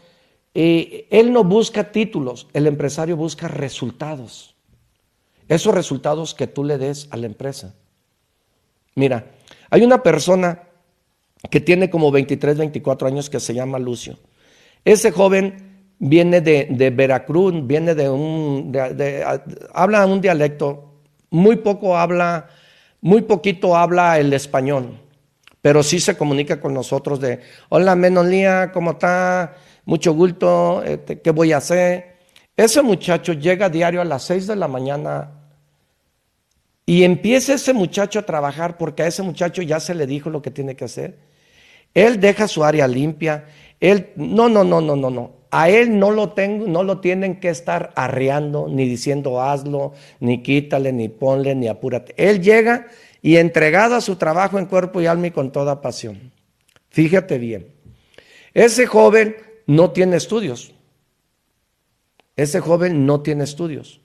Eh, 0.53 1.07
él 1.13 1.33
no 1.33 1.45
busca 1.45 1.93
títulos, 1.93 2.49
el 2.53 2.67
empresario 2.67 3.17
busca 3.17 3.47
resultados. 3.47 4.57
Esos 5.47 5.73
resultados 5.73 6.35
que 6.35 6.49
tú 6.49 6.65
le 6.65 6.77
des 6.77 7.07
a 7.13 7.17
la 7.17 7.27
empresa. 7.27 7.77
Mira, 8.97 9.36
hay 9.71 9.83
una 9.83 10.03
persona 10.03 10.63
que 11.51 11.61
tiene 11.61 11.91
como 11.91 12.11
23, 12.11 12.59
24 12.59 13.09
años 13.09 13.31
que 13.31 13.41
se 13.41 13.55
llama 13.55 13.79
Lucio. 13.79 14.19
Ese 14.85 15.11
joven 15.11 15.95
viene 15.99 16.41
de, 16.41 16.91
Veracruz, 16.91 17.55
viene 17.67 17.95
de 17.95 18.09
un, 18.09 18.73
habla 19.75 20.07
un 20.07 20.21
dialecto, 20.21 21.03
muy 21.31 21.57
poco 21.57 21.97
habla, 21.97 22.49
muy 23.01 23.23
poquito 23.23 23.77
habla 23.77 24.19
el 24.19 24.33
español 24.33 25.01
pero 25.67 25.83
sí 25.83 25.99
se 25.99 26.17
comunica 26.17 26.61
con 26.61 26.73
nosotros 26.73 27.19
de, 27.19 27.41
hola 27.71 27.97
Menolía, 27.97 28.71
¿cómo 28.71 28.93
está? 28.93 29.57
Mucho 29.85 30.13
gusto, 30.15 30.81
este, 30.85 31.21
¿qué 31.21 31.33
voy 31.33 31.51
a 31.51 31.57
hacer? 31.57 32.19
Ese 32.57 32.83
muchacho 32.83 33.33
llega 33.33 33.69
diario 33.69 34.01
a 34.01 34.05
las 34.05 34.23
6 34.23 34.47
de 34.47 34.55
la 34.55 34.69
mañana 34.69 35.36
y 36.87 37.03
empieza 37.03 37.55
ese 37.55 37.73
muchacho 37.73 38.21
a 38.21 38.23
trabajar 38.23 38.79
porque 38.79 39.03
a 39.03 39.09
ese 39.09 39.23
muchacho 39.23 39.61
ya 39.61 39.81
se 39.81 39.95
le 39.95 40.07
dijo 40.07 40.31
lo 40.31 40.41
que 40.41 40.53
tiene 40.53 40.77
que 40.77 40.85
hacer. 40.85 41.19
Él 41.93 42.21
deja 42.21 42.47
su 42.47 42.63
área 42.63 42.87
limpia. 42.87 43.47
Él, 43.81 44.11
no, 44.15 44.49
no, 44.49 44.63
no, 44.63 44.81
no, 44.81 44.95
no, 44.95 45.11
no. 45.11 45.33
A 45.51 45.69
él 45.69 45.99
no 45.99 46.13
lo, 46.13 46.31
tengo, 46.31 46.67
no 46.67 46.85
lo 46.85 47.01
tienen 47.01 47.41
que 47.41 47.49
estar 47.49 47.93
arreando, 47.97 48.69
ni 48.69 48.89
diciendo 48.89 49.43
hazlo, 49.43 49.95
ni 50.21 50.43
quítale, 50.43 50.93
ni 50.93 51.09
ponle, 51.09 51.55
ni 51.57 51.67
apúrate. 51.67 52.15
Él 52.17 52.41
llega 52.41 52.87
y 53.21 53.37
entregado 53.37 53.97
a 53.97 54.01
su 54.01 54.17
trabajo 54.17 54.59
en 54.59 54.67
cuerpo 54.67 55.01
y 55.01 55.07
alma 55.07 55.29
y 55.29 55.31
con 55.33 55.51
toda 55.51 55.81
pasión. 55.81 56.33
Fíjate 56.91 57.39
bien, 57.39 57.75
ese 58.55 58.87
joven 58.87 59.37
no 59.67 59.91
tiene 59.91 60.17
estudios. 60.17 60.73
Ese 62.37 62.61
joven 62.61 63.07
no 63.07 63.23
tiene 63.23 63.45
estudios. 63.45 64.01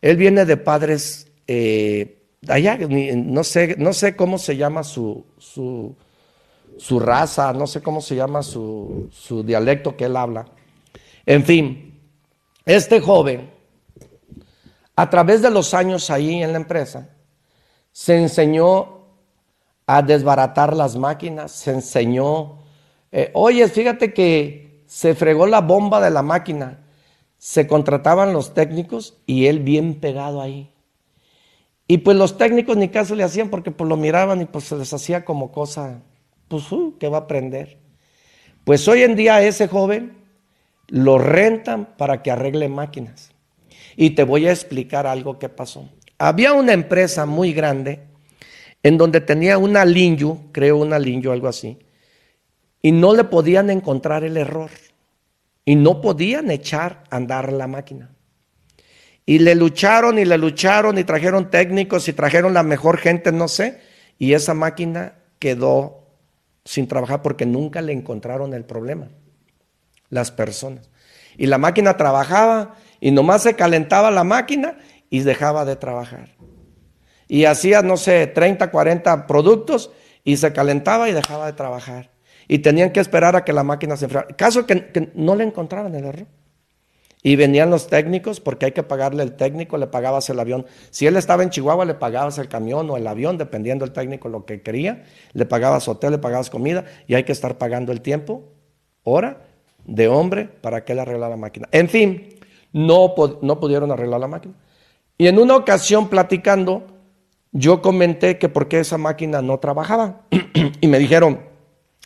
Él 0.00 0.16
viene 0.16 0.44
de 0.44 0.56
padres 0.56 1.25
eh, 1.46 2.22
allá, 2.48 2.78
no 2.78 3.44
sé, 3.44 3.76
no 3.78 3.92
sé 3.92 4.16
cómo 4.16 4.38
se 4.38 4.56
llama 4.56 4.82
su, 4.84 5.24
su, 5.38 7.00
raza, 7.00 7.52
no 7.52 7.66
sé 7.66 7.82
cómo 7.82 8.00
se 8.00 8.16
llama 8.16 8.42
su, 8.42 9.08
su 9.12 9.42
dialecto 9.42 9.96
que 9.96 10.04
él 10.04 10.16
habla. 10.16 10.46
En 11.24 11.44
fin, 11.44 12.00
este 12.64 13.00
joven, 13.00 13.50
a 14.94 15.10
través 15.10 15.42
de 15.42 15.50
los 15.50 15.74
años 15.74 16.10
ahí 16.10 16.42
en 16.42 16.52
la 16.52 16.58
empresa, 16.58 17.10
se 17.92 18.16
enseñó 18.16 18.96
a 19.86 20.02
desbaratar 20.02 20.74
las 20.76 20.96
máquinas, 20.96 21.52
se 21.52 21.70
enseñó, 21.72 22.58
eh, 23.12 23.30
oye, 23.34 23.68
fíjate 23.68 24.12
que 24.12 24.84
se 24.86 25.14
fregó 25.14 25.46
la 25.46 25.60
bomba 25.60 26.00
de 26.00 26.10
la 26.10 26.22
máquina, 26.22 26.84
se 27.38 27.66
contrataban 27.66 28.32
los 28.32 28.54
técnicos 28.54 29.18
y 29.26 29.46
él 29.46 29.60
bien 29.60 30.00
pegado 30.00 30.40
ahí. 30.40 30.72
Y 31.88 31.98
pues 31.98 32.16
los 32.16 32.36
técnicos 32.36 32.76
ni 32.76 32.88
caso 32.88 33.14
le 33.14 33.22
hacían 33.22 33.48
porque 33.48 33.70
pues 33.70 33.88
lo 33.88 33.96
miraban 33.96 34.40
y 34.42 34.44
pues 34.46 34.64
se 34.64 34.76
les 34.76 34.92
hacía 34.92 35.24
como 35.24 35.52
cosa, 35.52 36.02
pues, 36.48 36.70
uh, 36.72 36.96
¿qué 36.98 37.08
va 37.08 37.18
a 37.18 37.20
aprender? 37.22 37.78
Pues 38.64 38.86
hoy 38.88 39.02
en 39.02 39.14
día 39.14 39.42
ese 39.42 39.68
joven 39.68 40.12
lo 40.88 41.18
rentan 41.18 41.96
para 41.96 42.22
que 42.22 42.30
arregle 42.30 42.68
máquinas. 42.68 43.30
Y 43.96 44.10
te 44.10 44.24
voy 44.24 44.46
a 44.46 44.52
explicar 44.52 45.06
algo 45.06 45.38
que 45.38 45.48
pasó. 45.48 45.88
Había 46.18 46.52
una 46.52 46.72
empresa 46.72 47.26
muy 47.26 47.52
grande 47.52 48.00
en 48.82 48.98
donde 48.98 49.20
tenía 49.20 49.58
una 49.58 49.84
Linju, 49.84 50.52
creo 50.52 50.78
una 50.78 50.98
Linju, 50.98 51.30
algo 51.30 51.48
así, 51.48 51.78
y 52.82 52.92
no 52.92 53.14
le 53.14 53.24
podían 53.24 53.70
encontrar 53.70 54.24
el 54.24 54.36
error. 54.36 54.70
Y 55.64 55.74
no 55.74 56.00
podían 56.00 56.50
echar 56.52 57.02
a 57.10 57.16
andar 57.16 57.52
la 57.52 57.66
máquina. 57.66 58.15
Y 59.26 59.40
le 59.40 59.56
lucharon 59.56 60.18
y 60.18 60.24
le 60.24 60.38
lucharon 60.38 60.96
y 60.98 61.04
trajeron 61.04 61.50
técnicos 61.50 62.08
y 62.08 62.12
trajeron 62.12 62.54
la 62.54 62.62
mejor 62.62 62.98
gente, 62.98 63.32
no 63.32 63.48
sé. 63.48 63.80
Y 64.18 64.32
esa 64.34 64.54
máquina 64.54 65.14
quedó 65.40 66.06
sin 66.64 66.86
trabajar 66.86 67.22
porque 67.22 67.44
nunca 67.44 67.82
le 67.82 67.92
encontraron 67.92 68.54
el 68.54 68.64
problema. 68.64 69.08
Las 70.08 70.30
personas. 70.30 70.88
Y 71.36 71.46
la 71.46 71.58
máquina 71.58 71.96
trabajaba 71.96 72.76
y 73.00 73.10
nomás 73.10 73.42
se 73.42 73.54
calentaba 73.54 74.12
la 74.12 74.24
máquina 74.24 74.78
y 75.10 75.20
dejaba 75.20 75.64
de 75.64 75.76
trabajar. 75.76 76.30
Y 77.28 77.44
hacía, 77.44 77.82
no 77.82 77.96
sé, 77.96 78.26
30, 78.28 78.70
40 78.70 79.26
productos 79.26 79.90
y 80.22 80.36
se 80.36 80.52
calentaba 80.52 81.08
y 81.08 81.12
dejaba 81.12 81.46
de 81.46 81.52
trabajar. 81.52 82.10
Y 82.48 82.60
tenían 82.60 82.92
que 82.92 83.00
esperar 83.00 83.34
a 83.34 83.44
que 83.44 83.52
la 83.52 83.64
máquina 83.64 83.96
se 83.96 84.04
enfriara. 84.04 84.28
Caso 84.36 84.66
que, 84.66 85.10
no 85.14 85.34
le 85.34 85.44
encontraban 85.44 85.94
el 85.94 86.04
error. 86.04 86.26
Y 87.26 87.34
venían 87.34 87.70
los 87.70 87.88
técnicos, 87.88 88.38
porque 88.38 88.66
hay 88.66 88.70
que 88.70 88.84
pagarle 88.84 89.24
el 89.24 89.32
técnico, 89.32 89.78
le 89.78 89.88
pagabas 89.88 90.30
el 90.30 90.38
avión. 90.38 90.64
Si 90.90 91.08
él 91.08 91.16
estaba 91.16 91.42
en 91.42 91.50
Chihuahua, 91.50 91.84
le 91.84 91.94
pagabas 91.94 92.38
el 92.38 92.46
camión 92.46 92.88
o 92.88 92.96
el 92.96 93.04
avión, 93.04 93.36
dependiendo 93.36 93.84
del 93.84 93.92
técnico 93.92 94.28
lo 94.28 94.46
que 94.46 94.62
quería. 94.62 95.02
Le 95.32 95.44
pagabas 95.44 95.88
hotel, 95.88 96.12
le 96.12 96.18
pagabas 96.18 96.50
comida, 96.50 96.84
y 97.08 97.14
hay 97.16 97.24
que 97.24 97.32
estar 97.32 97.58
pagando 97.58 97.90
el 97.90 98.00
tiempo, 98.00 98.44
hora, 99.02 99.42
de 99.84 100.06
hombre, 100.06 100.44
para 100.44 100.84
que 100.84 100.92
él 100.92 101.00
arreglara 101.00 101.30
la 101.30 101.36
máquina. 101.36 101.68
En 101.72 101.88
fin, 101.88 102.28
no, 102.72 103.12
no 103.42 103.58
pudieron 103.58 103.90
arreglar 103.90 104.20
la 104.20 104.28
máquina. 104.28 104.54
Y 105.18 105.26
en 105.26 105.40
una 105.40 105.56
ocasión 105.56 106.08
platicando, 106.08 106.86
yo 107.50 107.82
comenté 107.82 108.38
que 108.38 108.48
por 108.48 108.68
qué 108.68 108.78
esa 108.78 108.98
máquina 108.98 109.42
no 109.42 109.58
trabajaba. 109.58 110.20
y 110.80 110.86
me 110.86 111.00
dijeron, 111.00 111.40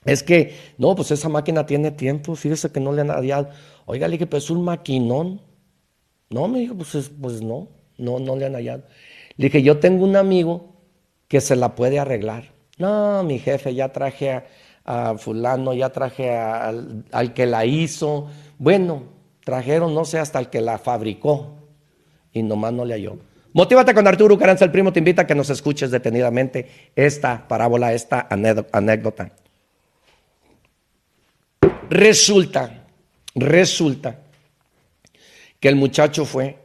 es 0.06 0.22
que, 0.22 0.56
no, 0.78 0.94
pues 0.94 1.10
esa 1.10 1.28
máquina 1.28 1.66
tiene 1.66 1.90
tiempo, 1.90 2.34
fíjese 2.34 2.72
que 2.72 2.80
no 2.80 2.92
le 2.92 3.02
han 3.02 3.08
hallado. 3.08 3.50
Oiga, 3.90 4.06
le 4.06 4.12
dije, 4.12 4.26
pues 4.28 4.44
es 4.44 4.50
un 4.50 4.62
maquinón. 4.62 5.40
No, 6.28 6.46
me 6.46 6.60
dijo, 6.60 6.76
pues, 6.76 7.10
pues 7.20 7.42
no, 7.42 7.66
no, 7.98 8.20
no 8.20 8.36
le 8.36 8.46
han 8.46 8.54
hallado. 8.54 8.84
Le 9.36 9.46
dije, 9.46 9.64
yo 9.64 9.80
tengo 9.80 10.04
un 10.04 10.14
amigo 10.14 10.76
que 11.26 11.40
se 11.40 11.56
la 11.56 11.74
puede 11.74 11.98
arreglar. 11.98 12.52
No, 12.78 13.24
mi 13.24 13.40
jefe, 13.40 13.74
ya 13.74 13.88
traje 13.90 14.44
a, 14.84 15.18
fulano, 15.18 15.74
ya 15.74 15.90
traje 15.90 16.30
al, 16.30 17.04
al 17.10 17.34
que 17.34 17.46
la 17.46 17.64
hizo. 17.66 18.28
Bueno, 18.58 19.02
trajeron, 19.44 19.92
no 19.92 20.04
sé, 20.04 20.20
hasta 20.20 20.38
el 20.38 20.50
que 20.50 20.60
la 20.60 20.78
fabricó 20.78 21.56
y 22.32 22.44
nomás 22.44 22.72
no 22.72 22.84
le 22.84 22.94
halló. 22.94 23.18
Motívate 23.52 23.92
con 23.92 24.06
Arturo 24.06 24.38
Caranza, 24.38 24.64
el 24.64 24.70
primo 24.70 24.92
te 24.92 25.00
invita 25.00 25.22
a 25.22 25.26
que 25.26 25.34
nos 25.34 25.50
escuches 25.50 25.90
detenidamente 25.90 26.92
esta 26.94 27.48
parábola, 27.48 27.92
esta 27.92 28.28
anécdota. 28.30 29.32
Resulta, 31.88 32.79
resulta 33.34 34.20
que 35.58 35.68
el 35.68 35.76
muchacho 35.76 36.24
fue. 36.24 36.58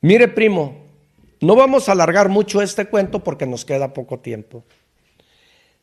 Mire, 0.00 0.28
primo, 0.28 0.86
no 1.40 1.56
vamos 1.56 1.88
a 1.88 1.92
alargar 1.92 2.28
mucho 2.28 2.62
este 2.62 2.86
cuento 2.86 3.24
porque 3.24 3.46
nos 3.46 3.64
queda 3.64 3.92
poco 3.92 4.20
tiempo. 4.20 4.64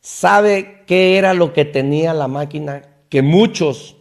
¿Sabe 0.00 0.82
qué 0.86 1.16
era 1.16 1.34
lo 1.34 1.52
que 1.52 1.64
tenía 1.64 2.14
la 2.14 2.28
máquina? 2.28 2.82
Que 3.08 3.22
muchos, 3.22 3.96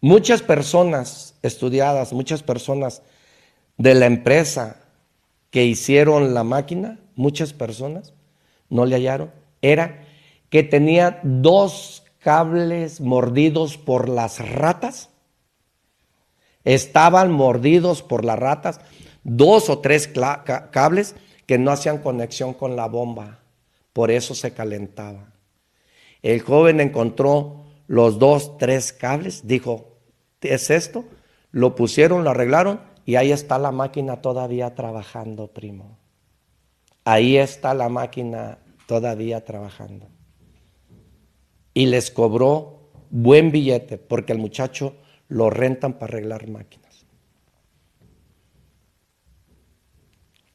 muchas 0.00 0.42
personas 0.42 1.34
estudiadas, 1.42 2.12
muchas 2.12 2.42
personas 2.42 3.02
de 3.76 3.94
la 3.94 4.06
empresa 4.06 4.82
que 5.50 5.64
hicieron 5.64 6.34
la 6.34 6.44
máquina, 6.44 6.98
muchas 7.14 7.52
personas 7.52 8.14
no 8.68 8.84
le 8.84 8.96
hallaron, 8.96 9.32
era 9.62 10.04
que 10.50 10.62
tenía 10.62 11.20
dos 11.22 12.04
cables 12.26 13.00
mordidos 13.00 13.78
por 13.78 14.08
las 14.08 14.40
ratas. 14.40 15.10
Estaban 16.64 17.30
mordidos 17.30 18.02
por 18.02 18.24
las 18.24 18.36
ratas, 18.36 18.80
dos 19.22 19.70
o 19.70 19.78
tres 19.78 20.10
cables 20.72 21.14
que 21.46 21.56
no 21.56 21.70
hacían 21.70 21.98
conexión 21.98 22.52
con 22.52 22.74
la 22.74 22.88
bomba. 22.88 23.38
Por 23.92 24.10
eso 24.10 24.34
se 24.34 24.52
calentaba. 24.52 25.34
El 26.20 26.40
joven 26.40 26.80
encontró 26.80 27.62
los 27.86 28.18
dos, 28.18 28.58
tres 28.58 28.92
cables, 28.92 29.46
dijo, 29.46 29.96
¿es 30.40 30.70
esto? 30.70 31.04
Lo 31.52 31.76
pusieron, 31.76 32.24
lo 32.24 32.30
arreglaron 32.30 32.80
y 33.04 33.14
ahí 33.14 33.30
está 33.30 33.56
la 33.56 33.70
máquina 33.70 34.20
todavía 34.20 34.74
trabajando, 34.74 35.46
primo. 35.46 35.96
Ahí 37.04 37.36
está 37.36 37.72
la 37.72 37.88
máquina 37.88 38.58
todavía 38.88 39.44
trabajando. 39.44 40.08
Y 41.76 41.84
les 41.84 42.10
cobró 42.10 42.88
buen 43.10 43.52
billete 43.52 43.98
porque 43.98 44.32
el 44.32 44.38
muchacho 44.38 44.96
lo 45.28 45.50
rentan 45.50 45.98
para 45.98 46.14
arreglar 46.14 46.48
máquinas. 46.48 47.04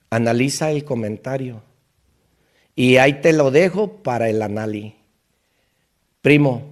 Analiza 0.09 0.71
el 0.71 0.83
comentario. 0.83 1.61
Y 2.75 2.97
ahí 2.97 3.21
te 3.21 3.33
lo 3.33 3.51
dejo 3.51 4.01
para 4.01 4.29
el 4.29 4.41
análisis. 4.41 4.95
Primo, 6.23 6.63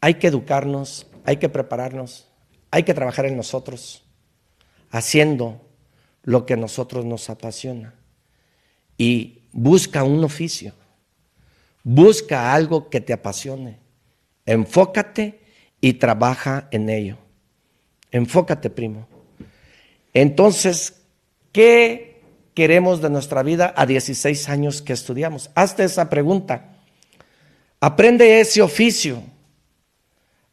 hay 0.00 0.14
que 0.14 0.28
educarnos, 0.28 1.06
hay 1.26 1.36
que 1.36 1.50
prepararnos, 1.50 2.30
hay 2.70 2.84
que 2.84 2.94
trabajar 2.94 3.26
en 3.26 3.36
nosotros, 3.36 4.04
haciendo 4.88 5.60
lo 6.22 6.46
que 6.46 6.54
a 6.54 6.56
nosotros 6.56 7.04
nos 7.04 7.28
apasiona. 7.28 7.94
Y 8.96 9.42
busca 9.52 10.02
un 10.02 10.24
oficio, 10.24 10.72
busca 11.82 12.54
algo 12.54 12.90
que 12.90 13.00
te 13.00 13.12
apasione, 13.12 13.78
enfócate 14.46 15.40
y 15.80 15.94
trabaja 15.94 16.68
en 16.70 16.88
ello. 16.88 17.18
Enfócate, 18.10 18.70
primo. 18.70 19.06
Entonces, 20.14 21.02
¿qué 21.52 22.20
queremos 22.54 23.00
de 23.02 23.10
nuestra 23.10 23.42
vida 23.42 23.72
a 23.76 23.86
16 23.86 24.48
años 24.48 24.82
que 24.82 24.92
estudiamos? 24.92 25.50
Hazte 25.54 25.84
esa 25.84 26.08
pregunta. 26.08 26.76
Aprende 27.80 28.40
ese 28.40 28.62
oficio. 28.62 29.22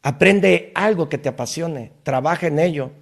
Aprende 0.02 0.70
algo 0.74 1.08
que 1.08 1.18
te 1.18 1.28
apasione. 1.28 1.92
Trabaja 2.02 2.46
en 2.46 2.58
ello. 2.58 2.92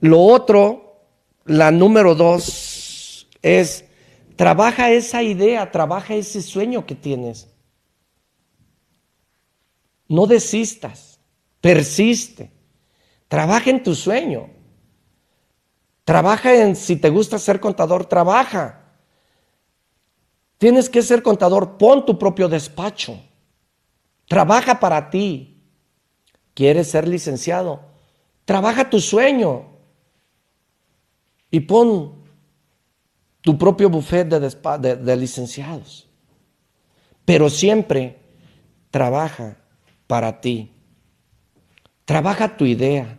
Lo 0.00 0.20
otro, 0.20 1.02
la 1.44 1.70
número 1.70 2.14
dos, 2.14 3.28
es 3.42 3.84
trabaja 4.40 4.90
esa 4.90 5.22
idea, 5.22 5.70
trabaja 5.70 6.14
ese 6.14 6.40
sueño 6.40 6.86
que 6.86 6.94
tienes. 6.94 7.46
No 10.08 10.26
desistas, 10.26 11.20
persiste. 11.60 12.50
Trabaja 13.28 13.68
en 13.68 13.82
tu 13.82 13.94
sueño. 13.94 14.48
Trabaja 16.04 16.54
en, 16.54 16.74
si 16.74 16.96
te 16.96 17.10
gusta 17.10 17.38
ser 17.38 17.60
contador, 17.60 18.06
trabaja. 18.06 18.94
Tienes 20.56 20.88
que 20.88 21.02
ser 21.02 21.22
contador, 21.22 21.76
pon 21.76 22.06
tu 22.06 22.18
propio 22.18 22.48
despacho. 22.48 23.20
Trabaja 24.26 24.80
para 24.80 25.10
ti. 25.10 25.62
¿Quieres 26.54 26.90
ser 26.90 27.06
licenciado? 27.06 27.82
Trabaja 28.46 28.88
tu 28.88 29.00
sueño. 29.00 29.66
Y 31.50 31.60
pon 31.60 32.19
tu 33.40 33.56
propio 33.58 33.88
buffet 33.88 34.24
de, 34.28 34.40
de- 34.40 34.96
de 34.96 35.16
licenciados. 35.16 36.08
Pero 37.24 37.48
siempre 37.48 38.18
trabaja 38.90 39.56
para 40.06 40.40
ti. 40.40 40.72
Trabaja 42.04 42.56
tu 42.56 42.66
idea, 42.66 43.18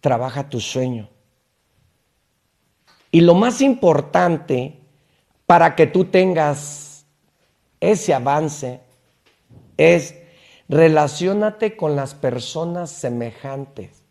trabaja 0.00 0.48
tu 0.48 0.60
sueño. 0.60 1.08
Y 3.10 3.22
lo 3.22 3.34
más 3.34 3.62
importante 3.62 4.80
para 5.46 5.74
que 5.74 5.86
tú 5.86 6.04
tengas 6.06 7.06
ese 7.80 8.12
avance 8.12 8.80
es 9.78 10.16
relacionate 10.68 11.76
con 11.76 11.96
las 11.96 12.14
personas 12.14 12.90
semejantes. 12.90 14.02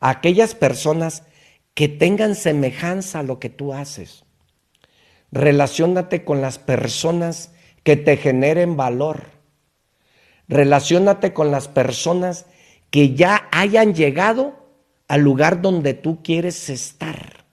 Aquellas 0.00 0.54
personas 0.54 1.22
que 1.72 1.88
tengan 1.88 2.34
semejanza 2.34 3.20
a 3.20 3.22
lo 3.22 3.38
que 3.38 3.48
tú 3.48 3.72
haces. 3.72 4.25
Relaciónate 5.36 6.24
con 6.24 6.40
las 6.40 6.58
personas 6.58 7.52
que 7.82 7.94
te 7.96 8.16
generen 8.16 8.74
valor. 8.74 9.24
Relaciónate 10.48 11.34
con 11.34 11.50
las 11.50 11.68
personas 11.68 12.46
que 12.90 13.14
ya 13.14 13.46
hayan 13.52 13.94
llegado 13.94 14.54
al 15.08 15.20
lugar 15.20 15.60
donde 15.60 15.92
tú 15.92 16.22
quieres 16.22 16.70
estar. 16.70 17.44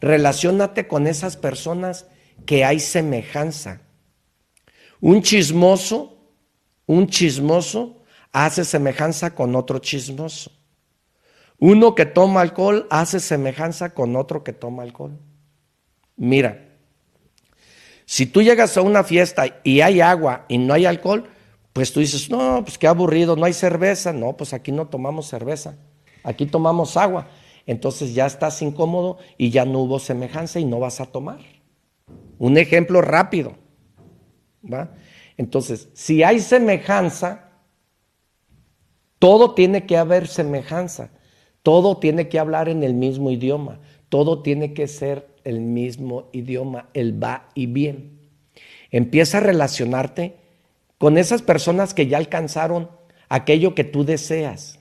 Relaciónate 0.00 0.88
con 0.88 1.06
esas 1.06 1.36
personas 1.36 2.06
que 2.46 2.64
hay 2.64 2.80
semejanza. 2.80 3.82
Un 4.98 5.20
chismoso, 5.20 6.16
un 6.86 7.06
chismoso 7.06 8.02
hace 8.32 8.64
semejanza 8.64 9.34
con 9.34 9.54
otro 9.56 9.78
chismoso. 9.78 10.52
Uno 11.58 11.94
que 11.94 12.06
toma 12.06 12.40
alcohol 12.40 12.86
hace 12.88 13.20
semejanza 13.20 13.92
con 13.92 14.16
otro 14.16 14.42
que 14.42 14.54
toma 14.54 14.84
alcohol. 14.84 15.18
Mira, 16.16 16.69
si 18.10 18.26
tú 18.26 18.42
llegas 18.42 18.76
a 18.76 18.82
una 18.82 19.04
fiesta 19.04 19.60
y 19.62 19.82
hay 19.82 20.00
agua 20.00 20.44
y 20.48 20.58
no 20.58 20.74
hay 20.74 20.84
alcohol, 20.84 21.28
pues 21.72 21.92
tú 21.92 22.00
dices, 22.00 22.28
no, 22.28 22.64
pues 22.64 22.76
qué 22.76 22.88
aburrido, 22.88 23.36
no 23.36 23.44
hay 23.44 23.52
cerveza. 23.52 24.12
No, 24.12 24.36
pues 24.36 24.52
aquí 24.52 24.72
no 24.72 24.88
tomamos 24.88 25.28
cerveza, 25.28 25.76
aquí 26.24 26.44
tomamos 26.46 26.96
agua. 26.96 27.28
Entonces 27.66 28.12
ya 28.12 28.26
estás 28.26 28.62
incómodo 28.62 29.18
y 29.38 29.50
ya 29.50 29.64
no 29.64 29.78
hubo 29.78 30.00
semejanza 30.00 30.58
y 30.58 30.64
no 30.64 30.80
vas 30.80 31.00
a 31.00 31.06
tomar. 31.06 31.38
Un 32.36 32.58
ejemplo 32.58 33.00
rápido. 33.00 33.54
¿va? 34.64 34.92
Entonces, 35.36 35.88
si 35.94 36.24
hay 36.24 36.40
semejanza, 36.40 37.52
todo 39.20 39.54
tiene 39.54 39.86
que 39.86 39.96
haber 39.96 40.26
semejanza. 40.26 41.12
Todo 41.62 41.98
tiene 41.98 42.28
que 42.28 42.40
hablar 42.40 42.68
en 42.68 42.82
el 42.82 42.94
mismo 42.94 43.30
idioma. 43.30 43.78
Todo 44.08 44.42
tiene 44.42 44.74
que 44.74 44.88
ser 44.88 45.29
el 45.44 45.60
mismo 45.60 46.28
idioma, 46.32 46.88
el 46.94 47.22
va 47.22 47.48
y 47.54 47.66
bien. 47.66 48.18
Empieza 48.90 49.38
a 49.38 49.42
relacionarte 49.42 50.36
con 50.98 51.16
esas 51.16 51.42
personas 51.42 51.94
que 51.94 52.06
ya 52.06 52.18
alcanzaron 52.18 52.90
aquello 53.28 53.74
que 53.74 53.84
tú 53.84 54.04
deseas. 54.04 54.78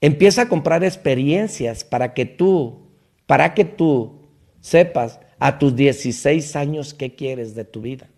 Empieza 0.00 0.42
a 0.42 0.48
comprar 0.48 0.84
experiencias 0.84 1.82
para 1.84 2.14
que 2.14 2.26
tú, 2.26 2.90
para 3.26 3.54
que 3.54 3.64
tú 3.64 4.22
sepas 4.60 5.18
a 5.38 5.58
tus 5.58 5.74
16 5.74 6.54
años 6.56 6.94
qué 6.94 7.14
quieres 7.14 7.54
de 7.54 7.64
tu 7.64 7.80
vida. 7.80 8.08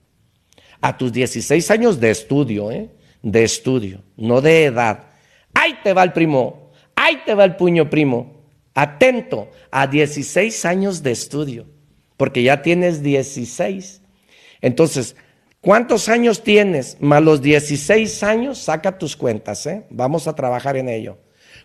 A 0.81 0.97
tus 0.97 1.13
16 1.13 1.71
años 1.71 2.01
de 2.01 2.11
estudio, 2.11 2.71
¿eh? 2.71 2.91
De 3.23 3.43
estudio, 3.45 4.03
no 4.17 4.41
de 4.41 4.67
edad. 4.67 5.07
Ahí 5.55 5.79
te 5.83 5.93
va 5.93 6.03
el 6.05 6.13
primo, 6.13 6.71
ahí 6.95 7.19
te 7.25 7.35
va 7.35 7.45
el 7.45 7.57
puño 7.57 7.91
primo. 7.91 8.38
Atento, 8.81 9.51
a 9.73 9.89
16 9.89 10.65
años 10.65 11.03
de 11.03 11.11
estudio, 11.11 11.67
porque 12.17 12.45
ya 12.45 12.63
tienes 12.63 13.03
16. 13.03 14.03
Entonces, 14.61 15.17
¿cuántos 15.61 16.09
años 16.09 16.45
tienes? 16.45 16.97
Más 17.01 17.21
los 17.21 17.43
16 17.43 18.23
años, 18.23 18.59
saca 18.59 18.97
tus 18.97 19.17
cuentas, 19.17 19.67
¿eh? 19.67 19.85
Vamos 19.91 20.29
a 20.29 20.37
trabajar 20.37 20.77
en 20.77 20.89
ello. 20.89 21.19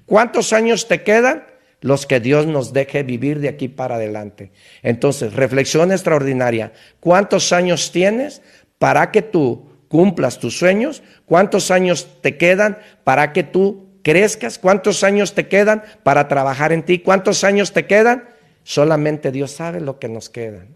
¿Cuántos 0.07 0.53
años 0.53 0.87
te 0.87 1.03
quedan? 1.03 1.43
los 1.81 2.05
que 2.05 2.21
Dios 2.21 2.47
nos 2.47 2.71
deje 2.71 3.03
vivir 3.03 3.39
de 3.41 3.49
aquí 3.49 3.67
para 3.67 3.95
adelante. 3.95 4.53
Entonces, 4.83 5.33
reflexión 5.33 5.91
extraordinaria. 5.91 6.71
¿Cuántos 7.01 7.51
años 7.51 7.91
tienes 7.91 8.41
para 8.79 9.11
que 9.11 9.21
tú 9.21 9.69
cumplas 9.89 10.39
tus 10.39 10.57
sueños? 10.57 11.03
¿Cuántos 11.25 11.71
años 11.71 12.07
te 12.21 12.37
quedan 12.37 12.77
para 13.03 13.33
que 13.33 13.43
tú 13.43 13.92
crezcas? 14.03 14.59
¿Cuántos 14.59 15.03
años 15.03 15.33
te 15.33 15.47
quedan 15.47 15.83
para 16.03 16.27
trabajar 16.27 16.71
en 16.71 16.83
ti? 16.83 16.99
¿Cuántos 16.99 17.43
años 17.43 17.73
te 17.73 17.87
quedan? 17.87 18.29
Solamente 18.63 19.31
Dios 19.31 19.51
sabe 19.51 19.81
lo 19.81 19.97
que 19.99 20.09
nos 20.09 20.29
quedan. 20.29 20.75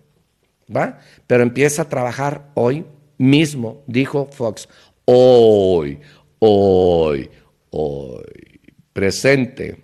¿Va? 0.75 0.99
Pero 1.27 1.43
empieza 1.43 1.83
a 1.83 1.89
trabajar 1.89 2.49
hoy 2.55 2.85
mismo, 3.17 3.83
dijo 3.87 4.27
Fox. 4.31 4.67
Hoy, 5.05 5.99
hoy, 6.39 7.29
hoy. 7.69 8.59
Presente. 8.91 9.83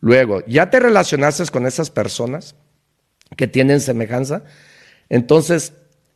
Luego, 0.00 0.44
ya 0.46 0.68
te 0.68 0.78
relacionaste 0.78 1.46
con 1.46 1.66
esas 1.66 1.90
personas 1.90 2.54
que 3.36 3.46
tienen 3.46 3.80
semejanza. 3.80 4.44
Entonces, 5.08 5.72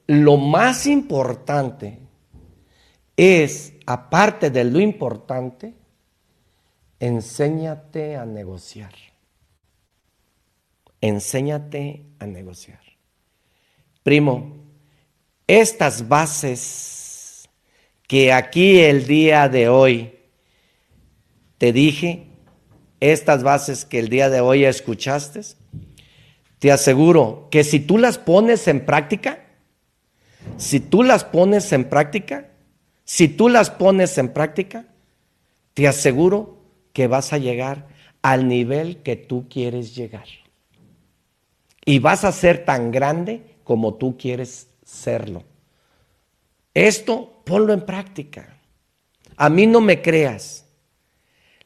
lo 0.07 0.37
más 0.37 0.87
importante 0.87 1.99
es, 3.17 3.73
aparte 3.87 4.51
de 4.51 4.65
lo 4.65 4.81
importante, 4.81 5.75
enséñate 7.01 8.17
a 8.17 8.25
negociar. 8.25 8.93
Enséñate 11.01 12.05
a 12.19 12.27
negociar. 12.27 12.81
Primo, 14.03 14.57
estas 15.47 16.09
bases 16.09 17.49
que 18.07 18.33
aquí 18.33 18.79
el 18.79 19.07
día 19.07 19.49
de 19.49 19.69
hoy 19.69 20.17
te 21.59 21.73
dije, 21.73 22.29
estas 23.01 23.43
bases 23.43 23.85
que 23.85 23.99
el 23.99 24.09
día 24.09 24.31
de 24.31 24.41
hoy 24.41 24.65
escuchaste, 24.65 25.41
te 26.59 26.73
aseguro 26.73 27.49
que 27.51 27.65
si 27.65 27.81
tú 27.81 27.99
las 27.99 28.19
pones 28.19 28.69
en 28.69 28.85
práctica, 28.85 29.45
si 30.57 30.81
tú 30.81 31.03
las 31.03 31.25
pones 31.25 31.73
en 31.73 31.89
práctica, 31.89 32.49
si 33.05 33.29
tú 33.29 33.49
las 33.49 33.71
pones 33.71 34.17
en 34.19 34.33
práctica, 34.33 34.87
te 35.75 35.87
aseguro 35.87 36.56
que 36.97 37.09
vas 37.09 37.35
a 37.35 37.37
llegar 37.37 37.89
al 38.23 38.49
nivel 38.49 39.03
que 39.03 39.17
tú 39.17 39.51
quieres 39.51 39.95
llegar. 39.95 40.25
Y 41.85 41.99
vas 41.99 42.25
a 42.25 42.33
ser 42.33 42.65
tan 42.65 42.91
grande 42.91 43.59
como 43.65 43.97
tú 43.97 44.17
quieres 44.17 44.71
serlo. 44.83 45.45
Esto 46.73 47.43
ponlo 47.45 47.75
en 47.75 47.85
práctica. 47.85 48.57
A 49.37 49.51
mí 49.51 49.67
no 49.67 49.83
me 49.83 50.01
creas. 50.01 50.65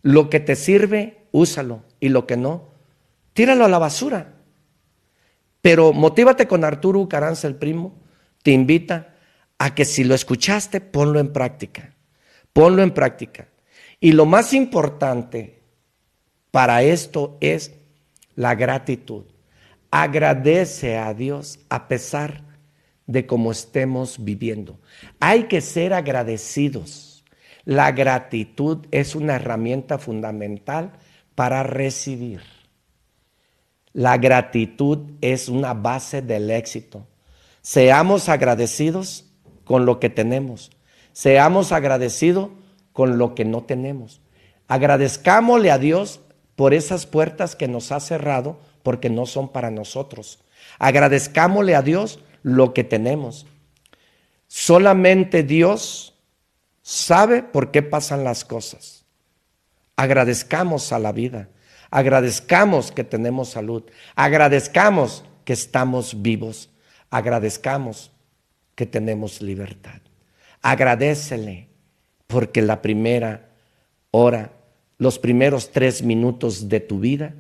Lo 0.03 0.29
que 0.31 0.41
te 0.41 0.57
sirve 0.57 1.29
úsalo. 1.31 1.85
Y 2.01 2.09
lo 2.09 2.27
que 2.27 2.37
no, 2.37 2.65
tíralo 3.33 3.65
a 3.65 3.69
la 3.69 3.79
basura. 3.79 4.35
Pero 5.63 5.93
motívate 5.93 6.49
con 6.49 6.65
Arturo 6.65 7.09
Caranza, 7.09 7.47
el 7.47 7.55
primo, 7.55 8.03
te 8.43 8.51
invita 8.51 9.15
a 9.59 9.77
que 9.77 9.85
si 9.85 10.03
lo 10.03 10.17
escuchaste, 10.17 10.81
ponlo 10.81 11.21
en 11.21 11.33
práctica. 11.33 11.95
Ponlo 12.53 12.83
en 12.83 12.91
práctica. 12.91 13.47
Y 14.01 14.13
lo 14.13 14.25
más 14.25 14.55
importante 14.55 15.61
para 16.51 16.83
esto 16.83 17.37
es 17.41 17.73
la 18.35 18.55
gratitud. 18.55 19.25
Agradece 19.91 20.97
a 20.97 21.13
Dios 21.13 21.61
a 21.69 21.87
pesar 21.87 22.43
de 23.07 23.27
cómo 23.27 23.53
estemos 23.53 24.25
viviendo. 24.25 24.79
Hay 25.19 25.45
que 25.45 25.61
ser 25.61 25.93
agradecidos. 25.93 27.25
La 27.65 27.93
gratitud 27.93 28.87
es 28.91 29.15
una 29.15 29.37
herramienta 29.37 29.99
fundamental 29.99 30.93
para 31.35 31.63
recibir. 31.63 32.41
La 33.93 34.17
gratitud 34.17 35.11
es 35.21 35.49
una 35.49 35.75
base 35.75 36.23
del 36.23 36.51
éxito. 36.51 37.07
Seamos 37.61 38.29
agradecidos 38.29 39.27
con 39.65 39.85
lo 39.85 40.01
que 40.01 40.09
tenemos. 40.09 40.71
Seamos 41.13 41.73
agradecidos 41.73 42.51
con 42.93 43.19
lo 43.19 43.35
que 43.35 43.45
no 43.45 43.63
tenemos. 43.63 44.21
Agradezcámosle 44.69 45.71
a 45.71 45.79
Dios 45.79 46.21
por 46.57 46.75
esas 46.75 47.07
puertas 47.07 47.57
que 47.57 47.69
nos 47.69 47.93
ha 47.93 48.01
cerrado 48.01 48.61
porque 48.83 49.11
no 49.11 49.27
son 49.27 49.49
para 49.49 49.71
nosotros. 49.71 50.41
Agradezcámosle 50.79 51.75
a 51.75 51.83
Dios 51.83 52.21
lo 52.43 52.75
que 52.75 52.85
tenemos. 52.85 53.47
Solamente 54.47 55.43
Dios 55.43 56.15
sabe 56.83 57.43
por 57.43 57.71
qué 57.71 57.83
pasan 57.83 58.25
las 58.25 58.45
cosas. 58.45 59.05
Agradezcamos 59.97 60.93
a 60.93 60.99
la 60.99 61.13
vida. 61.13 61.49
Agradezcamos 61.91 62.93
que 62.93 63.05
tenemos 63.05 63.51
salud. 63.51 63.85
Agradezcamos 64.15 65.25
que 65.45 65.53
estamos 65.53 66.23
vivos. 66.23 66.71
Agradezcamos 67.11 68.13
que 68.75 68.87
tenemos 68.87 69.43
libertad. 69.43 70.01
Agradecele 70.63 71.70
porque 72.31 72.63
la 72.63 72.81
primera 72.81 73.51
hora, 74.11 74.53
los 74.99 75.19
primeros 75.19 75.73
tres 75.73 76.03
minutos 76.03 76.69
de 76.69 76.81
tu 76.81 77.01
vida, 77.01 77.35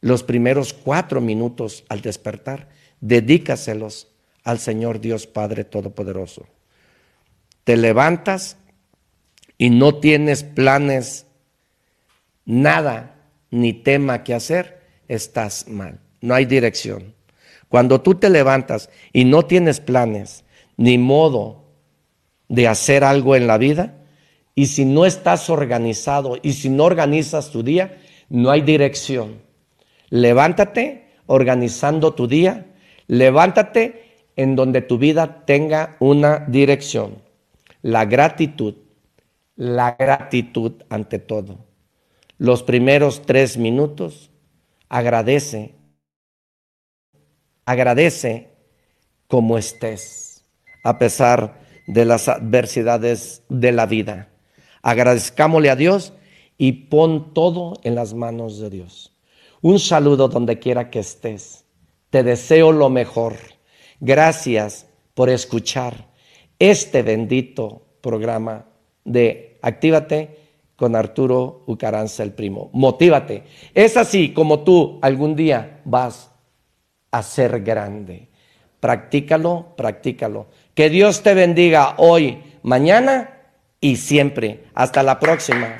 los 0.00 0.22
primeros 0.22 0.72
cuatro 0.72 1.20
minutos 1.20 1.84
al 1.88 2.00
despertar, 2.00 2.68
dedícaselos 3.00 4.08
al 4.42 4.58
Señor 4.58 5.00
Dios 5.00 5.26
Padre 5.26 5.64
Todopoderoso. 5.64 6.46
Te 7.64 7.76
levantas 7.76 8.56
y 9.58 9.70
no 9.70 9.96
tienes 9.96 10.42
planes 10.42 11.26
nada 12.44 13.16
ni 13.50 13.72
tema 13.72 14.24
que 14.24 14.34
hacer, 14.34 14.80
estás 15.08 15.68
mal. 15.68 16.00
No 16.20 16.34
hay 16.34 16.46
dirección. 16.46 17.14
Cuando 17.68 18.00
tú 18.00 18.16
te 18.16 18.30
levantas 18.30 18.90
y 19.12 19.24
no 19.24 19.44
tienes 19.44 19.80
planes 19.80 20.44
ni 20.76 20.98
modo 20.98 21.64
de 22.48 22.66
hacer 22.66 23.04
algo 23.04 23.36
en 23.36 23.46
la 23.46 23.58
vida, 23.58 24.01
y 24.54 24.66
si 24.66 24.84
no 24.84 25.06
estás 25.06 25.48
organizado 25.50 26.38
y 26.42 26.52
si 26.52 26.68
no 26.68 26.84
organizas 26.84 27.50
tu 27.50 27.62
día, 27.62 27.98
no 28.28 28.50
hay 28.50 28.62
dirección. 28.62 29.40
Levántate 30.10 31.06
organizando 31.26 32.14
tu 32.14 32.26
día, 32.26 32.66
levántate 33.06 34.26
en 34.36 34.56
donde 34.56 34.82
tu 34.82 34.98
vida 34.98 35.44
tenga 35.44 35.96
una 36.00 36.44
dirección. 36.48 37.22
La 37.82 38.04
gratitud, 38.04 38.74
la 39.56 39.96
gratitud 39.98 40.82
ante 40.88 41.18
todo 41.18 41.72
los 42.42 42.64
primeros 42.64 43.22
tres 43.24 43.56
minutos, 43.56 44.32
agradece, 44.88 45.76
agradece 47.64 48.50
como 49.28 49.58
estés, 49.58 50.44
a 50.82 50.98
pesar 50.98 51.60
de 51.86 52.04
las 52.04 52.28
adversidades 52.28 53.44
de 53.48 53.70
la 53.70 53.86
vida. 53.86 54.31
Agradezcámosle 54.82 55.70
a 55.70 55.76
Dios 55.76 56.12
y 56.58 56.72
pon 56.72 57.32
todo 57.32 57.74
en 57.84 57.94
las 57.94 58.14
manos 58.14 58.58
de 58.58 58.70
Dios. 58.70 59.12
Un 59.60 59.78
saludo 59.78 60.28
donde 60.28 60.58
quiera 60.58 60.90
que 60.90 60.98
estés. 60.98 61.64
Te 62.10 62.22
deseo 62.22 62.72
lo 62.72 62.90
mejor. 62.90 63.36
Gracias 64.00 64.86
por 65.14 65.30
escuchar 65.30 66.08
este 66.58 67.02
bendito 67.02 67.82
programa 68.00 68.66
de 69.04 69.58
Actívate 69.62 70.36
con 70.76 70.96
Arturo 70.96 71.62
Ucaranza 71.66 72.24
el 72.24 72.32
primo. 72.32 72.70
Motívate. 72.72 73.44
Es 73.72 73.96
así 73.96 74.32
como 74.32 74.60
tú 74.60 74.98
algún 75.00 75.36
día 75.36 75.80
vas 75.84 76.30
a 77.12 77.22
ser 77.22 77.62
grande. 77.62 78.28
Practícalo, 78.80 79.74
practícalo. 79.76 80.48
Que 80.74 80.90
Dios 80.90 81.22
te 81.22 81.34
bendiga 81.34 81.94
hoy, 81.98 82.42
mañana 82.62 83.41
y 83.82 83.96
siempre. 83.96 84.64
Hasta 84.74 85.02
la 85.02 85.20
próxima. 85.20 85.76